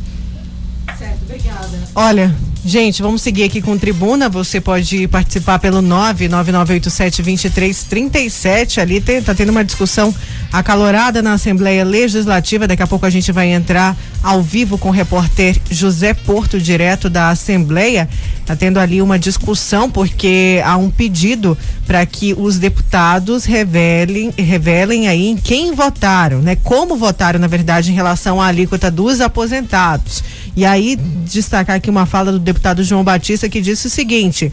Certo, 0.97 1.23
obrigada. 1.23 1.77
Olha, 1.95 2.35
Gente, 2.65 3.01
vamos 3.01 3.21
seguir 3.21 3.43
aqui 3.43 3.61
com 3.61 3.77
tribuna. 3.77 4.27
Você 4.27 4.59
pode 4.59 5.07
participar 5.07 5.59
pelo 5.59 5.81
99987-2337. 5.81 8.79
Ali 8.79 8.99
tem, 8.99 9.21
tá 9.21 9.33
tendo 9.33 9.47
uma 9.49 9.63
discussão 9.63 10.13
acalorada 10.51 11.21
na 11.21 11.31
Assembleia 11.33 11.85
Legislativa. 11.85 12.67
Daqui 12.67 12.83
a 12.83 12.87
pouco 12.87 13.05
a 13.05 13.09
gente 13.09 13.31
vai 13.31 13.49
entrar 13.49 13.95
ao 14.21 14.43
vivo 14.43 14.77
com 14.77 14.89
o 14.89 14.91
repórter 14.91 15.57
José 15.71 16.13
Porto, 16.13 16.59
direto 16.59 17.09
da 17.09 17.29
Assembleia. 17.29 18.09
Tá 18.45 18.57
tendo 18.57 18.77
ali 18.77 19.01
uma 19.01 19.17
discussão 19.17 19.89
porque 19.89 20.61
há 20.65 20.75
um 20.75 20.89
pedido 20.89 21.57
para 21.87 22.05
que 22.05 22.33
os 22.33 22.57
deputados 22.57 23.45
revelem, 23.45 24.33
revelem 24.37 25.07
aí 25.07 25.27
em 25.27 25.37
quem 25.37 25.73
votaram, 25.73 26.41
né? 26.41 26.57
Como 26.57 26.97
votaram, 26.97 27.39
na 27.39 27.47
verdade, 27.47 27.91
em 27.91 27.95
relação 27.95 28.41
à 28.41 28.47
alíquota 28.47 28.91
dos 28.91 29.21
aposentados. 29.21 30.21
E 30.55 30.65
aí, 30.65 30.97
destacar 31.25 31.77
aqui 31.77 31.89
uma 31.89 32.05
fala 32.05 32.31
do 32.31 32.39
deputado 32.49 32.83
João 32.83 33.03
Batista 33.03 33.47
que 33.47 33.61
disse 33.61 33.87
o 33.87 33.89
seguinte: 33.89 34.51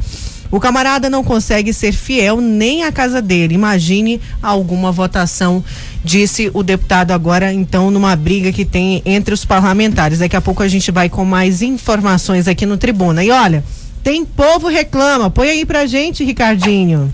o 0.50 0.60
camarada 0.60 1.10
não 1.10 1.24
consegue 1.24 1.72
ser 1.72 1.92
fiel 1.92 2.40
nem 2.40 2.84
à 2.84 2.92
casa 2.92 3.20
dele. 3.20 3.54
Imagine 3.54 4.20
alguma 4.42 4.92
votação, 4.92 5.64
disse 6.04 6.50
o 6.54 6.62
deputado 6.62 7.10
agora, 7.10 7.52
então, 7.52 7.90
numa 7.90 8.14
briga 8.14 8.52
que 8.52 8.64
tem 8.64 9.02
entre 9.04 9.34
os 9.34 9.44
parlamentares. 9.44 10.18
Daqui 10.18 10.36
a 10.36 10.40
pouco 10.40 10.62
a 10.62 10.68
gente 10.68 10.90
vai 10.90 11.08
com 11.08 11.24
mais 11.24 11.62
informações 11.62 12.46
aqui 12.46 12.64
no 12.64 12.76
Tribuna. 12.76 13.24
E 13.24 13.30
olha, 13.30 13.64
tem 14.02 14.24
povo 14.24 14.68
reclama. 14.68 15.30
Põe 15.30 15.48
aí 15.48 15.66
pra 15.66 15.86
gente, 15.86 16.24
Ricardinho. 16.24 17.12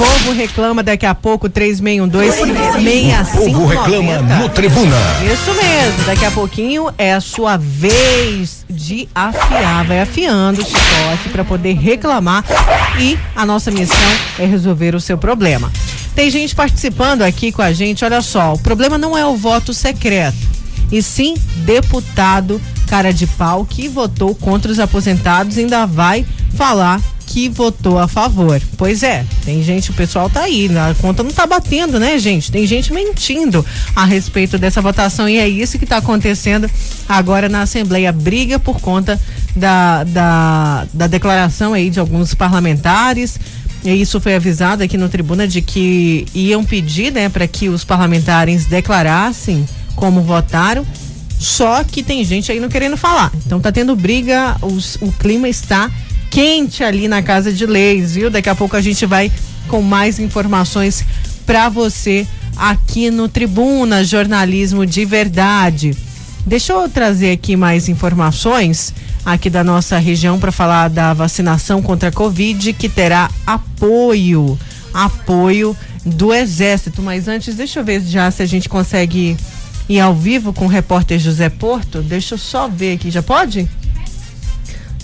Povo 0.00 0.32
reclama 0.32 0.82
daqui 0.82 1.04
a 1.04 1.14
pouco, 1.14 1.46
3612-6590. 1.50 3.26
Povo 3.34 3.66
reclama 3.66 4.16
no 4.38 4.48
Tribuna. 4.48 4.96
Isso 5.30 5.52
mesmo, 5.52 6.04
daqui 6.06 6.24
a 6.24 6.30
pouquinho 6.30 6.90
é 6.96 7.12
a 7.12 7.20
sua 7.20 7.58
vez 7.58 8.64
de 8.70 9.06
afiar. 9.14 9.84
Vai 9.84 10.00
afiando 10.00 10.62
o 10.62 10.64
chicote 10.64 11.28
para 11.30 11.44
poder 11.44 11.74
reclamar 11.74 12.42
e 12.98 13.18
a 13.36 13.44
nossa 13.44 13.70
missão 13.70 13.98
é 14.38 14.46
resolver 14.46 14.94
o 14.94 15.00
seu 15.00 15.18
problema. 15.18 15.70
Tem 16.14 16.30
gente 16.30 16.54
participando 16.54 17.20
aqui 17.20 17.52
com 17.52 17.60
a 17.60 17.70
gente, 17.70 18.02
olha 18.02 18.22
só, 18.22 18.54
o 18.54 18.58
problema 18.58 18.96
não 18.96 19.18
é 19.18 19.26
o 19.26 19.36
voto 19.36 19.74
secreto, 19.74 20.48
e 20.90 21.02
sim 21.02 21.34
deputado 21.56 22.58
cara 22.88 23.12
de 23.12 23.26
pau 23.26 23.66
que 23.66 23.86
votou 23.86 24.34
contra 24.34 24.72
os 24.72 24.78
aposentados 24.78 25.58
ainda 25.58 25.84
vai 25.84 26.24
falar 26.56 27.02
que 27.30 27.48
votou 27.48 27.96
a 27.96 28.08
favor. 28.08 28.60
Pois 28.76 29.04
é, 29.04 29.24
tem 29.44 29.62
gente, 29.62 29.92
o 29.92 29.94
pessoal 29.94 30.28
tá 30.28 30.42
aí, 30.42 30.68
a 30.76 30.94
conta 30.96 31.22
não 31.22 31.30
tá 31.30 31.46
batendo, 31.46 32.00
né, 32.00 32.18
gente? 32.18 32.50
Tem 32.50 32.66
gente 32.66 32.92
mentindo 32.92 33.64
a 33.94 34.04
respeito 34.04 34.58
dessa 34.58 34.82
votação 34.82 35.28
e 35.28 35.38
é 35.38 35.48
isso 35.48 35.78
que 35.78 35.86
tá 35.86 35.98
acontecendo 35.98 36.68
agora 37.08 37.48
na 37.48 37.62
Assembleia. 37.62 38.10
Briga 38.10 38.58
por 38.58 38.80
conta 38.80 39.18
da, 39.54 40.02
da, 40.02 40.86
da 40.92 41.06
declaração 41.06 41.72
aí 41.72 41.88
de 41.88 42.00
alguns 42.00 42.34
parlamentares. 42.34 43.38
E 43.84 43.90
isso 43.92 44.20
foi 44.20 44.34
avisado 44.34 44.82
aqui 44.82 44.98
no 44.98 45.08
tribuna 45.08 45.46
de 45.46 45.62
que 45.62 46.26
iam 46.34 46.64
pedir, 46.64 47.12
né, 47.12 47.28
para 47.28 47.46
que 47.46 47.68
os 47.68 47.84
parlamentares 47.84 48.66
declarassem 48.66 49.64
como 49.94 50.20
votaram. 50.22 50.84
Só 51.38 51.84
que 51.84 52.02
tem 52.02 52.24
gente 52.24 52.50
aí 52.50 52.58
não 52.58 52.68
querendo 52.68 52.96
falar. 52.96 53.30
Então 53.46 53.60
tá 53.60 53.70
tendo 53.70 53.94
briga, 53.94 54.56
os, 54.62 54.96
o 55.00 55.12
clima 55.12 55.48
está 55.48 55.88
quente 56.30 56.84
ali 56.84 57.08
na 57.08 57.22
Casa 57.22 57.52
de 57.52 57.66
Leis, 57.66 58.14
viu? 58.14 58.30
Daqui 58.30 58.48
a 58.48 58.54
pouco 58.54 58.76
a 58.76 58.80
gente 58.80 59.04
vai 59.04 59.30
com 59.68 59.82
mais 59.82 60.18
informações 60.18 61.04
para 61.44 61.68
você 61.68 62.26
aqui 62.56 63.10
no 63.10 63.28
Tribuna 63.28 64.04
Jornalismo 64.04 64.86
de 64.86 65.04
Verdade. 65.04 65.96
Deixa 66.46 66.72
eu 66.72 66.88
trazer 66.88 67.32
aqui 67.32 67.56
mais 67.56 67.88
informações 67.88 68.94
aqui 69.24 69.50
da 69.50 69.62
nossa 69.62 69.98
região 69.98 70.38
para 70.38 70.50
falar 70.50 70.88
da 70.88 71.12
vacinação 71.12 71.82
contra 71.82 72.08
a 72.08 72.12
Covid, 72.12 72.72
que 72.72 72.88
terá 72.88 73.30
apoio, 73.46 74.58
apoio 74.94 75.76
do 76.04 76.32
Exército. 76.32 77.02
Mas 77.02 77.28
antes, 77.28 77.54
deixa 77.54 77.80
eu 77.80 77.84
ver 77.84 78.00
já 78.02 78.30
se 78.30 78.42
a 78.42 78.46
gente 78.46 78.68
consegue 78.68 79.36
ir 79.88 80.00
ao 80.00 80.14
vivo 80.14 80.52
com 80.52 80.64
o 80.64 80.68
repórter 80.68 81.18
José 81.18 81.48
Porto. 81.48 82.00
Deixa 82.00 82.34
eu 82.34 82.38
só 82.38 82.68
ver 82.68 82.94
aqui, 82.94 83.10
já 83.10 83.22
pode? 83.22 83.68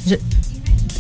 Já, 0.07 0.16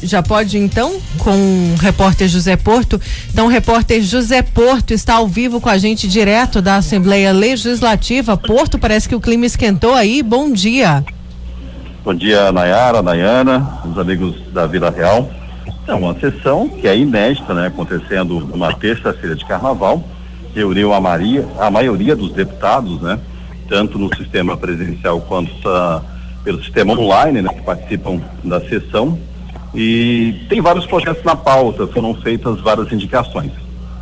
já 0.02 0.22
pode 0.22 0.58
então 0.58 1.00
com 1.18 1.30
o 1.30 1.74
repórter 1.80 2.28
José 2.28 2.56
Porto. 2.56 3.00
Então, 3.30 3.46
o 3.46 3.48
repórter 3.48 4.02
José 4.02 4.42
Porto 4.42 4.92
está 4.92 5.14
ao 5.14 5.26
vivo 5.26 5.60
com 5.60 5.68
a 5.68 5.78
gente 5.78 6.08
direto 6.08 6.60
da 6.60 6.76
Assembleia 6.76 7.32
Legislativa. 7.32 8.36
Porto, 8.36 8.78
parece 8.78 9.08
que 9.08 9.14
o 9.14 9.20
clima 9.20 9.46
esquentou 9.46 9.94
aí. 9.94 10.22
Bom 10.22 10.52
dia. 10.52 11.04
Bom 12.04 12.14
dia, 12.14 12.52
Nayara, 12.52 13.02
Nayana, 13.02 13.80
os 13.84 13.98
amigos 13.98 14.36
da 14.52 14.66
Vila 14.66 14.90
Real. 14.90 15.28
É 15.88 15.94
uma 15.94 16.18
sessão 16.18 16.68
que 16.68 16.86
é 16.86 16.96
inédita, 16.96 17.54
né? 17.54 17.66
Acontecendo 17.66 18.40
numa 18.40 18.72
terça-feira 18.74 19.34
de 19.34 19.44
carnaval. 19.44 20.02
Reuniu 20.54 20.92
a, 20.92 21.00
Maria, 21.00 21.46
a 21.58 21.70
maioria 21.70 22.16
dos 22.16 22.32
deputados, 22.32 23.00
né? 23.00 23.18
Tanto 23.68 23.98
no 23.98 24.14
sistema 24.16 24.56
presencial 24.56 25.20
quanto 25.20 25.50
uh, 25.68 26.00
pelo 26.44 26.62
sistema 26.62 26.92
online, 26.92 27.42
né? 27.42 27.52
Que 27.52 27.62
participam 27.62 28.20
da 28.42 28.60
sessão 28.60 29.18
e 29.78 30.46
tem 30.48 30.62
vários 30.62 30.86
projetos 30.86 31.22
na 31.22 31.36
pauta, 31.36 31.86
foram 31.86 32.14
feitas 32.14 32.58
várias 32.62 32.90
indicações. 32.90 33.52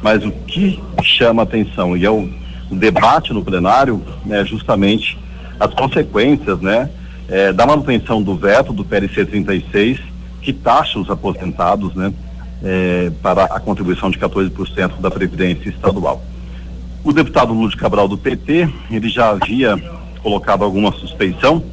Mas 0.01 0.25
o 0.25 0.31
que 0.31 0.81
chama 1.03 1.43
atenção 1.43 1.97
e 1.97 2.05
é 2.05 2.11
o, 2.11 2.31
o 2.71 2.77
debate 2.77 3.33
no 3.33 3.45
plenário 3.45 4.01
é 4.31 4.45
justamente 4.45 5.19
as 5.59 5.75
consequências, 5.75 6.61
né, 6.61 6.89
é, 7.29 7.53
da 7.53 7.67
manutenção 7.67 8.23
do 8.23 8.37
veto 8.37 8.73
do 8.73 8.85
PLC 8.85 9.27
36, 9.27 9.99
que 10.41 10.53
taxa 10.53 10.97
os 10.97 11.11
aposentados, 11.11 11.93
né, 11.97 12.13
é, 12.63 13.11
para 13.21 13.43
a 13.43 13.59
contribuição 13.59 14.13
de 14.13 14.19
14% 14.19 15.01
da 15.01 15.11
Previdência 15.11 15.71
Estadual. 15.71 16.23
O 17.03 17.13
deputado 17.13 17.53
Lúcio 17.53 17.77
Cabral 17.77 18.07
do 18.07 18.17
PT, 18.17 18.69
ele 18.93 19.09
já 19.09 19.31
havia 19.31 19.77
colocado 20.23 20.63
alguma 20.63 20.93
suspeição 20.93 21.65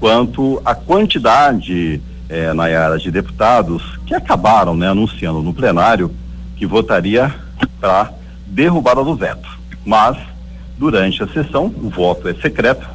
quanto 0.00 0.62
à 0.64 0.74
quantidade 0.74 2.00
é, 2.28 2.52
Nayara, 2.52 2.98
de 2.98 3.10
deputados 3.10 3.82
que 4.06 4.14
acabaram 4.14 4.74
né, 4.74 4.88
anunciando 4.88 5.42
no 5.42 5.52
plenário 5.52 6.10
que 6.56 6.66
votaria 6.66 7.34
para 7.80 8.12
derrubada 8.46 9.02
do 9.02 9.14
veto. 9.14 9.48
Mas, 9.84 10.16
durante 10.78 11.22
a 11.22 11.28
sessão, 11.28 11.66
o 11.66 11.90
voto 11.90 12.28
é 12.28 12.34
secreto, 12.34 12.88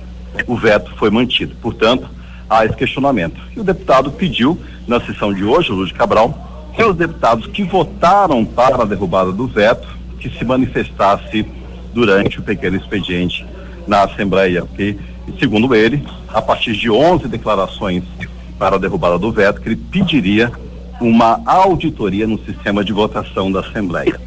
o 0.47 0.56
veto 0.56 0.91
foi 0.95 1.10
mantido. 1.10 1.56
Portanto, 1.61 2.10
há 2.49 2.65
esse 2.65 2.76
questionamento. 2.76 3.39
E 3.56 3.60
o 3.60 3.64
deputado 3.64 4.11
pediu, 4.11 4.60
na 4.88 4.99
sessão 4.99 5.34
de 5.34 5.43
hoje, 5.43 5.72
Lúcio 5.72 5.95
Cabral, 5.95 6.72
que 6.76 6.84
os 6.84 6.95
deputados 6.95 7.47
que 7.47 7.64
votaram 7.64 8.43
para 8.43 8.81
a 8.81 8.85
derrubada 8.85 9.31
do 9.31 9.47
veto, 9.47 9.88
que 10.19 10.30
se 10.30 10.43
manifestasse 10.43 11.45
durante 11.93 12.39
o 12.39 12.43
pequeno 12.43 12.77
expediente 12.77 13.45
na 13.88 14.03
Assembleia, 14.03 14.65
porque, 14.65 14.97
segundo 15.39 15.73
ele, 15.73 16.03
a 16.27 16.41
partir 16.41 16.73
de 16.73 16.89
11 16.89 17.27
declarações 17.27 18.03
para 18.60 18.76
a 18.76 18.80
derrubada 18.80 19.18
do 19.18 19.31
veto, 19.31 19.61
que 19.61 19.69
ele 19.69 19.77
pediria 19.77 20.52
uma 20.99 21.41
auditoria 21.45 22.27
no 22.27 22.38
sistema 22.40 22.84
de 22.84 22.91
votação 22.91 23.49
da 23.49 23.61
Assembleia. 23.61 24.19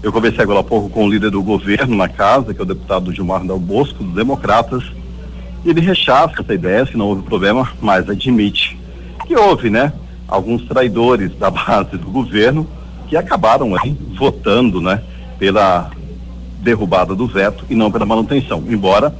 Eu 0.00 0.12
conversei 0.12 0.42
agora 0.42 0.60
há 0.60 0.64
pouco 0.64 0.88
com 0.88 1.04
o 1.04 1.10
líder 1.10 1.30
do 1.30 1.42
governo 1.42 1.96
na 1.96 2.08
casa, 2.08 2.54
que 2.54 2.60
é 2.60 2.62
o 2.62 2.66
deputado 2.66 3.12
Gilmar 3.12 3.44
Dal 3.44 3.58
Bosco, 3.58 4.04
dos 4.04 4.14
Democratas, 4.14 4.84
e 5.64 5.70
ele 5.70 5.80
rechaça 5.80 6.40
essa 6.40 6.54
ideia, 6.54 6.86
se 6.86 6.96
não 6.96 7.08
houve 7.08 7.22
problema, 7.22 7.68
mas 7.82 8.08
admite 8.08 8.78
que 9.26 9.36
houve, 9.36 9.68
né, 9.68 9.92
alguns 10.26 10.62
traidores 10.64 11.36
da 11.36 11.50
base 11.50 11.98
do 11.98 12.10
governo 12.10 12.66
que 13.08 13.16
acabaram 13.16 13.74
aí 13.76 13.94
votando, 14.16 14.80
né, 14.80 15.02
pela 15.38 15.90
derrubada 16.60 17.14
do 17.14 17.26
veto 17.26 17.64
e 17.68 17.74
não 17.74 17.90
pela 17.90 18.06
manutenção. 18.06 18.64
Embora 18.68 19.14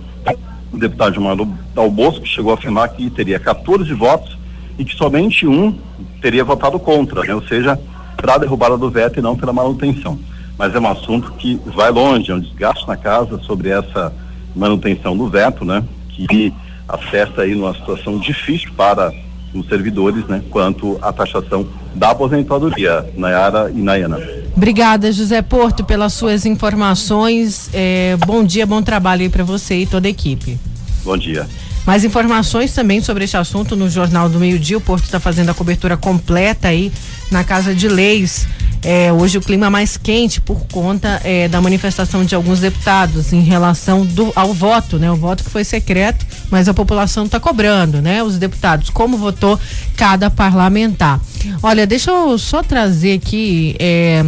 o 0.73 0.79
deputado 0.79 1.13
Gilmar 1.13 1.37
Dal 1.75 1.91
Bosco 1.91 2.25
chegou 2.25 2.53
a 2.53 2.55
afirmar 2.55 2.89
que 2.91 3.11
teria 3.11 3.39
14 3.39 3.93
votos 3.93 4.40
e 4.81 4.85
que 4.85 4.97
somente 4.97 5.47
um 5.47 5.79
teria 6.23 6.43
votado 6.43 6.79
contra, 6.79 7.23
né? 7.23 7.35
ou 7.35 7.47
seja, 7.47 7.79
para 8.17 8.37
a 8.37 8.39
derrubada 8.39 8.79
do 8.79 8.91
veto 8.91 9.19
e 9.19 9.23
não 9.23 9.37
pela 9.37 9.53
manutenção. 9.53 10.19
Mas 10.57 10.75
é 10.75 10.81
um 10.81 10.89
assunto 10.89 11.33
que 11.33 11.61
vai 11.67 11.91
longe, 11.91 12.31
é 12.31 12.35
um 12.35 12.41
desgaste 12.41 12.89
na 12.89 12.97
casa 12.97 13.39
sobre 13.41 13.69
essa 13.69 14.11
manutenção 14.57 15.15
do 15.17 15.29
veto, 15.29 15.67
né? 15.67 15.85
Que 16.09 16.53
acessa 16.89 17.43
aí 17.43 17.55
numa 17.55 17.75
situação 17.75 18.19
difícil 18.19 18.71
para 18.75 19.13
os 19.55 19.67
servidores, 19.69 20.27
né? 20.27 20.43
Quanto 20.51 20.99
à 21.03 21.13
taxação 21.13 21.67
da 21.95 22.11
aposentadoria, 22.11 23.07
Nayara 23.17 23.71
e 23.71 23.81
Nayana. 23.81 24.19
Obrigada, 24.57 25.13
José 25.13 25.43
Porto, 25.43 25.85
pelas 25.85 26.15
suas 26.15 26.47
informações. 26.47 27.71
É, 27.73 28.17
bom 28.27 28.43
dia, 28.43 28.67
bom 28.67 28.83
trabalho 28.83 29.23
aí 29.23 29.29
para 29.29 29.45
você 29.45 29.81
e 29.81 29.87
toda 29.87 30.09
a 30.09 30.11
equipe. 30.11 30.59
Bom 31.05 31.17
dia. 31.17 31.47
Mais 31.87 32.05
informações 32.05 32.73
também 32.73 33.01
sobre 33.01 33.25
este 33.25 33.37
assunto 33.37 33.75
no 33.75 33.89
Jornal 33.89 34.29
do 34.29 34.39
Meio 34.39 34.59
Dia. 34.59 34.79
O 34.79 34.81
Porto 34.81 35.05
está 35.05 35.19
fazendo 35.19 35.51
a 35.51 35.55
cobertura 35.55 35.97
completa 35.97 36.69
aí 36.69 36.93
na 37.31 37.43
Casa 37.43 37.75
de 37.75 37.89
Leis. 37.89 38.47
É, 38.83 39.13
hoje 39.13 39.37
o 39.37 39.41
clima 39.43 39.69
mais 39.69 39.99
quente 39.99 40.41
por 40.41 40.67
conta 40.73 41.21
é, 41.23 41.49
da 41.49 41.61
manifestação 41.61 42.25
de 42.25 42.35
alguns 42.35 42.61
deputados 42.61 43.31
em 43.33 43.41
relação 43.41 44.07
do, 44.07 44.33
ao 44.35 44.55
voto, 44.55 44.99
né? 44.99 45.11
O 45.11 45.17
voto 45.17 45.45
que 45.45 45.51
foi 45.51 45.65
secreto, 45.65 46.25
mas 46.51 46.67
a 46.67 46.73
população 46.73 47.27
está 47.27 47.39
cobrando, 47.39 48.01
né? 48.01 48.23
Os 48.23 48.39
deputados, 48.39 48.89
como 48.89 49.19
votou 49.19 49.59
cada 49.97 50.31
parlamentar. 50.31 51.21
Olha, 51.63 51.87
deixa 51.87 52.11
eu 52.11 52.39
só 52.39 52.63
trazer 52.63 53.15
aqui 53.15 53.77
é, 53.79 54.25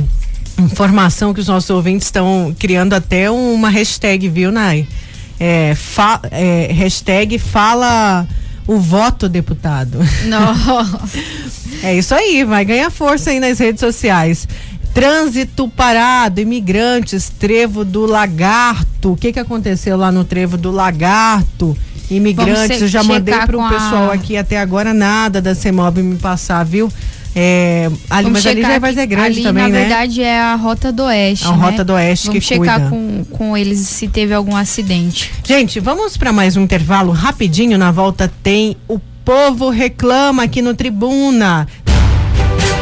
informação 0.58 1.32
que 1.32 1.40
os 1.40 1.48
nossos 1.48 1.70
ouvintes 1.70 2.08
estão 2.08 2.54
criando 2.58 2.92
até 2.92 3.30
uma 3.30 3.70
hashtag, 3.70 4.28
viu, 4.28 4.52
Nai? 4.52 4.86
É, 5.44 5.74
fa, 5.74 6.20
é, 6.30 6.68
hashtag 6.72 7.36
fala 7.36 8.24
o 8.64 8.78
voto 8.78 9.28
deputado. 9.28 9.98
Nossa. 10.26 11.00
é 11.82 11.96
isso 11.96 12.14
aí, 12.14 12.44
vai 12.44 12.64
ganhar 12.64 12.88
força 12.90 13.30
aí 13.30 13.40
nas 13.40 13.58
redes 13.58 13.80
sociais. 13.80 14.46
Trânsito 14.94 15.68
parado, 15.68 16.40
imigrantes, 16.40 17.28
trevo 17.28 17.84
do 17.84 18.06
lagarto. 18.06 19.14
O 19.14 19.16
que 19.16 19.32
que 19.32 19.40
aconteceu 19.40 19.96
lá 19.96 20.12
no 20.12 20.22
trevo 20.22 20.56
do 20.56 20.70
lagarto? 20.70 21.76
Imigrantes, 22.08 22.80
eu 22.80 22.86
já 22.86 23.02
mandei 23.02 23.34
para 23.34 23.58
o 23.58 23.68
pessoal 23.68 24.10
a... 24.10 24.14
aqui 24.14 24.36
até 24.36 24.60
agora 24.60 24.94
nada 24.94 25.42
da 25.42 25.56
CEMOB 25.56 26.02
me 26.02 26.18
passar, 26.18 26.62
viu? 26.64 26.92
É, 27.34 27.90
ali, 28.10 28.30
mas 28.30 28.46
ali 28.46 28.60
já 28.60 28.78
vai 28.78 28.92
ser 28.92 29.06
grande 29.06 29.26
ali, 29.26 29.42
também, 29.42 29.62
na 29.64 29.68
né? 29.70 29.80
verdade, 29.80 30.22
é 30.22 30.38
a 30.38 30.54
Rota 30.54 30.92
do 30.92 31.04
Oeste. 31.04 31.46
A 31.46 31.52
né? 31.52 31.56
Rota 31.56 31.82
do 31.84 31.94
Oeste 31.94 32.26
vamos 32.26 32.44
que 32.44 32.46
checar 32.46 32.80
cuida. 32.80 32.90
com, 32.90 33.24
com 33.24 33.56
eles 33.56 33.80
se 33.80 34.06
teve 34.06 34.34
algum 34.34 34.54
acidente. 34.54 35.32
Gente, 35.42 35.80
vamos 35.80 36.16
para 36.16 36.32
mais 36.32 36.56
um 36.56 36.62
intervalo 36.62 37.10
rapidinho. 37.10 37.78
Na 37.78 37.90
volta 37.90 38.30
tem 38.42 38.76
o 38.86 38.98
povo 39.24 39.70
reclama 39.70 40.42
aqui 40.42 40.60
no 40.60 40.74
Tribuna. 40.74 41.66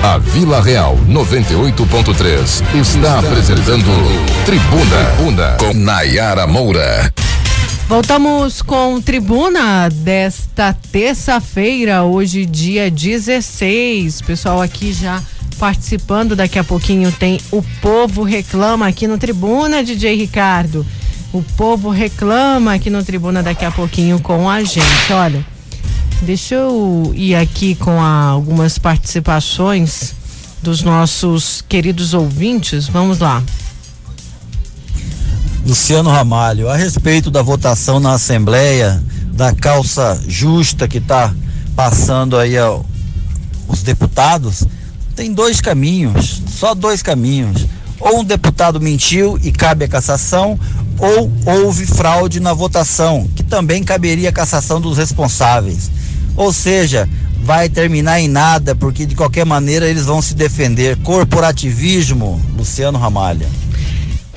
A 0.02 0.18
Vila 0.18 0.62
Real 0.62 0.98
98.3 1.08 2.80
está 2.80 3.18
apresentando 3.18 3.84
Tribuna, 4.46 5.04
Tribuna 5.16 5.56
com 5.58 5.74
Nayara 5.74 6.46
Moura. 6.46 7.12
Voltamos 7.90 8.62
com 8.62 9.00
Tribuna 9.00 9.88
desta 9.90 10.72
terça-feira, 10.92 12.04
hoje 12.04 12.46
dia 12.46 12.88
16. 12.88 14.22
Pessoal 14.22 14.62
aqui 14.62 14.92
já 14.92 15.20
participando, 15.58 16.36
daqui 16.36 16.56
a 16.56 16.62
pouquinho 16.62 17.10
tem 17.10 17.40
o 17.50 17.60
povo 17.82 18.22
reclama 18.22 18.86
aqui 18.86 19.08
no 19.08 19.18
Tribuna, 19.18 19.82
DJ 19.82 20.14
Ricardo. 20.14 20.86
O 21.32 21.42
povo 21.42 21.90
reclama 21.90 22.74
aqui 22.74 22.90
no 22.90 23.02
Tribuna 23.02 23.42
daqui 23.42 23.64
a 23.64 23.72
pouquinho 23.72 24.20
com 24.20 24.48
a 24.48 24.62
gente. 24.62 25.12
Olha, 25.12 25.44
deixa 26.22 26.54
eu 26.54 27.10
ir 27.12 27.34
aqui 27.34 27.74
com 27.74 28.00
a, 28.00 28.26
algumas 28.26 28.78
participações 28.78 30.14
dos 30.62 30.80
nossos 30.84 31.60
queridos 31.68 32.14
ouvintes. 32.14 32.86
Vamos 32.86 33.18
lá. 33.18 33.42
Luciano 35.66 36.10
Ramalho, 36.10 36.68
a 36.68 36.76
respeito 36.76 37.30
da 37.30 37.42
votação 37.42 38.00
na 38.00 38.14
Assembleia 38.14 39.02
da 39.32 39.52
calça 39.54 40.20
justa 40.26 40.88
que 40.88 40.98
está 40.98 41.34
passando 41.76 42.36
aí 42.36 42.54
os 43.68 43.82
deputados, 43.82 44.64
tem 45.14 45.32
dois 45.32 45.60
caminhos, 45.60 46.42
só 46.48 46.74
dois 46.74 47.02
caminhos. 47.02 47.66
Ou 47.98 48.20
um 48.20 48.24
deputado 48.24 48.80
mentiu 48.80 49.38
e 49.42 49.52
cabe 49.52 49.84
a 49.84 49.88
cassação, 49.88 50.58
ou 50.98 51.30
houve 51.44 51.84
fraude 51.84 52.40
na 52.40 52.54
votação, 52.54 53.28
que 53.36 53.42
também 53.42 53.84
caberia 53.84 54.30
a 54.30 54.32
cassação 54.32 54.80
dos 54.80 54.96
responsáveis. 54.96 55.90
Ou 56.36 56.52
seja, 56.52 57.08
vai 57.42 57.68
terminar 57.68 58.20
em 58.20 58.28
nada, 58.28 58.74
porque 58.74 59.04
de 59.04 59.14
qualquer 59.14 59.44
maneira 59.44 59.86
eles 59.88 60.06
vão 60.06 60.22
se 60.22 60.34
defender. 60.34 60.96
Corporativismo, 60.98 62.40
Luciano 62.56 62.98
Ramalho. 62.98 63.46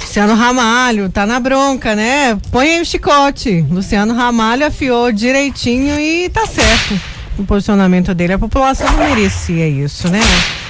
Luciano 0.03 0.35
Ramalho, 0.35 1.09
tá 1.09 1.25
na 1.25 1.39
bronca, 1.39 1.95
né? 1.95 2.37
Põe 2.51 2.75
aí 2.75 2.81
o 2.81 2.85
chicote. 2.85 3.65
Luciano 3.69 4.13
Ramalho 4.13 4.67
afiou 4.67 5.11
direitinho 5.11 5.99
e 5.99 6.29
tá 6.29 6.45
certo. 6.45 6.99
O 7.37 7.43
posicionamento 7.43 8.13
dele, 8.13 8.33
a 8.33 8.37
população 8.37 8.85
não 8.91 8.99
merecia 8.99 9.67
isso, 9.67 10.07
né? 10.09 10.19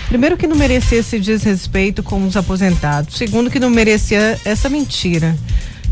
Primeiro 0.08 0.38
que 0.38 0.48
não 0.48 0.56
merecia 0.56 1.00
esse 1.00 1.20
desrespeito 1.20 2.02
com 2.02 2.26
os 2.26 2.38
aposentados. 2.38 3.18
Segundo 3.18 3.50
que 3.50 3.60
não 3.60 3.70
merecia 3.70 4.40
essa 4.46 4.70
mentira. 4.70 5.36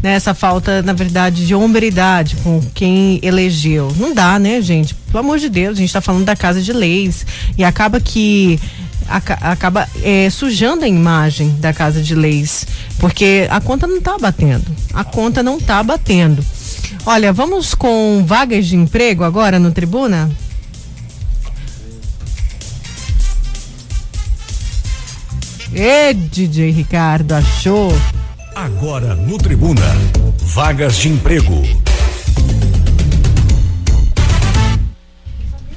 Né, 0.01 0.13
essa 0.13 0.34
falta, 0.34 0.81
na 0.81 0.93
verdade, 0.93 1.45
de 1.45 1.53
hombridade 1.53 2.35
com 2.38 2.59
quem 2.73 3.19
elegeu. 3.22 3.93
Não 3.97 4.13
dá, 4.15 4.39
né, 4.39 4.59
gente? 4.61 4.95
Pelo 4.95 5.19
amor 5.19 5.38
de 5.38 5.47
Deus, 5.49 5.77
a 5.77 5.80
gente 5.80 5.89
está 5.89 6.01
falando 6.01 6.26
da 6.26 6.35
casa 6.35 6.59
de 6.61 6.73
leis 6.73 7.26
e 7.57 7.63
acaba 7.63 7.99
que 7.99 8.59
acaba 9.07 9.88
é, 10.01 10.30
sujando 10.30 10.85
a 10.85 10.88
imagem 10.88 11.49
da 11.59 11.73
casa 11.73 12.01
de 12.01 12.15
leis, 12.15 12.65
porque 13.02 13.48
a 13.49 13.60
conta 13.60 13.88
não 13.88 13.98
está 13.98 14.15
batendo. 14.15 14.72
A 14.94 15.03
conta 15.03 15.41
não 15.41 15.57
está 15.57 15.82
batendo. 15.82 16.45
Olha, 17.03 17.34
vamos 17.34 17.73
com 17.73 18.23
vagas 18.23 18.68
de 18.68 18.76
emprego 18.76 19.23
agora 19.23 19.57
no 19.57 19.72
Tribuna? 19.72 20.30
Ê, 25.73 26.14
DJ 26.14 26.69
Ricardo, 26.69 27.32
achou? 27.32 27.91
Agora 28.53 29.15
no 29.15 29.36
Tribuna, 29.40 29.82
vagas 30.53 30.98
de 30.98 31.10
emprego. 31.10 31.64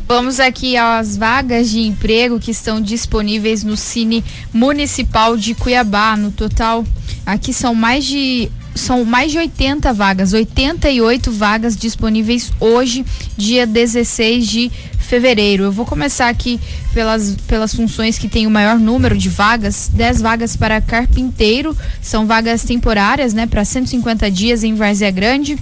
Vamos 0.06 0.38
aqui 0.38 0.76
às 0.76 1.16
vagas 1.16 1.70
de 1.70 1.80
emprego 1.80 2.38
que 2.38 2.50
estão 2.50 2.82
disponíveis 2.82 3.64
no 3.64 3.78
Cine 3.78 4.22
Municipal 4.52 5.38
de 5.38 5.54
Cuiabá. 5.54 6.14
No 6.16 6.30
total, 6.30 6.84
aqui 7.24 7.52
são 7.52 7.74
mais 7.74 8.04
de 8.04 8.50
são 8.74 9.04
mais 9.04 9.30
de 9.30 9.38
80 9.38 9.92
vagas, 9.92 10.32
88 10.32 11.30
vagas 11.30 11.76
disponíveis 11.76 12.50
hoje, 12.58 13.04
dia 13.36 13.66
16 13.66 14.48
de 14.48 14.72
fevereiro. 14.98 15.64
Eu 15.64 15.72
vou 15.72 15.86
começar 15.86 16.28
aqui 16.28 16.58
pelas, 16.92 17.36
pelas 17.46 17.72
funções 17.72 18.18
que 18.18 18.26
tem 18.26 18.46
o 18.46 18.50
maior 18.50 18.78
número 18.78 19.16
de 19.16 19.28
vagas, 19.28 19.88
10 19.92 20.20
vagas 20.20 20.56
para 20.56 20.80
carpinteiro, 20.80 21.76
são 22.02 22.26
vagas 22.26 22.64
temporárias, 22.64 23.32
né, 23.32 23.46
para 23.46 23.64
150 23.64 24.28
dias 24.30 24.64
em 24.64 24.74
Várzea 24.74 25.10
Grande, 25.10 25.56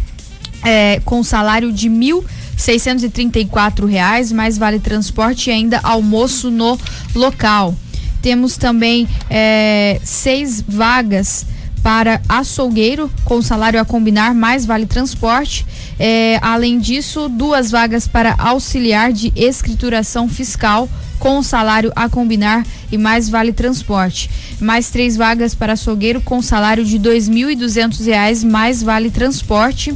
é, 0.64 1.00
com 1.04 1.22
salário 1.22 1.70
de 1.70 1.88
mil 1.88 2.24
R$ 2.56 3.86
reais, 3.88 4.32
mais 4.32 4.56
vale 4.56 4.78
transporte 4.78 5.50
e 5.50 5.52
ainda 5.52 5.80
almoço 5.82 6.50
no 6.50 6.78
local. 7.14 7.74
Temos 8.22 8.56
também 8.56 9.08
é, 9.28 10.00
seis 10.04 10.62
vagas 10.66 11.44
para 11.82 12.20
açougueiro 12.28 13.10
com 13.24 13.42
salário 13.42 13.80
a 13.80 13.84
combinar 13.84 14.34
mais 14.34 14.64
vale 14.64 14.86
transporte. 14.86 15.66
É, 15.98 16.38
além 16.40 16.78
disso, 16.78 17.28
duas 17.28 17.70
vagas 17.70 18.06
para 18.06 18.34
auxiliar 18.38 19.12
de 19.12 19.32
escrituração 19.34 20.28
fiscal 20.28 20.88
com 21.18 21.42
salário 21.42 21.92
a 21.94 22.08
combinar 22.08 22.66
e 22.90 22.98
mais 22.98 23.28
vale 23.28 23.52
transporte. 23.52 24.28
Mais 24.60 24.90
três 24.90 25.16
vagas 25.16 25.54
para 25.54 25.74
açougueiro 25.74 26.20
com 26.20 26.42
salário 26.42 26.84
de 26.84 26.96
R$ 26.96 27.04
2.200 27.04 28.44
mais 28.44 28.82
vale 28.82 29.10
transporte. 29.10 29.94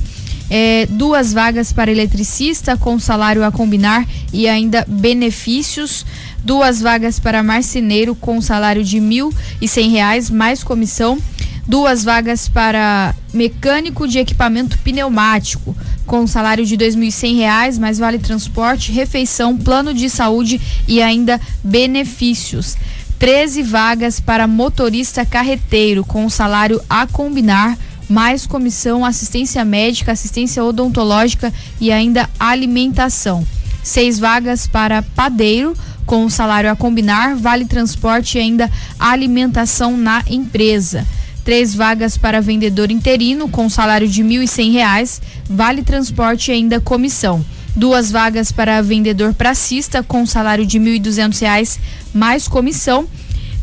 É, 0.48 0.86
duas 0.88 1.32
vagas 1.32 1.72
para 1.72 1.90
eletricista 1.90 2.76
com 2.76 2.98
salário 3.00 3.42
a 3.42 3.50
combinar 3.50 4.06
e 4.32 4.46
ainda 4.46 4.84
benefícios, 4.86 6.06
duas 6.44 6.80
vagas 6.80 7.18
para 7.18 7.42
marceneiro 7.42 8.14
com 8.14 8.40
salário 8.40 8.84
de 8.84 9.00
mil 9.00 9.32
e 9.60 9.66
cem 9.66 9.90
reais 9.90 10.30
mais 10.30 10.62
comissão, 10.62 11.18
duas 11.66 12.05
vagas 12.05 12.48
para 12.48 13.14
mecânico 13.32 14.06
de 14.06 14.18
equipamento 14.18 14.78
pneumático 14.78 15.76
com 16.06 16.26
salário 16.26 16.64
de 16.64 16.76
cem 17.10 17.36
reais 17.36 17.78
mais 17.78 17.98
vale 17.98 18.18
transporte, 18.18 18.93
refeição, 18.93 19.56
plano 19.56 19.93
de 19.93 20.09
saúde 20.09 20.60
e 20.86 21.02
ainda 21.02 21.40
benefícios. 21.62 22.76
13 23.18 23.62
vagas 23.62 24.20
para 24.20 24.47
motorista 24.47 25.24
carreteiro 25.24 26.05
com 26.05 26.28
salário 26.28 26.80
a 26.88 27.06
combinar 27.06 27.76
mais 28.09 28.47
comissão, 28.47 29.05
assistência 29.05 29.64
médica, 29.64 30.12
assistência 30.12 30.62
odontológica 30.62 31.52
e 31.80 31.90
ainda 31.90 32.30
alimentação. 32.38 33.44
Seis 33.82 34.18
vagas 34.18 34.66
para 34.66 35.02
padeiro, 35.02 35.76
com 36.05 36.28
salário 36.30 36.70
a 36.70 36.76
combinar, 36.76 37.34
vale 37.34 37.64
transporte 37.64 38.38
e 38.38 38.40
ainda 38.40 38.70
alimentação 38.98 39.97
na 39.97 40.22
empresa. 40.28 41.06
Três 41.47 41.77
vagas 41.77 42.18
para 42.18 42.40
vendedor 42.40 42.90
interino, 42.90 43.48
com 43.48 43.70
salário 43.70 44.09
de 44.09 44.20
R$ 44.20 44.28
1.100, 44.44 45.20
vale 45.48 45.81
transporte 45.81 46.51
e 46.51 46.55
ainda 46.55 46.81
comissão. 46.81 47.47
Duas 47.77 48.10
vagas 48.10 48.51
para 48.51 48.82
vendedor 48.82 49.32
pracista, 49.32 50.02
com 50.02 50.27
salário 50.27 50.66
de 50.66 50.77
R$ 50.77 50.98
1.200, 50.98 51.78
mais 52.12 52.48
comissão 52.48 53.06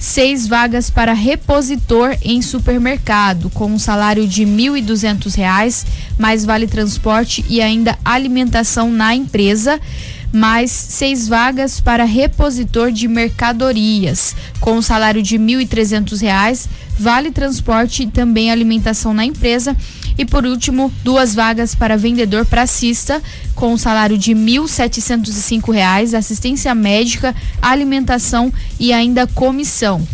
seis 0.03 0.45
vagas 0.45 0.89
para 0.89 1.14
repositor 1.14 2.18
em 2.22 2.41
supermercado, 2.41 3.49
com 3.49 3.68
um 3.68 3.80
salário 3.80 4.27
de 4.27 4.43
R$ 4.43 4.51
1.200, 4.81 5.85
mais 6.19 6.43
vale 6.43 6.68
transporte 6.68 7.43
e 7.47 7.61
ainda 7.61 7.97
alimentação 8.03 8.91
na 8.91 9.15
empresa 9.15 9.80
mais 10.34 10.72
seis 10.72 11.27
vagas 11.27 11.80
para 11.80 12.03
repositor 12.03 12.91
de 12.91 13.07
mercadorias, 13.07 14.35
com 14.60 14.77
um 14.77 14.81
salário 14.81 15.22
de 15.22 15.38
R$ 15.38 15.43
1.300, 15.43 16.68
vale 16.97 17.31
transporte 17.31 18.03
e 18.03 18.07
também 18.07 18.51
alimentação 18.51 19.14
na 19.14 19.23
empresa. 19.23 19.77
E 20.18 20.26
por 20.26 20.45
último, 20.45 20.91
duas 21.03 21.35
vagas 21.35 21.76
para 21.76 21.97
vendedor 21.97 22.45
pracista, 22.45 23.22
com 23.55 23.73
um 23.73 23.77
salário 23.77 24.18
de 24.18 24.34
R$ 24.34 24.39
1.705, 24.39 26.15
assistência 26.15 26.73
médica, 26.73 27.35
alimentação 27.61 28.51
e 28.80 28.91
ainda 28.91 29.27
comissão. 29.27 30.05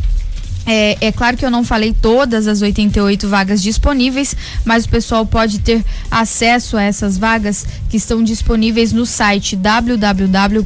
É, 0.65 0.97
é, 1.07 1.11
claro 1.11 1.35
que 1.35 1.45
eu 1.45 1.49
não 1.49 1.63
falei 1.63 1.95
todas 1.99 2.47
as 2.47 2.61
88 2.61 3.27
vagas 3.27 3.61
disponíveis, 3.61 4.35
mas 4.63 4.85
o 4.85 4.89
pessoal 4.89 5.25
pode 5.25 5.59
ter 5.59 5.83
acesso 6.11 6.77
a 6.77 6.83
essas 6.83 7.17
vagas 7.17 7.65
que 7.89 7.97
estão 7.97 8.23
disponíveis 8.23 8.93
no 8.93 9.05
site 9.05 9.55
www.gov.br 9.55 10.63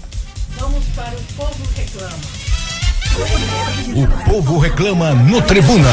Vamos 0.59 0.85
para 0.95 1.15
o 1.15 1.23
Povo 1.37 1.65
Reclama. 1.77 2.35
O 3.95 4.07
povo 4.29 4.59
reclama 4.59 5.15
no 5.15 5.41
Tribuna. 5.41 5.91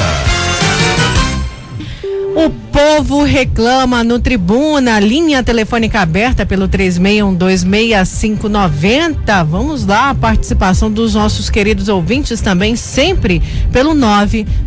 O 2.36 2.49
povo 2.72 3.24
reclama 3.24 4.03
no 4.03 4.18
Tribuna, 4.18 4.99
linha 4.99 5.44
telefônica 5.44 5.99
aberta 5.99 6.44
pelo 6.45 6.70
36126590. 6.70 9.45
Vamos 9.45 9.86
lá, 9.86 10.12
a 10.12 10.16
participação 10.16 10.90
dos 10.90 11.14
nossos 11.14 11.49
queridos 11.49 11.90
ouvintes 11.90 12.40
também, 12.40 12.78
sempre 12.78 13.41
pelo 13.72 13.94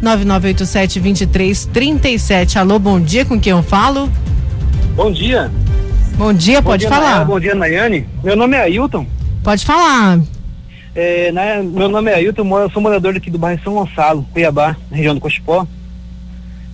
999872337. 0.02 2.56
Alô, 2.56 2.78
bom 2.78 3.00
dia, 3.00 3.24
com 3.24 3.40
quem 3.40 3.52
eu 3.52 3.62
falo? 3.62 4.10
Bom 4.94 5.10
dia. 5.10 5.50
Bom 6.16 6.34
dia, 6.34 6.60
bom 6.60 6.70
pode 6.70 6.80
dia, 6.80 6.90
falar. 6.90 7.24
Bom 7.24 7.40
dia, 7.40 7.54
Nayane. 7.54 8.06
Meu 8.22 8.36
nome 8.36 8.56
é 8.56 8.60
Ailton. 8.60 9.06
Pode 9.42 9.64
falar. 9.64 10.20
É, 10.94 11.32
né, 11.32 11.62
meu 11.62 11.88
nome 11.88 12.10
é 12.10 12.16
Ailton, 12.16 12.60
eu 12.60 12.70
sou 12.70 12.82
morador 12.82 13.16
aqui 13.16 13.30
do 13.30 13.38
bairro 13.38 13.62
São 13.64 13.72
Gonçalo, 13.74 14.26
Cuiabá, 14.32 14.76
região 14.92 15.14
do 15.14 15.20
Cochipó. 15.20 15.66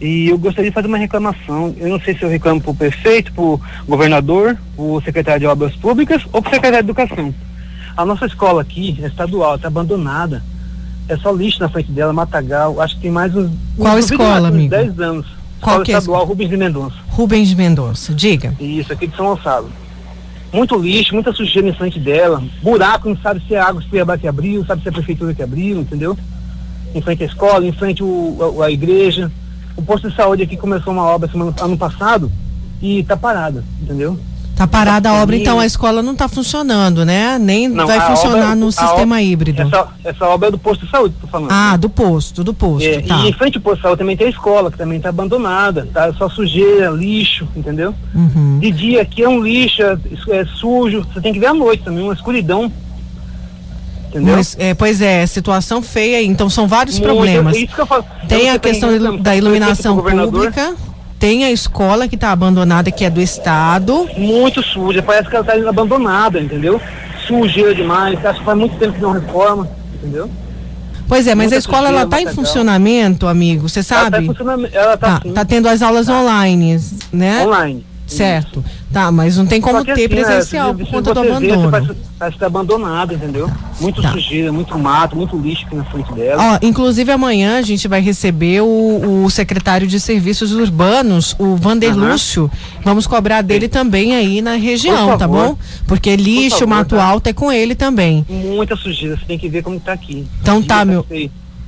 E 0.00 0.28
eu 0.28 0.38
gostaria 0.38 0.70
de 0.70 0.74
fazer 0.74 0.88
uma 0.88 0.96
reclamação. 0.96 1.74
Eu 1.78 1.90
não 1.90 2.00
sei 2.00 2.16
se 2.16 2.22
eu 2.22 2.30
reclamo 2.30 2.60
para 2.60 2.70
o 2.70 2.74
prefeito, 2.74 3.32
para 3.32 3.44
o 3.44 3.60
governador, 3.86 4.56
para 4.74 4.84
o 4.84 5.00
secretário 5.02 5.40
de 5.40 5.46
Obras 5.46 5.76
Públicas 5.76 6.22
ou 6.32 6.40
para 6.40 6.50
o 6.50 6.54
secretário 6.54 6.84
de 6.84 6.90
Educação. 6.90 7.34
A 7.96 8.06
nossa 8.06 8.24
escola 8.24 8.62
aqui 8.62 8.98
é 9.02 9.08
estadual, 9.08 9.56
está 9.56 9.68
abandonada. 9.68 10.42
É 11.06 11.16
só 11.18 11.32
lixo 11.32 11.60
na 11.60 11.68
frente 11.68 11.90
dela, 11.90 12.12
matagal. 12.12 12.80
Acho 12.80 12.94
que 12.96 13.02
tem 13.02 13.10
mais 13.10 13.34
uns. 13.36 13.50
Qual 13.76 13.96
uns 13.96 14.10
escola, 14.10 14.48
amigo? 14.48 14.70
10 14.70 15.00
anos. 15.00 15.26
Qual 15.60 15.82
escola 15.82 15.96
é 15.96 15.98
estadual, 15.98 16.24
Rubens 16.24 16.48
de 16.48 16.56
Mendonça. 16.56 16.96
Rubens 17.08 17.48
de 17.48 17.56
Mendonça, 17.56 18.14
diga. 18.14 18.54
Isso, 18.58 18.92
aqui 18.92 19.06
de 19.06 19.14
São 19.14 19.26
Gonçalo. 19.26 19.70
Muito 20.52 20.76
lixo, 20.76 21.14
muita 21.14 21.32
sujeira 21.32 21.68
em 21.68 21.74
frente 21.74 21.98
dela. 21.98 22.42
Buraco, 22.62 23.08
não 23.08 23.16
sabe 23.18 23.42
se 23.46 23.54
é 23.54 23.60
a 23.60 23.66
água 23.66 23.82
se 23.82 23.88
que 24.18 24.28
abriu, 24.28 24.64
sabe 24.64 24.82
se 24.82 24.88
é 24.88 24.90
a 24.90 24.94
prefeitura 24.94 25.34
que 25.34 25.42
abriu, 25.42 25.80
entendeu? 25.80 26.16
Em 26.94 27.02
frente 27.02 27.22
à 27.22 27.26
escola, 27.26 27.66
em 27.66 27.72
frente 27.72 28.02
o, 28.02 28.56
a, 28.60 28.66
a 28.66 28.70
igreja. 28.70 29.30
O 29.76 29.82
posto 29.82 30.10
de 30.10 30.16
saúde 30.16 30.42
aqui 30.42 30.56
começou 30.56 30.92
uma 30.92 31.04
obra 31.04 31.30
semana, 31.30 31.54
ano 31.60 31.76
passado 31.76 32.30
e 32.80 33.02
tá 33.04 33.16
parada, 33.16 33.64
entendeu? 33.80 34.18
Tá 34.60 34.66
parada 34.66 35.08
a 35.08 35.22
obra, 35.22 35.36
então 35.36 35.58
a 35.58 35.64
escola 35.64 36.02
não 36.02 36.12
está 36.12 36.28
funcionando, 36.28 37.02
né? 37.02 37.38
Nem 37.38 37.66
não, 37.66 37.86
vai 37.86 37.98
funcionar 37.98 38.48
obra, 38.48 38.54
no 38.56 38.70
sistema 38.70 39.14
obra, 39.16 39.22
híbrido. 39.22 39.62
Essa, 39.62 39.88
essa, 40.04 40.26
obra 40.26 40.48
é 40.48 40.50
do 40.50 40.58
posto 40.58 40.84
de 40.84 40.90
saúde, 40.90 41.14
tô 41.18 41.26
falando. 41.26 41.50
Ah, 41.50 41.78
do 41.78 41.88
posto, 41.88 42.44
do 42.44 42.52
posto. 42.52 42.86
É, 42.86 43.00
tá. 43.00 43.24
E 43.24 43.30
em 43.30 43.32
frente 43.32 43.56
ao 43.56 43.62
posto 43.62 43.76
de 43.76 43.82
saúde 43.84 43.98
também 44.00 44.18
tem 44.18 44.26
a 44.26 44.30
escola, 44.30 44.70
que 44.70 44.76
também 44.76 44.98
está 44.98 45.08
abandonada, 45.08 45.88
tá? 45.90 46.12
Só 46.12 46.28
sujeira, 46.28 46.90
lixo, 46.90 47.48
entendeu? 47.56 47.94
Uhum. 48.14 48.58
De 48.58 48.70
dia 48.70 49.00
aqui 49.00 49.22
é 49.22 49.28
um 49.30 49.42
lixo, 49.42 49.80
é, 49.82 49.96
é 50.28 50.44
sujo, 50.44 51.06
você 51.10 51.22
tem 51.22 51.32
que 51.32 51.40
ver 51.40 51.46
à 51.46 51.54
noite 51.54 51.82
também, 51.82 52.04
uma 52.04 52.12
escuridão 52.12 52.70
Entendeu? 54.10 54.36
Mas, 54.36 54.56
é, 54.58 54.74
pois 54.74 55.00
é, 55.00 55.24
situação 55.24 55.80
feia, 55.80 56.20
então 56.20 56.50
são 56.50 56.66
vários 56.66 56.98
Muito, 56.98 57.14
problemas. 57.14 57.56
É 57.56 58.26
tem 58.26 58.50
a 58.50 58.58
questão 58.58 59.18
da 59.18 59.36
iluminação 59.36 60.02
pública, 60.02 60.74
tem 61.16 61.44
a 61.44 61.50
escola 61.52 62.08
que 62.08 62.16
está 62.16 62.32
abandonada, 62.32 62.90
que 62.90 63.04
é 63.04 63.10
do 63.10 63.20
Estado. 63.20 64.08
Muito 64.16 64.62
suja, 64.64 65.00
parece 65.00 65.28
que 65.28 65.36
ela 65.36 65.54
está 65.54 65.68
abandonada, 65.70 66.40
entendeu? 66.40 66.80
Sujeira 67.28 67.72
demais, 67.72 68.24
acho 68.26 68.40
que 68.40 68.44
faz 68.44 68.58
muito 68.58 68.76
tempo 68.78 68.94
que 68.94 69.00
não 69.00 69.12
reforma, 69.12 69.68
entendeu? 69.94 70.28
Pois 71.06 71.26
é, 71.26 71.34
mas 71.34 71.46
Muita 71.46 71.56
a 71.56 71.58
escola 71.58 71.88
ela 71.88 72.02
está 72.02 72.20
em 72.20 72.28
funcionamento, 72.28 73.28
amigo, 73.28 73.68
você 73.68 73.82
sabe? 73.82 74.28
Ela 74.72 74.94
está 74.94 74.96
tá, 74.96 75.20
tá, 75.20 75.32
tá 75.34 75.44
tendo 75.44 75.68
as 75.68 75.82
aulas 75.82 76.06
tá. 76.06 76.20
online, 76.20 76.80
né? 77.12 77.46
Online. 77.46 77.86
Certo. 78.10 78.64
Tá, 78.92 79.10
mas 79.12 79.36
não 79.36 79.46
tem 79.46 79.60
como 79.60 79.84
ter 79.84 79.92
assim, 79.92 80.08
presencial 80.08 80.70
é, 80.70 80.74
por 80.74 80.86
conta 80.88 81.14
do 81.14 81.20
abandono. 81.20 81.70
Parece, 81.70 81.94
parece 82.18 82.34
que 82.34 82.40
tá 82.40 82.46
abandonado, 82.46 83.14
entendeu? 83.14 83.48
Muito 83.80 84.02
tá. 84.02 84.10
sujeira, 84.10 84.52
muito 84.52 84.76
mato, 84.76 85.14
muito 85.14 85.38
lixo 85.38 85.64
aqui 85.64 85.76
na 85.76 85.84
frente 85.84 86.12
dela. 86.12 86.54
Ó, 86.54 86.66
inclusive 86.66 87.10
amanhã 87.12 87.58
a 87.58 87.62
gente 87.62 87.86
vai 87.86 88.00
receber 88.00 88.62
o, 88.62 89.24
o 89.24 89.30
secretário 89.30 89.86
de 89.86 90.00
Serviços 90.00 90.52
Urbanos, 90.52 91.36
o 91.38 91.54
Vander 91.54 91.96
uhum. 91.96 92.10
Lúcio. 92.10 92.50
Vamos 92.84 93.06
cobrar 93.06 93.42
dele 93.42 93.66
Sim. 93.66 93.70
também 93.70 94.16
aí 94.16 94.42
na 94.42 94.54
região, 94.54 95.16
tá 95.16 95.28
bom? 95.28 95.56
Porque 95.86 96.16
lixo, 96.16 96.58
favor, 96.58 96.68
mato 96.68 96.96
tá. 96.96 97.04
alto 97.04 97.28
é 97.28 97.32
com 97.32 97.52
ele 97.52 97.76
também. 97.76 98.26
Muita 98.28 98.74
sujeira, 98.74 99.16
você 99.16 99.24
tem 99.24 99.38
que 99.38 99.48
ver 99.48 99.62
como 99.62 99.78
tá 99.78 99.92
aqui. 99.92 100.26
Então 100.42 100.60
tá, 100.60 100.84
meu. 100.84 101.06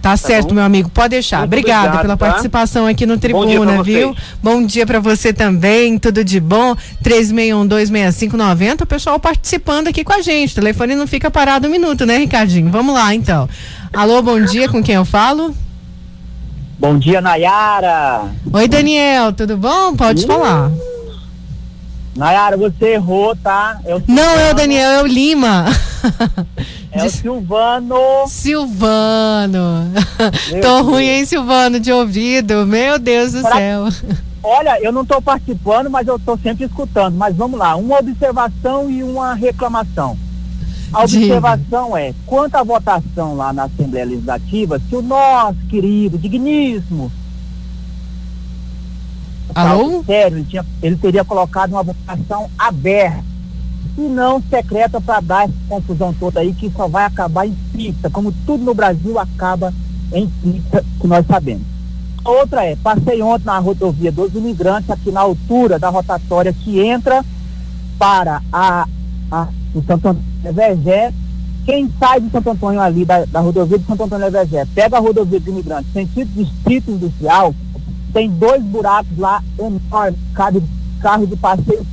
Tá, 0.03 0.11
tá 0.11 0.17
certo, 0.17 0.49
bom? 0.49 0.57
meu 0.57 0.65
amigo. 0.65 0.91
Pode 0.91 1.11
deixar. 1.11 1.39
Muito 1.39 1.51
Obrigada 1.51 1.81
obrigado, 1.87 2.03
pela 2.03 2.17
tá? 2.17 2.27
participação 2.27 2.89
aqui 2.89 3.07
no 3.07 3.17
Tribuna, 3.19 3.77
bom 3.77 3.83
viu? 3.85 4.17
Bom 4.43 4.67
dia 4.67 4.85
para 4.85 4.99
você 4.99 5.33
também. 5.33 5.97
Tudo 5.97 6.25
de 6.25 6.41
bom. 6.41 6.75
36126590. 7.05 8.83
O 8.83 8.87
pessoal 8.87 9.21
participando 9.21 9.87
aqui 9.87 10.03
com 10.03 10.13
a 10.13 10.21
gente. 10.21 10.51
O 10.51 10.55
telefone 10.57 10.97
não 10.97 11.07
fica 11.07 11.31
parado 11.31 11.69
um 11.69 11.71
minuto, 11.71 12.05
né, 12.05 12.19
Ricardinho? 12.19 12.69
Vamos 12.69 12.93
lá, 12.93 13.15
então. 13.15 13.49
Alô, 13.93 14.21
bom 14.21 14.41
dia. 14.45 14.69
Com 14.69 14.83
quem 14.83 14.97
eu 14.97 15.05
falo? 15.05 15.55
Bom 16.81 16.99
dia, 16.99 17.21
Nayara. 17.21 18.25
Oi, 18.53 18.67
Daniel. 18.67 19.33
Tudo 19.33 19.57
bom? 19.57 19.95
Pode 19.95 20.25
uh. 20.25 20.27
falar. 20.27 20.73
Nayara, 22.17 22.57
você 22.57 22.95
errou, 22.95 23.37
tá? 23.37 23.79
É 23.85 23.97
não 24.09 24.41
é 24.41 24.51
o 24.51 24.55
Daniel, 24.55 24.91
é 24.91 25.03
o 25.03 25.07
Lima. 25.07 25.67
É 26.93 27.05
o 27.05 27.11
Silvano. 27.11 27.97
Silvano. 28.29 29.91
Meu 30.53 30.61
tô 30.61 30.77
Deus. 30.77 30.87
ruim, 30.87 31.09
hein, 31.09 31.25
Silvano, 31.25 31.81
de 31.81 31.91
ouvido. 31.91 32.67
Meu 32.67 32.99
Deus 32.99 33.33
do 33.33 33.41
pra... 33.41 33.57
céu. 33.57 33.89
Olha, 34.43 34.79
eu 34.83 34.93
não 34.93 35.03
estou 35.03 35.23
participando, 35.23 35.89
mas 35.89 36.07
eu 36.07 36.17
estou 36.17 36.39
sempre 36.39 36.67
escutando. 36.67 37.17
Mas 37.17 37.35
vamos 37.35 37.59
lá, 37.59 37.77
uma 37.77 37.99
observação 37.99 38.91
e 38.91 39.03
uma 39.03 39.33
reclamação. 39.33 40.19
A 40.93 41.05
observação 41.05 41.97
é, 41.97 42.13
quanto 42.27 42.57
à 42.57 42.63
votação 42.63 43.35
lá 43.35 43.53
na 43.53 43.65
Assembleia 43.65 44.05
Legislativa, 44.05 44.79
se 44.79 44.95
o 44.95 45.01
nosso 45.01 45.59
querido, 45.71 46.19
digníssimo, 46.19 47.11
Alô? 49.55 50.03
Sério, 50.05 50.39
ele, 50.39 50.47
tinha, 50.47 50.65
ele 50.83 50.97
teria 50.97 51.25
colocado 51.25 51.73
uma 51.73 51.83
votação 51.83 52.51
aberta 52.59 53.32
e 53.97 54.01
não 54.03 54.43
secreta 54.43 55.01
para 55.01 55.21
dar 55.21 55.45
essa 55.45 55.55
confusão 55.69 56.15
toda 56.19 56.41
aí 56.41 56.53
que 56.55 56.71
só 56.71 56.89
vai 56.89 57.05
acabar 57.05 57.47
em 57.47 57.55
pista, 57.73 58.09
como 58.11 58.33
tudo 58.47 58.65
no 58.65 58.75
Brasil 58.75 59.19
acaba 59.19 59.73
em 60.13 60.27
pista, 60.27 60.85
que 61.01 61.07
nós 61.07 61.27
sabemos. 61.27 61.67
Outra 62.25 62.65
é, 62.65 62.77
passei 62.77 63.21
ontem 63.21 63.47
na 63.47 63.59
rodovia 63.59 64.13
dos 64.13 64.35
imigrantes, 64.35 64.91
aqui 64.91 65.11
na 65.11 65.21
altura 65.21 65.79
da 65.79 65.89
rotatória 65.89 66.53
que 66.53 66.81
entra 66.81 67.25
para 67.99 68.41
a, 68.53 68.87
a 69.31 69.49
o 69.75 69.83
Santo 69.83 70.09
Antônio 70.09 70.23
Vergé. 70.55 71.13
Quem 71.65 71.91
sai 71.99 72.21
de 72.21 72.31
Santo 72.31 72.51
Antônio 72.51 72.81
ali, 72.81 73.05
da, 73.05 73.25
da 73.25 73.41
rodovia 73.41 73.79
de 73.79 73.87
Santo 73.87 74.05
Antônio 74.05 74.31
Vergé, 74.31 74.67
pega 74.75 74.97
a 74.97 75.01
rodovia 75.01 75.39
dos 75.39 75.49
imigrantes, 75.49 75.93
sentido 75.93 76.31
distrito 76.35 76.91
industrial, 76.91 77.55
tem 78.13 78.29
dois 78.31 78.63
buracos 78.63 79.17
lá 79.17 79.43
enormes, 79.59 80.21
cabe 80.35 80.63
carro 81.01 81.27
de 81.27 81.37
passeio. 81.37 81.87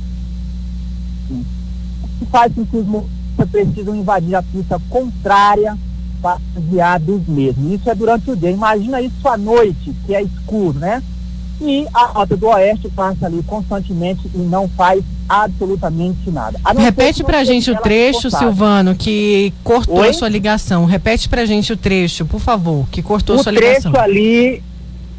Isso 2.20 2.30
faz 2.30 2.52
com 2.54 2.64
que 2.64 2.76
os 2.76 2.86
motoristas 2.86 3.50
precisam 3.50 3.94
invadir 3.94 4.34
a 4.34 4.42
pista 4.42 4.80
contrária 4.90 5.76
para 6.20 6.38
desviar 6.54 7.00
dos 7.00 7.26
mesmos. 7.26 7.72
Isso 7.72 7.88
é 7.88 7.94
durante 7.94 8.30
o 8.30 8.36
dia. 8.36 8.50
Imagina 8.50 9.00
isso 9.00 9.26
à 9.26 9.38
noite, 9.38 9.94
que 10.04 10.14
é 10.14 10.22
escuro, 10.22 10.78
né? 10.78 11.02
E 11.60 11.86
a 11.92 12.06
rota 12.06 12.36
do 12.36 12.46
oeste 12.48 12.88
passa 12.90 13.26
ali 13.26 13.42
constantemente 13.42 14.30
e 14.34 14.38
não 14.38 14.68
faz 14.68 15.02
absolutamente 15.28 16.30
nada. 16.30 16.58
Repete 16.76 17.22
pra 17.22 17.44
gente 17.44 17.70
o 17.70 17.76
trecho, 17.76 18.30
Silvano, 18.30 18.94
que 18.94 19.52
cortou 19.62 20.00
Oi? 20.00 20.12
sua 20.12 20.28
ligação. 20.28 20.84
Repete 20.84 21.28
pra 21.28 21.44
gente 21.44 21.72
o 21.72 21.76
trecho, 21.76 22.24
por 22.24 22.40
favor, 22.40 22.86
que 22.90 23.02
cortou 23.02 23.36
o 23.36 23.42
sua 23.42 23.52
ligação. 23.52 23.90
O 23.90 23.94
trecho 23.94 24.10
ali, 24.10 24.62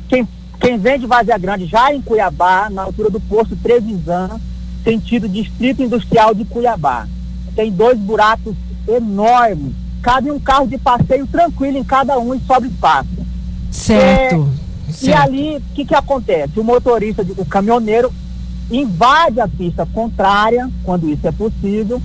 quem 0.09 0.27
quem 0.61 0.77
vem 0.77 0.99
de 0.99 1.07
Vazia 1.07 1.37
Grande, 1.39 1.65
já 1.65 1.91
em 1.91 2.01
Cuiabá, 2.01 2.69
na 2.69 2.83
altura 2.83 3.09
do 3.09 3.19
posto 3.19 3.55
Trevisan, 3.55 4.39
sentido 4.83 5.27
Distrito 5.27 5.83
Industrial 5.83 6.33
de 6.33 6.45
Cuiabá. 6.45 7.07
Tem 7.55 7.71
dois 7.71 7.97
buracos 7.97 8.55
enormes. 8.87 9.73
Cabe 10.01 10.31
um 10.31 10.39
carro 10.39 10.67
de 10.67 10.77
passeio 10.77 11.27
tranquilo 11.27 11.77
em 11.77 11.83
cada 11.83 12.17
um 12.17 12.33
e 12.33 12.39
sobra 12.41 12.67
espaço. 12.67 13.09
Certo. 13.69 14.49
É, 14.89 14.91
certo. 14.91 15.05
E 15.05 15.13
ali, 15.13 15.57
o 15.57 15.61
que, 15.75 15.85
que 15.85 15.95
acontece? 15.95 16.59
O 16.59 16.63
motorista, 16.63 17.25
o 17.37 17.45
caminhoneiro, 17.45 18.11
invade 18.69 19.39
a 19.39 19.47
pista 19.47 19.85
contrária, 19.85 20.69
quando 20.83 21.09
isso 21.09 21.27
é 21.27 21.31
possível, 21.31 22.01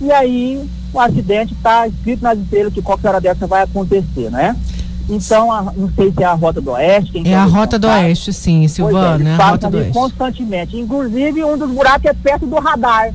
e 0.00 0.10
aí 0.12 0.68
o 0.92 1.00
acidente 1.00 1.52
está 1.54 1.86
escrito 1.88 2.22
nas 2.22 2.38
estrelas 2.38 2.72
que 2.72 2.80
qualquer 2.80 3.08
hora 3.08 3.20
dessa 3.20 3.46
vai 3.46 3.62
acontecer, 3.62 4.30
né? 4.30 4.56
Então, 5.08 5.52
a, 5.52 5.62
não 5.62 5.90
sei 5.94 6.12
se 6.12 6.22
é 6.22 6.26
a 6.26 6.32
Rota 6.32 6.60
do 6.60 6.70
Oeste. 6.72 7.28
é 7.28 7.34
a 7.34 7.44
Rota 7.44 7.78
do 7.78 7.86
Oeste, 7.86 8.32
sim, 8.32 8.66
Silvano, 8.68 9.26
é, 9.26 9.32
é 9.32 9.34
a 9.34 9.50
Rota 9.50 9.70
do 9.70 9.76
Oeste. 9.78 9.92
constantemente. 9.92 10.76
Inclusive, 10.78 11.44
um 11.44 11.58
dos 11.58 11.70
buracos 11.70 12.06
é 12.06 12.14
perto 12.14 12.46
do 12.46 12.56
radar. 12.56 13.12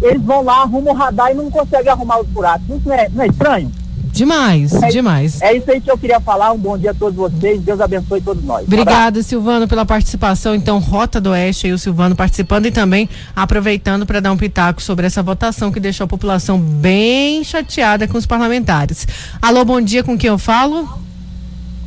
Eles 0.00 0.22
vão 0.22 0.42
lá, 0.42 0.62
arrumam 0.62 0.92
o 0.92 0.96
radar 0.96 1.30
e 1.30 1.34
não 1.34 1.50
conseguem 1.50 1.90
arrumar 1.90 2.20
os 2.20 2.28
buracos. 2.28 2.68
Isso 2.68 2.88
não 2.88 2.94
é, 2.94 3.08
não 3.08 3.24
é 3.24 3.26
estranho? 3.26 3.72
Demais, 4.18 4.72
é, 4.72 4.88
demais. 4.88 5.40
É 5.40 5.56
isso 5.56 5.70
aí 5.70 5.80
que 5.80 5.90
eu 5.90 5.96
queria 5.96 6.20
falar. 6.20 6.50
Um 6.52 6.58
bom 6.58 6.76
dia 6.76 6.90
a 6.90 6.94
todos 6.94 7.14
vocês. 7.14 7.60
Deus 7.60 7.80
abençoe 7.80 8.20
todos 8.20 8.42
nós. 8.42 8.64
Obrigada, 8.64 9.22
Silvano, 9.22 9.68
pela 9.68 9.86
participação. 9.86 10.54
Então, 10.54 10.78
Rota 10.78 11.20
do 11.20 11.30
Oeste 11.30 11.68
e 11.68 11.72
o 11.72 11.78
Silvano 11.78 12.16
participando 12.16 12.66
e 12.66 12.72
também 12.72 13.08
aproveitando 13.36 14.04
para 14.06 14.20
dar 14.20 14.32
um 14.32 14.36
pitaco 14.36 14.82
sobre 14.82 15.06
essa 15.06 15.22
votação 15.22 15.70
que 15.70 15.78
deixou 15.78 16.04
a 16.04 16.08
população 16.08 16.58
bem 16.58 17.44
chateada 17.44 18.08
com 18.08 18.18
os 18.18 18.26
parlamentares. 18.26 19.06
Alô, 19.40 19.64
bom 19.64 19.80
dia, 19.80 20.02
com 20.02 20.18
quem 20.18 20.28
eu 20.28 20.38
falo? 20.38 20.88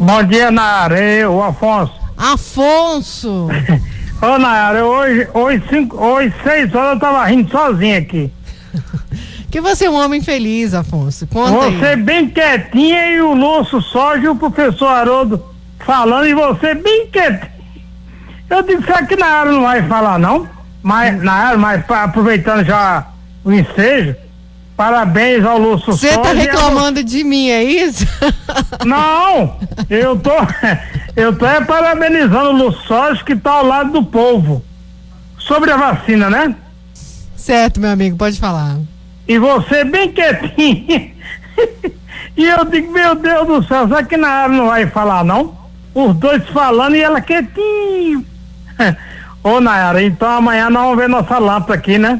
Bom 0.01 0.23
dia, 0.23 0.49
Nayara. 0.49 1.29
o 1.29 1.43
Afonso. 1.43 1.93
Afonso! 2.17 3.47
Ô, 4.19 4.37
Nayara, 4.39 4.83
hoje, 4.83 5.27
hoje, 5.31 5.63
cinco, 5.69 6.03
hoje, 6.03 6.33
seis 6.41 6.73
horas 6.73 6.93
eu 6.93 6.99
tava 6.99 7.23
rindo 7.25 7.51
sozinho 7.51 7.99
aqui. 7.99 8.33
que 9.51 9.61
você 9.61 9.85
é 9.85 9.89
um 9.91 10.03
homem 10.03 10.19
feliz, 10.19 10.73
Afonso. 10.73 11.27
Conta 11.27 11.69
você 11.69 11.85
aí. 11.85 11.95
bem 11.97 12.27
quietinha 12.27 13.11
e 13.11 13.21
o 13.21 13.35
Lúcio 13.35 13.79
Soja 13.79 14.25
e 14.25 14.27
o 14.27 14.35
professor 14.35 14.87
Haroldo 14.87 15.45
falando 15.85 16.27
e 16.27 16.33
você 16.33 16.73
bem 16.73 17.05
quietinho. 17.05 17.51
Eu 18.49 18.63
digo, 18.63 18.83
será 18.83 19.05
que 19.05 19.15
Nayara 19.15 19.51
não 19.51 19.61
vai 19.61 19.87
falar, 19.87 20.17
não? 20.17 20.49
Mas, 20.81 21.21
Nayara, 21.21 21.59
mas 21.59 21.87
aproveitando 21.87 22.65
já 22.65 23.05
o 23.45 23.51
ensejo, 23.51 24.15
Parabéns 24.81 25.45
ao 25.45 25.59
Lúcio 25.59 25.93
Você 25.93 26.17
tá 26.17 26.33
reclamando 26.33 27.03
de 27.03 27.23
mim, 27.23 27.51
é 27.51 27.63
isso? 27.63 28.03
Não, 28.83 29.55
eu 29.87 30.17
tô, 30.17 30.31
eu 31.15 31.37
tô 31.37 31.45
é 31.45 31.63
parabenizando 31.63 32.49
o 32.49 32.51
Lúcio 32.53 33.23
que 33.23 33.35
tá 33.35 33.51
ao 33.51 33.65
lado 33.67 33.91
do 33.91 34.03
povo. 34.03 34.65
Sobre 35.37 35.71
a 35.71 35.77
vacina, 35.77 36.31
né? 36.31 36.55
Certo, 37.35 37.79
meu 37.79 37.91
amigo, 37.91 38.17
pode 38.17 38.39
falar. 38.39 38.79
E 39.27 39.37
você 39.37 39.83
bem 39.83 40.11
quietinho. 40.11 41.11
e 42.35 42.43
eu 42.43 42.65
digo, 42.65 42.91
meu 42.91 43.13
Deus 43.13 43.47
do 43.47 43.67
céu, 43.67 43.87
será 43.87 44.03
que 44.03 44.17
na 44.17 44.29
área 44.29 44.57
não 44.57 44.65
vai 44.65 44.87
falar, 44.87 45.23
não? 45.23 45.55
Os 45.93 46.15
dois 46.15 46.43
falando 46.49 46.95
e 46.95 47.01
ela 47.01 47.21
quietinho. 47.21 48.25
Ô, 49.43 49.61
Nayara, 49.61 50.01
então 50.01 50.27
amanhã 50.27 50.71
nós 50.71 50.81
vamos 50.81 50.97
ver 50.97 51.07
nossa 51.07 51.37
lâmpada 51.37 51.75
aqui, 51.75 51.99
né? 51.99 52.19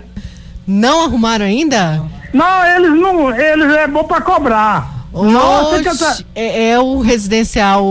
Não 0.68 1.06
arrumaram 1.06 1.46
ainda? 1.46 2.21
Não, 2.34 2.66
eles 2.66 3.00
não. 3.00 3.36
Eles 3.36 3.74
é 3.76 3.88
bom 3.88 4.04
pra 4.04 4.22
cobrar. 4.22 5.02
Nossa, 5.14 5.82
Nossa 5.82 6.26
é, 6.34 6.70
é, 6.72 6.80
o 6.80 7.00
residencial. 7.00 7.84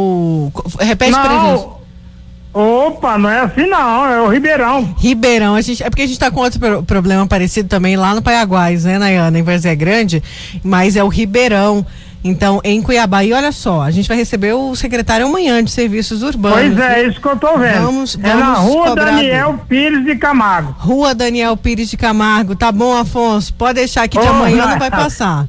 Repete 0.78 1.12
não. 1.12 1.22
pra 1.22 1.56
gente. 1.56 1.80
Opa, 2.52 3.16
não 3.16 3.30
é 3.30 3.40
assim 3.42 3.66
não, 3.66 4.06
é 4.06 4.20
o 4.20 4.28
Ribeirão. 4.28 4.94
Ribeirão, 4.98 5.54
a 5.54 5.60
gente, 5.60 5.84
é 5.84 5.88
porque 5.88 6.02
a 6.02 6.06
gente 6.06 6.18
tá 6.18 6.32
com 6.32 6.40
outro 6.40 6.82
problema 6.82 7.24
parecido 7.24 7.68
também 7.68 7.94
lá 7.94 8.12
no 8.12 8.22
Paiaguás, 8.22 8.84
né, 8.84 8.98
Nayana, 8.98 9.38
em 9.38 9.42
Varzé 9.42 9.72
Grande, 9.76 10.20
mas 10.64 10.96
é 10.96 11.04
o 11.04 11.08
Ribeirão. 11.08 11.86
Então, 12.22 12.60
em 12.62 12.82
Cuiabá, 12.82 13.24
e 13.24 13.32
olha 13.32 13.50
só, 13.50 13.82
a 13.82 13.90
gente 13.90 14.06
vai 14.06 14.16
receber 14.16 14.52
o 14.52 14.76
secretário 14.76 15.26
amanhã 15.26 15.64
de 15.64 15.70
serviços 15.70 16.22
urbanos. 16.22 16.58
Pois 16.58 16.78
é, 16.78 17.08
isso 17.08 17.20
que 17.20 17.26
eu 17.26 17.36
tô 17.36 17.56
vendo. 17.56 17.82
Vamos, 17.82 18.14
vamos 18.14 18.30
é 18.30 18.34
na 18.34 18.54
rua 18.54 18.94
Daniel 18.94 19.60
Pires 19.66 20.04
de 20.04 20.16
Camargo. 20.16 20.74
Rua 20.78 21.14
Daniel 21.14 21.56
Pires 21.56 21.88
de 21.88 21.96
Camargo. 21.96 22.54
Tá 22.54 22.70
bom, 22.70 22.94
Afonso? 22.94 23.54
Pode 23.54 23.74
deixar 23.74 24.06
que 24.06 24.18
de 24.18 24.26
oh, 24.26 24.30
amanhã 24.30 24.66
não 24.66 24.78
vai 24.78 24.90
passar. 24.90 25.46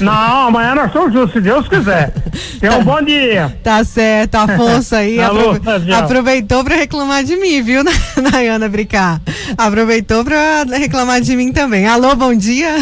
Não, 0.00 0.46
amanhã 0.48 0.74
nós 0.74 0.92
somos 0.92 1.12
justos, 1.12 1.32
se 1.32 1.40
Deus 1.40 1.68
quiser. 1.68 2.14
Tenha 2.60 2.76
um 2.76 2.84
bom 2.84 3.02
dia. 3.02 3.56
Tá 3.62 3.84
certo, 3.84 4.36
Afonso 4.36 4.94
aí 4.94 5.18
Alô, 5.20 5.50
aprove 5.50 5.92
aproveitou 5.92 6.64
para 6.64 6.76
reclamar 6.76 7.24
de 7.24 7.36
mim, 7.36 7.60
viu, 7.62 7.82
Nayana 8.32 8.68
Brincar? 8.68 9.20
Aproveitou 9.58 10.24
para 10.24 10.64
reclamar 10.76 11.20
de 11.20 11.34
mim 11.36 11.52
também. 11.52 11.86
Alô, 11.86 12.14
bom 12.14 12.34
dia. 12.34 12.76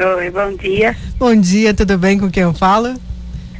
Oi, 0.00 0.30
bom 0.30 0.54
dia. 0.54 0.96
Bom 1.18 1.34
dia, 1.34 1.74
tudo 1.74 1.98
bem 1.98 2.16
com 2.20 2.30
quem 2.30 2.44
eu 2.44 2.54
falo? 2.54 2.94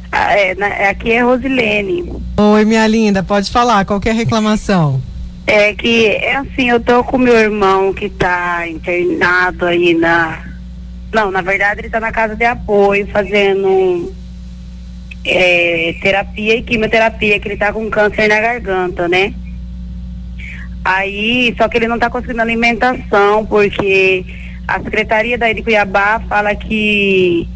Ah, 0.09 0.33
é, 0.39 0.55
na, 0.55 0.67
aqui 0.67 1.11
é 1.11 1.21
Rosilene. 1.21 2.13
Oi, 2.37 2.63
minha 2.63 2.87
linda, 2.87 3.21
pode 3.21 3.51
falar, 3.51 3.83
qualquer 3.83 4.15
reclamação. 4.15 5.01
É 5.45 5.73
que, 5.73 6.07
é 6.07 6.37
assim, 6.37 6.69
eu 6.69 6.79
tô 6.79 7.03
com 7.03 7.17
meu 7.17 7.35
irmão 7.35 7.93
que 7.93 8.09
tá 8.09 8.65
internado 8.69 9.65
aí 9.65 9.93
na. 9.93 10.45
Não, 11.11 11.29
na 11.29 11.41
verdade 11.41 11.81
ele 11.81 11.89
tá 11.89 11.99
na 11.99 12.11
casa 12.11 12.37
de 12.37 12.45
apoio 12.45 13.05
fazendo 13.07 14.13
é, 15.25 15.93
terapia 16.01 16.55
e 16.55 16.63
quimioterapia, 16.63 17.37
que 17.37 17.49
ele 17.49 17.57
tá 17.57 17.73
com 17.73 17.89
câncer 17.89 18.29
na 18.29 18.39
garganta, 18.39 19.09
né? 19.09 19.33
Aí, 20.85 21.53
só 21.57 21.67
que 21.67 21.77
ele 21.77 21.89
não 21.89 21.99
tá 21.99 22.09
conseguindo 22.09 22.41
alimentação, 22.41 23.45
porque 23.45 24.25
a 24.75 24.81
Secretaria 24.83 25.37
da 25.37 25.51
de 25.51 25.63
Cuiabá 25.63 26.21
fala 26.27 26.55
que 26.55 27.47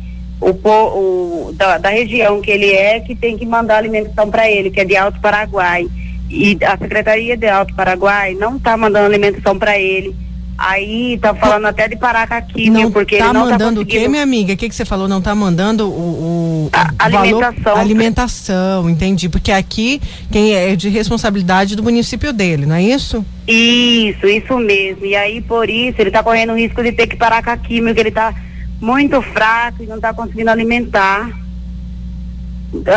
o, 0.42 0.50
o 0.50 1.54
da, 1.54 1.78
da, 1.78 1.90
região 1.90 2.42
que 2.42 2.52
ele 2.52 2.72
é 2.72 3.00
que 3.00 3.16
tem 3.16 3.38
que 3.38 3.46
mandar 3.46 3.78
alimentação 3.78 4.30
para 4.30 4.50
ele, 4.50 4.72
que 4.72 4.82
é 4.82 4.86
de 4.86 4.96
Alto 4.96 5.20
Paraguai. 5.20 5.88
E 6.30 6.58
a 6.66 6.78
Secretaria 6.78 7.38
de 7.38 7.48
Alto 7.48 7.76
Paraguai 7.76 8.34
não 8.34 8.58
está 8.58 8.76
mandando 8.76 9.06
alimentação 9.06 9.58
para 9.58 9.78
ele. 9.78 10.16
Aí 10.58 11.18
tá 11.18 11.34
falando 11.34 11.66
até 11.66 11.88
de 11.88 11.96
Paracaqui, 11.96 12.70
não 12.70 12.92
porque 12.92 13.18
tá 13.18 13.26
ele 13.26 13.34
não 13.34 13.46
tá 13.46 13.52
mandando 13.52 13.76
tá 13.80 13.82
o 13.82 13.86
quê, 13.86 14.08
minha 14.08 14.22
amiga? 14.22 14.54
O 14.54 14.58
que 14.58 14.70
que 14.70 14.76
você 14.76 14.86
falou? 14.86 15.08
Não 15.08 15.22
tá 15.22 15.34
mandando 15.34 15.90
o, 15.90 16.68
o, 16.68 16.70
a, 16.72 17.06
alimentação. 17.06 17.64
Valor, 17.64 17.80
alimentação, 17.80 18.90
entendi. 18.90 19.30
Porque 19.30 19.52
aqui 19.52 20.00
quem 20.32 20.54
é 20.54 20.76
de 20.76 20.90
responsabilidade 20.90 21.76
do 21.76 21.82
município 21.82 22.32
dele, 22.32 22.68
não 22.68 22.76
é 22.76 22.84
isso? 22.84 23.26
Isso, 23.48 24.28
isso 24.28 24.58
mesmo. 24.60 25.06
E 25.06 25.16
aí 25.16 25.42
por 25.42 25.70
isso 25.70 26.00
ele 26.00 26.12
tá 26.12 26.22
correndo 26.22 26.54
o 26.54 26.58
risco 26.58 26.84
de 26.84 26.92
ter 26.92 27.08
que 27.08 27.18
parar 27.18 27.44
com 27.44 27.50
a 27.50 27.58
química, 27.58 28.00
ele 28.00 28.12
tá 28.12 28.34
muito 28.80 29.22
fraco 29.22 29.82
e 29.82 29.88
não 29.88 30.00
tá 30.00 30.14
conseguindo 30.14 30.52
alimentar. 30.52 31.32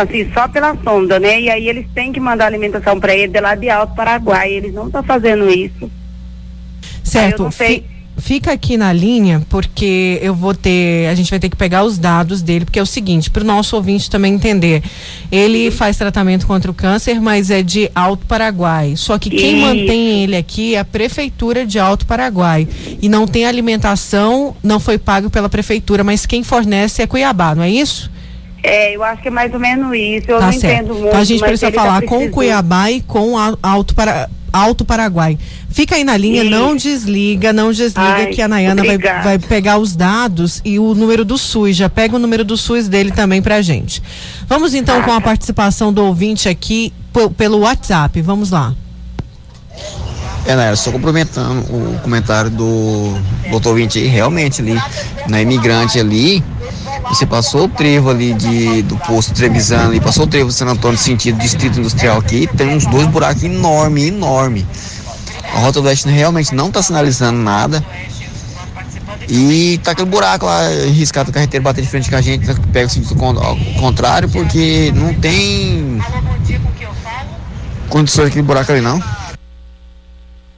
Assim, 0.00 0.30
só 0.32 0.46
pela 0.48 0.76
sonda, 0.82 1.18
né? 1.18 1.40
E 1.40 1.50
aí 1.50 1.68
eles 1.68 1.86
têm 1.94 2.12
que 2.12 2.20
mandar 2.20 2.46
alimentação 2.46 2.98
para 3.00 3.14
ele 3.14 3.32
de 3.32 3.40
lá 3.40 3.54
de 3.54 3.68
Alto 3.70 3.94
Paraguai. 3.94 4.52
Eles 4.52 4.74
não 4.74 4.86
estão 4.86 5.02
fazendo 5.02 5.48
isso. 5.48 5.90
Certo. 7.20 7.48
fica 8.18 8.52
aqui 8.52 8.76
na 8.76 8.92
linha, 8.92 9.42
porque 9.48 10.18
eu 10.22 10.34
vou 10.34 10.54
ter. 10.54 11.08
A 11.08 11.14
gente 11.14 11.30
vai 11.30 11.38
ter 11.38 11.48
que 11.48 11.56
pegar 11.56 11.84
os 11.84 11.98
dados 11.98 12.42
dele, 12.42 12.64
porque 12.64 12.78
é 12.78 12.82
o 12.82 12.86
seguinte, 12.86 13.30
para 13.30 13.42
o 13.42 13.46
nosso 13.46 13.76
ouvinte 13.76 14.10
também 14.10 14.34
entender. 14.34 14.82
Ele 15.30 15.70
faz 15.70 15.96
tratamento 15.96 16.46
contra 16.46 16.70
o 16.70 16.74
câncer, 16.74 17.20
mas 17.20 17.50
é 17.50 17.62
de 17.62 17.90
Alto 17.94 18.26
Paraguai. 18.26 18.94
Só 18.96 19.18
que 19.18 19.30
quem 19.30 19.60
mantém 19.60 20.22
ele 20.22 20.36
aqui 20.36 20.74
é 20.74 20.78
a 20.78 20.84
Prefeitura 20.84 21.66
de 21.66 21.78
Alto 21.78 22.06
Paraguai. 22.06 22.66
E 23.00 23.08
não 23.08 23.26
tem 23.26 23.44
alimentação, 23.44 24.56
não 24.62 24.80
foi 24.80 24.98
pago 24.98 25.28
pela 25.28 25.48
Prefeitura, 25.48 26.02
mas 26.02 26.24
quem 26.26 26.42
fornece 26.42 27.02
é 27.02 27.06
Cuiabá, 27.06 27.54
não 27.54 27.62
é 27.62 27.70
isso? 27.70 28.10
É, 28.62 28.96
eu 28.96 29.04
acho 29.04 29.22
que 29.22 29.28
é 29.28 29.30
mais 29.30 29.54
ou 29.54 29.60
menos 29.60 29.94
isso. 29.94 30.28
Eu 30.28 30.40
tá 30.40 30.46
não 30.46 30.52
certo. 30.52 30.74
entendo 30.74 30.94
muito. 30.94 31.06
Então 31.06 31.20
a 31.20 31.24
gente 31.24 31.40
precisa 31.40 31.70
tá 31.70 31.80
falar 31.80 32.02
com. 32.02 32.28
Cuiabá 32.30 32.90
e 32.90 33.00
com 33.00 33.34
Alto 33.62 33.94
Para 33.94 34.28
Alto 34.52 34.84
Paraguai. 34.84 35.38
Fica 35.68 35.96
aí 35.96 36.04
na 36.04 36.16
linha, 36.16 36.42
não 36.44 36.74
desliga, 36.74 37.52
não 37.52 37.70
desliga 37.70 38.00
Ai, 38.00 38.26
que 38.26 38.40
a 38.40 38.48
Nayana 38.48 38.82
vai, 38.82 38.98
vai 38.98 39.38
pegar 39.38 39.78
os 39.78 39.94
dados 39.94 40.60
e 40.64 40.78
o 40.78 40.94
número 40.94 41.24
do 41.24 41.36
SUS. 41.36 41.76
Já 41.76 41.88
pega 41.88 42.16
o 42.16 42.18
número 42.18 42.44
do 42.44 42.56
SUS 42.56 42.88
dele 42.88 43.10
também 43.10 43.42
pra 43.42 43.60
gente. 43.60 44.02
Vamos 44.48 44.74
então 44.74 45.02
com 45.02 45.12
a 45.12 45.20
participação 45.20 45.92
do 45.92 46.02
ouvinte 46.02 46.48
aqui 46.48 46.92
pelo 47.36 47.58
WhatsApp. 47.60 48.20
Vamos 48.22 48.50
lá. 48.50 48.74
É, 50.46 50.54
Naira, 50.54 50.76
só 50.76 50.92
complementando 50.92 51.60
o 51.62 51.98
comentário 52.02 52.50
do 52.50 53.18
doutor 53.50 53.70
ouvinte 53.70 53.98
aí, 53.98 54.06
realmente 54.06 54.62
ali, 54.62 54.80
na 55.26 55.42
imigrante 55.42 55.98
ali, 55.98 56.42
você 57.08 57.26
passou 57.26 57.64
o 57.64 57.68
trevo 57.68 58.10
ali 58.10 58.32
de, 58.34 58.82
do 58.82 58.96
posto 58.98 59.32
Trevisan 59.34 59.86
ali, 59.86 60.00
passou 60.00 60.24
o 60.24 60.26
trevo 60.26 60.48
do 60.48 60.52
San 60.52 60.66
Antônio 60.66 60.98
sentido 60.98 61.38
distrito 61.38 61.78
industrial 61.78 62.18
aqui, 62.18 62.48
tem 62.56 62.68
uns 62.68 62.86
dois 62.86 63.06
buracos 63.06 63.42
enormes, 63.42 64.08
enormes. 64.08 64.64
A 65.54 65.58
Rota 65.58 65.80
do 65.80 65.86
Oeste 65.86 66.08
realmente 66.08 66.54
não 66.54 66.68
está 66.68 66.82
sinalizando 66.82 67.38
nada. 67.38 67.84
E 69.28 69.80
tá 69.82 69.90
aquele 69.90 70.08
buraco 70.08 70.46
lá, 70.46 70.68
riscado, 70.92 71.30
o 71.30 71.32
carreteiro 71.32 71.64
bater 71.64 71.82
de 71.82 71.88
frente 71.88 72.08
com 72.08 72.16
a 72.16 72.20
gente, 72.20 72.46
pega 72.72 72.86
o 72.86 72.90
sentido 72.90 73.16
contrário, 73.80 74.28
porque 74.28 74.92
não 74.94 75.12
tem 75.14 76.00
condições 77.88 78.26
daquele 78.26 78.42
buraco 78.42 78.70
ali 78.70 78.80
não. 78.80 79.02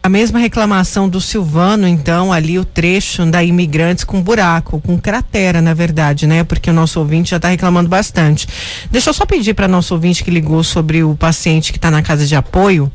A 0.09 0.11
mesma 0.11 0.39
reclamação 0.39 1.07
do 1.07 1.21
Silvano, 1.21 1.87
então, 1.87 2.33
ali 2.33 2.59
o 2.59 2.65
trecho 2.65 3.27
da 3.27 3.45
imigrantes 3.45 4.05
com 4.05 4.23
buraco, 4.23 4.81
com 4.81 4.99
cratera, 4.99 5.61
na 5.61 5.75
verdade, 5.75 6.27
né? 6.27 6.43
Porque 6.45 6.71
o 6.71 6.73
nosso 6.73 6.99
ouvinte 6.99 7.33
já 7.33 7.37
está 7.37 7.49
reclamando 7.49 7.91
bastante. 7.91 8.49
Deixa 8.91 9.11
eu 9.11 9.13
só 9.13 9.27
pedir 9.27 9.53
para 9.53 9.69
nosso 9.69 9.93
ouvinte 9.93 10.25
que 10.25 10.31
ligou 10.31 10.65
sobre 10.65 11.05
o 11.05 11.15
paciente 11.15 11.73
que 11.73 11.77
está 11.77 11.91
na 11.91 12.01
casa 12.01 12.27
de 12.27 12.35
apoio. 12.35 12.91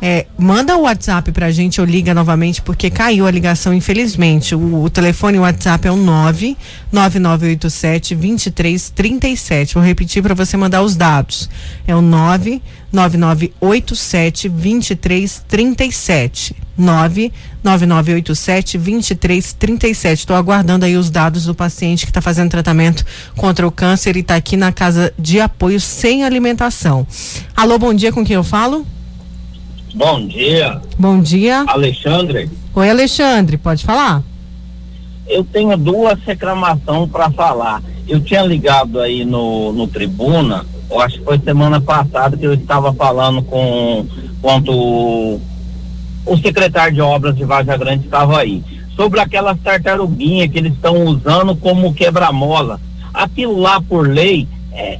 é, 0.00 0.26
manda 0.38 0.76
o 0.76 0.82
WhatsApp 0.82 1.30
pra 1.32 1.50
gente 1.50 1.80
ou 1.80 1.86
liga 1.86 2.12
novamente, 2.14 2.62
porque 2.62 2.90
caiu 2.90 3.26
a 3.26 3.30
ligação, 3.30 3.74
infelizmente. 3.74 4.54
O, 4.54 4.82
o 4.82 4.90
telefone 4.90 5.40
WhatsApp 5.40 5.86
é 5.86 5.90
o 5.90 5.96
9 5.96 6.56
9987 6.92 8.14
2337. 8.14 9.74
Vou 9.74 9.82
repetir 9.82 10.22
para 10.22 10.34
você 10.34 10.56
mandar 10.56 10.82
os 10.82 10.94
dados. 10.94 11.50
É 11.86 11.94
o 11.94 12.00
9 12.00 12.62
9987 12.92 14.48
2337. 14.48 16.56
9 16.76 17.32
9987 17.62 18.78
2337. 18.78 20.20
Estou 20.20 20.36
aguardando 20.36 20.84
aí 20.84 20.96
os 20.96 21.10
dados 21.10 21.44
do 21.44 21.54
paciente 21.54 22.04
que 22.04 22.10
está 22.10 22.20
fazendo 22.20 22.50
tratamento 22.50 23.04
contra 23.36 23.66
o 23.66 23.70
câncer 23.70 24.16
e 24.16 24.20
está 24.20 24.36
aqui 24.36 24.56
na 24.56 24.72
casa 24.72 25.12
de 25.18 25.40
apoio 25.40 25.80
sem 25.80 26.24
alimentação. 26.24 27.06
Alô, 27.56 27.78
bom 27.78 27.94
dia, 27.94 28.12
com 28.12 28.24
quem 28.24 28.36
eu 28.36 28.44
falo? 28.44 28.86
Bom 29.94 30.26
dia, 30.26 30.80
Bom 30.98 31.20
dia. 31.20 31.64
Alexandre. 31.68 32.50
Oi, 32.74 32.88
Alexandre, 32.88 33.58
pode 33.58 33.84
falar? 33.84 34.22
Eu 35.26 35.44
tenho 35.44 35.76
duas 35.76 36.18
reclamações 36.24 37.10
para 37.10 37.30
falar. 37.30 37.82
Eu 38.08 38.20
tinha 38.20 38.42
ligado 38.42 38.98
aí 38.98 39.24
no, 39.24 39.72
no 39.72 39.86
Tribuna, 39.86 40.66
eu 40.92 41.00
acho 41.00 41.18
que 41.18 41.24
foi 41.24 41.38
semana 41.38 41.80
passada 41.80 42.36
que 42.36 42.46
eu 42.46 42.52
estava 42.52 42.92
falando 42.92 43.42
com 43.42 44.06
quanto 44.42 44.70
o, 44.72 46.36
secretário 46.42 46.94
de 46.94 47.00
obras 47.00 47.34
de 47.34 47.44
Vaja 47.44 47.76
Grande 47.76 48.04
estava 48.04 48.38
aí. 48.38 48.62
Sobre 48.94 49.20
aquelas 49.20 49.58
tartaruguinhas 49.60 50.50
que 50.50 50.58
eles 50.58 50.74
estão 50.74 51.04
usando 51.04 51.56
como 51.56 51.94
quebra-mola. 51.94 52.78
Aquilo 53.12 53.58
lá 53.58 53.80
por 53.80 54.06
lei 54.06 54.46
é, 54.70 54.98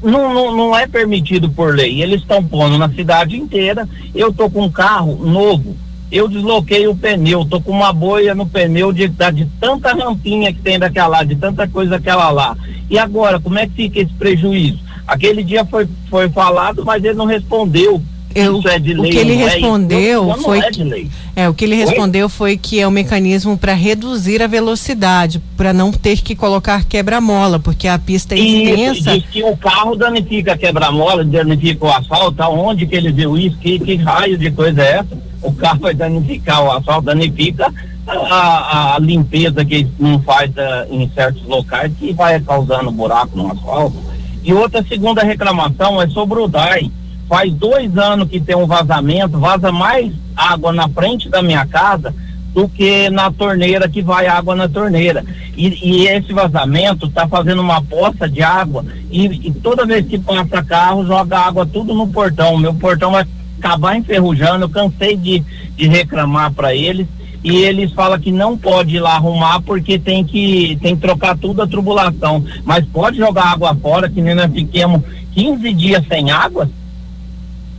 não, 0.00 0.32
não, 0.32 0.56
não 0.56 0.78
é 0.78 0.86
permitido 0.86 1.50
por 1.50 1.74
lei. 1.74 2.00
Eles 2.00 2.20
estão 2.20 2.42
pondo 2.44 2.78
na 2.78 2.88
cidade 2.88 3.36
inteira. 3.36 3.88
Eu 4.14 4.32
tô 4.32 4.48
com 4.48 4.62
um 4.62 4.70
carro 4.70 5.26
novo. 5.26 5.76
Eu 6.10 6.28
desloquei 6.28 6.86
o 6.86 6.94
pneu, 6.94 7.44
tô 7.46 7.58
com 7.58 7.72
uma 7.72 7.90
boia 7.90 8.34
no 8.34 8.46
pneu 8.46 8.92
de, 8.92 9.08
de 9.08 9.46
tanta 9.58 9.94
rampinha 9.94 10.52
que 10.52 10.60
tem 10.60 10.78
daquela 10.78 11.18
lá, 11.18 11.24
de 11.24 11.34
tanta 11.34 11.66
coisa 11.66 11.92
daquela 11.92 12.30
lá. 12.30 12.54
E 12.90 12.98
agora, 12.98 13.40
como 13.40 13.58
é 13.58 13.66
que 13.66 13.72
fica 13.72 14.00
esse 14.00 14.12
prejuízo? 14.12 14.78
Aquele 15.12 15.42
dia 15.44 15.64
foi, 15.64 15.86
foi 16.08 16.28
falado, 16.30 16.84
mas 16.84 17.02
ele 17.04 17.14
não 17.14 17.26
respondeu. 17.26 18.00
Eu- 18.34 18.60
Isso 18.60 18.68
é 18.68 18.78
de 18.78 18.94
o 18.94 19.02
lei 19.02 19.10
que 19.12 19.18
ele 19.18 19.34
é? 19.34 19.36
respondeu 19.44 20.24
não 20.24 20.38
foi 20.38 20.58
é 20.60 20.62
que- 20.62 20.70
de 20.72 20.84
lei. 20.84 21.10
É, 21.36 21.50
o 21.50 21.54
que 21.54 21.66
ele 21.66 21.74
respondeu 21.74 22.30
foi 22.30 22.56
que 22.56 22.80
é 22.80 22.88
um 22.88 22.90
mecanismo 22.90 23.58
para 23.58 23.74
reduzir 23.74 24.42
a 24.42 24.46
velocidade, 24.46 25.38
para 25.54 25.74
não 25.74 25.92
ter 25.92 26.16
que 26.22 26.34
colocar 26.34 26.82
quebra-mola, 26.86 27.60
porque 27.60 27.86
a 27.86 27.98
pista 27.98 28.34
é 28.34 28.38
extensa. 28.38 29.12
diz 29.18 29.24
que 29.30 29.42
o 29.44 29.54
carro 29.54 29.94
danifica 29.96 30.54
a 30.54 30.56
quebra-mola, 30.56 31.22
danifica 31.24 31.84
o 31.84 31.90
asfalto, 31.92 32.42
aonde 32.42 32.86
que 32.86 32.94
ele 32.96 33.12
viu 33.12 33.36
isso, 33.36 33.58
que, 33.58 33.78
que 33.78 33.96
raio 33.96 34.38
de 34.38 34.50
coisa 34.50 34.80
é 34.80 34.92
essa? 35.00 35.18
O 35.42 35.52
carro 35.52 35.80
vai 35.80 35.92
danificar 35.94 36.64
o 36.64 36.70
asfalto, 36.72 37.02
danifica 37.02 37.70
a, 38.06 38.12
a- 38.14 38.94
a 38.96 38.98
limpeza 38.98 39.62
que 39.62 39.86
não 39.98 40.18
faz 40.22 40.50
ah, 40.56 40.86
em 40.90 41.06
certos 41.14 41.42
locais, 41.44 41.92
que 41.98 42.14
vai 42.14 42.40
causando 42.40 42.90
buraco 42.90 43.36
no 43.36 43.52
asfalto. 43.52 43.96
E 44.42 44.52
outra 44.52 44.82
segunda 44.82 45.22
reclamação 45.22 46.00
é 46.00 46.08
sobre 46.08 46.40
o 46.40 46.48
DAI. 46.48 46.90
Faz 47.28 47.52
dois 47.54 47.96
anos 47.96 48.28
que 48.28 48.40
tem 48.40 48.56
um 48.56 48.66
vazamento, 48.66 49.38
vaza 49.38 49.70
mais 49.72 50.12
água 50.36 50.72
na 50.72 50.88
frente 50.88 51.28
da 51.28 51.42
minha 51.42 51.64
casa 51.66 52.14
do 52.52 52.68
que 52.68 53.08
na 53.08 53.30
torneira 53.30 53.88
que 53.88 54.02
vai 54.02 54.26
água 54.26 54.54
na 54.54 54.68
torneira. 54.68 55.24
E, 55.56 55.68
e 55.82 56.06
esse 56.08 56.32
vazamento 56.32 57.06
está 57.06 57.26
fazendo 57.26 57.62
uma 57.62 57.80
poça 57.82 58.28
de 58.28 58.42
água 58.42 58.84
e, 59.10 59.48
e 59.48 59.52
toda 59.52 59.86
vez 59.86 60.06
que 60.06 60.18
passa 60.18 60.62
carro 60.62 61.06
joga 61.06 61.38
água 61.38 61.64
tudo 61.64 61.94
no 61.94 62.08
portão. 62.08 62.58
Meu 62.58 62.74
portão 62.74 63.12
vai 63.12 63.24
acabar 63.58 63.96
enferrujando. 63.96 64.64
Eu 64.64 64.68
cansei 64.68 65.16
de, 65.16 65.42
de 65.76 65.88
reclamar 65.88 66.52
para 66.52 66.74
eles 66.74 67.06
e 67.42 67.56
eles 67.56 67.92
falam 67.92 68.18
que 68.18 68.30
não 68.30 68.56
pode 68.56 68.96
ir 68.96 69.00
lá 69.00 69.14
arrumar 69.14 69.60
porque 69.62 69.98
tem 69.98 70.24
que 70.24 70.78
tem 70.80 70.94
que 70.94 71.02
trocar 71.02 71.36
tudo 71.36 71.62
a 71.62 71.66
tubulação. 71.66 72.44
Mas 72.64 72.84
pode 72.86 73.18
jogar 73.18 73.46
água 73.46 73.74
fora 73.74 74.08
que 74.08 74.22
nem 74.22 74.34
nós 74.34 74.50
fiquemos 74.52 75.02
15 75.34 75.72
dias 75.72 76.04
sem 76.06 76.30
água. 76.30 76.70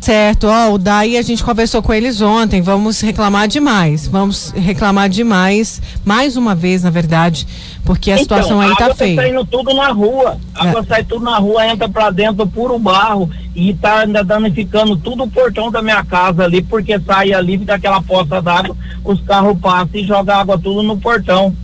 Certo, 0.04 0.48
ó, 0.48 0.74
o 0.74 0.78
daí 0.78 1.18
a 1.18 1.22
gente 1.22 1.42
conversou 1.42 1.82
com 1.82 1.94
eles 1.94 2.20
ontem, 2.20 2.62
vamos 2.62 3.00
reclamar 3.00 3.48
demais, 3.48 4.06
vamos 4.06 4.52
reclamar 4.54 5.08
demais, 5.08 5.82
mais 6.04 6.36
uma 6.36 6.54
vez, 6.54 6.84
na 6.84 6.90
verdade, 6.90 7.48
porque 7.86 8.12
a 8.12 8.18
situação 8.18 8.60
aí 8.60 8.76
tá 8.76 8.94
feia. 8.94 9.14
É. 9.14 9.24
saindo 9.24 9.46
tudo 9.46 9.74
na 9.74 9.94
rua. 9.94 10.38
A 10.54 10.68
água 10.68 10.84
sai 10.84 11.06
tudo 11.06 11.24
na 11.24 11.38
rua, 11.38 11.66
entra 11.68 11.88
pra 11.88 12.10
dentro 12.10 12.46
puro 12.46 12.78
barro 12.78 13.32
e 13.56 13.74
tá 13.76 14.00
ainda 14.00 14.26
danificando 14.26 14.98
tudo 14.98 15.24
o 15.24 15.32
portão 15.32 15.72
da 15.72 15.82
minha 15.82 16.04
casa 16.04 16.44
ali, 16.44 16.62
porque 16.62 17.00
sai 17.00 17.32
ali, 17.32 17.58
fica 17.58 17.76
aquela 17.76 18.02
poça 18.02 18.42
d'água, 18.42 18.76
os 19.06 19.22
carros 19.22 19.58
passam 19.58 19.88
e 19.94 20.04
jogam 20.04 20.36
água 20.36 20.60
tudo 20.60 20.84
no 20.84 20.98
portão. 20.98 21.56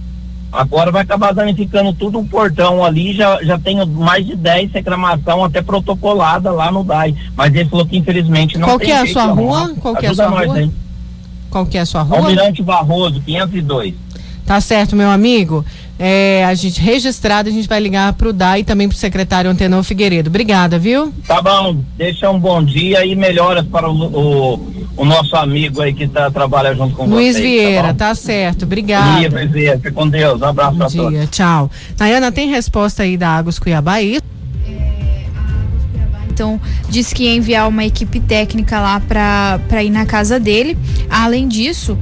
Agora 0.52 0.92
vai 0.92 1.04
acabar 1.04 1.34
danificando 1.34 1.94
tudo 1.94 2.20
o 2.20 2.26
portão 2.26 2.84
ali, 2.84 3.14
já, 3.14 3.42
já 3.44 3.60
tenho 3.60 3.86
mais 3.86 4.26
de 4.26 4.36
10 4.36 4.72
reclamação 4.72 5.44
até 5.44 5.62
protocolada 5.62 6.52
lá 6.52 6.72
no 6.72 6.84
DAI. 6.84 7.16
Mas 7.36 7.54
ele 7.54 7.70
falou 7.70 7.86
que 7.86 7.98
infelizmente 7.98 8.58
não 8.58 8.68
Qual 8.68 8.80
tem 8.80 8.88
que 8.88 8.94
é 8.94 9.00
a 9.00 9.08
sua 9.08 9.26
rua? 9.26 9.74
Qual 9.80 9.96
que 9.96 10.06
é 10.06 10.10
a 10.10 10.16
sua 10.16 10.30
nós 10.30 10.48
rua? 10.48 10.70
Qual 11.50 11.66
que 11.66 11.78
é 11.78 11.82
a 11.82 11.86
sua 11.86 12.02
rua? 12.02 12.18
Almirante 12.18 12.64
Barroso, 12.64 13.22
502. 13.22 13.94
Tá 14.46 14.60
certo, 14.60 14.96
meu 14.96 15.12
amigo. 15.12 15.64
É, 16.02 16.46
a 16.46 16.54
gente 16.54 16.80
registrado, 16.80 17.50
a 17.50 17.52
gente 17.52 17.68
vai 17.68 17.78
ligar 17.78 18.14
pro 18.14 18.32
DAI 18.32 18.62
e 18.62 18.64
também 18.64 18.88
pro 18.88 18.98
secretário 18.98 19.52
Antenor 19.52 19.84
Figueiredo. 19.84 20.30
Obrigada, 20.30 20.80
viu? 20.80 21.14
Tá 21.28 21.42
bom, 21.42 21.84
deixa 21.98 22.30
um 22.32 22.40
bom 22.40 22.64
dia 22.64 23.06
e 23.06 23.14
melhoras 23.18 23.66
para 23.66 23.90
o, 23.90 23.94
o, 23.94 24.74
o 24.96 25.04
nosso 25.04 25.36
amigo 25.36 25.82
aí 25.82 25.94
que 25.94 26.08
tá, 26.08 26.32
trabalha 26.32 26.74
junto 26.74 26.96
com 26.96 27.06
Luiz 27.06 27.36
vocês. 27.36 27.44
Vieira, 27.44 27.90
tá, 27.90 28.08
tá 28.08 28.16
certo. 28.16 28.64
Obrigada. 28.64 29.20
Dia, 29.20 29.30
Luiz 29.30 29.52
Vieira, 29.52 29.76
fica 29.76 29.92
com 29.92 30.08
Deus. 30.08 30.40
Um 30.42 30.46
abraço 30.46 30.78
Bom 30.78 30.86
a 30.86 30.90
todos. 30.90 31.12
dia, 31.12 31.28
tchau. 31.28 31.70
Nayana, 32.00 32.32
tem 32.32 32.50
resposta 32.50 33.04
aí 33.04 33.18
da 33.18 33.32
Águas 33.32 33.60
Cuiabá? 33.60 34.02
Isso? 34.02 34.24
Então, 36.30 36.62
disse 36.88 37.14
que 37.14 37.24
ia 37.26 37.36
enviar 37.36 37.68
uma 37.68 37.84
equipe 37.84 38.22
técnica 38.22 38.80
lá 38.80 39.02
para 39.02 39.84
ir 39.84 39.90
na 39.90 40.06
casa 40.06 40.40
dele. 40.40 40.78
Além 41.10 41.50
disso, 41.50 41.98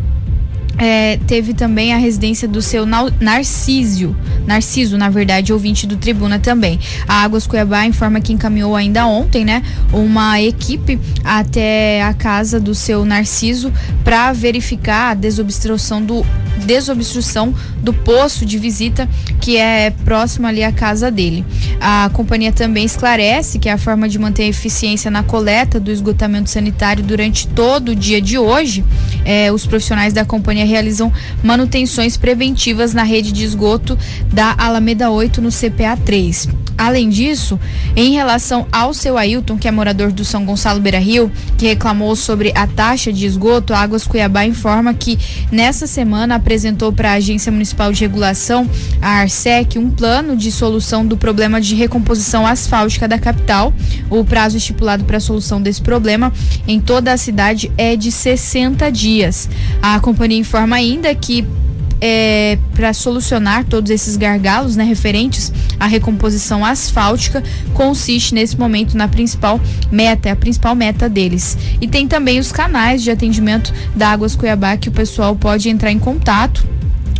é, 0.77 1.17
teve 1.27 1.53
também 1.53 1.93
a 1.93 1.97
residência 1.97 2.47
do 2.47 2.61
seu 2.61 2.85
Narciso, 2.85 4.15
Narciso, 4.45 4.97
na 4.97 5.09
verdade, 5.09 5.51
ouvinte 5.51 5.87
do 5.87 5.97
Tribuna 5.97 6.39
também. 6.39 6.79
A 7.07 7.23
Águas 7.23 7.47
Cuiabá 7.47 7.85
informa 7.85 8.21
que 8.21 8.31
encaminhou 8.31 8.75
ainda 8.75 9.05
ontem, 9.05 9.43
né, 9.43 9.63
uma 9.91 10.41
equipe 10.41 10.99
até 11.23 12.03
a 12.03 12.13
casa 12.13 12.59
do 12.59 12.75
seu 12.75 13.03
Narciso 13.03 13.71
para 14.03 14.31
verificar 14.33 15.11
a 15.11 15.13
desobstrução 15.13 16.01
do 16.01 16.25
desobstrução 16.65 17.53
do 17.81 17.93
poço 17.93 18.45
de 18.45 18.57
visita 18.57 19.07
que 19.39 19.57
é 19.57 19.91
próximo 20.03 20.47
ali 20.47 20.63
à 20.63 20.71
casa 20.71 21.11
dele. 21.11 21.45
A 21.79 22.09
companhia 22.13 22.51
também 22.51 22.83
esclarece 22.83 23.59
que 23.59 23.69
a 23.69 23.77
forma 23.77 24.09
de 24.09 24.17
manter 24.17 24.43
a 24.43 24.47
eficiência 24.47 25.09
na 25.11 25.23
coleta 25.23 25.79
do 25.79 25.91
esgotamento 25.91 26.49
sanitário 26.49 27.03
durante 27.03 27.47
todo 27.47 27.89
o 27.89 27.95
dia 27.95 28.21
de 28.21 28.37
hoje, 28.37 28.83
é, 29.27 29.51
os 29.51 29.67
profissionais 29.67 30.13
da 30.13 30.23
companhia 30.23 30.65
realizam 30.65 31.11
manutenções 31.43 32.15
preventivas 32.15 32.93
na 32.93 33.03
rede 33.03 33.33
de 33.33 33.43
esgoto 33.43 33.99
da 34.31 34.55
Alameda 34.57 35.11
8 35.11 35.41
no 35.41 35.49
CPA 35.49 35.97
3. 35.97 36.47
Além 36.77 37.09
disso, 37.09 37.59
em 37.95 38.13
relação 38.13 38.67
ao 38.71 38.93
seu 38.93 39.17
Ailton, 39.17 39.57
que 39.57 39.67
é 39.67 39.71
morador 39.71 40.11
do 40.11 40.23
São 40.23 40.45
Gonçalo 40.45 40.79
Beira 40.79 40.99
Rio, 40.99 41.31
que 41.57 41.65
reclamou 41.65 42.15
sobre 42.15 42.51
a 42.55 42.67
taxa 42.67 43.11
de 43.11 43.25
esgoto, 43.25 43.73
Águas 43.73 44.05
Cuiabá 44.05 44.45
informa 44.45 44.93
que 44.93 45.17
nessa 45.51 45.87
semana 45.87 46.35
apresentou 46.35 46.93
para 46.93 47.11
a 47.11 47.15
Agência 47.15 47.51
Municipal 47.51 47.91
de 47.91 48.01
Regulação, 48.01 48.69
a 49.01 49.21
ARSEC, 49.21 49.79
um 49.79 49.89
plano 49.89 50.35
de 50.35 50.51
solução 50.51 51.05
do 51.05 51.17
problema 51.17 51.59
de 51.59 51.73
recomposição 51.73 52.45
asfáltica 52.45 53.07
da 53.07 53.17
capital. 53.17 53.73
O 54.09 54.23
prazo 54.23 54.57
estipulado 54.57 55.03
para 55.03 55.17
a 55.17 55.21
solução 55.21 55.59
desse 55.61 55.81
problema 55.81 56.31
em 56.67 56.79
toda 56.79 57.11
a 57.11 57.17
cidade 57.17 57.71
é 57.77 57.95
de 57.95 58.11
60 58.11 58.91
dias. 58.91 59.49
A 59.81 59.99
companhia 59.99 60.37
informa 60.37 60.75
ainda 60.75 61.13
que 61.15 61.43
é, 62.01 62.57
para 62.73 62.93
solucionar 62.93 63.65
todos 63.65 63.89
esses 63.89 64.17
gargalos 64.17 64.75
né, 64.75 64.83
referentes 64.83 65.51
à 65.79 65.87
recomposição 65.87 66.63
asfáltica 66.63 67.43
consiste 67.73 68.33
nesse 68.33 68.57
momento 68.57 68.95
na 68.97 69.07
principal 69.07 69.59
meta, 69.91 70.29
é 70.29 70.31
a 70.31 70.35
principal 70.35 70.75
meta 70.75 71.09
deles. 71.09 71.57
E 71.81 71.87
tem 71.87 72.07
também 72.07 72.39
os 72.39 72.51
canais 72.51 73.03
de 73.03 73.11
atendimento 73.11 73.73
da 73.95 74.09
Águas 74.09 74.35
Cuiabá 74.35 74.77
que 74.77 74.89
o 74.89 74.91
pessoal 74.91 75.35
pode 75.35 75.69
entrar 75.69 75.91
em 75.91 75.99
contato 75.99 76.65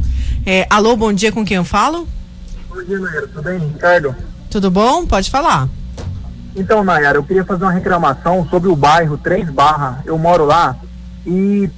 É, 0.50 0.66
alô, 0.70 0.96
bom 0.96 1.12
dia, 1.12 1.30
com 1.30 1.44
quem 1.44 1.58
eu 1.58 1.64
falo? 1.64 2.08
Bom 2.70 2.82
dia, 2.82 2.98
Nayara, 2.98 3.28
tudo 3.28 3.42
bem, 3.42 3.58
Ricardo? 3.58 4.16
Tudo 4.50 4.70
bom? 4.70 5.04
Pode 5.04 5.30
falar. 5.30 5.68
Então, 6.56 6.82
Nayara, 6.82 7.18
eu 7.18 7.22
queria 7.22 7.44
fazer 7.44 7.64
uma 7.64 7.70
reclamação 7.70 8.48
sobre 8.48 8.70
o 8.70 8.74
bairro 8.74 9.18
3 9.18 9.50
Barra. 9.50 10.02
Eu 10.06 10.16
moro 10.16 10.46
lá 10.46 10.74
e 11.26 11.68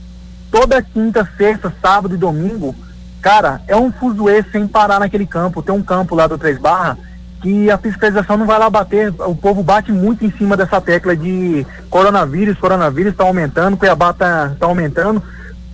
toda 0.53 0.81
quinta, 0.81 1.29
sexta, 1.37 1.75
sábado 1.83 2.15
e 2.15 2.17
domingo, 2.17 2.73
cara, 3.21 3.61
é 3.67 3.75
um 3.75 3.91
fuzuê 3.91 4.45
sem 4.53 4.69
parar 4.69 5.01
naquele 5.01 5.27
campo. 5.27 5.65
Tem 5.65 5.75
um 5.75 5.83
campo 5.83 6.15
lá 6.15 6.29
do 6.29 6.39
3 6.39 6.61
Barra 6.61 6.97
que 7.43 7.69
a 7.69 7.77
fiscalização 7.77 8.37
não 8.37 8.47
vai 8.47 8.61
lá 8.61 8.71
bater. 8.71 9.13
O 9.27 9.35
povo 9.35 9.65
bate 9.65 9.91
muito 9.91 10.25
em 10.25 10.31
cima 10.31 10.57
dessa 10.57 10.81
tecla 10.81 11.17
de 11.17 11.67
coronavírus, 11.89 12.57
coronavírus 12.57 13.15
está 13.15 13.25
aumentando, 13.25 13.77
Cuiabá 13.77 14.11
está 14.11 14.51
tá 14.51 14.67
aumentando. 14.67 15.21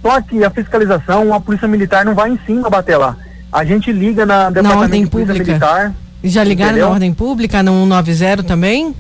Só 0.07 0.21
que 0.21 0.45
a 0.45 0.51
fiscalização, 0.51 1.35
a 1.35 1.41
polícia 1.41 1.67
militar 1.67 2.05
não 2.05 2.15
vai 2.15 2.31
em 2.31 2.39
cima 2.47 2.71
bater 2.71 2.97
lá. 2.97 3.17
A 3.53 3.65
gente 3.65 3.91
liga 3.91 4.25
na 4.25 4.51
departamento 4.51 5.05
na 5.05 5.11
polícia 5.11 5.35
pública. 5.35 5.45
militar. 5.45 5.95
Já 6.23 6.45
ligaram 6.45 6.71
entendeu? 6.71 6.87
na 6.87 6.93
ordem 6.93 7.13
pública, 7.13 7.61
no 7.61 7.73
190 7.83 8.45
também? 8.45 8.95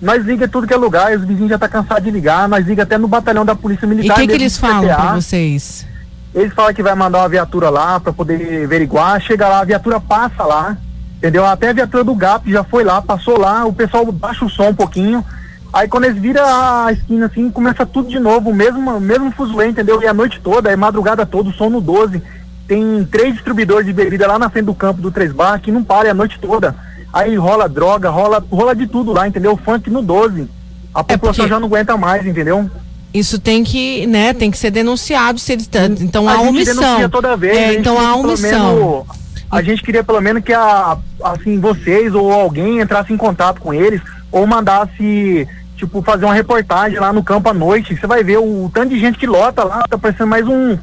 Nós 0.00 0.24
liga 0.24 0.48
tudo 0.48 0.66
que 0.66 0.74
é 0.74 0.76
lugar, 0.76 1.16
os 1.16 1.24
vizinhos 1.24 1.48
já 1.48 1.54
estão 1.54 1.68
tá 1.68 1.80
cansados 1.80 2.02
de 2.02 2.10
ligar, 2.10 2.48
nós 2.48 2.66
liga 2.66 2.82
até 2.82 2.98
no 2.98 3.06
batalhão 3.06 3.44
da 3.44 3.54
polícia 3.54 3.86
militar. 3.86 4.18
E 4.18 4.18
o 4.18 4.20
que, 4.20 4.26
que 4.26 4.42
eles 4.42 4.58
falam 4.58 4.82
para 4.82 5.14
vocês? 5.14 5.86
Eles 6.34 6.52
falam 6.52 6.74
que 6.74 6.82
vai 6.82 6.96
mandar 6.96 7.20
uma 7.20 7.28
viatura 7.28 7.70
lá 7.70 8.00
para 8.00 8.12
poder 8.12 8.64
averiguar, 8.64 9.20
chega 9.20 9.46
lá, 9.46 9.60
a 9.60 9.64
viatura 9.64 10.00
passa 10.00 10.42
lá, 10.42 10.76
entendeu? 11.18 11.46
Até 11.46 11.68
a 11.68 11.72
viatura 11.72 12.02
do 12.02 12.16
GAP 12.16 12.50
já 12.50 12.64
foi 12.64 12.82
lá, 12.82 13.00
passou 13.00 13.38
lá, 13.38 13.64
o 13.64 13.72
pessoal 13.72 14.10
baixa 14.10 14.44
o 14.44 14.50
som 14.50 14.70
um 14.70 14.74
pouquinho, 14.74 15.24
Aí 15.72 15.88
quando 15.88 16.04
eles 16.04 16.20
viram 16.20 16.44
a 16.44 16.92
esquina 16.92 17.26
assim, 17.26 17.50
começa 17.50 17.86
tudo 17.86 18.08
de 18.08 18.18
novo, 18.18 18.50
o 18.50 18.54
mesmo, 18.54 19.00
mesmo 19.00 19.32
fuzuê, 19.32 19.68
entendeu? 19.68 20.02
E 20.02 20.06
a 20.06 20.12
noite 20.12 20.40
toda, 20.42 20.70
é 20.70 20.76
madrugada 20.76 21.24
toda, 21.24 21.48
o 21.48 21.52
som 21.52 21.70
no 21.70 21.80
12. 21.80 22.22
Tem 22.68 23.04
três 23.10 23.34
distribuidores 23.34 23.86
de 23.86 23.92
bebida 23.92 24.26
lá 24.26 24.38
na 24.38 24.50
frente 24.50 24.66
do 24.66 24.74
campo 24.74 25.00
do 25.00 25.10
Três 25.10 25.32
Bar 25.32 25.60
que 25.60 25.72
não 25.72 25.82
para 25.82 26.10
a 26.10 26.14
noite 26.14 26.38
toda. 26.38 26.76
Aí 27.12 27.36
rola 27.36 27.68
droga, 27.68 28.10
rola, 28.10 28.44
rola 28.50 28.74
de 28.74 28.86
tudo 28.86 29.12
lá, 29.12 29.26
entendeu? 29.26 29.56
Funk 29.56 29.90
no 29.90 30.02
12. 30.02 30.48
A 30.94 31.00
é 31.00 31.02
população 31.02 31.46
é 31.46 31.48
já 31.48 31.58
não 31.58 31.66
aguenta 31.66 31.96
mais, 31.96 32.26
entendeu? 32.26 32.70
Isso 33.12 33.38
tem 33.38 33.62
que, 33.62 34.06
né, 34.06 34.32
tem 34.32 34.50
que 34.50 34.56
ser 34.56 34.70
denunciado 34.70 35.38
se 35.38 35.52
eles 35.52 35.68
então 36.00 36.28
há 36.28 36.40
omissão. 36.40 37.08
toda 37.10 37.36
vez, 37.36 37.56
é, 37.56 37.74
então 37.74 37.98
há 37.98 38.14
omissão. 38.16 38.74
Menos, 38.74 39.06
a 39.50 39.60
gente 39.60 39.82
queria 39.82 40.02
pelo 40.02 40.20
menos 40.20 40.42
que 40.42 40.52
a 40.52 40.96
assim 41.22 41.60
vocês 41.60 42.14
ou 42.14 42.32
alguém 42.32 42.80
entrasse 42.80 43.12
em 43.12 43.18
contato 43.18 43.60
com 43.60 43.74
eles 43.74 44.00
ou 44.30 44.46
mandasse 44.46 45.46
tipo, 45.82 46.00
fazer 46.02 46.24
uma 46.24 46.34
reportagem 46.34 46.98
lá 46.98 47.12
no 47.12 47.22
campo 47.22 47.48
à 47.48 47.54
noite. 47.54 47.96
Você 47.96 48.06
vai 48.06 48.22
ver 48.22 48.38
o, 48.38 48.66
o 48.66 48.70
tanto 48.72 48.90
de 48.90 48.98
gente 48.98 49.18
que 49.18 49.26
lota 49.26 49.64
lá, 49.64 49.82
tá 49.88 49.98
parecendo 49.98 50.28
mais 50.28 50.46
um, 50.46 50.78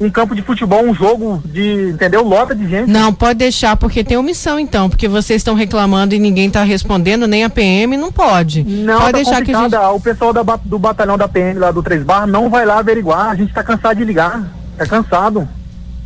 um 0.00 0.10
campo 0.10 0.34
de 0.34 0.42
futebol, 0.42 0.84
um 0.84 0.94
jogo 0.94 1.40
de, 1.44 1.90
entendeu? 1.90 2.24
Lota 2.24 2.54
de 2.54 2.68
gente. 2.68 2.90
Não, 2.90 3.12
pode 3.12 3.38
deixar, 3.38 3.76
porque 3.76 4.02
tem 4.02 4.16
omissão 4.16 4.58
então, 4.58 4.90
porque 4.90 5.06
vocês 5.06 5.40
estão 5.40 5.54
reclamando 5.54 6.14
e 6.14 6.18
ninguém 6.18 6.48
está 6.48 6.64
respondendo, 6.64 7.26
nem 7.28 7.44
a 7.44 7.50
PM, 7.50 7.96
não 7.96 8.10
pode. 8.10 8.64
Não, 8.64 8.98
pode 8.98 9.12
tá 9.12 9.16
deixar 9.18 9.42
que 9.44 9.54
gente... 9.54 9.74
o 9.76 10.00
pessoal 10.00 10.32
da, 10.32 10.42
do 10.42 10.78
batalhão 10.78 11.16
da 11.16 11.28
PM 11.28 11.58
lá 11.58 11.70
do 11.70 11.82
Três 11.82 12.02
Bar 12.02 12.26
não 12.26 12.50
vai 12.50 12.66
lá 12.66 12.78
averiguar, 12.78 13.30
a 13.30 13.34
gente 13.36 13.50
está 13.50 13.62
cansado 13.62 13.96
de 13.96 14.04
ligar, 14.04 14.48
tá 14.76 14.86
cansado. 14.86 15.48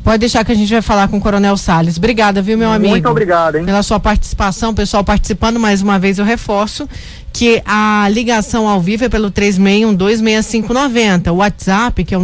Pode 0.03 0.19
deixar 0.19 0.45
que 0.45 0.53
a 0.53 0.55
gente 0.55 0.71
vai 0.71 0.83
falar 0.83 1.09
com 1.09 1.17
o 1.17 1.21
Coronel 1.21 1.57
Salles. 1.57 1.97
Obrigada, 1.97 2.43
viu, 2.43 2.59
meu 2.59 2.71
amigo? 2.71 2.91
Muito 2.91 3.09
obrigado, 3.09 3.57
hein? 3.57 3.65
Pela 3.65 3.83
sua 3.83 3.99
participação, 3.99 4.75
pessoal 4.75 5.03
participando 5.03 5.59
mais 5.59 5.81
uma 5.81 5.99
vez, 5.99 6.19
eu 6.19 6.27
reforço 6.27 6.87
que 7.35 7.61
a 7.67 8.09
ligação 8.11 8.67
ao 8.69 8.81
vivo 8.81 9.05
é 9.07 9.09
pelo 9.09 9.33
36126590. 9.33 11.33
O 11.33 11.39
WhatsApp, 11.39 12.05
que 12.05 12.15
é 12.15 12.19
o 12.19 12.23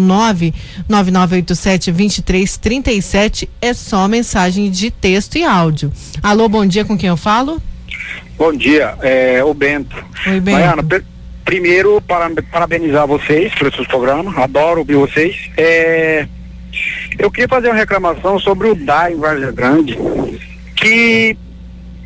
999872337, 0.89 3.49
é 3.61 3.75
só 3.75 4.07
mensagem 4.07 4.71
de 4.71 4.93
texto 4.93 5.37
e 5.37 5.43
áudio. 5.43 5.93
Alô, 6.23 6.49
bom 6.49 6.65
dia, 6.65 6.85
com 6.85 6.97
quem 6.97 7.09
eu 7.09 7.17
falo? 7.17 7.61
Bom 8.39 8.53
dia, 8.53 8.95
é 9.03 9.43
o 9.43 9.53
Bento. 9.53 9.97
Oi, 10.29 10.39
Bento. 10.39 11.03
Primeiro, 11.45 12.01
para, 12.03 12.31
parabenizar 12.53 13.09
vocês 13.09 13.53
pelo 13.55 13.75
seu 13.75 13.85
programa, 13.87 14.41
adoro 14.41 14.79
ouvir 14.79 14.95
vocês. 14.95 15.51
É, 15.57 16.29
eu 17.19 17.29
queria 17.33 17.49
fazer 17.49 17.67
uma 17.67 17.75
reclamação 17.75 18.39
sobre 18.39 18.69
o 18.69 18.77
DAI 18.77 19.15
em 19.15 19.19
Vargas 19.19 19.53
Grande, 19.53 19.99
que 20.77 21.37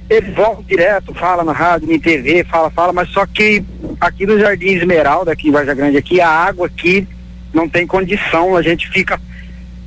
eles 0.09 0.35
vão 0.35 0.63
direto, 0.67 1.15
fala 1.15 1.43
na 1.43 1.53
rádio, 1.53 1.91
na 1.91 1.99
TV, 1.99 2.45
fala, 2.45 2.71
fala, 2.71 2.93
mas 2.93 3.09
só 3.09 3.27
que 3.27 3.65
aqui 4.01 4.27
no 4.27 4.39
Jardim 4.39 4.75
Esmeralda, 4.75 5.33
aqui 5.33 5.49
em 5.49 5.53
Vargas 5.53 5.77
Grande, 5.77 5.97
aqui, 5.97 6.21
a 6.21 6.29
água 6.29 6.67
aqui 6.67 7.07
não 7.53 7.69
tem 7.69 7.87
condição, 7.87 8.57
a 8.57 8.63
gente 8.63 8.89
fica 8.91 9.21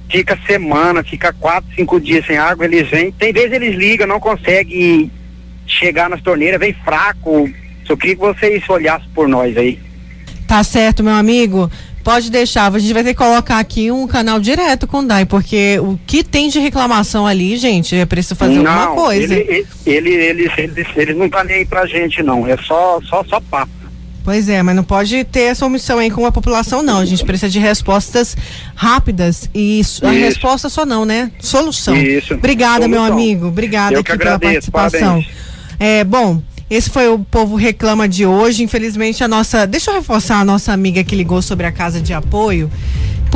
fica 0.10 0.40
semana, 0.48 1.04
fica 1.04 1.34
quatro, 1.34 1.70
cinco 1.76 2.00
dias 2.00 2.26
sem 2.26 2.38
água, 2.38 2.66
eles 2.66 2.90
vêm, 2.90 3.12
tem 3.12 3.34
vezes 3.34 3.52
eles 3.52 3.76
ligam, 3.76 4.08
não 4.08 4.20
conseguem 4.20 5.12
chegar 5.66 6.10
nas 6.10 6.22
torneiras, 6.22 6.60
vem 6.60 6.74
fraco, 6.74 7.50
só 7.86 7.96
queria 7.96 8.16
que 8.16 8.22
vocês 8.22 8.68
olhassem 8.70 9.10
por 9.14 9.28
nós 9.28 9.56
aí. 9.58 9.78
Tá 10.48 10.64
certo, 10.64 11.04
meu 11.04 11.14
amigo. 11.14 11.70
Pode 12.08 12.32
deixar, 12.32 12.74
a 12.74 12.80
gente 12.80 12.94
vai 12.94 13.04
ter 13.04 13.10
que 13.10 13.18
colocar 13.18 13.60
aqui 13.60 13.92
um 13.92 14.08
canal 14.08 14.40
direto 14.40 14.88
com 14.88 15.00
o 15.00 15.04
DAI, 15.06 15.26
porque 15.26 15.78
o 15.82 16.00
que 16.08 16.24
tem 16.24 16.48
de 16.48 16.58
reclamação 16.58 17.28
ali, 17.28 17.58
gente, 17.58 17.94
é 17.98 18.06
preciso 18.06 18.34
fazer 18.34 18.60
não, 18.60 18.72
alguma 18.72 18.96
coisa. 18.96 19.34
Ele, 19.34 19.68
ele, 19.86 20.10
eles, 20.12 20.52
eles, 20.58 20.88
eles 20.96 21.18
não 21.18 21.30
tá 21.30 21.44
nem 21.44 21.58
aí 21.58 21.66
pra 21.66 21.86
gente, 21.86 22.24
não. 22.24 22.48
É 22.48 22.56
só, 22.56 23.02
só, 23.10 23.26
só 23.26 23.42
papo. 23.42 23.70
Pois 24.24 24.48
é, 24.48 24.64
mas 24.64 24.74
não 24.74 24.86
pode 24.86 25.22
ter 25.26 25.42
essa 25.42 25.66
omissão 25.66 26.00
aí 26.00 26.10
com 26.10 26.26
a 26.26 26.32
população, 26.32 26.82
não. 26.82 27.00
A 27.00 27.06
gente 27.06 27.26
precisa 27.26 27.52
de 27.52 27.60
respostas 27.60 28.38
rápidas 28.74 29.50
e 29.54 29.82
Isso. 29.82 30.08
a 30.08 30.12
resposta 30.12 30.70
só 30.70 30.86
não, 30.86 31.04
né? 31.04 31.30
Solução. 31.42 31.94
Isso. 31.98 32.36
Obrigada, 32.36 32.86
Solução. 32.86 33.04
meu 33.04 33.04
amigo. 33.04 33.48
Obrigada 33.48 33.96
Eu 33.96 34.00
aqui 34.00 34.18
pela 34.18 34.40
participação. 34.40 35.22
Parabéns. 35.22 35.28
É, 35.78 36.06
bom, 36.06 36.42
esse 36.70 36.90
foi 36.90 37.08
o 37.08 37.20
Povo 37.20 37.56
Reclama 37.56 38.08
de 38.08 38.26
hoje. 38.26 38.64
Infelizmente, 38.64 39.24
a 39.24 39.28
nossa. 39.28 39.66
Deixa 39.66 39.92
eu 39.92 39.96
reforçar 39.96 40.40
a 40.40 40.46
nossa 40.46 40.74
amiga 40.74 41.04
que 41.04 41.16
ligou 41.16 41.42
sobre 41.42 41.66
a 41.66 41.72
casa 41.72 42.02
de 42.02 42.14
apoio. 42.14 42.70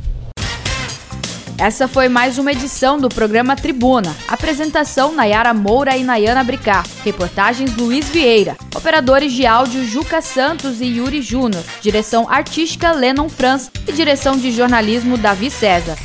Essa 1.57 1.87
foi 1.87 2.09
mais 2.09 2.37
uma 2.37 2.51
edição 2.51 2.99
do 2.99 3.09
programa 3.09 3.55
Tribuna. 3.55 4.15
Apresentação 4.27 5.15
Nayara 5.15 5.55
Moura 5.55 5.97
e 5.97 6.03
Nayana 6.03 6.43
Bricá. 6.43 6.83
Reportagens 7.05 7.77
Luiz 7.77 8.09
Vieira. 8.09 8.57
Operadores 8.75 9.33
de 9.33 9.47
áudio 9.47 9.87
Juca 9.87 10.21
Santos 10.21 10.81
e 10.81 10.87
Yuri 10.87 11.23
Júnior. 11.23 11.63
Direção 11.81 12.29
artística 12.29 12.91
Lennon 12.91 13.29
Franz 13.29 13.71
e 13.87 13.93
direção 13.93 14.37
de 14.37 14.51
jornalismo 14.51 15.17
Davi 15.17 15.49
César. 15.49 15.97